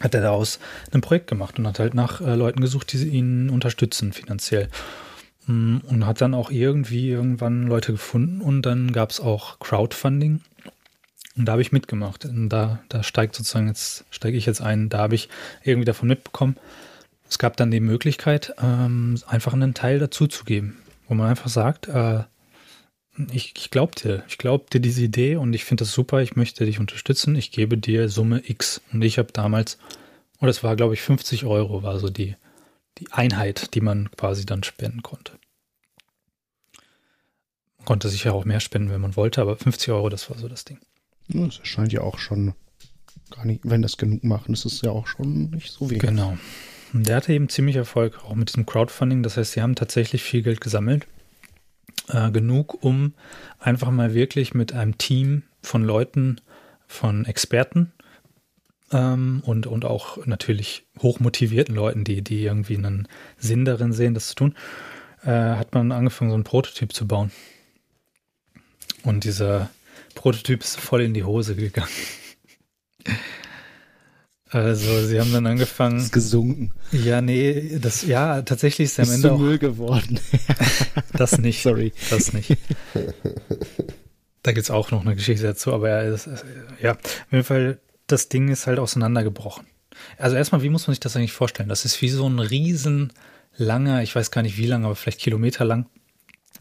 hat 0.00 0.14
er 0.14 0.20
daraus 0.20 0.58
ein 0.92 1.00
Projekt 1.00 1.26
gemacht 1.26 1.58
und 1.58 1.66
hat 1.66 1.78
halt 1.78 1.94
nach 1.94 2.20
äh, 2.20 2.34
Leuten 2.34 2.60
gesucht, 2.60 2.92
die 2.92 3.04
ihn 3.08 3.50
unterstützen 3.50 4.12
finanziell. 4.12 4.68
Mm, 5.46 5.78
und 5.86 6.06
hat 6.06 6.20
dann 6.20 6.34
auch 6.34 6.50
irgendwie 6.50 7.10
irgendwann 7.10 7.66
Leute 7.66 7.92
gefunden 7.92 8.40
und 8.40 8.62
dann 8.62 8.92
gab 8.92 9.10
es 9.10 9.20
auch 9.20 9.58
Crowdfunding. 9.58 10.40
Und 11.36 11.44
da 11.44 11.52
habe 11.52 11.62
ich 11.62 11.72
mitgemacht. 11.72 12.24
Und 12.24 12.48
da, 12.48 12.80
da 12.88 13.02
steigt 13.02 13.34
sozusagen 13.34 13.68
jetzt, 13.68 14.04
steige 14.10 14.38
ich 14.38 14.46
jetzt 14.46 14.62
ein, 14.62 14.88
da 14.88 14.98
habe 14.98 15.14
ich 15.14 15.28
irgendwie 15.62 15.84
davon 15.84 16.08
mitbekommen, 16.08 16.56
es 17.28 17.38
gab 17.38 17.56
dann 17.56 17.70
die 17.70 17.80
Möglichkeit, 17.80 18.54
ähm, 18.60 19.18
einfach 19.26 19.52
einen 19.52 19.74
Teil 19.74 19.98
dazuzugeben, 19.98 20.76
wo 21.08 21.14
man 21.14 21.28
einfach 21.28 21.48
sagt, 21.48 21.88
äh, 21.88 22.24
ich, 23.32 23.54
ich 23.56 23.70
glaube 23.70 23.94
dir, 23.94 24.24
ich 24.28 24.38
glaube 24.38 24.66
dir 24.72 24.80
diese 24.80 25.02
Idee 25.02 25.36
und 25.36 25.52
ich 25.54 25.64
finde 25.64 25.82
das 25.82 25.92
super, 25.92 26.20
ich 26.20 26.36
möchte 26.36 26.66
dich 26.66 26.78
unterstützen, 26.78 27.34
ich 27.34 27.50
gebe 27.50 27.78
dir 27.78 28.08
Summe 28.08 28.42
X. 28.48 28.82
Und 28.92 29.02
ich 29.02 29.18
habe 29.18 29.32
damals, 29.32 29.78
und 30.38 30.46
das 30.46 30.62
war 30.62 30.76
glaube 30.76 30.94
ich 30.94 31.00
50 31.00 31.44
Euro, 31.44 31.82
war 31.82 31.98
so 31.98 32.10
die, 32.10 32.36
die 32.98 33.10
Einheit, 33.12 33.74
die 33.74 33.80
man 33.80 34.10
quasi 34.12 34.44
dann 34.44 34.62
spenden 34.62 35.02
konnte. 35.02 35.32
Man 37.78 37.86
konnte 37.86 38.08
sich 38.08 38.24
ja 38.24 38.32
auch 38.32 38.44
mehr 38.44 38.60
spenden, 38.60 38.90
wenn 38.90 39.00
man 39.00 39.16
wollte, 39.16 39.40
aber 39.40 39.56
50 39.56 39.90
Euro, 39.90 40.08
das 40.08 40.28
war 40.30 40.38
so 40.38 40.48
das 40.48 40.64
Ding. 40.64 40.78
Das 41.28 41.60
scheint 41.62 41.92
ja 41.92 42.02
auch 42.02 42.18
schon 42.18 42.54
gar 43.30 43.44
nicht, 43.44 43.62
wenn 43.64 43.82
das 43.82 43.96
genug 43.96 44.24
machen, 44.24 44.52
ist 44.52 44.64
es 44.64 44.82
ja 44.82 44.90
auch 44.90 45.06
schon 45.06 45.50
nicht 45.50 45.72
so 45.72 45.88
wenig. 45.88 46.02
Genau. 46.02 46.36
Der 46.92 47.16
hatte 47.16 47.32
eben 47.32 47.48
ziemlich 47.48 47.76
Erfolg, 47.76 48.24
auch 48.24 48.34
mit 48.34 48.48
diesem 48.48 48.66
Crowdfunding. 48.66 49.22
Das 49.22 49.36
heißt, 49.36 49.52
sie 49.52 49.62
haben 49.62 49.74
tatsächlich 49.74 50.22
viel 50.22 50.42
Geld 50.42 50.60
gesammelt. 50.60 51.06
Äh, 52.08 52.30
genug, 52.30 52.84
um 52.84 53.14
einfach 53.58 53.90
mal 53.90 54.14
wirklich 54.14 54.54
mit 54.54 54.72
einem 54.72 54.96
Team 54.96 55.42
von 55.62 55.82
Leuten, 55.82 56.40
von 56.86 57.24
Experten 57.24 57.92
ähm, 58.92 59.42
und, 59.44 59.66
und 59.66 59.84
auch 59.84 60.24
natürlich 60.24 60.84
hochmotivierten 61.00 61.74
Leuten, 61.74 62.04
die, 62.04 62.22
die 62.22 62.44
irgendwie 62.44 62.76
einen 62.76 63.08
Sinn 63.38 63.64
darin 63.64 63.92
sehen, 63.92 64.14
das 64.14 64.28
zu 64.28 64.34
tun, 64.36 64.54
äh, 65.24 65.30
hat 65.30 65.74
man 65.74 65.90
angefangen, 65.90 66.30
so 66.30 66.36
einen 66.36 66.44
Prototyp 66.44 66.92
zu 66.92 67.08
bauen. 67.08 67.32
Und 69.02 69.24
dieser 69.24 69.70
Prototyp 70.14 70.60
ist 70.60 70.78
voll 70.78 71.02
in 71.02 71.14
die 71.14 71.24
Hose 71.24 71.56
gegangen. 71.56 71.88
Also, 74.50 75.04
sie 75.06 75.20
haben 75.20 75.32
dann 75.32 75.46
angefangen. 75.46 75.98
Ist 75.98 76.12
gesunken. 76.12 76.72
Ja, 76.92 77.20
nee, 77.20 77.78
das, 77.80 78.02
ja, 78.02 78.42
tatsächlich 78.42 78.86
ist 78.86 78.98
er 78.98 79.06
am 79.06 79.12
Ende 79.12 79.32
auch. 79.32 79.38
Müll 79.38 79.58
geworden. 79.58 80.20
das 81.12 81.38
nicht. 81.38 81.62
Sorry. 81.62 81.92
Das 82.10 82.32
nicht. 82.32 82.56
Da 84.42 84.52
gibt 84.52 84.64
es 84.64 84.70
auch 84.70 84.92
noch 84.92 85.00
eine 85.04 85.16
Geschichte 85.16 85.44
dazu, 85.44 85.72
aber 85.72 85.88
ja, 85.88 86.08
das, 86.08 86.28
ja, 86.80 86.92
auf 86.92 87.32
jeden 87.32 87.42
Fall, 87.42 87.80
das 88.06 88.28
Ding 88.28 88.48
ist 88.48 88.68
halt 88.68 88.78
auseinandergebrochen. 88.78 89.66
Also 90.18 90.36
erstmal, 90.36 90.62
wie 90.62 90.68
muss 90.68 90.86
man 90.86 90.94
sich 90.94 91.00
das 91.00 91.16
eigentlich 91.16 91.32
vorstellen? 91.32 91.68
Das 91.68 91.84
ist 91.84 92.00
wie 92.00 92.08
so 92.08 92.28
ein 92.28 92.38
riesen 92.38 93.12
langer, 93.56 94.02
ich 94.02 94.14
weiß 94.14 94.30
gar 94.30 94.42
nicht 94.42 94.56
wie 94.56 94.66
lang, 94.66 94.84
aber 94.84 94.94
vielleicht 94.94 95.20
Kilometer 95.20 95.64
lang. 95.64 95.86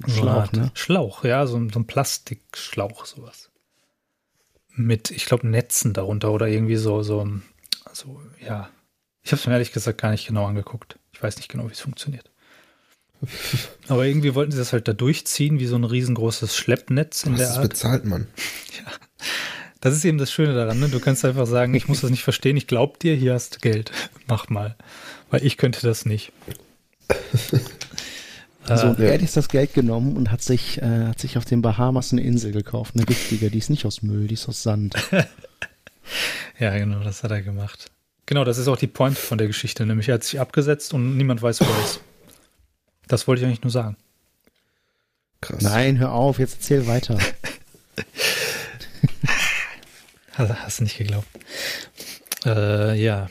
Schlauch, 0.08 0.48
so 0.52 0.60
ne? 0.60 0.72
Schlauch, 0.74 1.24
ja, 1.24 1.46
so, 1.46 1.54
so 1.72 1.80
ein 1.80 1.86
Plastikschlauch, 1.86 3.06
sowas. 3.06 3.52
Mit, 4.74 5.12
ich 5.12 5.26
glaube, 5.26 5.48
Netzen 5.48 5.94
darunter 5.94 6.32
oder 6.32 6.48
irgendwie 6.48 6.76
so, 6.76 7.04
so 7.04 7.22
also 7.96 8.20
ja, 8.46 8.70
ich 9.24 9.32
habe 9.32 9.40
es 9.40 9.48
mir 9.48 9.54
ehrlich 9.54 9.72
gesagt 9.72 10.02
gar 10.02 10.12
nicht 10.12 10.28
genau 10.28 10.46
angeguckt. 10.46 11.00
Ich 11.14 11.24
weiß 11.24 11.38
nicht 11.38 11.50
genau, 11.50 11.68
wie 11.68 11.72
es 11.72 11.80
funktioniert. 11.80 12.30
Aber 13.88 14.06
irgendwie 14.06 14.36
wollten 14.36 14.52
sie 14.52 14.58
das 14.58 14.74
halt 14.74 14.88
da 14.88 14.94
durchziehen, 14.94 15.60
wie 15.60 15.66
so 15.66 15.78
ein 15.78 15.86
riesengroßes 15.86 16.58
Schleppnetz 16.58 17.24
in 17.24 17.34
Was 17.34 17.40
der 17.40 17.50
Art. 17.50 17.58
Das 17.58 17.70
bezahlt 17.70 18.06
man. 18.06 18.28
Ja. 18.78 18.92
Das 19.80 19.96
ist 19.96 20.04
eben 20.04 20.18
das 20.18 20.32
Schöne 20.32 20.54
daran, 20.54 20.80
ne? 20.80 20.90
Du 20.90 21.00
kannst 21.00 21.24
einfach 21.24 21.46
sagen, 21.46 21.76
ich 21.76 21.88
muss 21.88 22.02
das 22.02 22.10
nicht 22.10 22.24
verstehen, 22.24 22.58
ich 22.58 22.68
glaub 22.68 23.00
dir, 23.00 23.16
hier 23.16 23.34
hast 23.34 23.56
du 23.56 23.60
Geld. 23.60 23.92
Mach 24.28 24.50
mal. 24.50 24.76
Weil 25.30 25.46
ich 25.46 25.58
könnte 25.58 25.80
das 25.88 26.06
nicht. 26.06 26.34
Also 28.68 28.88
äh, 28.88 29.08
er 29.08 29.14
hat 29.14 29.36
das 29.38 29.48
Geld 29.48 29.74
genommen 29.74 30.18
und 30.18 30.32
hat 30.32 30.42
sich, 30.42 30.82
äh, 30.82 31.06
hat 31.06 31.20
sich 31.20 31.38
auf 31.38 31.46
den 31.46 31.62
Bahamas 31.62 32.12
eine 32.12 32.22
Insel 32.22 32.52
gekauft, 32.52 32.96
eine 32.96 33.08
richtige, 33.08 33.50
die 33.50 33.60
ist 33.60 33.70
nicht 33.70 33.86
aus 33.86 34.02
Müll, 34.02 34.28
die 34.28 34.34
ist 34.34 34.50
aus 34.50 34.64
Sand. 34.64 34.96
Ja, 36.60 36.78
genau, 36.78 37.04
das 37.04 37.24
hat 37.24 37.32
er 37.32 37.42
gemacht. 37.42 37.92
Genau, 38.26 38.44
das 38.44 38.58
ist 38.58 38.68
auch 38.68 38.78
die 38.78 38.88
Point 38.88 39.18
von 39.18 39.38
der 39.38 39.48
Geschichte, 39.48 39.86
nämlich 39.86 40.08
er 40.10 40.16
hat 40.16 40.24
sich 40.24 40.40
abgesetzt 40.40 40.94
und 40.94 41.16
niemand 41.18 41.42
weiß, 41.42 41.62
wo 41.62 41.66
er 41.66 41.86
ist. 41.86 42.02
Das 43.08 43.28
wollte 43.28 43.42
ich 43.42 43.48
eigentlich 43.48 43.62
nur 43.64 43.72
sagen. 43.72 43.98
Krass. 45.42 45.62
Nein, 45.62 46.00
hör 46.00 46.12
auf, 46.12 46.40
jetzt 46.40 46.56
erzähl 46.56 46.88
weiter. 46.88 47.20
hast 50.34 50.80
du 50.80 50.84
nicht 50.84 50.98
geglaubt. 50.98 51.28
Äh, 52.46 53.02
ja. 53.02 53.30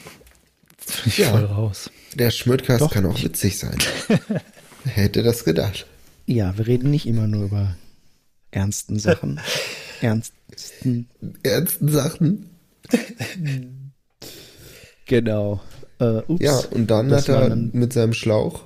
Ich 1.06 1.18
ja, 1.18 1.30
voll 1.30 1.44
raus. 1.44 1.90
Der 2.14 2.30
Schmödkast 2.30 2.90
kann 2.90 3.06
auch 3.06 3.20
witzig 3.22 3.58
sein. 3.58 3.76
Hätte 4.84 5.22
das 5.22 5.44
gedacht. 5.44 5.86
Ja, 6.26 6.56
wir 6.56 6.66
reden 6.66 6.90
nicht 6.90 7.06
immer 7.06 7.26
nur 7.26 7.44
über 7.44 7.76
ernsten 8.50 8.98
Sachen. 8.98 9.40
ernsten. 10.00 11.08
Ernsten 11.42 11.88
Sachen? 11.88 12.50
genau. 15.06 15.60
Äh, 15.98 16.22
ups, 16.26 16.42
ja, 16.42 16.56
und 16.70 16.90
dann 16.90 17.12
hat 17.12 17.28
er 17.28 17.52
ein... 17.52 17.70
mit 17.72 17.92
seinem 17.92 18.14
Schlauch 18.14 18.64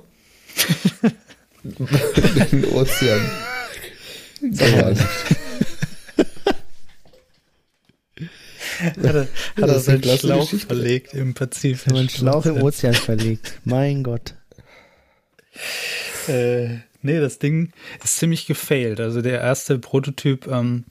den 1.63 2.65
Ozean 2.65 3.31
gehalten. 4.41 5.05
hat 8.79 8.97
er, 8.97 9.27
hat 9.57 9.69
er 9.69 9.79
seinen 9.79 10.03
Schlauch 10.03 10.41
Geschichte. 10.41 10.67
verlegt 10.67 11.13
im 11.13 11.33
Pazifik. 11.33 11.93
Einen 11.93 12.09
Schlauch 12.09 12.45
im 12.45 12.61
Ozean 12.61 12.93
verlegt. 12.93 13.59
Mein 13.63 14.03
Gott. 14.03 14.33
Äh, 16.27 16.79
nee, 17.01 17.19
das 17.19 17.39
Ding 17.39 17.71
ist 18.03 18.17
ziemlich 18.17 18.45
gefailt. 18.45 18.99
Also 18.99 19.21
der 19.21 19.41
erste 19.41 19.79
Prototyp 19.79 20.47
ähm, 20.47 20.85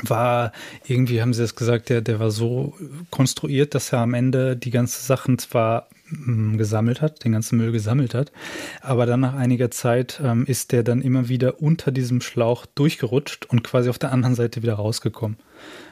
war 0.00 0.52
irgendwie, 0.86 1.20
haben 1.20 1.34
sie 1.34 1.42
das 1.42 1.54
gesagt, 1.54 1.88
der, 1.88 2.00
der 2.00 2.18
war 2.18 2.30
so 2.30 2.74
konstruiert, 3.10 3.74
dass 3.74 3.92
er 3.92 4.00
am 4.00 4.14
Ende 4.14 4.56
die 4.56 4.70
ganzen 4.70 5.04
Sachen 5.04 5.38
zwar 5.38 5.88
mm, 6.08 6.56
gesammelt 6.56 7.02
hat, 7.02 7.24
den 7.24 7.32
ganzen 7.32 7.58
Müll 7.58 7.72
gesammelt 7.72 8.14
hat, 8.14 8.32
aber 8.80 9.06
dann 9.06 9.20
nach 9.20 9.34
einiger 9.34 9.70
Zeit 9.70 10.20
ähm, 10.24 10.46
ist 10.46 10.72
der 10.72 10.82
dann 10.82 11.02
immer 11.02 11.28
wieder 11.28 11.60
unter 11.60 11.92
diesem 11.92 12.20
Schlauch 12.20 12.64
durchgerutscht 12.66 13.46
und 13.46 13.62
quasi 13.64 13.90
auf 13.90 13.98
der 13.98 14.12
anderen 14.12 14.34
Seite 14.34 14.62
wieder 14.62 14.74
rausgekommen. 14.74 15.36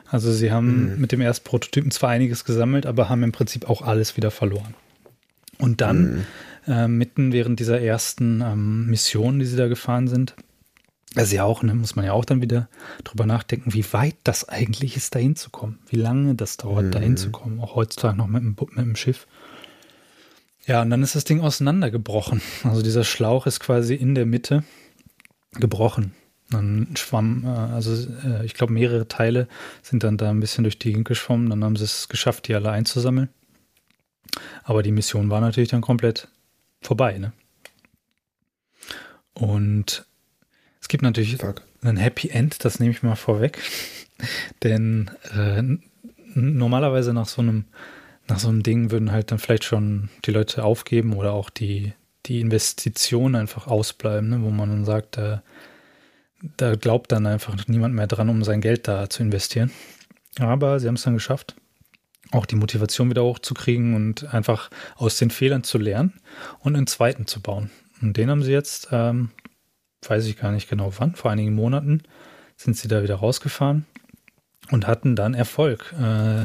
Also 0.06 0.32
sie 0.32 0.50
haben 0.50 0.94
mhm. 0.94 1.00
mit 1.00 1.12
dem 1.12 1.20
ersten 1.20 1.44
Prototypen 1.44 1.90
zwar 1.90 2.10
einiges 2.10 2.44
gesammelt, 2.44 2.86
aber 2.86 3.08
haben 3.08 3.22
im 3.22 3.32
Prinzip 3.32 3.68
auch 3.68 3.82
alles 3.82 4.16
wieder 4.16 4.30
verloren. 4.30 4.74
Und 5.58 5.82
dann, 5.82 6.24
mhm. 6.66 6.72
äh, 6.72 6.88
mitten 6.88 7.32
während 7.32 7.60
dieser 7.60 7.80
ersten 7.80 8.40
ähm, 8.40 8.86
Mission, 8.86 9.38
die 9.38 9.44
sie 9.44 9.56
da 9.56 9.68
gefahren 9.68 10.08
sind, 10.08 10.34
also 11.16 11.34
ja 11.34 11.44
auch, 11.44 11.62
ne, 11.62 11.74
muss 11.74 11.96
man 11.96 12.04
ja 12.04 12.12
auch 12.12 12.24
dann 12.24 12.40
wieder 12.40 12.68
drüber 13.02 13.26
nachdenken, 13.26 13.72
wie 13.72 13.84
weit 13.92 14.16
das 14.22 14.48
eigentlich 14.48 14.96
ist, 14.96 15.14
da 15.14 15.18
hinzukommen. 15.18 15.80
Wie 15.88 15.96
lange 15.96 16.36
das 16.36 16.56
dauert, 16.56 16.86
mhm. 16.86 16.90
da 16.92 16.98
hinzukommen. 17.00 17.60
Auch 17.60 17.74
heutzutage 17.74 18.16
noch 18.16 18.28
mit 18.28 18.42
dem, 18.42 18.56
mit 18.58 18.86
dem 18.86 18.96
Schiff. 18.96 19.26
Ja, 20.66 20.82
und 20.82 20.90
dann 20.90 21.02
ist 21.02 21.16
das 21.16 21.24
Ding 21.24 21.40
auseinandergebrochen. 21.40 22.40
Also 22.62 22.82
dieser 22.82 23.02
Schlauch 23.02 23.46
ist 23.46 23.58
quasi 23.60 23.94
in 23.94 24.14
der 24.14 24.26
Mitte 24.26 24.62
gebrochen. 25.54 26.14
Dann 26.50 26.88
schwamm, 26.96 27.44
äh, 27.44 27.48
also 27.48 27.92
äh, 28.24 28.44
ich 28.44 28.54
glaube, 28.54 28.72
mehrere 28.72 29.08
Teile 29.08 29.48
sind 29.82 30.04
dann 30.04 30.16
da 30.16 30.30
ein 30.30 30.40
bisschen 30.40 30.64
durch 30.64 30.78
die 30.78 30.90
Gegend 30.90 31.08
geschwommen. 31.08 31.50
Dann 31.50 31.64
haben 31.64 31.76
sie 31.76 31.84
es 31.84 32.08
geschafft, 32.08 32.46
die 32.46 32.54
alle 32.54 32.70
einzusammeln. 32.70 33.30
Aber 34.62 34.84
die 34.84 34.92
Mission 34.92 35.30
war 35.30 35.40
natürlich 35.40 35.70
dann 35.70 35.80
komplett 35.80 36.28
vorbei, 36.80 37.18
ne? 37.18 37.32
Und 39.34 40.06
gibt 40.90 41.02
natürlich 41.02 41.36
Fuck. 41.36 41.62
ein 41.82 41.96
Happy 41.96 42.28
End, 42.28 42.64
das 42.64 42.78
nehme 42.80 42.92
ich 42.92 43.02
mal 43.02 43.16
vorweg. 43.16 43.58
Denn 44.62 45.10
äh, 45.34 45.62
normalerweise 46.34 47.14
nach 47.14 47.26
so 47.26 47.40
einem 47.40 47.64
nach 48.28 48.38
so 48.38 48.48
einem 48.48 48.62
Ding 48.62 48.90
würden 48.92 49.10
halt 49.10 49.32
dann 49.32 49.40
vielleicht 49.40 49.64
schon 49.64 50.08
die 50.24 50.30
Leute 50.30 50.62
aufgeben 50.62 51.14
oder 51.14 51.32
auch 51.32 51.50
die, 51.50 51.92
die 52.26 52.40
Investitionen 52.40 53.34
einfach 53.34 53.66
ausbleiben, 53.66 54.30
ne? 54.30 54.42
wo 54.42 54.50
man 54.50 54.70
dann 54.70 54.84
sagt, 54.84 55.18
äh, 55.18 55.38
da 56.56 56.76
glaubt 56.76 57.10
dann 57.12 57.26
einfach 57.26 57.56
niemand 57.66 57.94
mehr 57.94 58.06
dran, 58.06 58.28
um 58.28 58.44
sein 58.44 58.60
Geld 58.60 58.86
da 58.86 59.10
zu 59.10 59.22
investieren. 59.22 59.72
Aber 60.38 60.78
sie 60.78 60.86
haben 60.86 60.94
es 60.94 61.02
dann 61.02 61.14
geschafft, 61.14 61.56
auch 62.30 62.46
die 62.46 62.54
Motivation 62.54 63.10
wieder 63.10 63.24
hochzukriegen 63.24 63.94
und 63.94 64.32
einfach 64.32 64.70
aus 64.94 65.16
den 65.18 65.30
Fehlern 65.30 65.64
zu 65.64 65.78
lernen 65.78 66.20
und 66.60 66.76
einen 66.76 66.86
zweiten 66.86 67.26
zu 67.26 67.40
bauen. 67.40 67.70
Und 68.00 68.16
den 68.16 68.30
haben 68.30 68.44
sie 68.44 68.52
jetzt, 68.52 68.88
ähm, 68.92 69.30
weiß 70.08 70.26
ich 70.26 70.38
gar 70.38 70.52
nicht 70.52 70.68
genau 70.68 70.92
wann, 70.98 71.14
vor 71.14 71.30
einigen 71.30 71.54
Monaten 71.54 72.02
sind 72.56 72.76
sie 72.76 72.88
da 72.88 73.02
wieder 73.02 73.16
rausgefahren 73.16 73.86
und 74.70 74.86
hatten 74.86 75.16
dann 75.16 75.34
Erfolg. 75.34 75.94
Äh, 75.98 76.44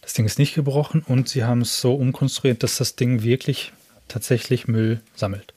das 0.00 0.14
Ding 0.14 0.26
ist 0.26 0.38
nicht 0.38 0.54
gebrochen 0.54 1.02
und 1.06 1.28
sie 1.28 1.44
haben 1.44 1.62
es 1.62 1.80
so 1.80 1.94
umkonstruiert, 1.94 2.62
dass 2.62 2.76
das 2.76 2.96
Ding 2.96 3.22
wirklich 3.22 3.72
tatsächlich 4.08 4.68
Müll 4.68 5.00
sammelt. 5.14 5.54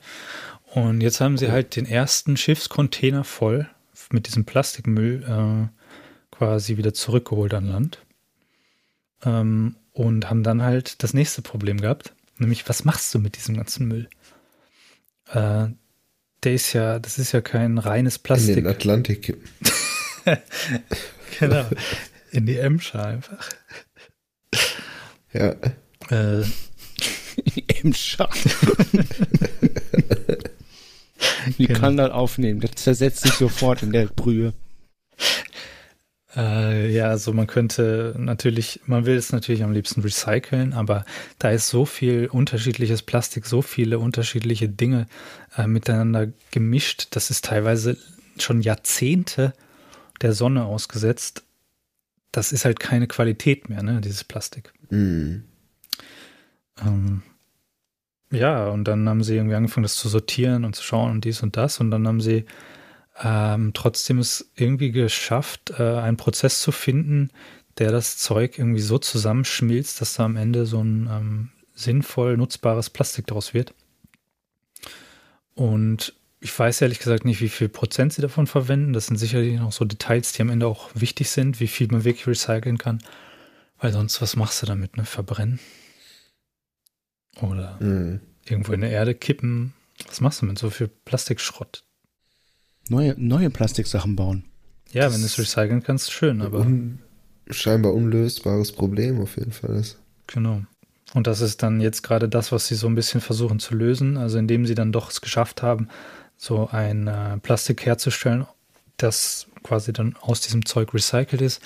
Und 0.73 1.01
jetzt 1.01 1.21
haben 1.21 1.37
sie 1.37 1.51
halt 1.51 1.75
den 1.75 1.85
ersten 1.85 2.37
Schiffscontainer 2.37 3.23
voll 3.23 3.67
mit 4.11 4.27
diesem 4.27 4.45
Plastikmüll 4.45 5.23
äh, 5.23 6.35
quasi 6.35 6.77
wieder 6.77 6.93
zurückgeholt 6.93 7.53
an 7.53 7.67
Land. 7.67 7.99
Ähm, 9.23 9.75
und 9.93 10.29
haben 10.29 10.43
dann 10.43 10.61
halt 10.61 11.01
das 11.03 11.13
nächste 11.13 11.41
Problem 11.41 11.79
gehabt, 11.79 12.13
nämlich 12.37 12.67
was 12.67 12.83
machst 12.83 13.13
du 13.13 13.19
mit 13.19 13.37
diesem 13.37 13.55
ganzen 13.55 13.87
Müll? 13.87 14.09
Äh, 15.31 15.67
der 16.45 16.53
ist 16.53 16.73
ja, 16.73 16.99
das 16.99 17.17
ist 17.17 17.31
ja 17.31 17.41
kein 17.41 17.77
reines 17.77 18.19
Plastik. 18.19 18.57
In 18.57 18.63
den 18.63 18.67
Atlantik 18.67 19.23
kippen. 19.23 19.49
genau. 21.39 21.65
In 22.31 22.45
die 22.45 22.57
Emscher 22.57 23.05
einfach. 23.05 23.49
Ja. 25.33 25.55
Äh. 26.09 26.43
Emscher. 27.81 28.29
Die 31.57 31.67
genau. 31.67 31.79
kann 31.79 31.97
das 31.97 32.11
aufnehmen. 32.11 32.59
Das 32.59 32.71
zersetzt 32.71 33.21
sich 33.21 33.33
sofort 33.33 33.83
in 33.83 33.91
der 33.91 34.07
Brühe. 34.07 34.53
Äh, 36.35 36.91
ja, 36.91 37.07
also 37.09 37.33
man 37.33 37.47
könnte 37.47 38.13
natürlich, 38.17 38.81
man 38.85 39.05
will 39.05 39.15
es 39.15 39.31
natürlich 39.31 39.63
am 39.63 39.71
liebsten 39.71 40.01
recyceln, 40.01 40.73
aber 40.73 41.05
da 41.39 41.49
ist 41.49 41.69
so 41.69 41.85
viel 41.85 42.27
unterschiedliches 42.27 43.01
Plastik, 43.01 43.45
so 43.45 43.61
viele 43.61 43.99
unterschiedliche 43.99 44.67
Dinge 44.67 45.07
äh, 45.57 45.67
miteinander 45.67 46.27
gemischt. 46.51 47.07
Das 47.11 47.29
ist 47.29 47.45
teilweise 47.45 47.97
schon 48.37 48.61
Jahrzehnte 48.61 49.53
der 50.21 50.33
Sonne 50.33 50.65
ausgesetzt. 50.65 51.43
Das 52.31 52.51
ist 52.51 52.65
halt 52.65 52.79
keine 52.79 53.07
Qualität 53.07 53.69
mehr, 53.69 53.81
ne, 53.81 54.01
dieses 54.01 54.25
Plastik. 54.25 54.73
Mm. 54.89 55.43
Ähm, 56.81 57.23
ja, 58.31 58.67
und 58.67 58.85
dann 58.85 59.07
haben 59.07 59.23
sie 59.23 59.35
irgendwie 59.35 59.55
angefangen, 59.55 59.83
das 59.83 59.95
zu 59.95 60.09
sortieren 60.09 60.65
und 60.65 60.75
zu 60.75 60.83
schauen 60.83 61.11
und 61.11 61.25
dies 61.25 61.41
und 61.43 61.55
das. 61.55 61.79
Und 61.79 61.91
dann 61.91 62.05
haben 62.07 62.19
sie 62.19 62.45
ähm, 63.21 63.71
trotzdem 63.73 64.19
es 64.19 64.51
irgendwie 64.55 64.91
geschafft, 64.91 65.73
äh, 65.77 65.83
einen 65.99 66.17
Prozess 66.17 66.61
zu 66.61 66.71
finden, 66.71 67.31
der 67.77 67.91
das 67.91 68.17
Zeug 68.17 68.57
irgendwie 68.57 68.81
so 68.81 68.97
zusammenschmilzt, 68.97 70.01
dass 70.01 70.15
da 70.15 70.25
am 70.25 70.37
Ende 70.37 70.65
so 70.65 70.81
ein 70.81 71.07
ähm, 71.11 71.49
sinnvoll 71.73 72.37
nutzbares 72.37 72.89
Plastik 72.89 73.27
daraus 73.27 73.53
wird. 73.53 73.73
Und 75.53 76.13
ich 76.39 76.57
weiß 76.57 76.81
ehrlich 76.81 76.99
gesagt 76.99 77.25
nicht, 77.25 77.41
wie 77.41 77.49
viel 77.49 77.69
Prozent 77.69 78.13
sie 78.13 78.21
davon 78.21 78.47
verwenden. 78.47 78.93
Das 78.93 79.07
sind 79.07 79.17
sicherlich 79.17 79.59
noch 79.59 79.71
so 79.71 79.85
Details, 79.85 80.33
die 80.33 80.41
am 80.41 80.49
Ende 80.49 80.67
auch 80.67 80.89
wichtig 80.93 81.29
sind, 81.29 81.59
wie 81.59 81.67
viel 81.67 81.87
man 81.87 82.03
wirklich 82.03 82.27
recyceln 82.27 82.77
kann. 82.77 83.01
Weil 83.79 83.91
sonst, 83.91 84.21
was 84.21 84.35
machst 84.35 84.61
du 84.61 84.65
damit? 84.65 84.95
Ne? 84.95 85.05
Verbrennen? 85.05 85.59
Oder 87.41 87.77
mhm. 87.81 88.21
irgendwo 88.45 88.73
in 88.73 88.81
der 88.81 88.91
Erde 88.91 89.15
kippen? 89.15 89.73
Was 90.07 90.21
machst 90.21 90.41
du 90.41 90.45
mit 90.45 90.59
so 90.59 90.69
viel 90.69 90.87
Plastikschrott? 90.87 91.83
Neue, 92.89 93.15
neue 93.17 93.49
Plastiksachen 93.49 94.15
bauen. 94.15 94.45
Ja, 94.91 95.05
das 95.05 95.13
wenn 95.13 95.21
du 95.21 95.25
es 95.25 95.39
recyceln 95.39 95.83
kannst, 95.83 96.11
schön, 96.11 96.41
aber. 96.41 96.59
Un 96.59 96.99
scheinbar 97.49 97.93
unlösbares 97.93 98.71
Problem 98.71 99.21
auf 99.21 99.37
jeden 99.37 99.51
Fall 99.51 99.75
ist. 99.75 99.99
Genau. 100.27 100.61
Und 101.13 101.27
das 101.27 101.41
ist 101.41 101.61
dann 101.63 101.79
jetzt 101.79 102.01
gerade 102.01 102.27
das, 102.27 102.51
was 102.51 102.67
sie 102.67 102.75
so 102.75 102.87
ein 102.87 102.95
bisschen 102.95 103.21
versuchen 103.21 103.59
zu 103.59 103.75
lösen. 103.75 104.17
Also 104.17 104.37
indem 104.37 104.65
sie 104.65 104.75
dann 104.75 104.91
doch 104.91 105.11
es 105.11 105.21
geschafft 105.21 105.61
haben, 105.61 105.87
so 106.37 106.67
ein 106.71 107.07
äh, 107.07 107.37
Plastik 107.37 107.85
herzustellen, 107.85 108.45
das 108.97 109.47
quasi 109.63 109.93
dann 109.93 110.15
aus 110.21 110.41
diesem 110.41 110.65
Zeug 110.65 110.93
recycelt 110.93 111.41
ist, 111.41 111.61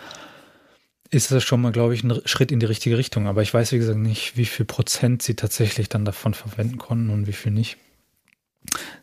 ist 1.10 1.32
das 1.32 1.44
schon 1.44 1.62
mal, 1.62 1.72
glaube 1.72 1.96
ich, 1.96 2.04
ein 2.04 2.22
Schritt 2.26 2.52
in 2.52 2.60
die 2.60 2.66
richtige 2.66 2.98
Richtung. 2.98 3.28
Aber 3.28 3.41
ich 3.41 3.54
weiß, 3.54 3.72
wie 3.72 3.80
gesagt, 3.80 3.98
nicht, 3.98 4.38
wie 4.38 4.46
viel 4.46 4.66
Prozent 4.66 5.24
sie 5.24 5.36
tatsächlich 5.36 5.90
dann 5.90 6.06
davon 6.06 6.34
verwenden 6.34 6.78
konnten 6.78 7.10
und 7.10 7.26
wie 7.26 7.34
viel 7.34 7.52
nicht. 7.52 7.78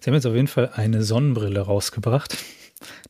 Sie 0.01 0.11
haben 0.11 0.15
jetzt 0.15 0.27
auf 0.27 0.35
jeden 0.35 0.49
Fall 0.49 0.71
eine 0.75 1.03
Sonnenbrille 1.03 1.61
rausgebracht. 1.61 2.37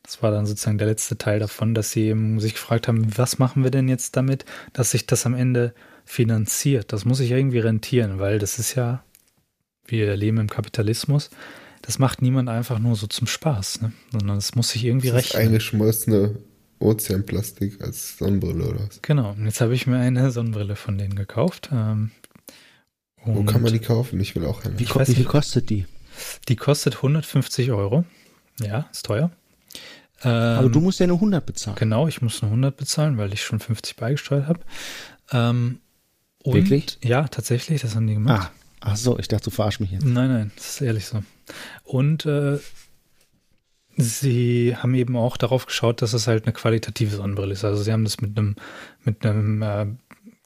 Das 0.03 0.23
war 0.23 0.31
dann 0.31 0.45
sozusagen 0.45 0.77
der 0.77 0.87
letzte 0.87 1.17
Teil 1.17 1.39
davon, 1.39 1.73
dass 1.73 1.91
sie 1.91 2.07
eben 2.07 2.39
sich 2.39 2.53
gefragt 2.53 2.87
haben, 2.87 3.17
was 3.17 3.39
machen 3.39 3.63
wir 3.63 3.71
denn 3.71 3.89
jetzt 3.89 4.15
damit, 4.15 4.45
dass 4.73 4.91
sich 4.91 5.05
das 5.05 5.25
am 5.25 5.33
Ende 5.33 5.73
finanziert. 6.05 6.93
Das 6.93 7.03
muss 7.03 7.17
sich 7.17 7.31
irgendwie 7.31 7.59
rentieren, 7.59 8.19
weil 8.19 8.39
das 8.39 8.59
ist 8.59 8.75
ja, 8.75 9.03
wir 9.85 10.15
leben 10.15 10.37
im 10.37 10.49
Kapitalismus. 10.49 11.29
Das 11.81 11.99
macht 11.99 12.21
niemand 12.21 12.49
einfach 12.49 12.79
nur 12.79 12.95
so 12.95 13.07
zum 13.07 13.27
Spaß, 13.27 13.81
ne? 13.81 13.91
sondern 14.11 14.37
es 14.37 14.55
muss 14.55 14.69
sich 14.69 14.85
irgendwie 14.85 15.09
das 15.09 15.17
rechnen. 15.17 15.43
Eingeschmolzene 15.43 16.35
Ozeanplastik 16.79 17.81
als 17.81 18.17
Sonnenbrille 18.17 18.65
oder 18.65 18.79
was? 18.87 19.01
Genau. 19.01 19.31
Und 19.31 19.45
jetzt 19.45 19.61
habe 19.61 19.73
ich 19.73 19.87
mir 19.87 19.97
eine 19.97 20.31
Sonnenbrille 20.31 20.75
von 20.75 20.97
denen 20.97 21.15
gekauft. 21.15 21.69
Ähm, 21.73 22.11
Wo 23.25 23.43
kann 23.43 23.61
man 23.61 23.73
die 23.73 23.79
kaufen? 23.79 24.19
Ich 24.19 24.35
will 24.35 24.45
auch 24.45 24.63
eine. 24.63 24.79
Wie, 24.79 24.87
wie 24.87 25.15
viel 25.15 25.25
kostet 25.25 25.69
die? 25.69 25.85
Die 26.47 26.55
kostet 26.55 26.97
150 26.97 27.71
Euro. 27.71 28.05
Ja, 28.59 28.87
ist 28.91 29.05
teuer. 29.05 29.31
Ähm, 30.23 30.31
Aber 30.31 30.69
du 30.69 30.79
musst 30.79 30.99
ja 30.99 31.07
nur 31.07 31.17
100 31.17 31.45
bezahlen. 31.45 31.77
Genau, 31.77 32.07
ich 32.07 32.21
muss 32.21 32.41
nur 32.41 32.49
100 32.49 32.75
bezahlen, 32.75 33.17
weil 33.17 33.33
ich 33.33 33.43
schon 33.43 33.59
50 33.59 33.95
beigesteuert 33.95 34.47
habe. 34.47 34.59
Ähm, 35.31 35.79
Wirklich? 36.43 36.97
Ja, 37.03 37.27
tatsächlich, 37.27 37.81
das 37.81 37.95
haben 37.95 38.07
die 38.07 38.13
gemacht. 38.13 38.49
Ah, 38.79 38.91
ach 38.91 38.95
so, 38.95 39.19
ich 39.19 39.27
dachte, 39.27 39.45
du 39.45 39.49
verarsch 39.51 39.79
mich 39.79 39.91
jetzt. 39.91 40.05
Nein, 40.05 40.31
nein, 40.31 40.51
das 40.55 40.69
ist 40.69 40.81
ehrlich 40.81 41.05
so. 41.05 41.23
Und 41.83 42.25
äh, 42.25 42.57
sie 43.97 44.75
haben 44.77 44.95
eben 44.95 45.17
auch 45.17 45.37
darauf 45.37 45.65
geschaut, 45.65 46.01
dass 46.01 46.13
es 46.13 46.27
halt 46.27 46.45
eine 46.45 46.53
qualitative 46.53 47.15
Sonnenbrille 47.15 47.53
ist. 47.53 47.65
Also 47.65 47.83
sie 47.83 47.91
haben 47.91 48.05
das 48.05 48.21
mit 48.21 48.37
einem, 48.37 48.55
mit 49.03 49.25
einem 49.25 49.61
äh, 49.61 49.87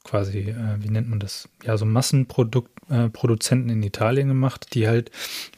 quasi, 0.04 0.50
äh, 0.50 0.76
wie 0.78 0.90
nennt 0.90 1.08
man 1.08 1.20
das? 1.20 1.48
Ja, 1.64 1.76
so 1.76 1.84
Massenproduzenten 1.84 3.70
äh, 3.70 3.72
in 3.72 3.82
Italien 3.82 4.28
gemacht, 4.28 4.74
die 4.74 4.88
halt 4.88 5.10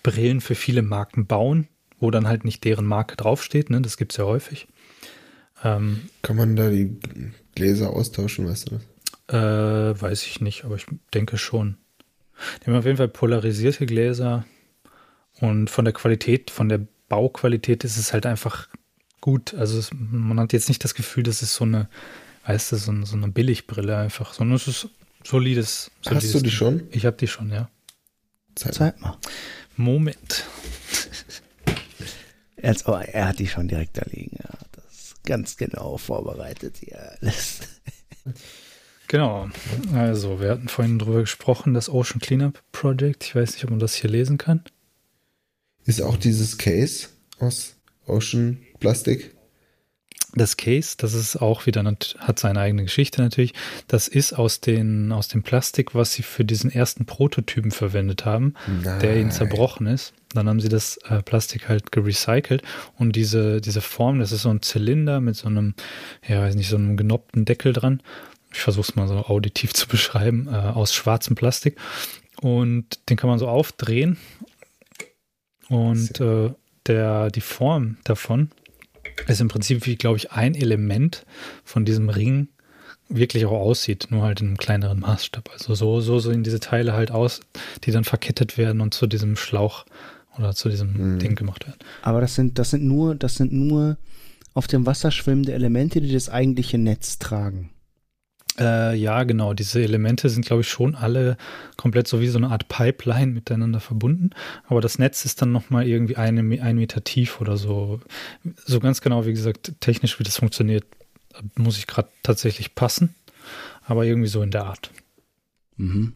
Brillen 0.03 0.41
für 0.41 0.55
viele 0.55 0.83
Marken 0.83 1.27
bauen, 1.27 1.69
wo 1.99 2.11
dann 2.11 2.27
halt 2.27 2.45
nicht 2.45 2.65
deren 2.65 2.87
Marke 2.87 3.17
draufsteht, 3.17 3.71
ne? 3.71 3.81
Das 3.81 3.97
gibt 3.97 4.13
es 4.13 4.19
ja 4.19 4.25
häufig. 4.25 4.69
Ähm, 5.63 6.09
Kann 6.23 6.37
man 6.37 6.57
da 6.57 6.71
die 6.71 6.99
Gläser 7.55 7.91
austauschen, 7.91 8.47
weißt 8.47 8.71
du 8.71 8.77
das? 8.77 8.83
Äh, 9.35 10.01
weiß 10.01 10.27
ich 10.27 10.41
nicht, 10.41 10.65
aber 10.65 10.77
ich 10.77 10.87
denke 11.15 11.39
schon. 11.39 11.79
Die 12.61 12.67
haben 12.67 12.77
auf 12.77 12.85
jeden 12.85 12.99
Fall 12.99 13.09
polarisierte 13.09 13.87
Gläser 13.87 14.45
und 15.41 15.71
von 15.71 15.85
der 15.85 15.95
Qualität, 15.95 16.51
von 16.51 16.69
der 16.69 16.81
Bauqualität 17.09 17.85
ist 17.85 17.97
es 17.97 18.13
halt 18.13 18.27
einfach 18.27 18.69
gut. 19.21 19.55
Also 19.55 19.79
es, 19.79 19.91
man 19.93 20.39
hat 20.39 20.53
jetzt 20.53 20.69
nicht 20.69 20.85
das 20.85 20.95
Gefühl, 20.95 21.23
dass 21.23 21.43
es 21.43 21.55
so 21.55 21.65
eine, 21.65 21.89
weißt 22.47 22.73
du, 22.73 22.77
so, 22.77 23.05
so 23.05 23.17
eine 23.17 23.29
Billigbrille 23.29 23.97
einfach, 23.97 24.35
sondern 24.35 24.57
es 24.57 24.69
ist 24.69 24.89
solides. 25.25 25.91
solides 26.03 26.25
Hast 26.25 26.35
du 26.35 26.39
die 26.39 26.45
Ding. 26.45 26.53
schon? 26.53 26.89
Ich 26.91 27.07
habe 27.07 27.17
die 27.17 27.29
schon, 27.29 27.51
ja. 27.51 27.71
Zeig, 28.55 28.75
Zeig 28.75 29.01
mal. 29.01 29.19
Moment. 29.77 30.45
Als, 32.63 32.87
oh, 32.87 32.93
er 32.95 33.29
hat 33.29 33.39
die 33.39 33.49
schon 33.49 33.69
direkt 33.69 33.97
da 33.99 34.03
liegen. 34.11 34.37
Ja, 34.39 34.59
das 34.73 34.85
ist 34.93 35.25
ganz 35.25 35.57
genau 35.57 35.97
vorbereitet 35.99 36.79
hier 36.79 37.17
alles. 37.21 37.61
Genau. 39.07 39.51
Also, 39.93 40.41
wir 40.41 40.51
hatten 40.51 40.69
vorhin 40.69 40.99
drüber 40.99 41.21
gesprochen, 41.21 41.75
das 41.75 41.91
Ocean 41.91 42.21
Cleanup 42.21 42.63
Project. 42.73 43.25
Ich 43.25 43.35
weiß 43.35 43.53
nicht, 43.53 43.65
ob 43.65 43.71
man 43.71 43.79
das 43.79 43.95
hier 43.95 44.09
lesen 44.09 44.39
kann. 44.39 44.65
Ist 45.85 46.01
auch 46.01 46.17
dieses 46.17 46.57
Case 46.57 47.09
aus 47.39 47.77
Ocean 48.07 48.63
Plastik? 48.81 49.34
Das 50.37 50.57
Case, 50.57 50.97
das 50.99 51.15
ist 51.15 51.37
auch 51.37 51.67
wieder, 51.67 51.85
hat 52.19 52.39
seine 52.39 52.61
eigene 52.61 52.83
Geschichte 52.83 53.23
natürlich. 53.23 53.55
Das 53.87 54.09
ist 54.09 54.33
aus, 54.33 54.61
den, 54.61 55.13
aus 55.13 55.29
dem 55.29 55.43
Plastik, 55.43 55.95
was 55.95 56.13
sie 56.13 56.23
für 56.23 56.45
diesen 56.45 56.71
ersten 56.71 57.07
Prototypen 57.07 57.71
verwendet 57.71 58.25
haben, 58.25 58.55
Nein. 58.83 59.01
der 59.01 59.17
ihnen 59.17 59.31
zerbrochen 59.31 59.87
ist. 59.87 60.13
Dann 60.35 60.49
haben 60.49 60.61
sie 60.61 60.69
das 60.69 60.97
äh, 61.09 61.23
Plastik 61.23 61.69
halt 61.69 61.93
gerecycelt 61.93 62.63
und 62.99 63.15
diese, 63.15 63.61
diese 63.61 63.81
Form, 63.81 64.19
das 64.19 64.33
ist 64.33 64.43
so 64.43 64.51
ein 64.51 64.63
Zylinder 64.63 65.21
mit 65.21 65.37
so 65.37 65.47
einem, 65.47 65.75
ja, 66.27 66.41
weiß 66.41 66.57
nicht, 66.57 66.69
so 66.69 66.77
einem 66.77 66.97
genoppten 66.97 67.45
Deckel 67.45 67.73
dran. 67.73 68.03
Ich 68.53 68.61
versuche 68.61 68.89
es 68.89 68.97
mal 68.97 69.07
so 69.07 69.15
auditiv 69.15 69.73
zu 69.73 69.87
beschreiben, 69.87 70.49
äh, 70.49 70.57
aus 70.57 70.93
schwarzem 70.93 71.37
Plastik. 71.37 71.79
Und 72.41 73.09
den 73.09 73.17
kann 73.17 73.31
man 73.31 73.39
so 73.39 73.47
aufdrehen 73.47 74.19
und 75.69 76.21
äh, 76.21 76.51
der, 76.87 77.31
die 77.31 77.41
Form 77.41 77.97
davon 78.05 78.51
ist 79.27 79.41
im 79.41 79.49
Prinzip 79.49 79.87
wie, 79.87 79.97
glaube 79.97 80.17
ich, 80.17 80.33
ein 80.33 80.55
Element 80.55 81.25
von 81.65 81.85
diesem 81.85 82.09
Ring 82.09 82.49
wirklich 83.09 83.45
auch 83.47 83.53
aussieht, 83.53 84.09
nur 84.11 84.23
halt 84.23 84.41
in 84.41 84.49
einem 84.49 84.57
kleineren 84.57 85.01
Maßstab. 85.01 85.51
Also 85.53 85.75
so, 85.75 86.01
so 86.01 86.19
sehen 86.19 86.43
diese 86.43 86.61
Teile 86.61 86.95
halt 86.95 87.11
aus, 87.11 87.41
die 87.85 87.91
dann 87.91 88.05
verkettet 88.05 88.57
werden 88.57 88.81
und 88.81 88.95
zu 88.95 89.07
diesem 89.07 89.37
Schlauch 89.37 89.85
oder 90.39 90.55
zu 90.55 90.69
diesem 90.69 91.15
mhm. 91.15 91.19
Ding 91.19 91.35
gemacht 91.35 91.67
werden. 91.67 91.79
Aber 92.03 92.21
das 92.21 92.35
sind, 92.35 92.59
das 92.59 92.71
sind 92.71 92.85
nur, 92.85 93.15
das 93.15 93.37
sind 93.37 93.53
nur 93.53 93.99
auf 94.55 94.67
dem 94.67 94.87
Wasser 94.87 95.11
schwimmende 95.11 95.53
Elemente, 95.53 96.01
die 96.01 96.13
das 96.13 96.29
eigentliche 96.29 96.79
Netz 96.79 97.19
tragen. 97.19 97.71
Äh, 98.59 98.95
ja, 98.97 99.25
genau. 99.25 99.55
Diese 99.55 99.83
Elemente 99.83 100.29
sind, 100.29 100.47
glaube 100.47 100.63
ich, 100.63 100.69
schon 100.69 100.95
alle 100.95 101.37
komplett 101.77 102.07
so 102.07 102.21
wie 102.21 102.29
so 102.29 102.39
eine 102.39 102.51
Art 102.51 102.69
Pipeline 102.69 103.33
miteinander 103.33 103.81
verbunden. 103.81 104.31
Aber 104.67 104.81
das 104.81 104.99
Netz 104.99 105.25
ist 105.25 105.43
dann 105.43 105.53
nochmal 105.53 105.87
irgendwie 105.87 106.17
eine, 106.17 106.41
ein 106.63 106.77
Meter 106.77 107.03
tief 107.03 107.41
oder 107.41 107.57
so. 107.57 108.01
So 108.65 108.81
ganz 108.81 109.01
genau, 109.01 109.27
wie 109.27 109.33
gesagt, 109.33 109.73
technisch, 109.81 110.19
wie 110.19 110.25
das 110.25 110.39
funktioniert, 110.39 110.85
muss 111.57 111.79
ich 111.79 111.87
gerade 111.87 112.09
tatsächlich 112.23 112.75
passen. 112.75 113.15
Aber 113.85 114.05
irgendwie 114.05 114.29
so 114.29 114.43
in 114.43 114.51
der 114.51 114.67
Art. 114.67 114.91
Mhm. 115.77 116.15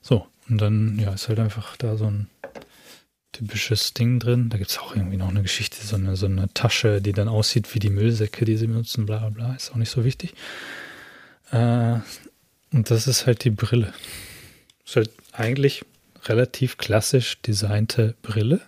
So, 0.00 0.26
und 0.48 0.60
dann, 0.60 0.98
ja, 0.98 1.12
ist 1.12 1.28
halt 1.28 1.40
einfach 1.40 1.76
da 1.76 1.96
so 1.96 2.06
ein 2.06 2.28
typisches 3.32 3.92
Ding 3.92 4.20
drin. 4.20 4.48
Da 4.48 4.58
gibt 4.58 4.70
es 4.70 4.78
auch 4.78 4.94
irgendwie 4.94 5.16
noch 5.16 5.28
eine 5.28 5.42
Geschichte, 5.42 5.84
so 5.84 5.96
eine, 5.96 6.16
so 6.16 6.26
eine 6.26 6.48
Tasche, 6.54 7.02
die 7.02 7.12
dann 7.12 7.28
aussieht 7.28 7.74
wie 7.74 7.80
die 7.80 7.90
Müllsäcke, 7.90 8.44
die 8.44 8.56
sie 8.56 8.68
benutzen, 8.68 9.04
bla 9.06 9.18
bla 9.18 9.30
bla. 9.30 9.54
Ist 9.54 9.72
auch 9.72 9.76
nicht 9.76 9.90
so 9.90 10.04
wichtig. 10.04 10.34
Äh, 11.54 12.00
und 12.72 12.90
das 12.90 13.06
ist 13.06 13.26
halt 13.26 13.44
die 13.44 13.50
Brille. 13.50 13.92
Ist 14.84 14.96
halt 14.96 15.10
eigentlich 15.32 15.84
relativ 16.24 16.78
klassisch 16.78 17.40
designte 17.42 18.16
Brille. 18.22 18.60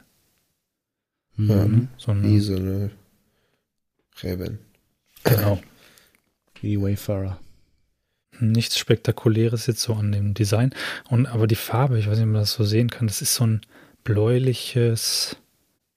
Ja, 1.36 1.66
mhm. 1.66 1.88
so 1.96 2.12
eine, 2.12 2.22
wie 2.22 2.40
so 2.40 2.56
eine 2.56 2.90
Reben. 4.22 4.58
Genau. 5.24 5.60
Wie 6.62 6.80
Wayfarer. 6.80 7.38
Nichts 8.40 8.78
Spektakuläres 8.78 9.66
jetzt 9.66 9.82
so 9.82 9.92
an 9.92 10.10
dem 10.10 10.32
Design. 10.32 10.74
Und 11.10 11.26
aber 11.26 11.46
die 11.46 11.54
Farbe, 11.54 11.98
ich 11.98 12.06
weiß 12.06 12.16
nicht, 12.16 12.26
ob 12.26 12.32
man 12.32 12.40
das 12.40 12.52
so 12.52 12.64
sehen 12.64 12.88
kann, 12.88 13.08
das 13.08 13.20
ist 13.20 13.34
so 13.34 13.46
ein 13.46 13.60
bläuliches, 14.04 15.36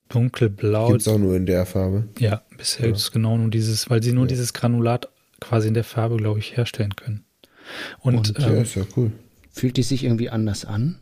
dunkelblau. 0.09 0.89
Gibt 0.89 1.01
es 1.01 1.07
auch 1.07 1.17
nur 1.17 1.35
in 1.37 1.45
der 1.45 1.65
Farbe? 1.65 2.09
Ja, 2.17 2.41
bisher 2.57 2.87
ja. 2.87 2.93
ist 2.93 3.03
es 3.03 3.11
genau 3.11 3.37
nur 3.37 3.49
dieses, 3.49 3.89
weil 3.89 4.03
sie 4.03 4.11
nur 4.11 4.25
ja. 4.25 4.29
dieses 4.29 4.51
Granulat 4.51 5.07
quasi 5.39 5.67
in 5.67 5.73
der 5.73 5.83
Farbe, 5.83 6.17
glaube 6.17 6.39
ich, 6.39 6.55
herstellen 6.57 6.95
können. 6.95 7.25
Und, 7.99 8.17
Und 8.17 8.39
ähm, 8.39 8.55
ja, 8.55 8.61
ist 8.61 8.75
ja 8.75 8.83
cool. 8.95 9.11
Fühlt 9.51 9.77
die 9.77 9.83
sich 9.83 10.03
irgendwie 10.03 10.29
anders 10.29 10.65
an 10.65 10.99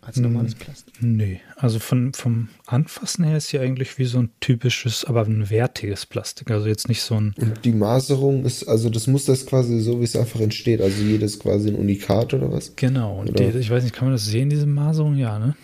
als 0.00 0.18
normales 0.18 0.54
Plastik? 0.54 0.94
Nee, 1.00 1.40
also 1.56 1.78
von, 1.78 2.12
vom 2.12 2.48
Anfassen 2.66 3.24
her 3.24 3.38
ist 3.38 3.48
sie 3.48 3.58
eigentlich 3.58 3.98
wie 3.98 4.04
so 4.04 4.18
ein 4.18 4.30
typisches, 4.40 5.04
aber 5.04 5.22
ein 5.22 5.48
wertiges 5.48 6.06
Plastik. 6.06 6.50
Also 6.50 6.66
jetzt 6.66 6.88
nicht 6.88 7.02
so 7.02 7.14
ein. 7.14 7.34
Und 7.40 7.64
die 7.64 7.72
Maserung 7.72 8.44
ist, 8.44 8.64
also 8.64 8.90
das 8.90 9.06
Muster 9.06 9.32
ist 9.32 9.46
quasi 9.46 9.80
so, 9.80 10.00
wie 10.00 10.04
es 10.04 10.16
einfach 10.16 10.40
entsteht. 10.40 10.80
Also 10.80 11.02
jedes 11.02 11.38
quasi 11.38 11.68
ein 11.68 11.76
Unikat 11.76 12.34
oder 12.34 12.52
was? 12.52 12.76
Genau. 12.76 13.20
Und 13.20 13.38
die, 13.38 13.44
ich 13.44 13.70
weiß 13.70 13.82
nicht, 13.82 13.94
kann 13.94 14.08
man 14.08 14.14
das 14.14 14.26
sehen, 14.26 14.50
diese 14.50 14.66
Maserung? 14.66 15.16
Ja, 15.16 15.38
ne? 15.38 15.56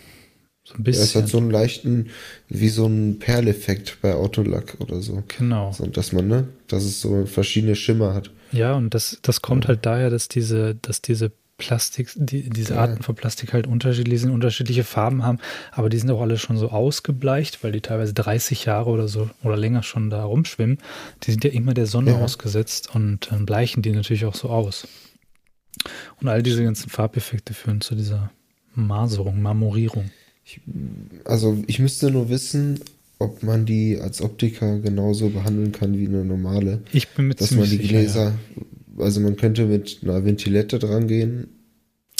So 0.63 0.75
ein 0.75 0.83
bisschen. 0.83 1.01
Ja, 1.01 1.09
es 1.09 1.15
hat 1.15 1.27
so 1.27 1.37
einen 1.37 1.51
leichten, 1.51 2.09
wie 2.47 2.69
so 2.69 2.85
ein 2.85 3.19
Perleffekt 3.19 3.97
bei 4.01 4.13
Autolack 4.13 4.77
oder 4.79 5.01
so. 5.01 5.23
Genau. 5.37 5.71
So, 5.71 5.85
dass 5.87 6.11
man, 6.11 6.27
ne, 6.27 6.47
dass 6.67 6.83
es 6.83 7.01
so 7.01 7.25
verschiedene 7.25 7.75
Schimmer 7.75 8.13
hat. 8.13 8.31
Ja, 8.51 8.75
und 8.75 8.93
das, 8.93 9.19
das 9.21 9.41
kommt 9.41 9.65
ja. 9.65 9.69
halt 9.69 9.85
daher, 9.85 10.09
dass 10.09 10.27
diese, 10.27 10.75
dass 10.75 11.01
diese 11.01 11.31
Plastik, 11.61 12.09
die, 12.15 12.49
diese 12.49 12.73
ja. 12.73 12.81
Arten 12.81 13.03
von 13.03 13.15
Plastik 13.15 13.53
halt 13.53 13.67
unterschiedlich 13.67 14.19
sind, 14.19 14.31
unterschiedliche 14.31 14.83
Farben 14.83 15.23
haben, 15.23 15.37
aber 15.71 15.89
die 15.89 15.97
sind 15.99 16.09
auch 16.09 16.21
alle 16.21 16.39
schon 16.39 16.57
so 16.57 16.69
ausgebleicht, 16.69 17.63
weil 17.63 17.71
die 17.71 17.81
teilweise 17.81 18.13
30 18.13 18.65
Jahre 18.65 18.89
oder 18.89 19.07
so 19.07 19.29
oder 19.43 19.57
länger 19.57 19.83
schon 19.83 20.09
da 20.09 20.23
rumschwimmen. 20.23 20.79
Die 21.23 21.31
sind 21.31 21.43
ja 21.43 21.51
immer 21.51 21.75
der 21.75 21.85
Sonne 21.85 22.11
ja. 22.11 22.17
ausgesetzt 22.17 22.93
und 22.95 23.31
dann 23.31 23.45
bleichen 23.45 23.83
die 23.83 23.91
natürlich 23.91 24.25
auch 24.25 24.33
so 24.33 24.49
aus. 24.49 24.87
Und 26.19 26.27
all 26.27 26.41
diese 26.41 26.63
ganzen 26.63 26.89
Farbeffekte 26.89 27.53
führen 27.53 27.81
zu 27.81 27.93
dieser 27.93 28.31
Maserung, 28.73 29.41
Marmorierung. 29.41 30.09
Ich, 30.51 30.61
also 31.25 31.63
ich 31.67 31.79
müsste 31.79 32.11
nur 32.11 32.29
wissen, 32.29 32.79
ob 33.19 33.43
man 33.43 33.65
die 33.65 33.99
als 33.99 34.21
Optiker 34.21 34.79
genauso 34.79 35.29
behandeln 35.29 35.71
kann 35.71 35.97
wie 35.97 36.07
eine 36.07 36.25
normale. 36.25 36.81
Ich 36.91 37.09
bin 37.09 37.27
mit 37.27 37.39
Dass 37.39 37.51
man 37.51 37.69
die 37.69 37.77
Gläser, 37.77 38.31
sicher, 38.31 38.65
ja. 38.97 39.03
also 39.03 39.19
man 39.21 39.35
könnte 39.35 39.65
mit 39.65 39.99
einer 40.01 40.25
Ventilette 40.25 40.79
dran 40.79 41.07
gehen, 41.07 41.47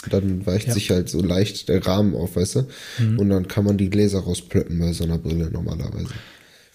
dann 0.10 0.46
weicht 0.46 0.68
ja. 0.68 0.74
sich 0.74 0.90
halt 0.92 1.10
so 1.10 1.22
leicht 1.22 1.70
der 1.70 1.86
Rahmen 1.86 2.16
auf, 2.16 2.36
weißt 2.36 2.56
du? 2.56 2.68
Mhm. 3.00 3.20
Und 3.20 3.30
dann 3.30 3.48
kann 3.48 3.66
man 3.66 3.78
die 3.78 3.90
Gläser 3.90 4.20
rausplöppen 4.20 4.80
bei 4.80 4.94
so 4.94 5.04
einer 5.04 5.18
Brille 5.18 5.50
normalerweise. 5.52 6.10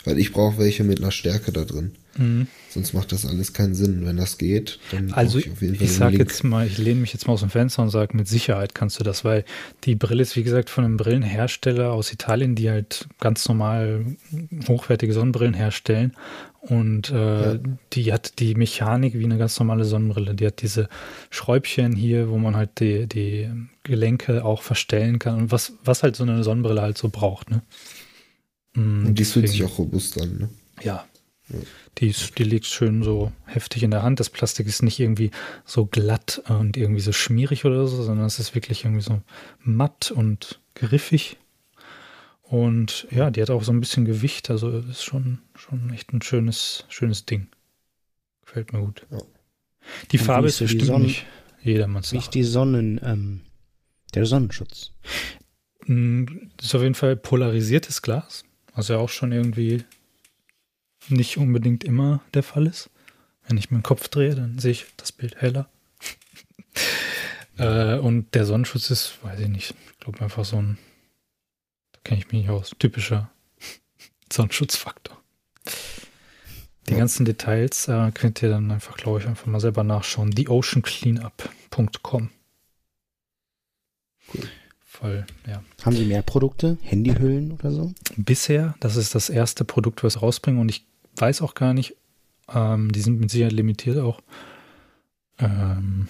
Weil 0.07 0.19
ich 0.19 0.33
brauche 0.33 0.57
welche 0.57 0.85
mit 0.85 1.01
einer 1.01 1.11
Stärke 1.11 1.53
da 1.53 1.65
drin. 1.65 1.91
Mhm. 2.17 2.47
Sonst 2.71 2.95
macht 2.95 3.13
das 3.13 3.27
alles 3.27 3.53
keinen 3.53 3.75
Sinn. 3.75 4.07
Wenn 4.07 4.17
das 4.17 4.39
geht, 4.39 4.79
dann 4.93 5.13
also 5.13 5.39
ich 5.39 5.51
auf 5.51 5.61
jeden 5.61 5.75
Fall. 5.75 5.85
Ich 5.85 5.93
sage 5.93 6.17
jetzt 6.17 6.45
mal, 6.45 6.67
ich 6.67 6.79
lehne 6.79 7.01
mich 7.01 7.13
jetzt 7.13 7.27
mal 7.27 7.33
aus 7.33 7.41
dem 7.41 7.51
Fenster 7.51 7.83
und 7.83 7.91
sage, 7.91 8.17
mit 8.17 8.29
Sicherheit 8.29 8.75
kannst 8.75 9.01
du 9.01 9.05
das, 9.05 9.25
weil 9.25 9.45
die 9.85 9.97
Brille 9.97 10.23
ist, 10.23 10.37
wie 10.37 10.45
gesagt, 10.45 10.71
von 10.71 10.85
einem 10.85 10.97
Brillenhersteller 10.97 11.93
aus 11.93 12.13
Italien, 12.13 12.55
die 12.55 12.71
halt 12.71 13.09
ganz 13.21 13.49
normal 13.49 14.07
hochwertige 14.69 15.13
Sonnenbrillen 15.13 15.55
herstellen. 15.55 16.13
Und 16.61 17.11
äh, 17.11 17.55
ja. 17.55 17.59
die 17.93 18.13
hat 18.13 18.39
die 18.39 18.55
Mechanik 18.55 19.15
wie 19.15 19.25
eine 19.25 19.39
ganz 19.39 19.59
normale 19.59 19.85
Sonnenbrille. 19.85 20.35
Die 20.35 20.47
hat 20.47 20.63
diese 20.63 20.89
Schräubchen 21.31 21.95
hier, 21.95 22.29
wo 22.29 22.39
man 22.39 22.57
halt 22.57 22.81
die, 22.81 23.07
die 23.07 23.51
Gelenke 23.83 24.45
auch 24.45 24.63
verstellen 24.63 25.19
kann. 25.19 25.37
Und 25.37 25.53
was, 25.53 25.75
was 25.85 26.03
halt 26.03 26.17
so 26.17 26.25
eine 26.25 26.43
Sonnenbrille 26.45 26.83
halt 26.83 26.99
so 26.99 27.09
braucht, 27.09 27.51
ne? 27.51 27.63
Und 28.77 29.15
die 29.15 29.25
fühlt 29.25 29.49
sich 29.49 29.65
auch 29.65 29.79
robust 29.79 30.21
an, 30.21 30.39
ne? 30.39 30.49
Ja, 30.83 31.07
die, 31.99 32.15
die 32.37 32.45
liegt 32.45 32.67
schön 32.67 33.03
so 33.03 33.33
heftig 33.47 33.83
in 33.83 33.91
der 33.91 34.03
Hand. 34.03 34.21
Das 34.21 34.31
Plastik 34.31 34.67
ist 34.67 34.83
nicht 34.83 34.99
irgendwie 34.99 35.31
so 35.65 35.87
glatt 35.87 36.43
und 36.49 36.77
irgendwie 36.77 37.01
so 37.01 37.13
schmierig 37.13 37.65
oder 37.65 37.87
so, 37.87 38.03
sondern 38.03 38.27
es 38.27 38.39
ist 38.39 38.55
wirklich 38.55 38.85
irgendwie 38.85 39.03
so 39.03 39.23
matt 39.61 40.11
und 40.11 40.61
griffig. 40.75 41.37
Und 42.43 43.07
ja, 43.11 43.31
die 43.31 43.41
hat 43.43 43.51
auch 43.51 43.63
so 43.63 43.73
ein 43.73 43.81
bisschen 43.81 44.05
Gewicht, 44.05 44.51
also 44.51 44.71
ist 44.71 45.05
schon, 45.05 45.39
schon 45.55 45.91
echt 45.93 46.13
ein 46.13 46.23
schönes, 46.23 46.85
schönes 46.89 47.27
Ding. 47.27 47.49
Gefällt 48.45 48.73
mir 48.73 48.81
gut. 48.81 49.07
Ja. 49.11 49.19
Die 50.11 50.19
und 50.19 50.25
Farbe 50.25 50.49
ist 50.49 50.59
bestimmt 50.59 50.87
Sonnen, 50.87 51.07
nicht 51.07 51.27
jedermanns. 51.63 52.13
Nicht 52.13 52.35
die 52.35 52.45
Sonnen, 52.45 53.01
ähm, 53.03 53.41
der 54.15 54.27
Sonnenschutz. 54.27 54.93
Mm, 55.87 56.25
das 56.57 56.67
ist 56.67 56.75
auf 56.75 56.83
jeden 56.83 56.95
Fall 56.95 57.17
polarisiertes 57.17 58.03
Glas. 58.03 58.45
Also 58.77 58.93
ja 58.93 59.01
auch 59.01 59.09
schon 59.09 59.33
irgendwie 59.33 59.85
nicht 61.09 61.39
unbedingt 61.39 61.83
immer 61.83 62.21
der 62.35 62.43
Fall 62.43 62.67
ist. 62.67 62.91
Wenn 63.49 63.57
ich 63.57 63.71
meinen 63.71 63.83
Kopf 63.83 64.09
drehe, 64.09 64.35
dann 64.35 64.59
sehe 64.59 64.73
ich 64.73 64.85
das 64.99 65.13
Bild 65.13 65.41
heller. 65.41 65.71
äh, 67.59 67.97
und 67.97 68.35
der 68.35 68.45
Sonnenschutz 68.45 68.91
ist, 68.91 69.19
weiß 69.23 69.41
ich 69.41 69.49
nicht, 69.49 69.75
ich 69.93 69.99
glaube 69.99 70.21
einfach 70.21 70.45
so 70.45 70.59
ein, 70.59 70.77
da 71.93 72.01
kenne 72.05 72.21
ich 72.21 72.27
mich 72.27 72.43
nicht 72.43 72.51
aus, 72.51 72.73
typischer 72.79 73.31
Sonnenschutzfaktor. 74.33 75.17
Die 76.87 76.93
ja. 76.93 76.99
ganzen 76.99 77.25
Details 77.25 77.89
äh, 77.89 78.11
könnt 78.13 78.43
ihr 78.43 78.51
dann 78.51 78.71
einfach, 78.71 78.99
glaube 78.99 79.21
ich, 79.21 79.27
einfach 79.27 79.47
mal 79.47 79.59
selber 79.59 79.85
nachschauen. 79.85 80.33
TheOceanCleanup.com. 80.33 82.31
Voll, 84.99 85.27
ja. 85.47 85.63
Haben 85.85 85.97
Sie 85.97 86.07
mehr 86.07 86.23
Produkte? 86.23 86.79
Handyhüllen 86.81 87.53
oder 87.53 87.71
so? 87.71 87.93
Bisher, 88.17 88.75
das 88.81 88.97
ist 88.97 89.15
das 89.15 89.29
erste 89.29 89.67
Produkt, 89.67 90.03
was 90.03 90.23
rausbringen 90.23 90.59
und 90.59 90.71
ich 90.71 90.87
weiß 91.17 91.43
auch 91.43 91.53
gar 91.53 91.75
nicht. 91.75 91.97
Ähm, 92.49 92.91
die 92.93 93.01
sind 93.01 93.21
mit 93.21 93.31
Sicherheit 93.31 93.53
limitiert 93.53 93.99
auch. 93.99 94.23
Ähm, 95.39 96.09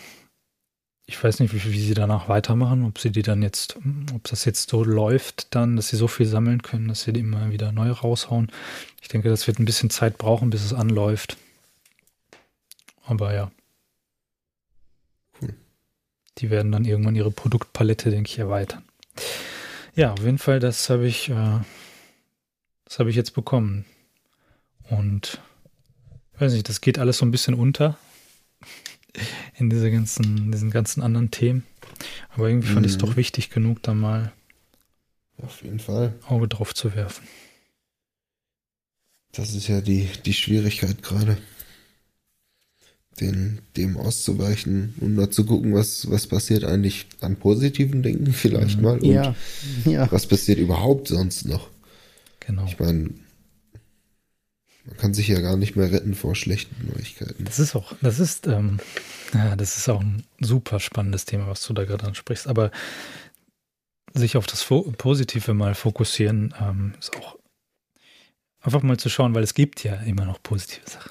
ich 1.05 1.23
weiß 1.23 1.41
nicht, 1.41 1.53
wie, 1.53 1.73
wie, 1.73 1.81
sie 1.81 1.95
danach 1.95 2.29
weitermachen, 2.29 2.85
ob 2.85 3.01
sie 3.01 3.11
die 3.11 3.23
dann 3.23 3.43
jetzt, 3.43 3.77
ob 4.15 4.23
das 4.23 4.45
jetzt 4.45 4.71
so 4.71 4.85
läuft, 4.85 5.53
dann, 5.57 5.75
dass 5.75 5.89
sie 5.89 5.97
so 5.97 6.07
viel 6.07 6.27
sammeln 6.27 6.63
können, 6.63 6.87
dass 6.87 7.03
sie 7.03 7.13
die 7.13 7.21
immer 7.21 7.51
wieder 7.51 7.73
neu 7.73 7.91
raushauen. 7.91 8.53
Ich 9.03 9.09
denke, 9.09 9.31
das 9.31 9.49
wird 9.49 9.59
ein 9.59 9.65
bisschen 9.65 9.91
Zeit 9.91 10.17
brauchen, 10.17 10.51
bis 10.51 10.65
es 10.65 10.73
anläuft. 10.73 11.37
Aber 13.05 13.35
ja. 13.35 13.51
Die 16.39 16.51
werden 16.51 16.73
dann 16.73 16.85
irgendwann 16.85 17.17
ihre 17.17 17.31
Produktpalette, 17.31 18.11
denke 18.11 18.31
ich, 18.31 18.39
erweitern. 18.39 18.83
Ja, 19.95 20.13
auf 20.13 20.23
jeden 20.23 20.39
Fall, 20.39 20.61
das 20.61 20.91
habe 20.91 21.07
ich, 21.07 21.31
äh, 21.31 21.61
das 22.85 22.99
habe 22.99 23.09
ich 23.09 23.17
jetzt 23.17 23.35
bekommen. 23.35 23.87
Und 24.91 25.41
weiß 26.39 26.53
nicht, 26.53 26.69
das 26.69 26.81
geht 26.81 26.99
alles 26.99 27.19
so 27.19 27.27
ein 27.27 27.31
bisschen 27.31 27.55
unter 27.55 27.99
in 29.55 29.71
diese 29.71 29.91
ganzen, 29.91 30.53
diesen 30.53 30.71
ganzen 30.71 31.03
anderen 31.03 31.31
Themen. 31.31 31.65
Aber 32.35 32.49
irgendwie 32.49 32.69
fand 32.69 32.81
mhm. 32.81 32.85
ich 32.87 32.93
es 32.93 32.99
doch 32.99 33.17
wichtig 33.17 33.51
genug, 33.51 33.83
da 33.83 33.95
mal 33.95 34.33
auf 35.39 35.63
jeden 35.63 35.81
Fall 35.81 36.15
Auge 36.29 36.49
drauf 36.49 36.75
zu 36.75 36.95
werfen. 36.95 37.27
Das 39.33 39.55
ist 39.55 39.69
ja 39.69 39.81
die, 39.81 40.09
die 40.25 40.33
Schwierigkeit 40.33 41.03
gerade. 41.03 41.37
Den, 43.21 43.61
dem 43.79 43.97
auszuweichen 43.97 44.95
und 45.01 45.15
mal 45.15 45.31
zu 45.31 45.47
gucken, 45.47 45.73
was, 45.73 46.11
was 46.11 46.27
passiert 46.27 46.65
eigentlich 46.65 47.07
an 47.21 47.37
positiven 47.37 48.03
Dingen 48.03 48.33
vielleicht 48.35 48.77
mhm. 48.77 48.83
mal 48.83 48.99
und 48.99 49.07
ja, 49.07 49.35
ja. 49.87 50.07
was 50.13 50.27
passiert 50.27 50.59
überhaupt 50.59 51.09
sonst 51.09 51.47
noch. 51.49 51.71
Genau. 52.41 52.67
Ich 52.67 52.79
meine, 52.79 53.11
Man 54.87 54.97
kann 54.99 55.15
sich 55.15 55.27
ja 55.29 55.41
gar 55.41 55.57
nicht 55.57 55.75
mehr 55.77 55.91
retten 55.91 56.15
vor 56.15 56.35
schlechten 56.37 56.89
Neuigkeiten. 56.89 57.45
Das 57.45 57.59
ist 57.59 57.75
auch, 57.75 57.93
das 58.03 58.21
ist, 58.21 58.47
ähm, 58.47 58.79
ja, 59.35 59.57
das 59.57 59.77
ist 59.77 59.89
auch 59.89 60.01
ein 60.01 60.23
super 60.41 60.79
spannendes 60.79 61.25
Thema, 61.25 61.49
was 61.49 61.67
du 61.67 61.73
da 61.73 61.85
gerade 61.85 62.07
ansprichst. 62.07 62.47
Aber 62.47 62.71
sich 64.15 64.37
auf 64.37 64.47
das 64.47 64.65
Positive 64.65 65.55
mal 65.55 65.75
fokussieren, 65.75 66.55
ähm, 66.61 66.95
ist 67.01 67.17
auch 67.17 67.37
einfach 68.61 68.83
mal 68.83 68.97
zu 68.97 69.09
schauen, 69.09 69.35
weil 69.35 69.43
es 69.43 69.55
gibt 69.55 69.83
ja 69.83 69.95
immer 69.97 70.25
noch 70.25 70.43
positive 70.43 70.89
Sachen. 70.89 71.11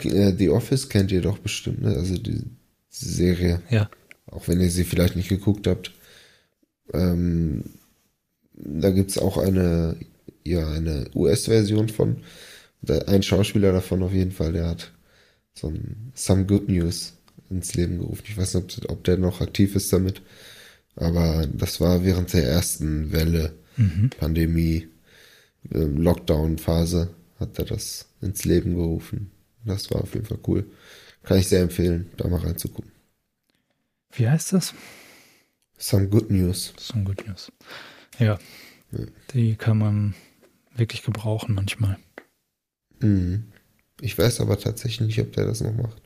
The 0.00 0.50
Office 0.50 0.88
kennt 0.88 1.12
ihr 1.12 1.20
doch 1.22 1.38
bestimmt, 1.38 1.82
ne? 1.82 1.94
Also 1.94 2.18
die 2.18 2.42
Serie. 2.88 3.62
Ja. 3.70 3.88
Auch 4.26 4.48
wenn 4.48 4.60
ihr 4.60 4.70
sie 4.70 4.84
vielleicht 4.84 5.16
nicht 5.16 5.28
geguckt 5.28 5.66
habt. 5.66 5.92
Ähm, 6.92 7.64
da 8.54 8.90
gibt 8.90 9.10
es 9.10 9.18
auch 9.18 9.38
eine, 9.38 9.96
ja, 10.44 10.68
eine 10.70 11.10
US-Version 11.14 11.88
von. 11.88 12.18
Ein 13.06 13.22
Schauspieler 13.22 13.72
davon 13.72 14.02
auf 14.02 14.12
jeden 14.12 14.32
Fall, 14.32 14.52
der 14.52 14.68
hat 14.68 14.92
so 15.54 15.68
ein 15.68 16.12
Some 16.14 16.44
Good 16.46 16.68
News 16.68 17.14
ins 17.50 17.74
Leben 17.74 17.98
gerufen. 17.98 18.22
Ich 18.26 18.36
weiß 18.36 18.54
nicht, 18.54 18.88
ob, 18.88 19.04
der 19.04 19.16
noch 19.16 19.40
aktiv 19.40 19.74
ist 19.76 19.92
damit. 19.92 20.22
Aber 20.94 21.46
das 21.52 21.80
war 21.80 22.04
während 22.04 22.32
der 22.32 22.44
ersten 22.44 23.12
Welle, 23.12 23.54
mhm. 23.76 24.10
Pandemie, 24.18 24.88
ähm, 25.72 25.98
Lockdown-Phase, 25.98 27.10
hat 27.38 27.58
er 27.58 27.64
das 27.66 28.06
ins 28.20 28.44
Leben 28.44 28.74
gerufen. 28.74 29.30
Das 29.66 29.90
war 29.90 30.02
auf 30.02 30.14
jeden 30.14 30.26
Fall 30.26 30.38
cool. 30.46 30.70
Kann 31.22 31.38
ich 31.38 31.48
sehr 31.48 31.62
empfehlen, 31.62 32.10
da 32.16 32.28
mal 32.28 32.40
reinzugucken. 32.40 32.92
Wie 34.12 34.28
heißt 34.28 34.52
das? 34.52 34.74
Some 35.76 36.08
Good 36.08 36.30
News. 36.30 36.72
Some 36.78 37.04
Good 37.04 37.26
News. 37.26 37.52
Ja, 38.18 38.38
ja. 38.92 39.06
die 39.34 39.56
kann 39.56 39.78
man 39.78 40.14
wirklich 40.74 41.02
gebrauchen 41.02 41.54
manchmal. 41.54 41.98
Mhm. 43.00 43.52
Ich 44.00 44.16
weiß 44.16 44.40
aber 44.40 44.58
tatsächlich 44.58 45.06
nicht, 45.06 45.20
ob 45.20 45.32
der 45.32 45.46
das 45.46 45.60
noch 45.60 45.74
macht. 45.74 46.00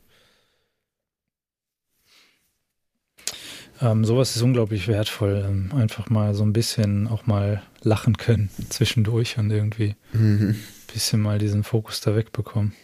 Ähm, 3.82 4.04
sowas 4.04 4.36
ist 4.36 4.42
unglaublich 4.42 4.88
wertvoll. 4.88 5.44
Ähm, 5.46 5.72
einfach 5.74 6.10
mal 6.10 6.34
so 6.34 6.44
ein 6.44 6.52
bisschen 6.52 7.06
auch 7.06 7.26
mal 7.26 7.62
lachen 7.82 8.16
können 8.16 8.50
zwischendurch 8.68 9.38
und 9.38 9.50
irgendwie 9.50 9.96
mhm. 10.12 10.50
ein 10.50 10.92
bisschen 10.92 11.20
mal 11.20 11.38
diesen 11.38 11.64
Fokus 11.64 12.00
da 12.00 12.14
wegbekommen. 12.14 12.74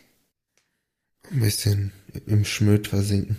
Ein 1.30 1.40
bisschen 1.40 1.92
im 2.26 2.44
Schmöd 2.44 2.88
versinken. 2.88 3.36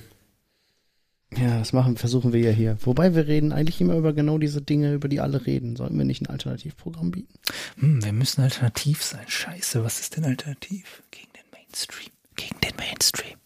Ja, 1.36 1.60
das 1.60 1.74
machen, 1.74 1.98
versuchen 1.98 2.32
wir 2.32 2.40
ja 2.40 2.52
hier. 2.52 2.78
Wobei 2.82 3.14
wir 3.14 3.28
reden 3.28 3.52
eigentlich 3.52 3.82
immer 3.82 3.96
über 3.96 4.14
genau 4.14 4.38
diese 4.38 4.62
Dinge, 4.62 4.94
über 4.94 5.10
die 5.10 5.20
alle 5.20 5.46
reden. 5.46 5.76
Sollten 5.76 5.98
wir 5.98 6.06
nicht 6.06 6.22
ein 6.22 6.28
Alternativprogramm 6.28 7.12
bieten? 7.12 7.34
Hm, 7.80 8.04
wir 8.04 8.14
müssen 8.14 8.42
alternativ 8.42 9.04
sein. 9.04 9.26
Scheiße, 9.28 9.84
was 9.84 10.00
ist 10.00 10.16
denn 10.16 10.24
alternativ? 10.24 11.04
Gegen 11.12 11.32
den 11.34 11.44
Mainstream. 11.52 12.12
Gegen 12.36 12.60
den 12.62 12.76
Mainstream. 12.78 13.38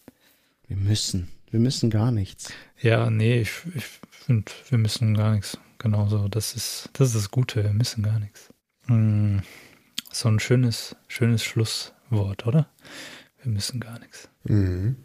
Wir 0.68 0.77
müssen. 0.77 1.30
Wir 1.49 1.59
müssen 1.59 1.89
gar 1.89 2.11
nichts. 2.11 2.53
Ja, 2.80 3.09
nee, 3.09 3.41
ich, 3.41 3.51
ich 3.76 3.85
finde, 4.11 4.51
wir 4.69 4.77
müssen 4.77 5.15
gar 5.15 5.34
nichts. 5.34 5.57
Genauso. 5.80 6.27
Das 6.27 6.55
ist, 6.55 6.89
das 6.93 7.09
ist 7.09 7.15
das 7.15 7.31
Gute. 7.31 7.63
Wir 7.63 7.73
müssen 7.73 8.03
gar 8.03 8.19
nichts. 8.19 8.49
Hm, 8.85 9.41
so 10.11 10.30
ein 10.30 10.39
schönes, 10.39 10.95
schönes 11.07 11.43
Schlusswort, 11.43 12.45
oder? 12.45 12.69
Wir 13.43 13.51
müssen 13.51 13.80
gar 13.80 13.99
nichts. 13.99 14.30
Mhm. 14.43 14.95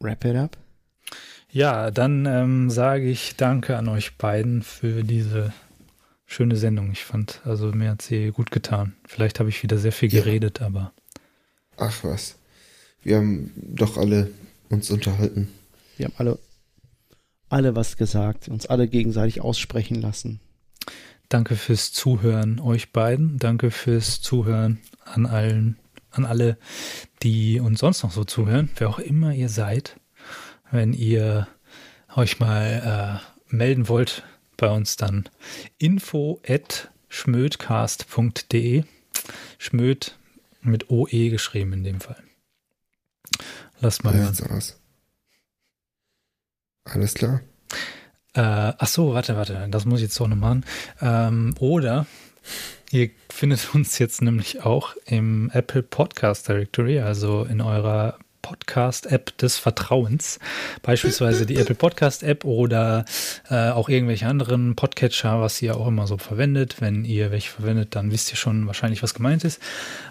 Wrap 0.00 0.24
it 0.24 0.36
up. 0.36 0.56
Ja, 1.50 1.90
dann 1.90 2.26
ähm, 2.26 2.70
sage 2.70 3.08
ich 3.08 3.36
danke 3.36 3.76
an 3.76 3.88
euch 3.88 4.16
beiden 4.16 4.62
für 4.62 5.04
diese 5.04 5.52
schöne 6.26 6.56
Sendung. 6.56 6.90
Ich 6.90 7.04
fand, 7.04 7.40
also 7.44 7.70
mir 7.72 7.90
hat 7.90 8.02
sie 8.02 8.32
gut 8.32 8.50
getan. 8.50 8.94
Vielleicht 9.06 9.38
habe 9.38 9.50
ich 9.50 9.62
wieder 9.62 9.78
sehr 9.78 9.92
viel 9.92 10.08
geredet, 10.08 10.60
ja. 10.60 10.66
aber. 10.66 10.92
Ach 11.76 12.02
was. 12.02 12.36
Wir 13.02 13.18
haben 13.18 13.52
doch 13.56 13.96
alle 13.96 14.30
uns 14.68 14.90
unterhalten. 14.90 15.48
Wir 15.96 16.06
haben 16.06 16.14
alle, 16.18 16.38
alle 17.48 17.76
was 17.76 17.96
gesagt, 17.96 18.48
uns 18.48 18.66
alle 18.66 18.88
gegenseitig 18.88 19.40
aussprechen 19.40 20.00
lassen. 20.00 20.40
Danke 21.28 21.56
fürs 21.56 21.92
Zuhören, 21.92 22.58
euch 22.60 22.92
beiden. 22.92 23.38
Danke 23.38 23.70
fürs 23.70 24.20
Zuhören 24.20 24.80
an 25.04 25.26
allen, 25.26 25.78
an 26.14 26.24
alle, 26.24 26.56
die 27.22 27.60
uns 27.60 27.80
sonst 27.80 28.02
noch 28.02 28.12
so 28.12 28.24
zuhören, 28.24 28.70
wer 28.76 28.88
auch 28.88 28.98
immer 28.98 29.32
ihr 29.32 29.48
seid 29.48 29.96
wenn 30.74 30.92
ihr 30.92 31.46
euch 32.14 32.40
mal 32.40 33.20
äh, 33.50 33.54
melden 33.54 33.88
wollt 33.88 34.24
bei 34.56 34.68
uns, 34.68 34.96
dann 34.96 35.28
info 35.78 36.40
at 36.46 36.90
schmödcast.de. 37.08 38.84
Schmöd 39.58 40.18
mit 40.60 40.90
OE 40.90 41.30
geschrieben 41.30 41.72
in 41.72 41.84
dem 41.84 42.00
Fall. 42.00 42.22
Lasst 43.80 44.04
mal 44.04 44.14
hören. 44.14 44.36
Aus. 44.50 44.78
Alles 46.84 47.14
klar. 47.14 47.40
Äh, 48.34 48.40
ach 48.76 48.86
so, 48.88 49.14
warte, 49.14 49.36
warte, 49.36 49.68
das 49.70 49.84
muss 49.84 50.00
ich 50.00 50.04
jetzt 50.04 50.20
doch 50.20 50.28
noch 50.28 50.36
machen. 50.36 50.64
Ähm, 51.00 51.54
oder 51.60 52.06
ihr 52.90 53.10
findet 53.30 53.74
uns 53.74 53.98
jetzt 53.98 54.22
nämlich 54.22 54.62
auch 54.62 54.94
im 55.06 55.50
Apple 55.52 55.82
Podcast 55.82 56.48
Directory, 56.48 57.00
also 57.00 57.44
in 57.44 57.60
eurer 57.60 58.18
Podcast-App 58.44 59.38
des 59.38 59.56
Vertrauens. 59.56 60.38
Beispielsweise 60.82 61.46
die 61.46 61.56
Apple 61.56 61.74
Podcast-App 61.74 62.44
oder 62.44 63.06
äh, 63.48 63.70
auch 63.70 63.88
irgendwelche 63.88 64.26
anderen 64.26 64.76
Podcatcher, 64.76 65.40
was 65.40 65.62
ihr 65.62 65.76
auch 65.76 65.88
immer 65.88 66.06
so 66.06 66.18
verwendet. 66.18 66.76
Wenn 66.80 67.06
ihr 67.06 67.30
welche 67.30 67.50
verwendet, 67.50 67.96
dann 67.96 68.12
wisst 68.12 68.30
ihr 68.30 68.36
schon 68.36 68.66
wahrscheinlich, 68.66 69.02
was 69.02 69.14
gemeint 69.14 69.44
ist. 69.44 69.62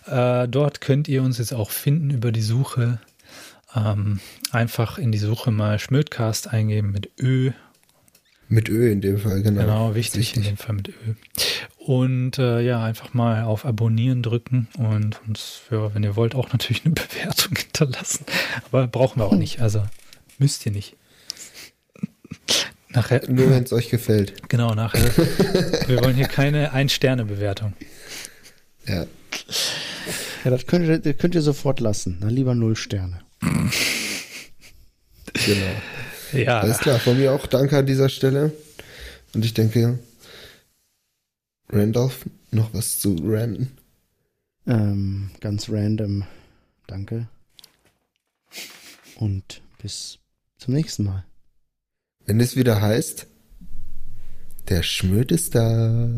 Äh, 0.08 0.48
dort 0.48 0.82
könnt 0.82 1.08
ihr 1.08 1.22
uns 1.22 1.38
jetzt 1.38 1.54
auch 1.54 1.70
finden 1.70 2.10
über 2.10 2.32
die 2.32 2.42
Suche. 2.42 3.00
Ähm, 3.76 4.20
einfach 4.52 4.98
in 4.98 5.12
die 5.12 5.20
Suche 5.20 5.52
mal 5.52 5.78
Schmödcast 5.78 6.52
eingeben 6.52 6.92
mit 6.92 7.12
Ö 7.22 7.52
mit 8.54 8.70
Ö 8.70 8.92
in 8.92 9.02
dem 9.02 9.18
Fall, 9.18 9.42
genau. 9.42 9.62
Genau, 9.62 9.96
wichtig, 9.96 10.36
in 10.36 10.44
dem 10.44 10.58
Fall 10.58 10.76
mit 10.76 10.90
Ö. 10.90 11.14
Und 11.86 12.40
äh, 12.40 12.62
ja, 12.62 12.82
einfach 12.82 13.14
mal 13.14 13.44
auf 13.44 13.66
Abonnieren 13.66 14.24
drücken 14.24 14.70
und 14.78 15.20
uns 15.28 15.60
für, 15.68 15.94
wenn 15.94 16.04
ihr 16.04 16.16
wollt, 16.16 16.34
auch 16.34 16.54
natürlich 16.54 16.86
eine 16.86 16.94
Bewertung 16.96 17.58
hinterlassen. 17.58 18.26
Aber 18.66 18.88
brauchen 18.88 19.20
wir 19.20 19.26
auch 19.26 19.36
nicht. 19.36 19.60
Also 19.62 19.84
müsst 20.38 20.66
ihr 20.66 20.72
nicht. 20.72 20.96
Nachher, 22.90 23.22
Nur 23.30 23.50
wenn 23.50 23.64
es 23.64 23.74
euch 23.74 23.90
gefällt. 23.90 24.48
Genau, 24.48 24.74
nachher. 24.74 25.04
wir 25.88 26.02
wollen 26.02 26.16
hier 26.16 26.28
keine 26.28 26.72
Ein-Sterne-Bewertung. 26.72 27.74
Ja. 28.88 29.06
Ja, 30.46 30.52
das 30.52 30.66
könnt 30.66 30.88
ihr, 30.88 31.00
das 31.00 31.18
könnt 31.18 31.36
ihr 31.36 31.42
sofort 31.42 31.82
lassen. 31.82 32.18
Na, 32.22 32.30
lieber 32.30 32.56
null 32.56 32.78
Sterne. 32.78 33.20
genau. 35.34 35.72
Ja. 36.32 36.62
Alles 36.62 36.80
klar, 36.80 36.98
von 37.00 37.18
mir 37.18 37.34
auch 37.34 37.46
danke 37.46 37.78
an 37.78 37.86
dieser 37.86 38.08
Stelle. 38.08 38.54
Und 39.34 39.44
ich 39.44 39.54
denke, 39.54 40.00
Randolph, 41.74 42.30
noch 42.52 42.74
was 42.74 43.00
zu 43.00 43.16
randen? 43.24 43.72
Ähm, 44.68 45.32
ganz 45.40 45.70
random. 45.70 46.24
Danke. 46.88 47.28
Und 49.16 49.62
bis 49.82 50.20
zum 50.58 50.74
nächsten 50.74 51.04
Mal. 51.04 51.26
Wenn 52.26 52.40
es 52.40 52.56
wieder 52.56 52.82
heißt, 52.82 53.28
der 54.70 54.84
Schmöd 54.84 55.32
ist 55.32 55.56
da. 55.56 56.10